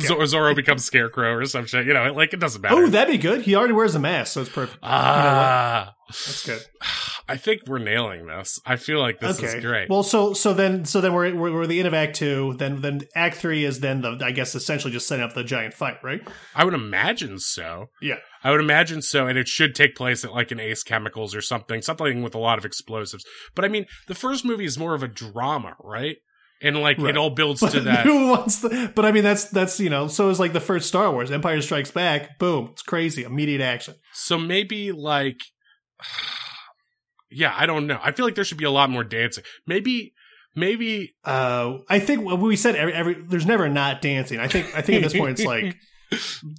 Zor- 0.00 0.18
Zorro 0.24 0.54
becomes 0.54 0.84
Scarecrow 0.84 1.32
or 1.34 1.44
some 1.46 1.66
shit. 1.66 1.86
You 1.86 1.94
know, 1.94 2.12
like 2.12 2.32
it 2.34 2.40
doesn't 2.40 2.60
matter. 2.60 2.74
oh, 2.74 2.86
that'd 2.88 3.10
be 3.12 3.18
good. 3.18 3.42
He 3.42 3.54
already 3.54 3.72
wears 3.72 3.94
a 3.94 3.98
mask, 3.98 4.32
so 4.32 4.42
it's 4.42 4.50
perfect. 4.50 4.78
ah, 4.82 5.94
That's 6.08 6.44
good. 6.46 6.62
I 7.28 7.36
think 7.36 7.62
we're 7.66 7.78
nailing 7.78 8.26
this. 8.26 8.58
I 8.66 8.76
feel 8.76 8.98
like 8.98 9.20
this 9.20 9.38
okay. 9.38 9.56
is 9.58 9.64
great. 9.64 9.88
Well, 9.88 10.02
so 10.02 10.34
so 10.34 10.52
then 10.52 10.84
so 10.84 11.00
then 11.00 11.14
we're, 11.14 11.34
we're 11.34 11.52
we're 11.52 11.66
the 11.66 11.78
end 11.78 11.88
of 11.88 11.94
Act 11.94 12.16
Two. 12.16 12.54
Then 12.58 12.82
then 12.82 13.02
Act 13.14 13.36
Three 13.36 13.64
is 13.64 13.80
then 13.80 14.02
the 14.02 14.18
I 14.22 14.32
guess 14.32 14.54
essentially 14.54 14.92
just 14.92 15.08
setting 15.08 15.24
up 15.24 15.32
the 15.32 15.44
giant 15.44 15.72
fight, 15.72 15.96
right? 16.02 16.20
I 16.54 16.64
would 16.64 16.74
imagine 16.74 17.38
so. 17.38 17.86
Yeah. 18.02 18.16
I 18.44 18.50
would 18.50 18.60
imagine 18.60 19.02
so, 19.02 19.28
and 19.28 19.38
it 19.38 19.46
should 19.48 19.74
take 19.74 19.94
place 19.94 20.24
at 20.24 20.32
like 20.32 20.50
an 20.50 20.58
Ace 20.60 20.82
Chemicals 20.82 21.34
or 21.34 21.40
something, 21.40 21.80
something 21.80 22.22
with 22.22 22.34
a 22.34 22.38
lot 22.38 22.58
of 22.58 22.64
explosives. 22.64 23.24
But 23.54 23.64
I 23.64 23.68
mean, 23.68 23.86
the 24.08 24.16
first 24.16 24.44
movie 24.44 24.64
is 24.64 24.76
more 24.76 24.94
of 24.94 25.02
a 25.02 25.08
drama, 25.08 25.76
right? 25.82 26.16
And 26.62 26.76
like 26.78 26.98
Right. 26.98 27.10
it 27.10 27.16
all 27.16 27.30
builds 27.30 27.60
But 27.60 27.72
to 27.72 27.80
that. 27.90 28.06
who 28.06 28.28
wants 28.28 28.60
the? 28.60 28.92
But 28.94 29.04
I 29.04 29.12
mean, 29.12 29.24
that's 29.24 29.44
that's 29.46 29.80
you 29.80 29.90
know, 29.90 30.06
so 30.08 30.30
it's 30.30 30.38
like 30.38 30.52
the 30.52 30.60
first 30.60 30.86
Star 30.88 31.10
Wars, 31.12 31.30
Empire 31.30 31.60
Strikes 31.60 31.90
Back. 31.90 32.38
Boom, 32.38 32.68
it's 32.72 32.82
crazy, 32.82 33.24
immediate 33.24 33.60
action. 33.60 33.94
So 34.12 34.38
maybe 34.38 34.92
like, 34.92 35.40
yeah, 37.30 37.54
I 37.56 37.66
don't 37.66 37.86
know. 37.86 37.98
I 38.02 38.12
feel 38.12 38.24
like 38.26 38.34
there 38.34 38.44
should 38.44 38.58
be 38.58 38.64
a 38.64 38.70
lot 38.70 38.90
more 38.90 39.04
dancing. 39.04 39.44
Maybe, 39.66 40.12
maybe 40.54 41.14
Uh, 41.24 41.78
I 41.88 41.98
think 41.98 42.24
what 42.24 42.38
we 42.38 42.56
said 42.56 42.76
every, 42.76 42.92
every 42.94 43.14
there's 43.14 43.46
never 43.46 43.68
not 43.68 44.02
dancing. 44.02 44.38
I 44.38 44.48
think 44.48 44.66
I 44.76 44.82
think 44.82 44.96
at 45.02 45.10
this 45.10 45.18
point 45.18 45.38
it's 45.40 45.46
like 45.46 45.76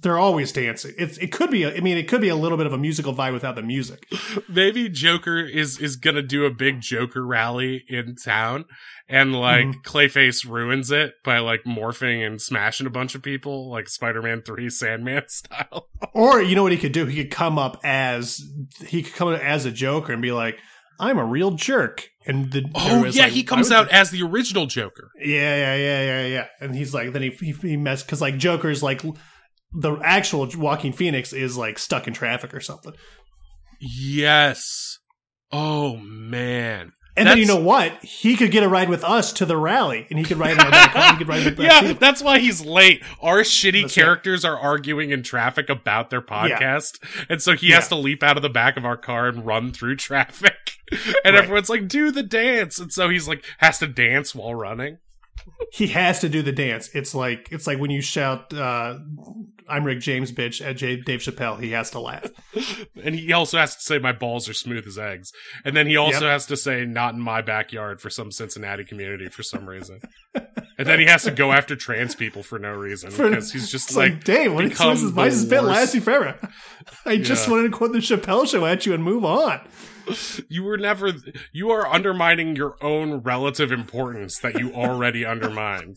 they're 0.02 0.18
always 0.18 0.52
dancing. 0.52 0.94
It's 0.98 1.18
it 1.18 1.32
could 1.32 1.50
be. 1.50 1.64
A, 1.64 1.76
I 1.76 1.80
mean, 1.80 1.96
it 1.96 2.08
could 2.08 2.20
be 2.20 2.28
a 2.28 2.36
little 2.36 2.58
bit 2.58 2.66
of 2.66 2.72
a 2.72 2.78
musical 2.78 3.14
vibe 3.14 3.32
without 3.32 3.54
the 3.54 3.62
music. 3.62 4.06
maybe 4.48 4.88
Joker 4.88 5.38
is 5.38 5.78
is 5.78 5.96
gonna 5.96 6.22
do 6.22 6.44
a 6.44 6.50
big 6.50 6.80
Joker 6.80 7.24
rally 7.26 7.84
in 7.88 8.16
town, 8.16 8.64
and 9.08 9.34
like 9.34 9.66
Mm-hmm. 9.66 9.80
Clayface 9.80 10.48
ruins 10.48 10.90
it 10.90 11.14
by 11.24 11.38
like 11.38 11.64
morphing 11.64 12.26
and 12.26 12.40
smashing 12.40 12.86
a 12.86 12.90
bunch 12.90 13.14
of 13.14 13.22
people, 13.22 13.70
like 13.70 13.88
Spider 13.88 14.22
Man 14.22 14.42
Three 14.42 14.70
Sandman 14.70 15.24
style. 15.28 15.88
Or 16.12 16.42
you 16.42 16.54
know 16.54 16.62
what 16.62 16.72
he 16.72 16.78
could 16.78 16.92
do? 16.92 17.06
He 17.06 17.22
could 17.22 17.32
come 17.32 17.58
up 17.58 17.80
as 17.84 18.40
he 18.86 19.02
could 19.02 19.14
come 19.14 19.28
up 19.28 19.40
as 19.40 19.64
a 19.64 19.70
Joker 19.70 20.12
and 20.12 20.22
be 20.22 20.32
like, 20.32 20.58
"I'm 20.98 21.18
a 21.18 21.24
real 21.24 21.52
jerk." 21.52 22.08
And 22.26 22.50
the 22.52 22.64
Oh 22.74 23.04
yeah, 23.04 23.24
like, 23.24 23.32
he 23.32 23.42
comes 23.42 23.70
out 23.70 23.88
as 23.90 24.10
the 24.10 24.22
original 24.22 24.66
Joker. 24.66 25.10
Yeah, 25.18 25.56
yeah, 25.56 25.76
yeah, 25.76 26.02
yeah, 26.02 26.26
yeah. 26.26 26.46
And 26.60 26.74
he's 26.74 26.94
like, 26.94 27.12
then 27.12 27.22
he 27.22 27.30
he, 27.30 27.52
he 27.52 27.76
mess 27.76 28.02
because 28.02 28.20
like 28.22 28.38
Joker's 28.38 28.82
like 28.82 29.02
the 29.74 29.96
actual 30.02 30.48
Joaquin 30.56 30.92
Phoenix 30.92 31.32
is 31.32 31.56
like 31.56 31.78
stuck 31.78 32.06
in 32.06 32.14
traffic 32.14 32.54
or 32.54 32.60
something. 32.60 32.92
Yes. 33.80 34.98
Oh 35.52 35.96
man. 35.96 36.92
And 37.16 37.28
then 37.28 37.38
you 37.38 37.46
know 37.46 37.60
what? 37.60 38.02
He 38.02 38.34
could 38.36 38.50
get 38.50 38.64
a 38.64 38.68
ride 38.68 38.88
with 38.88 39.04
us 39.04 39.32
to 39.34 39.46
the 39.46 39.56
rally, 39.56 40.04
and 40.10 40.18
he 40.18 40.24
could 40.24 40.36
ride 40.36 40.54
in 40.54 40.60
our 40.60 40.70
back 40.72 40.92
car. 40.92 41.12
He 41.12 41.18
could 41.18 41.28
ride 41.28 41.44
with 41.44 41.58
yeah, 41.60 41.80
too. 41.80 41.94
that's 41.94 42.20
why 42.20 42.40
he's 42.40 42.60
late. 42.64 43.04
Our 43.22 43.42
shitty 43.42 43.82
That's 43.82 43.96
right. 43.96 44.02
characters 44.04 44.44
are 44.44 44.58
arguing 44.58 45.10
in 45.10 45.22
traffic 45.22 45.68
about 45.70 46.10
their 46.10 46.20
podcast, 46.20 46.98
and 47.28 47.40
so 47.40 47.52
he 47.54 47.70
has 47.70 47.86
to 47.88 47.94
leap 47.94 48.24
out 48.24 48.36
of 48.36 48.42
the 48.42 48.48
back 48.48 48.76
of 48.76 48.84
our 48.84 48.96
car 48.96 49.28
and 49.28 49.46
run 49.46 49.72
through 49.72 49.94
traffic. 49.98 50.54
And 50.90 51.00
Right. 51.24 51.44
everyone's 51.44 51.70
like, 51.70 51.86
"Do 51.86 52.10
the 52.10 52.24
dance!" 52.24 52.80
And 52.80 52.92
so 52.92 53.08
he's 53.08 53.28
like, 53.28 53.44
has 53.58 53.78
to 53.78 53.86
dance 53.86 54.34
while 54.34 54.52
running. 54.54 54.98
He 55.72 55.88
has 55.88 56.18
to 56.18 56.28
do 56.28 56.42
the 56.42 56.50
dance. 56.52 56.90
It's 56.94 57.14
like 57.14 57.48
it's 57.52 57.68
like 57.68 57.78
when 57.78 57.90
you 57.92 58.00
shout, 58.02 58.52
uh, 58.52 58.98
"I'm 59.68 59.84
Rick 59.84 60.00
James, 60.00 60.32
bitch" 60.32 60.64
at 60.64 60.76
J- 60.76 61.00
Dave 61.00 61.20
Chappelle. 61.20 61.60
He 61.60 61.70
has 61.72 61.90
to 61.90 62.00
laugh. 62.00 62.26
And 63.04 63.14
he 63.16 63.32
also 63.32 63.58
has 63.58 63.74
to 63.76 63.82
say, 63.82 63.98
"My 63.98 64.12
balls 64.12 64.48
are 64.48 64.54
smooth 64.54 64.86
as 64.86 64.96
eggs." 64.98 65.32
And 65.64 65.76
then 65.76 65.86
he 65.86 65.96
also 65.96 66.20
Yep. 66.24 66.32
has 66.32 66.46
to 66.46 66.56
say, 66.56 66.84
"Not 66.86 67.14
in 67.14 67.20
my 67.20 67.42
backyard" 67.42 68.00
for 68.00 68.08
some 68.08 68.30
Cincinnati 68.30 68.84
community 68.84 69.28
for 69.28 69.42
some 69.42 69.68
reason. 69.68 70.00
and 70.78 70.86
then 70.88 70.98
he 71.00 71.06
has 71.06 71.24
to 71.24 71.30
go 71.30 71.52
after 71.52 71.76
trans 71.76 72.14
people 72.14 72.42
for 72.42 72.58
no 72.58 72.72
reason 72.72 73.10
For- 73.10 73.28
because 73.28 73.52
he's 73.52 73.70
just 73.70 73.94
like, 73.94 74.12
like, 74.12 74.24
Dave, 74.24 74.54
what 74.54 74.64
is, 74.64 74.78
this, 74.78 75.12
why 75.12 75.26
is 75.26 75.46
this 75.48 75.92
bit 75.92 76.02
forever? 76.02 76.38
I 77.04 77.16
just 77.18 77.46
Yeah. 77.46 77.52
wanted 77.54 77.70
to 77.72 77.76
quote 77.76 77.92
the 77.92 77.98
Chappelle 77.98 78.48
show 78.48 78.64
at 78.64 78.86
you 78.86 78.94
and 78.94 79.02
move 79.04 79.24
on. 79.24 79.60
You 80.48 80.64
were 80.64 80.76
never. 80.76 81.12
You 81.52 81.70
are 81.70 81.86
undermining 81.86 82.56
your 82.56 82.76
own 82.82 83.20
relative 83.22 83.72
importance 83.72 84.38
that 84.40 84.58
you 84.58 84.72
already 84.74 85.24
undermined. 85.34 85.96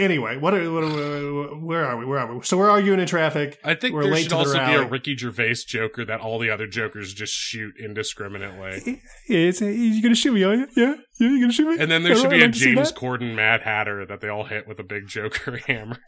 Anyway, 0.00 0.36
what, 0.38 0.54
are, 0.54 0.72
what, 0.72 0.82
are, 0.82 1.56
where 1.58 1.84
are 1.84 1.96
we? 1.96 2.04
Where 2.06 2.18
are 2.18 2.34
we? 2.34 2.42
So 2.42 2.56
we're 2.56 2.70
arguing 2.70 3.00
in 3.00 3.06
traffic. 3.06 3.58
I 3.62 3.74
think 3.74 3.94
We're 3.94 4.04
there 4.04 4.12
late 4.12 4.22
should 4.22 4.30
to 4.30 4.34
the 4.36 4.40
also 4.40 4.66
be 4.66 4.74
a. 4.74 4.86
Ricky 4.86 5.16
Gervais 5.16 5.56
Joker 5.66 6.04
that 6.06 6.20
all 6.20 6.38
the 6.38 6.50
other 6.50 6.66
Jokers 6.66 7.12
just 7.12 7.34
shoot 7.34 7.74
indiscriminately. 7.78 9.02
It's, 9.28 9.60
you 9.60 10.02
gonna 10.02 10.14
shoot 10.14 10.32
me, 10.32 10.42
are 10.44 10.54
you? 10.54 10.68
Yeah, 10.76 10.94
yeah, 11.18 11.28
you 11.28 11.40
gonna 11.40 11.52
shoot 11.52 11.68
me? 11.68 11.78
And 11.78 11.90
then 11.90 12.02
there 12.02 12.16
should 12.16 12.30
be 12.30 12.40
a 12.40 12.46
like 12.46 12.52
James. 12.52 12.92
Corden 12.92 13.34
Mad 13.34 13.62
Hatter 13.62 14.06
that 14.06 14.20
they 14.20 14.28
all 14.28 14.44
hit 14.44 14.66
with 14.66 14.78
a 14.80 14.84
big 14.84 15.06
Joker 15.06 15.56
hammer. 15.66 15.98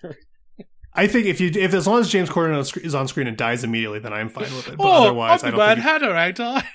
I 0.94 1.06
think 1.06 1.26
if 1.26 1.40
you, 1.40 1.50
if 1.54 1.72
as 1.74 1.86
long 1.86 2.00
as 2.00 2.08
James 2.08 2.28
Corden 2.28 2.84
is 2.84 2.94
on 2.94 3.08
screen 3.08 3.26
and 3.26 3.36
dies 3.36 3.64
immediately, 3.64 3.98
then 3.98 4.12
I'm 4.12 4.28
fine 4.28 4.44
with 4.44 4.68
it. 4.68 4.76
But 4.76 4.86
oh, 4.86 5.04
otherwise, 5.04 5.42
I 5.42 5.48
I'm 5.48 5.52
don't 5.52 5.60
the 5.60 5.66
think. 5.66 5.84
Mad 5.84 6.02
Hatter, 6.02 6.16
I 6.16 6.30
die. 6.32 6.68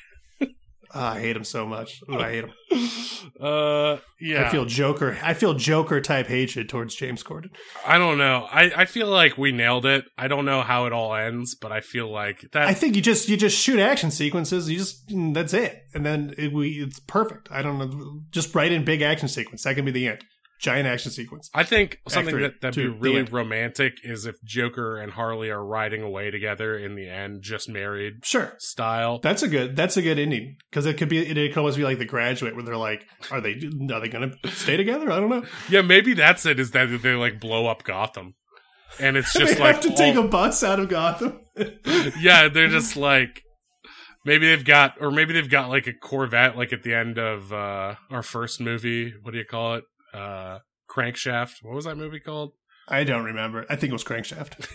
Ah, 0.94 1.14
I 1.14 1.20
hate 1.20 1.36
him 1.36 1.44
so 1.44 1.66
much. 1.66 2.02
Ooh, 2.10 2.20
I 2.20 2.30
hate 2.32 2.44
him. 2.46 2.54
Uh, 3.40 3.98
yeah. 4.20 4.48
I 4.48 4.52
feel 4.52 4.66
Joker. 4.66 5.18
I 5.22 5.34
feel 5.34 5.54
Joker 5.54 6.00
type 6.02 6.28
hatred 6.28 6.70
towards 6.70 6.96
James 6.96 7.24
Corden. 7.24 7.50
I 7.86 7.98
don't 7.98 8.18
know. 8.18 8.48
I, 8.50 8.72
I 8.76 8.86
feel 8.86 9.08
like 9.08 9.38
we 9.38 9.52
nailed 9.52 9.86
it. 9.86 10.06
I 10.18 10.28
don't 10.28 10.46
know 10.46 10.62
how 10.62 10.86
it 10.86 10.94
all 10.94 11.14
ends, 11.14 11.54
but 11.54 11.72
I 11.72 11.82
feel 11.82 12.10
like 12.10 12.42
that. 12.54 12.68
I 12.68 12.74
think 12.74 12.96
you 12.96 13.02
just 13.02 13.28
you 13.28 13.38
just 13.38 13.58
shoot 13.58 13.80
action 13.80 14.12
sequences. 14.12 14.70
You 14.70 14.78
just 14.78 15.04
that's 15.34 15.54
it, 15.54 15.84
and 15.94 16.06
then 16.06 16.34
it, 16.38 16.54
we 16.54 16.84
it's 16.84 17.00
perfect. 17.00 17.50
I 17.52 17.62
don't 17.62 17.78
know. 17.78 18.22
Just 18.32 18.56
write 18.56 18.72
in 18.72 18.86
big 18.86 19.02
action 19.02 19.28
sequence. 19.28 19.64
That 19.64 19.76
can 19.76 19.86
be 19.86 19.92
the 19.92 20.08
end. 20.08 20.24
Giant 20.60 20.88
action 20.88 21.12
sequence. 21.12 21.50
I 21.54 21.64
think 21.64 22.00
something 22.08 22.34
three, 22.34 22.42
that 22.44 22.62
that'd 22.62 22.74
two, 22.74 22.94
be 22.94 22.98
really 23.00 23.22
romantic 23.24 23.94
is 24.04 24.26
if 24.26 24.42
Joker 24.44 24.98
and 24.98 25.12
Harley 25.12 25.52
are 25.52 25.64
riding 25.64 26.02
away 26.02 26.32
together 26.32 26.76
in 26.78 26.96
the 26.96 27.08
end, 27.08 27.44
just 27.44 27.70
married 27.70 28.26
Sure. 28.26 28.56
style. 28.58 29.20
That's 29.20 29.44
a 29.44 29.48
good. 29.48 29.76
That's 29.76 29.98
a 29.98 30.02
good 30.02 30.18
ending 30.18 30.58
because 30.72 30.86
it 30.88 30.96
could 30.98 31.10
be. 31.10 31.20
It 31.20 31.50
could 31.50 31.60
almost 31.60 31.78
be 31.78 31.84
like 31.84 32.00
the 32.00 32.06
graduate, 32.06 32.56
where 32.56 32.64
they're 32.64 32.76
like, 32.76 33.06
"Are 33.30 33.40
they? 33.40 33.52
Are 33.92 34.00
they 34.00 34.10
going 34.10 34.34
to 34.44 34.52
stay 34.52 34.78
together? 34.78 35.12
I 35.12 35.20
don't 35.20 35.30
know." 35.30 35.46
Yeah, 35.70 35.82
maybe 35.84 36.14
that's 36.16 36.46
it. 36.46 36.60
Is 36.60 36.72
that 36.72 36.88
they 37.04 37.14
like 37.14 37.40
blow 37.40 37.68
up 37.68 37.84
Gotham, 37.84 38.34
and 39.00 39.16
it's 39.16 39.34
just 39.38 39.56
they 39.56 39.60
like 39.60 39.76
have 39.76 39.84
to 39.84 39.96
take 39.96 40.16
a 40.16 40.24
bus 40.24 40.64
out 40.64 40.80
of 40.80 40.90
Gotham. 40.90 41.40
yeah, 42.20 42.50
they're 42.50 42.68
just 42.68 42.96
like 42.98 43.44
maybe 44.26 44.48
they've 44.48 44.66
got 44.66 44.96
or 45.00 45.12
maybe 45.12 45.34
they've 45.34 45.50
got 45.50 45.70
like 45.70 45.88
a 45.88 45.94
Corvette 45.94 46.58
like 46.58 46.74
at 46.74 46.84
the 46.84 46.94
end 46.94 47.18
of 47.18 47.54
uh 47.54 47.96
our 48.10 48.24
first 48.24 48.60
movie. 48.60 49.14
What 49.22 49.32
do 49.34 49.38
you 49.38 49.46
call 49.46 49.76
it? 49.76 49.84
Uh 50.18 50.60
Crankshaft. 50.90 51.64
What 51.64 51.76
was 51.76 51.86
that 51.86 51.98
movie 51.98 52.20
called? 52.20 52.54
I 52.90 53.04
don't 53.04 53.26
remember. 53.26 53.66
I 53.70 53.76
think 53.76 53.90
it 53.92 53.94
was 53.94 54.06
Crankshaft. 54.06 54.66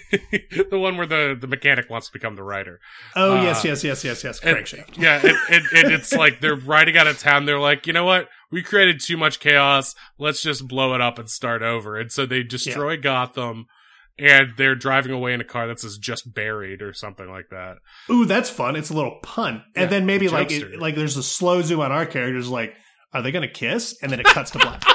the 0.70 0.78
one 0.78 0.99
where 0.99 1.07
the 1.07 1.34
the 1.40 1.47
mechanic 1.47 1.88
wants 1.88 2.09
to 2.09 2.12
become 2.12 2.36
the 2.36 2.43
writer. 2.43 2.78
Oh 3.16 3.38
Uh, 3.38 3.43
yes, 3.43 3.64
yes, 3.64 3.82
yes, 3.82 4.05
yes, 4.05 4.22
yes. 4.22 4.40
and- 4.40 4.57
Crankshaft. 4.59 4.99
Yeah, 4.99 5.16
and, 5.22 5.36
and, 5.51 5.64
and 5.84 5.93
it's 5.95 6.12
like 6.12 6.40
they're 6.40 6.55
riding 6.55 6.97
out 6.99 7.07
of 7.07 7.18
town. 7.18 7.47
They're 7.47 7.59
like, 7.59 7.86
you 7.86 7.93
know 7.95 8.05
what? 8.05 8.28
We 8.51 8.62
created 8.62 9.01
too 9.01 9.16
much 9.16 9.40
chaos. 9.40 9.95
Let's 10.18 10.43
just 10.43 10.68
blow 10.68 10.95
it 10.95 11.01
up 11.01 11.18
and 11.18 11.28
start 11.30 11.62
over. 11.62 11.99
And 11.99 12.12
so 12.12 12.26
they 12.26 12.43
destroy 12.43 12.99
Gotham, 12.99 13.64
and 14.18 14.53
they're 14.59 14.74
driving 14.74 15.12
away 15.12 15.32
in 15.32 15.40
a 15.40 15.45
car 15.45 15.66
that 15.68 15.80
says 15.80 15.97
"just 15.97 16.34
buried" 16.34 16.82
or 16.82 16.93
something 16.93 17.30
like 17.30 17.49
that. 17.51 17.76
Ooh, 18.11 18.26
that's 18.26 18.51
fun. 18.51 18.76
It's 18.76 18.90
a 18.90 18.95
little 18.95 19.20
pun, 19.22 19.64
and 19.74 19.84
Yeah, 19.84 19.86
then 19.86 20.05
maybe 20.05 20.28
like 20.28 20.53
it, 20.53 20.78
like 20.78 20.97
there's 20.97 21.16
a 21.16 21.22
slow 21.22 21.62
zoom 21.62 21.80
on 21.80 21.90
our 21.90 22.05
characters. 22.05 22.51
Like, 22.51 22.74
are 23.14 23.22
they 23.22 23.32
going 23.32 23.49
to 23.49 23.53
kiss? 23.53 23.97
And 24.03 24.12
then 24.12 24.20
it 24.20 24.26
cuts 24.26 24.51
to 24.51 24.59
black. 24.59 24.82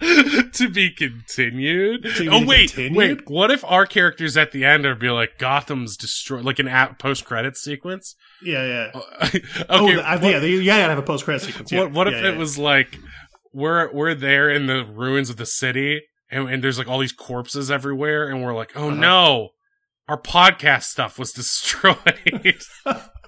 to 0.52 0.68
be 0.72 0.90
continued. 0.90 2.02
To 2.16 2.28
oh 2.28 2.44
wait, 2.44 2.70
continued? 2.72 2.96
wait. 2.96 3.30
What 3.30 3.50
if 3.50 3.64
our 3.64 3.86
characters 3.86 4.36
at 4.36 4.52
the 4.52 4.64
end 4.64 4.86
are 4.86 4.94
be 4.94 5.10
like 5.10 5.38
Gotham's 5.38 5.96
destroyed, 5.96 6.44
like 6.44 6.58
an 6.58 6.68
post 6.98 7.24
credit 7.24 7.56
sequence? 7.56 8.14
yeah, 8.42 8.64
yeah. 8.94 9.00
okay, 9.24 9.42
oh, 9.68 9.84
what- 9.84 10.22
yeah, 10.22 10.38
they, 10.38 10.50
yeah, 10.56 10.78
gotta 10.80 10.90
have 10.94 10.98
a 10.98 11.02
post 11.02 11.24
credit 11.24 11.42
sequence. 11.42 11.72
Yeah, 11.72 11.80
what 11.80 11.92
what 11.92 12.08
if 12.08 12.14
yeah, 12.14 12.28
it 12.28 12.32
yeah. 12.32 12.38
was 12.38 12.58
like 12.58 12.98
we're 13.52 13.92
we're 13.92 14.14
there 14.14 14.48
in 14.50 14.66
the 14.66 14.84
ruins 14.84 15.30
of 15.30 15.36
the 15.36 15.46
city 15.46 16.02
and, 16.30 16.48
and 16.48 16.62
there's 16.62 16.78
like 16.78 16.86
all 16.88 16.98
these 16.98 17.12
corpses 17.12 17.70
everywhere 17.70 18.28
and 18.28 18.42
we're 18.42 18.54
like, 18.54 18.72
oh 18.76 18.88
Uh-huh. 18.90 18.96
no, 19.00 19.48
our 20.06 20.20
podcast 20.20 20.84
stuff 20.84 21.18
was 21.18 21.32
destroyed. 21.34 21.96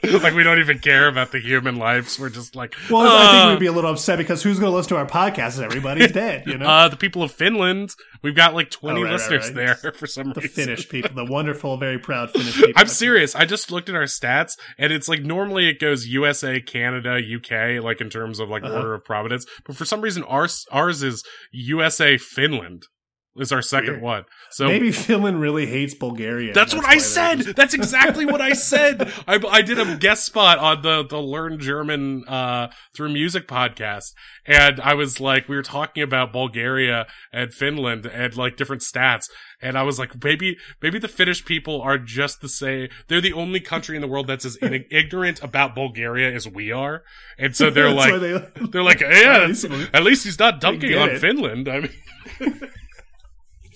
like 0.22 0.34
we 0.34 0.42
don't 0.42 0.58
even 0.58 0.78
care 0.78 1.08
about 1.08 1.32
the 1.32 1.40
human 1.40 1.76
lives. 1.76 2.18
We're 2.18 2.30
just 2.30 2.56
like, 2.56 2.74
Well, 2.90 3.02
I 3.06 3.26
"Uh, 3.26 3.30
think 3.32 3.50
we'd 3.50 3.64
be 3.64 3.66
a 3.66 3.72
little 3.72 3.90
upset 3.90 4.18
because 4.18 4.42
who's 4.42 4.58
going 4.58 4.70
to 4.70 4.76
listen 4.76 4.90
to 4.90 4.96
our 4.96 5.06
podcast? 5.06 5.62
Everybody's 5.62 6.12
dead. 6.12 6.44
You 6.46 6.58
know, 6.58 6.66
uh, 6.66 6.88
the 6.88 6.96
people 6.96 7.22
of 7.22 7.32
Finland. 7.32 7.90
We've 8.22 8.36
got 8.36 8.54
like 8.54 8.70
twenty 8.70 9.00
Oh, 9.00 9.04
right, 9.04 9.10
right, 9.10 9.12
listeners 9.14 9.46
right. 9.46 9.76
there 9.82 9.92
for 9.98 10.06
some 10.06 10.32
the 10.32 10.40
reason. 10.42 10.64
Finnish 10.64 10.88
people, 10.88 11.10
the 11.14 11.30
wonderful, 11.30 11.76
very 11.78 11.98
proud 11.98 12.30
Finnish 12.30 12.54
people. 12.56 12.72
I'm 12.76 12.86
serious. 12.86 13.34
I 13.34 13.44
just 13.46 13.70
looked 13.72 13.88
at 13.88 13.94
our 13.94 14.02
stats, 14.04 14.52
and 14.78 14.92
it's 14.92 15.08
like 15.08 15.22
normally 15.22 15.68
it 15.68 15.80
goes 15.80 16.06
USA, 16.06 16.60
Canada, 16.60 17.18
UK, 17.18 17.82
like 17.82 18.00
in 18.00 18.10
terms 18.10 18.38
of 18.40 18.48
like 18.50 18.62
Uh-huh. 18.62 18.76
order 18.76 18.94
of 18.94 19.04
providence. 19.04 19.46
But 19.66 19.76
for 19.76 19.84
some 19.84 20.00
reason, 20.02 20.22
ours 20.24 20.64
ours 20.70 21.02
is 21.02 21.22
USA, 21.52 22.16
Finland 22.18 22.82
is 23.36 23.52
our 23.52 23.62
second 23.62 23.90
Weird. 23.92 24.02
one. 24.02 24.24
So 24.50 24.66
Maybe 24.66 24.90
Finland 24.90 25.40
really 25.40 25.66
hates 25.66 25.94
Bulgaria. 25.94 26.52
that's 26.52 26.72
and 26.72 26.82
what 26.82 26.90
I 26.90 26.98
said. 26.98 27.36
just- 27.42 27.56
That's 27.56 27.74
exactly 27.74 28.26
what 28.26 28.40
I 28.40 28.52
said. 28.72 29.12
I, 29.28 29.40
I 29.48 29.62
did 29.62 29.78
a 29.78 29.96
guest 29.96 30.24
spot 30.24 30.58
on 30.58 30.82
the 30.82 31.04
the 31.08 31.18
Learn 31.18 31.58
German 31.60 32.24
uh, 32.26 32.68
through 32.94 33.10
music 33.12 33.46
podcast, 33.46 34.06
and 34.46 34.80
I 34.80 34.94
was 34.94 35.20
like, 35.20 35.48
we 35.48 35.54
were 35.56 35.62
talking 35.62 36.02
about 36.02 36.32
Bulgaria 36.32 37.06
and 37.32 37.54
Finland 37.54 38.04
and 38.06 38.36
like 38.36 38.56
different 38.56 38.82
stats, 38.82 39.26
and 39.62 39.78
I 39.78 39.84
was 39.84 39.98
like, 39.98 40.22
maybe 40.24 40.56
maybe 40.82 40.98
the 40.98 41.08
Finnish 41.08 41.44
people 41.44 41.80
are 41.82 41.98
just 41.98 42.40
the 42.40 42.48
same. 42.48 42.88
They're 43.06 43.20
the 43.20 43.32
only 43.32 43.60
country 43.60 43.94
in 43.96 44.02
the 44.02 44.08
world 44.08 44.26
that's 44.26 44.44
as 44.44 44.58
ignorant 44.90 45.40
about 45.42 45.76
Bulgaria 45.76 46.32
as 46.34 46.48
we 46.48 46.72
are, 46.72 47.04
and 47.38 47.54
so 47.54 47.70
they're 47.70 47.90
like. 47.90 48.20
they- 48.20 48.44
They're 48.72 48.82
like, 48.82 49.00
yeah, 49.22 49.48
At 49.94 50.02
least- 50.02 50.24
he's 50.24 50.38
not 50.38 50.60
dunking 50.60 50.96
on 50.98 51.10
it. 51.10 51.18
Finland. 51.20 51.68
I 51.68 51.80
mean, 51.80 52.60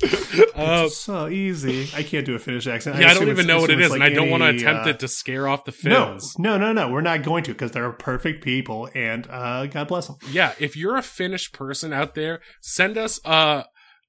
uh, 0.54 0.88
so 0.88 1.28
easy. 1.28 1.88
I 1.94 2.02
can't 2.02 2.26
do 2.26 2.34
a 2.34 2.38
Finnish 2.38 2.66
accent. 2.66 2.98
yeah, 2.98 3.08
I 3.08 3.10
assume 3.12 3.26
don't 3.26 3.32
even 3.32 3.46
know 3.46 3.60
what 3.60 3.70
it 3.70 3.80
is, 3.80 3.86
it's 3.86 3.94
and 3.94 4.02
I 4.02 4.10
don't 4.10 4.30
want 4.30 4.42
to 4.42 4.48
attempt 4.48 4.86
uh, 4.86 4.90
it 4.90 4.98
to 5.00 5.08
scare 5.08 5.46
off 5.48 5.64
the 5.64 5.74
No, 5.84 6.06
Finns. 6.06 6.38
no, 6.38 6.58
no, 6.58 6.72
no. 6.72 6.88
We're 6.90 7.00
not 7.00 7.22
going 7.22 7.44
to 7.44 7.52
because 7.52 7.72
they're 7.72 7.90
perfect 7.92 8.42
people, 8.42 8.88
and 8.94 9.26
uh, 9.30 9.66
God 9.66 9.88
bless 9.88 10.08
them. 10.08 10.16
Yeah, 10.30 10.52
if 10.58 10.76
you're 10.76 10.96
a 10.96 11.02
Finnish 11.02 11.52
person 11.52 11.92
out 11.92 12.14
there, 12.14 12.40
send 12.60 12.98
us 12.98 13.20
uh, 13.24 13.64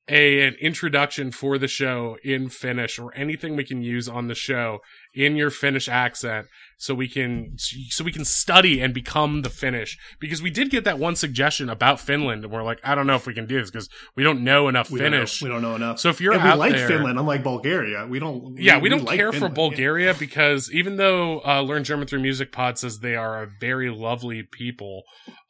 a 0.10 0.48
an 0.48 0.56
introduction 0.62 1.32
for 1.32 1.58
the 1.58 1.68
show 1.68 2.18
in 2.24 2.50
Finnish 2.50 3.00
or 3.00 3.16
anything 3.16 3.56
we 3.56 3.64
can 3.64 3.82
use 3.82 4.08
on 4.08 4.28
the 4.28 4.36
show 4.36 4.80
in 5.14 5.36
your 5.36 5.50
Finnish 5.50 5.88
accent, 5.88 6.48
so 6.78 6.94
we 6.94 7.08
can 7.08 7.54
so 7.58 8.04
we 8.04 8.12
can 8.12 8.26
study 8.26 8.82
and 8.82 8.94
become 8.94 9.42
the 9.42 9.50
Finnish. 9.50 9.98
Because 10.20 10.42
we 10.42 10.50
did 10.50 10.70
get 10.70 10.84
that 10.84 11.00
one 11.00 11.16
suggestion 11.16 11.70
about 11.70 12.00
Finland, 12.00 12.44
and 12.44 12.52
we're 12.54 12.64
like, 12.64 12.80
I 12.84 12.96
don't 12.96 13.08
know 13.08 13.16
if 13.16 13.26
we 13.26 13.34
can 13.34 13.46
do 13.48 13.60
this 13.60 13.72
because 13.72 13.90
we 14.16 14.24
don't 14.24 14.44
know 14.44 14.68
enough 14.68 14.90
We 14.92 15.00
don't 15.00 15.12
know- 15.12 15.18
Finnish. 15.18 15.42
we 15.42 15.50
don't 15.50 15.62
know 15.62 15.76
enough. 15.76 16.00
So 16.00 16.10
if 16.10 16.20
you're 16.22 16.34
and 16.34 16.42
out 16.42 16.56
we 16.56 16.60
like 16.60 16.74
there, 16.74 16.88
Finland, 16.88 17.18
unlike 17.20 17.44
Bulgaria. 17.44 18.06
We 18.08 18.20
don't. 18.20 18.58
yeah, 18.58 18.80
we, 18.80 18.90
don't 18.90 19.04
like 19.06 19.18
care 19.18 19.32
for 19.32 19.40
Finland, 19.40 19.58
yeah. 19.58 19.64
Bulgaria 19.68 20.14
because 20.14 20.72
even 20.74 20.98
though 20.98 21.42
uh, 21.46 21.62
Learn 21.62 21.84
German 21.84 22.08
Through 22.08 22.22
Music 22.22 22.52
Pod 22.52 22.78
says 22.78 23.00
they 23.00 23.16
are 23.16 23.44
a 23.44 23.48
very 23.60 23.90
lovely 23.90 24.44
people, 24.44 25.04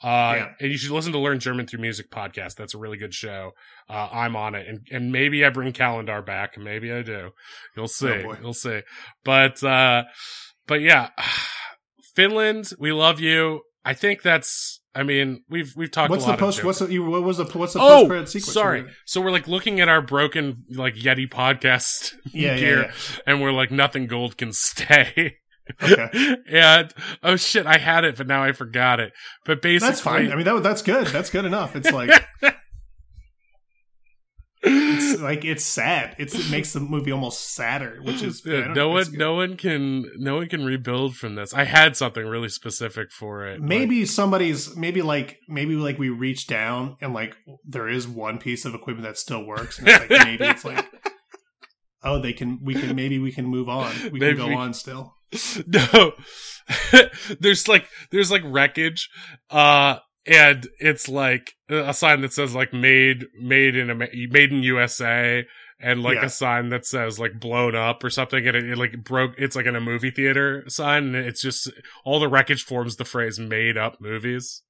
uh, 0.03 0.34
Yeah. 0.38 0.47
and 0.59 0.71
you 0.71 0.78
should 0.78 0.91
listen 0.91 1.11
to 1.13 1.19
Learn 1.19 1.39
German 1.39 1.65
Through 1.67 1.82
Music 1.82 2.11
podcast. 2.11 2.55
That's 2.55 2.73
a 2.76 2.78
really 2.78 2.97
good 2.97 3.13
show. 3.13 3.51
Uh, 3.89 4.09
I'm 4.11 4.36
on 4.36 4.55
it, 4.55 4.67
and 4.67 4.80
and 4.91 5.11
maybe 5.11 5.45
I 5.45 5.49
bring 5.49 5.71
Calendar 5.73 6.21
back. 6.21 6.57
Maybe 6.57 6.91
I 6.91 7.01
do. 7.01 7.32
You'll 7.76 7.88
see. 7.88 8.07
Oh. 8.26 8.36
You'll 8.41 8.53
see. 8.53 8.82
But 9.23 9.63
uh, 9.63 10.03
but 10.68 10.82
yeah, 10.82 11.09
Finland, 12.16 12.72
we 12.80 12.91
love 12.91 13.20
you. 13.20 13.61
I 13.84 13.93
think 13.93 14.22
that's. 14.22 14.82
I 14.93 15.03
mean, 15.03 15.43
we've 15.49 15.74
we've 15.76 15.91
talked. 15.91 16.09
What's 16.09 16.26
the 16.26 16.38
post? 16.38 16.63
What's 16.63 16.80
the? 16.80 16.99
What 16.99 17.24
was 17.24 17.38
the? 17.38 17.45
What's 17.45 17.74
the 17.74 17.80
Oh, 17.82 17.88
post 18.01 18.07
credit 18.09 18.30
sequence? 18.30 18.53
sorry. 18.53 18.86
So 19.05 19.22
we're 19.22 19.32
like 19.32 19.47
looking 19.47 19.82
at 19.82 19.89
our 19.89 20.01
broken 20.01 20.63
like 20.70 20.95
Yeti 20.95 21.30
podcast 21.30 22.13
Yeah, 22.34 22.51
yeah, 22.53 22.57
gear, 22.57 22.82
yeah. 22.84 22.91
and 23.28 23.41
we're 23.41 23.51
like, 23.51 23.72
nothing 23.72 24.07
gold 24.07 24.38
can 24.38 24.53
stay. 24.53 25.38
Okay. 25.84 26.38
and 26.49 26.93
oh 27.24 27.36
shit, 27.36 27.66
I 27.66 27.78
had 27.78 28.05
it, 28.05 28.16
but 28.18 28.28
now 28.28 28.43
I 28.43 28.53
forgot 28.53 28.99
it. 28.99 29.11
But 29.45 29.61
basically, 29.61 29.89
That's 29.89 30.01
fine. 30.01 30.32
I 30.32 30.36
mean, 30.36 30.45
that 30.45 30.63
that's 30.63 30.82
good. 30.82 31.07
That's 31.07 31.30
good 31.30 31.43
enough. 31.45 31.76
It's 31.76 31.91
like 31.91 32.09
it's 35.16 35.24
like 35.30 35.43
it's 35.45 35.66
sad. 35.66 36.16
It's, 36.18 36.34
it 36.36 36.49
makes 36.51 36.74
the 36.74 36.80
movie 36.80 37.11
almost 37.11 37.53
sadder, 37.53 37.99
which 38.01 38.22
is 38.22 38.41
Yeah, 38.45 38.74
no 38.74 38.89
one, 38.89 39.05
no 39.13 39.34
one 39.34 39.57
can, 39.57 40.05
no 40.18 40.36
one 40.36 40.47
can 40.47 40.63
rebuild 40.63 41.16
from 41.16 41.36
this. 41.36 41.53
I 41.53 41.63
had 41.63 41.95
something 41.97 42.26
really 42.26 42.49
specific 42.49 43.11
for 43.11 43.45
it. 43.45 43.59
but- 43.59 43.68
Maybe 43.68 44.05
somebody's 44.05 44.76
maybe 44.76 45.01
like 45.01 45.39
maybe 45.47 45.76
like 45.76 45.97
we 45.97 46.09
reach 46.09 46.47
down 46.47 46.97
and 47.01 47.13
like 47.13 47.36
there 47.66 47.88
is 47.88 48.07
one 48.07 48.38
piece 48.38 48.66
of 48.66 48.76
equipment 48.76 49.07
that 49.07 49.18
still 49.18 49.45
works. 49.45 49.80
And 49.80 49.88
it's 49.88 49.99
like 50.09 50.26
maybe 50.26 50.45
it's 50.45 50.66
like 50.66 50.86
oh 52.03 52.20
they 52.22 52.34
can 52.34 52.59
we 52.61 52.74
can 52.76 52.95
maybe 52.95 53.20
we 53.20 53.32
can 53.32 53.45
move 53.45 53.70
on. 53.70 53.93
We 54.11 54.20
Maybe 54.20 54.38
can 54.38 54.51
go 54.51 54.57
on 54.57 54.74
still. 54.74 55.13
no 55.68 56.13
there's 57.39 57.68
like 57.68 57.88
there's 58.11 58.32
like 58.32 58.41
wreckage 58.45 59.09
uh 59.49 59.97
and 60.28 60.67
it's 60.80 61.07
like 61.07 61.53
a 61.69 61.93
sign 61.93 62.21
that 62.21 62.34
says 62.34 62.53
like 62.55 62.73
made 62.73 63.26
made 63.41 63.76
in 63.76 63.89
Ama- 63.89 64.07
made 64.30 64.51
in 64.51 64.63
usa 64.63 65.45
and 65.80 66.01
like 66.01 66.15
Yeah. 66.15 66.26
a 66.26 66.30
sign 66.30 66.69
that 66.69 66.86
says 66.86 67.19
like 67.19 67.39
blown 67.39 67.76
up 67.76 68.03
or 68.03 68.09
something 68.09 68.47
and 68.47 68.55
it, 68.55 68.63
it 68.69 68.78
like 68.78 69.03
broke 69.03 69.32
it's 69.38 69.55
like 69.55 69.65
in 69.65 69.76
a 69.76 69.82
movie 69.82 70.11
theater 70.11 70.63
sign 70.67 71.13
and 71.15 71.26
it's 71.28 71.41
just 71.41 71.69
all 72.05 72.19
the 72.19 72.28
wreckage 72.30 72.63
forms 72.63 72.95
the 72.95 73.05
phrase 73.05 73.38
made 73.39 73.78
up 73.78 73.99
movies 73.99 74.61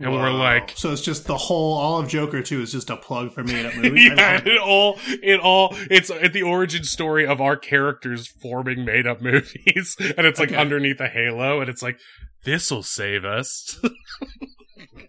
and 0.00 0.12
we're 0.12 0.32
like, 0.32 0.72
so 0.74 0.90
it's 0.90 1.02
just 1.02 1.28
the 1.28 1.36
whole 1.36 1.74
all 1.78 2.00
of 2.00 2.08
Joker 2.08 2.42
two 2.42 2.60
is 2.60 2.72
just 2.72 2.90
a 2.90 2.96
plug 2.96 3.32
for 3.32 3.44
made 3.44 3.64
up 3.64 3.76
movies. 3.76 4.10
I 4.10 4.14
yeah, 4.16 4.32
love 4.32 4.46
it. 4.46 4.52
it 4.54 4.60
all, 4.60 4.98
it 5.22 5.40
all, 5.40 5.68
it's 5.88 6.10
at 6.10 6.32
the 6.32 6.42
origin 6.42 6.82
story 6.82 7.24
of 7.24 7.40
our 7.40 7.56
characters 7.56 8.26
forming 8.26 8.84
made 8.84 9.06
up 9.06 9.22
movies, 9.22 9.96
and 10.00 10.26
it's 10.26 10.40
like 10.40 10.48
Okay. 10.48 10.56
underneath 10.60 10.98
a 11.00 11.06
halo, 11.06 11.60
and 11.60 11.70
it's 11.70 11.80
like, 11.80 12.00
this'll 12.44 12.82
save 12.82 13.24
us. 13.24 13.78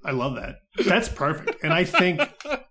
I 0.03 0.11
love 0.11 0.36
that. 0.36 0.57
That's 0.86 1.09
perfect. 1.09 1.63
And 1.63 1.74
I 1.74 1.84
think 1.86 2.22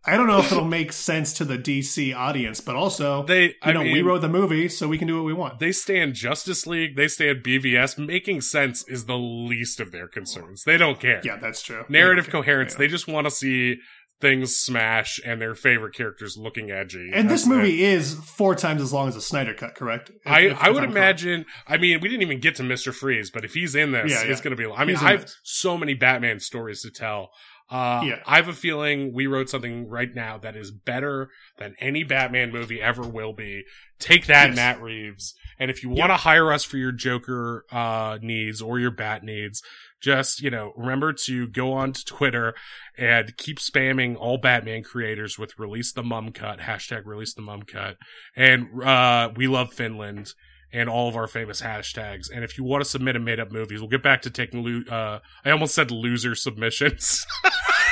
I 0.04 0.16
don't 0.16 0.26
know 0.26 0.38
if 0.38 0.52
it'll 0.52 0.64
make 0.64 0.92
sense 0.92 1.32
to 1.34 1.44
the 1.44 1.58
DC 1.58 2.14
audience, 2.14 2.60
but 2.60 2.76
also 2.76 3.24
they, 3.24 3.44
you 3.46 3.52
I 3.62 3.72
know, 3.72 3.82
mean, 3.82 3.92
we 3.92 4.02
wrote 4.02 4.20
the 4.20 4.28
movie, 4.28 4.68
so 4.68 4.86
we 4.86 4.98
can 4.98 5.08
do 5.08 5.16
what 5.16 5.24
we 5.24 5.32
want. 5.32 5.58
they 5.58 5.72
stand 5.72 6.14
Justice 6.14 6.66
League, 6.66 6.96
they 6.96 7.08
stand 7.08 7.42
BVS. 7.42 7.98
Making 7.98 8.40
sense 8.42 8.86
is 8.88 9.06
the 9.06 9.16
least 9.16 9.80
of 9.80 9.90
their 9.92 10.06
concerns. 10.06 10.64
They 10.64 10.76
don't 10.76 11.00
care. 11.00 11.20
yeah, 11.24 11.36
that's 11.36 11.62
true. 11.62 11.84
Narrative 11.88 12.26
Yeah, 12.26 12.32
coherence, 12.32 12.74
they 12.74 12.86
just 12.88 13.08
want 13.08 13.26
to 13.26 13.30
see 13.30 13.76
things 14.24 14.56
smash 14.56 15.20
and 15.24 15.40
their 15.40 15.54
favorite 15.54 15.94
characters 15.94 16.36
looking 16.36 16.70
edgy. 16.70 17.10
And 17.12 17.28
this 17.30 17.42
That's 17.42 17.46
it. 17.52 17.56
movie 17.56 17.84
is 17.84 18.14
four 18.14 18.54
times 18.54 18.80
as 18.82 18.92
long 18.92 19.06
as 19.08 19.16
a 19.16 19.20
Snyder 19.20 19.54
cut, 19.54 19.74
correct? 19.74 20.10
If- 20.10 20.16
I, 20.26 20.40
if- 20.40 20.58
I 20.58 20.70
would 20.70 20.78
correct. 20.80 20.92
imagine. 20.92 21.44
I 21.68 21.76
mean, 21.76 22.00
we 22.00 22.08
didn't 22.08 22.22
even 22.22 22.40
get 22.40 22.56
to 22.56 22.62
Mister 22.62 22.92
Freeze, 22.92 23.30
but 23.30 23.44
if 23.44 23.54
he's 23.54 23.74
in 23.74 23.92
this, 23.92 24.10
Yeah, 24.10 24.22
it's 24.22 24.40
yeah. 24.40 24.44
going 24.44 24.56
to 24.56 24.68
be. 24.68 24.72
I 24.72 24.84
mean, 24.84 24.96
I 24.96 25.12
have 25.12 25.22
this. 25.22 25.38
so 25.42 25.76
many 25.78 25.94
Batman 25.94 26.40
stories 26.40 26.82
to 26.82 26.90
tell. 26.90 27.30
Uh, 27.70 28.02
Yeah. 28.04 28.18
I 28.26 28.36
have 28.36 28.48
a 28.48 28.52
feeling 28.52 29.12
we 29.14 29.26
wrote 29.26 29.48
something 29.48 29.88
right 29.88 30.14
now 30.14 30.36
that 30.38 30.54
is 30.56 30.70
better 30.70 31.30
than 31.58 31.74
any 31.80 32.04
Batman 32.04 32.52
movie 32.52 32.80
ever 32.82 33.02
will 33.02 33.32
be. 33.32 33.64
Take 33.98 34.26
that, 34.26 34.48
Yes. 34.48 34.56
Matt 34.56 34.82
Reeves. 34.82 35.34
And 35.58 35.70
if 35.70 35.82
you 35.82 35.88
want 35.88 36.10
to 36.10 36.16
hire 36.16 36.52
us 36.52 36.64
for 36.64 36.76
your 36.76 36.92
Joker 36.92 37.64
uh, 37.70 38.18
needs 38.20 38.60
or 38.60 38.78
your 38.78 38.90
Bat 38.90 39.24
needs, 39.24 39.62
just 40.00 40.42
you 40.42 40.50
know, 40.50 40.72
remember 40.76 41.12
to 41.12 41.46
go 41.48 41.72
on 41.72 41.92
to 41.92 42.04
Twitter 42.04 42.54
and 42.98 43.36
keep 43.36 43.58
spamming 43.58 44.16
all 44.16 44.36
Batman 44.36 44.82
creators 44.82 45.38
with 45.38 45.58
"release 45.58 45.92
the 45.92 46.02
mum 46.02 46.30
cut" 46.32 46.60
hashtag 46.60 47.06
"release 47.06 47.34
the 47.34 47.42
mum 47.42 47.62
cut," 47.62 47.96
and 48.36 48.82
uh, 48.82 49.30
we 49.34 49.46
love 49.46 49.72
Finland 49.72 50.34
and 50.72 50.88
all 50.88 51.08
of 51.08 51.16
our 51.16 51.28
famous 51.28 51.62
hashtags. 51.62 52.26
And 52.32 52.44
if 52.44 52.58
you 52.58 52.64
want 52.64 52.82
to 52.82 52.90
submit 52.90 53.16
a 53.16 53.20
made 53.20 53.40
up 53.40 53.52
movies, 53.52 53.80
we'll 53.80 53.88
get 53.88 54.02
back 54.02 54.22
to 54.22 54.30
taking. 54.30 54.62
Lo- 54.64 54.94
uh, 54.94 55.20
I 55.44 55.50
almost 55.50 55.74
said 55.74 55.90
loser 55.90 56.34
submissions. 56.34 57.24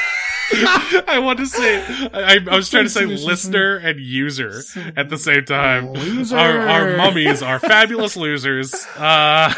I 1.08 1.18
want 1.22 1.38
to 1.38 1.46
say 1.46 1.82
I, 2.12 2.38
I 2.50 2.56
was 2.56 2.68
trying 2.68 2.84
to 2.84 2.90
say 2.90 3.06
listener 3.06 3.76
and 3.76 4.00
user 4.00 4.62
at 4.96 5.08
the 5.08 5.18
same 5.18 5.44
time. 5.44 5.92
Loser. 5.92 6.36
Our, 6.36 6.58
our 6.68 6.96
mummies 6.96 7.42
are 7.42 7.58
fabulous 7.58 8.16
losers. 8.16 8.74
Uh, 8.96 9.54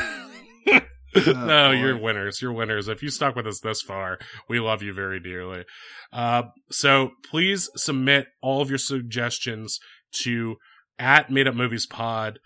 no, 1.26 1.70
you're 1.70 1.98
winners. 1.98 2.40
You're 2.42 2.52
winners. 2.52 2.88
If 2.88 3.02
you 3.02 3.10
stuck 3.10 3.36
with 3.36 3.46
us 3.46 3.60
this 3.60 3.82
far, 3.82 4.18
we 4.48 4.60
love 4.60 4.82
you 4.82 4.92
very 4.92 5.20
dearly. 5.20 5.64
Uh, 6.12 6.44
so 6.70 7.10
please 7.28 7.70
submit 7.76 8.26
all 8.42 8.60
of 8.60 8.68
your 8.68 8.78
suggestions 8.78 9.78
to 10.22 10.56
at 10.98 11.30
Made 11.30 11.48
Up 11.48 11.54
Movies 11.54 11.86
Pod 11.86 12.38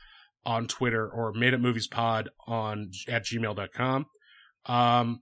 on 0.45 0.67
Twitter 0.67 1.09
or 1.09 1.33
Made 1.33 1.55
Up 1.55 1.61
Movies 1.61 1.87
Pod 1.87 2.31
on 2.47 2.91
at 3.09 3.25
gmail.com. 3.25 4.07
Um, 4.67 5.21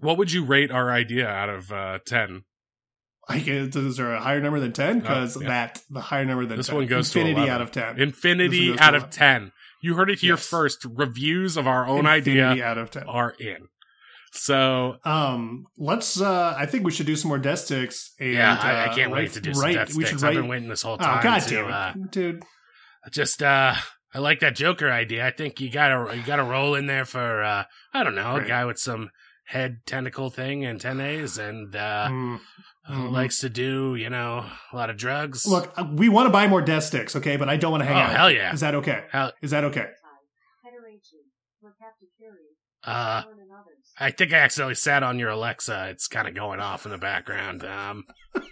what 0.00 0.18
would 0.18 0.32
you 0.32 0.44
rate 0.44 0.70
our 0.70 0.90
idea 0.90 1.28
out 1.28 1.48
of 1.48 1.72
uh, 1.72 1.98
10? 2.06 2.44
I 3.28 3.38
guess, 3.38 3.76
is 3.76 3.96
there 3.98 4.12
a 4.14 4.20
higher 4.20 4.40
number 4.40 4.58
than 4.58 4.72
ten? 4.72 4.98
Because 4.98 5.36
Oh, 5.36 5.40
yeah. 5.42 5.48
that 5.48 5.82
the 5.88 6.00
higher 6.00 6.24
number 6.24 6.44
than 6.44 6.56
This 6.56 6.66
10. 6.66 6.76
one 6.76 6.86
goes 6.86 7.10
to 7.10 7.20
infinity 7.20 7.42
11. 7.42 7.54
out 7.54 7.60
of 7.62 7.70
ten. 7.70 8.00
Infinity 8.00 8.78
out 8.78 8.94
of 8.96 9.10
10. 9.10 9.52
You 9.80 9.94
heard 9.94 10.10
it 10.10 10.18
here 10.18 10.34
Yes. 10.34 10.46
first. 10.48 10.84
Reviews 10.88 11.56
of 11.56 11.66
our 11.68 11.86
own 11.86 12.00
Infinity 12.06 12.40
idea 12.42 12.64
out 12.64 12.78
of 12.78 12.90
ten. 12.90 13.04
are 13.04 13.30
in. 13.38 13.68
So 14.32 14.96
Um, 15.04 15.66
let's. 15.76 16.20
uh 16.20 16.54
I 16.56 16.66
think 16.66 16.84
we 16.84 16.90
should 16.90 17.06
do 17.06 17.16
some 17.16 17.28
more 17.28 17.38
death 17.38 17.60
sticks. 17.60 18.12
And, 18.18 18.32
yeah, 18.32 18.58
I, 18.60 18.70
I 18.72 18.86
uh, 18.86 18.94
can't 18.94 19.10
wait 19.12 19.18
write- 19.20 19.32
to 19.34 19.40
do 19.40 19.54
some 19.54 19.72
death 19.72 19.94
We 19.94 20.04
sticks. 20.04 20.22
I've 20.22 20.34
been 20.34 20.48
waiting 20.48 20.68
this 20.68 20.82
whole 20.82 20.98
time. 20.98 21.18
Oh 21.18 21.22
time. 21.22 21.22
god 21.22 21.38
to, 21.42 21.54
damn 21.54 21.64
it, 21.66 21.70
uh, 21.72 21.92
dude! 22.10 22.42
just 23.10 23.42
uh 23.42 23.74
I 24.14 24.18
like 24.18 24.40
that 24.40 24.56
Joker 24.56 24.90
idea. 24.90 25.26
I 25.26 25.30
think 25.30 25.60
you 25.60 25.70
gotta 25.70 26.16
you 26.16 26.22
gotta 26.22 26.44
roll 26.44 26.74
in 26.74 26.86
there 26.86 27.04
for 27.04 27.42
uh 27.42 27.64
I 27.92 28.02
don't 28.04 28.14
know, 28.14 28.36
a 28.36 28.44
guy 28.44 28.64
with 28.64 28.78
some 28.78 29.10
head 29.44 29.80
tentacle 29.86 30.30
thing 30.30 30.64
antennas 30.64 31.36
and 31.38 31.74
uh 31.76 32.08
Mm. 32.10 32.40
who 32.86 32.94
Mhm. 32.94 33.10
likes 33.12 33.38
to 33.40 33.48
do, 33.48 33.94
you 33.94 34.10
know, 34.10 34.44
a 34.72 34.76
lot 34.76 34.90
of 34.90 34.96
drugs. 34.96 35.46
Look, 35.46 35.72
uh, 35.78 35.84
we 35.92 36.08
want 36.08 36.26
to 36.26 36.30
buy 36.30 36.46
more 36.48 36.60
death 36.62 36.84
sticks, 36.84 37.14
okay? 37.16 37.36
But 37.36 37.48
I 37.48 37.56
don't 37.56 37.70
want 37.70 37.82
to 37.82 37.86
hang 37.86 37.96
Oh, 37.96 38.00
out. 38.00 38.16
hell 38.16 38.30
yeah. 38.30 38.52
Is 38.52 38.60
that 38.60 38.74
okay? 38.76 39.04
Hell, 39.10 39.32
Is 39.42 39.50
that 39.52 39.64
okay? 39.64 39.86
uh 42.84 43.22
I 44.00 44.10
think 44.10 44.32
I 44.32 44.38
accidentally 44.38 44.74
sat 44.74 45.02
on 45.02 45.18
your 45.18 45.30
Alexa. 45.30 45.88
It's 45.90 46.08
kind 46.08 46.26
of 46.26 46.34
going 46.34 46.58
off 46.60 46.84
in 46.84 46.90
the 46.90 46.98
background. 46.98 47.64
Um 47.64 48.04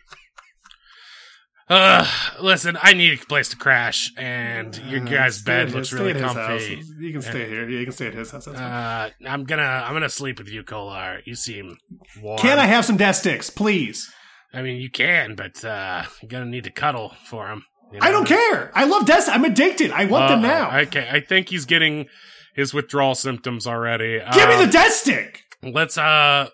Uh, 1.71 2.05
listen, 2.41 2.77
I 2.83 2.95
need 2.95 3.21
a 3.21 3.25
place 3.27 3.49
to 3.51 3.57
crash, 3.57 4.13
and 4.17 4.77
your 4.89 5.03
Uh, 5.03 5.05
guy's 5.05 5.41
bed 5.41 5.71
looks 5.71 5.93
really 5.93 6.15
comfy. 6.15 6.41
house. 6.41 6.89
You 6.99 7.13
can 7.13 7.23
stay 7.23 7.49
here. 7.49 7.69
You 7.69 7.85
can 7.85 7.93
stay 7.93 8.09
at 8.09 8.15
his 8.15 8.33
house. 8.33 8.49
Uh, 8.49 9.11
I'm 9.25 9.45
gonna 9.45 9.63
I'm 9.87 9.93
gonna 9.93 10.09
sleep 10.09 10.39
with 10.39 10.49
you, 10.49 10.65
Kolar. 10.65 11.21
You 11.25 11.37
seem 11.37 11.77
warm. 12.21 12.41
Can 12.41 12.59
I 12.59 12.67
have 12.67 12.85
some 12.85 12.97
death 12.97 13.17
sticks, 13.17 13.51
please? 13.51 14.13
I 14.53 14.63
mean, 14.63 14.81
you 14.81 14.91
can, 14.91 15.37
but 15.37 15.65
uh, 15.65 16.03
you're 16.21 16.29
gonna 16.29 16.47
need 16.47 16.65
to 16.65 16.71
cuddle 16.73 17.15
for 17.25 17.47
him. 17.49 17.63
you 17.93 18.01
I 18.03 18.11
don't 18.11 18.27
care. 18.27 18.73
I 18.75 18.85
love 18.85 19.07
death. 19.07 19.29
I'm 19.29 19.45
addicted. 19.45 19.93
I 19.93 20.07
want 20.07 20.29
them 20.29 20.45
Uh-oh. 20.45 20.49
now. 20.71 20.79
Okay, 20.81 21.09
I 21.09 21.21
think 21.21 21.51
he's 21.51 21.67
getting 21.67 22.07
his 22.53 22.75
withdrawal 22.75 23.15
symptoms 23.15 23.65
already. 23.69 24.19
Give 24.33 24.49
me 24.49 24.55
Um, 24.57 24.67
the 24.67 24.73
death 24.73 24.93
stick. 24.93 25.45
Let's 25.63 25.97
uh, 25.97 26.49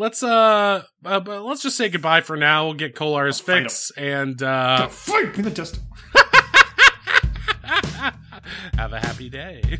let's 0.00 0.22
uh, 0.22 0.82
uh, 1.04 1.20
let's 1.26 1.62
just 1.62 1.76
say 1.76 1.90
goodbye 1.90 2.22
for 2.22 2.36
now. 2.36 2.64
We'll 2.64 2.74
get 2.74 2.96
Kolar's 2.96 3.38
him. 3.38 3.44
fix 3.64 3.92
and 3.96 4.42
uh, 4.42 4.88
Fight 4.88 5.36
me 5.36 5.44
the 5.44 5.50
have 8.76 8.92
a 8.92 8.98
happy 8.98 9.28
day. 9.28 9.62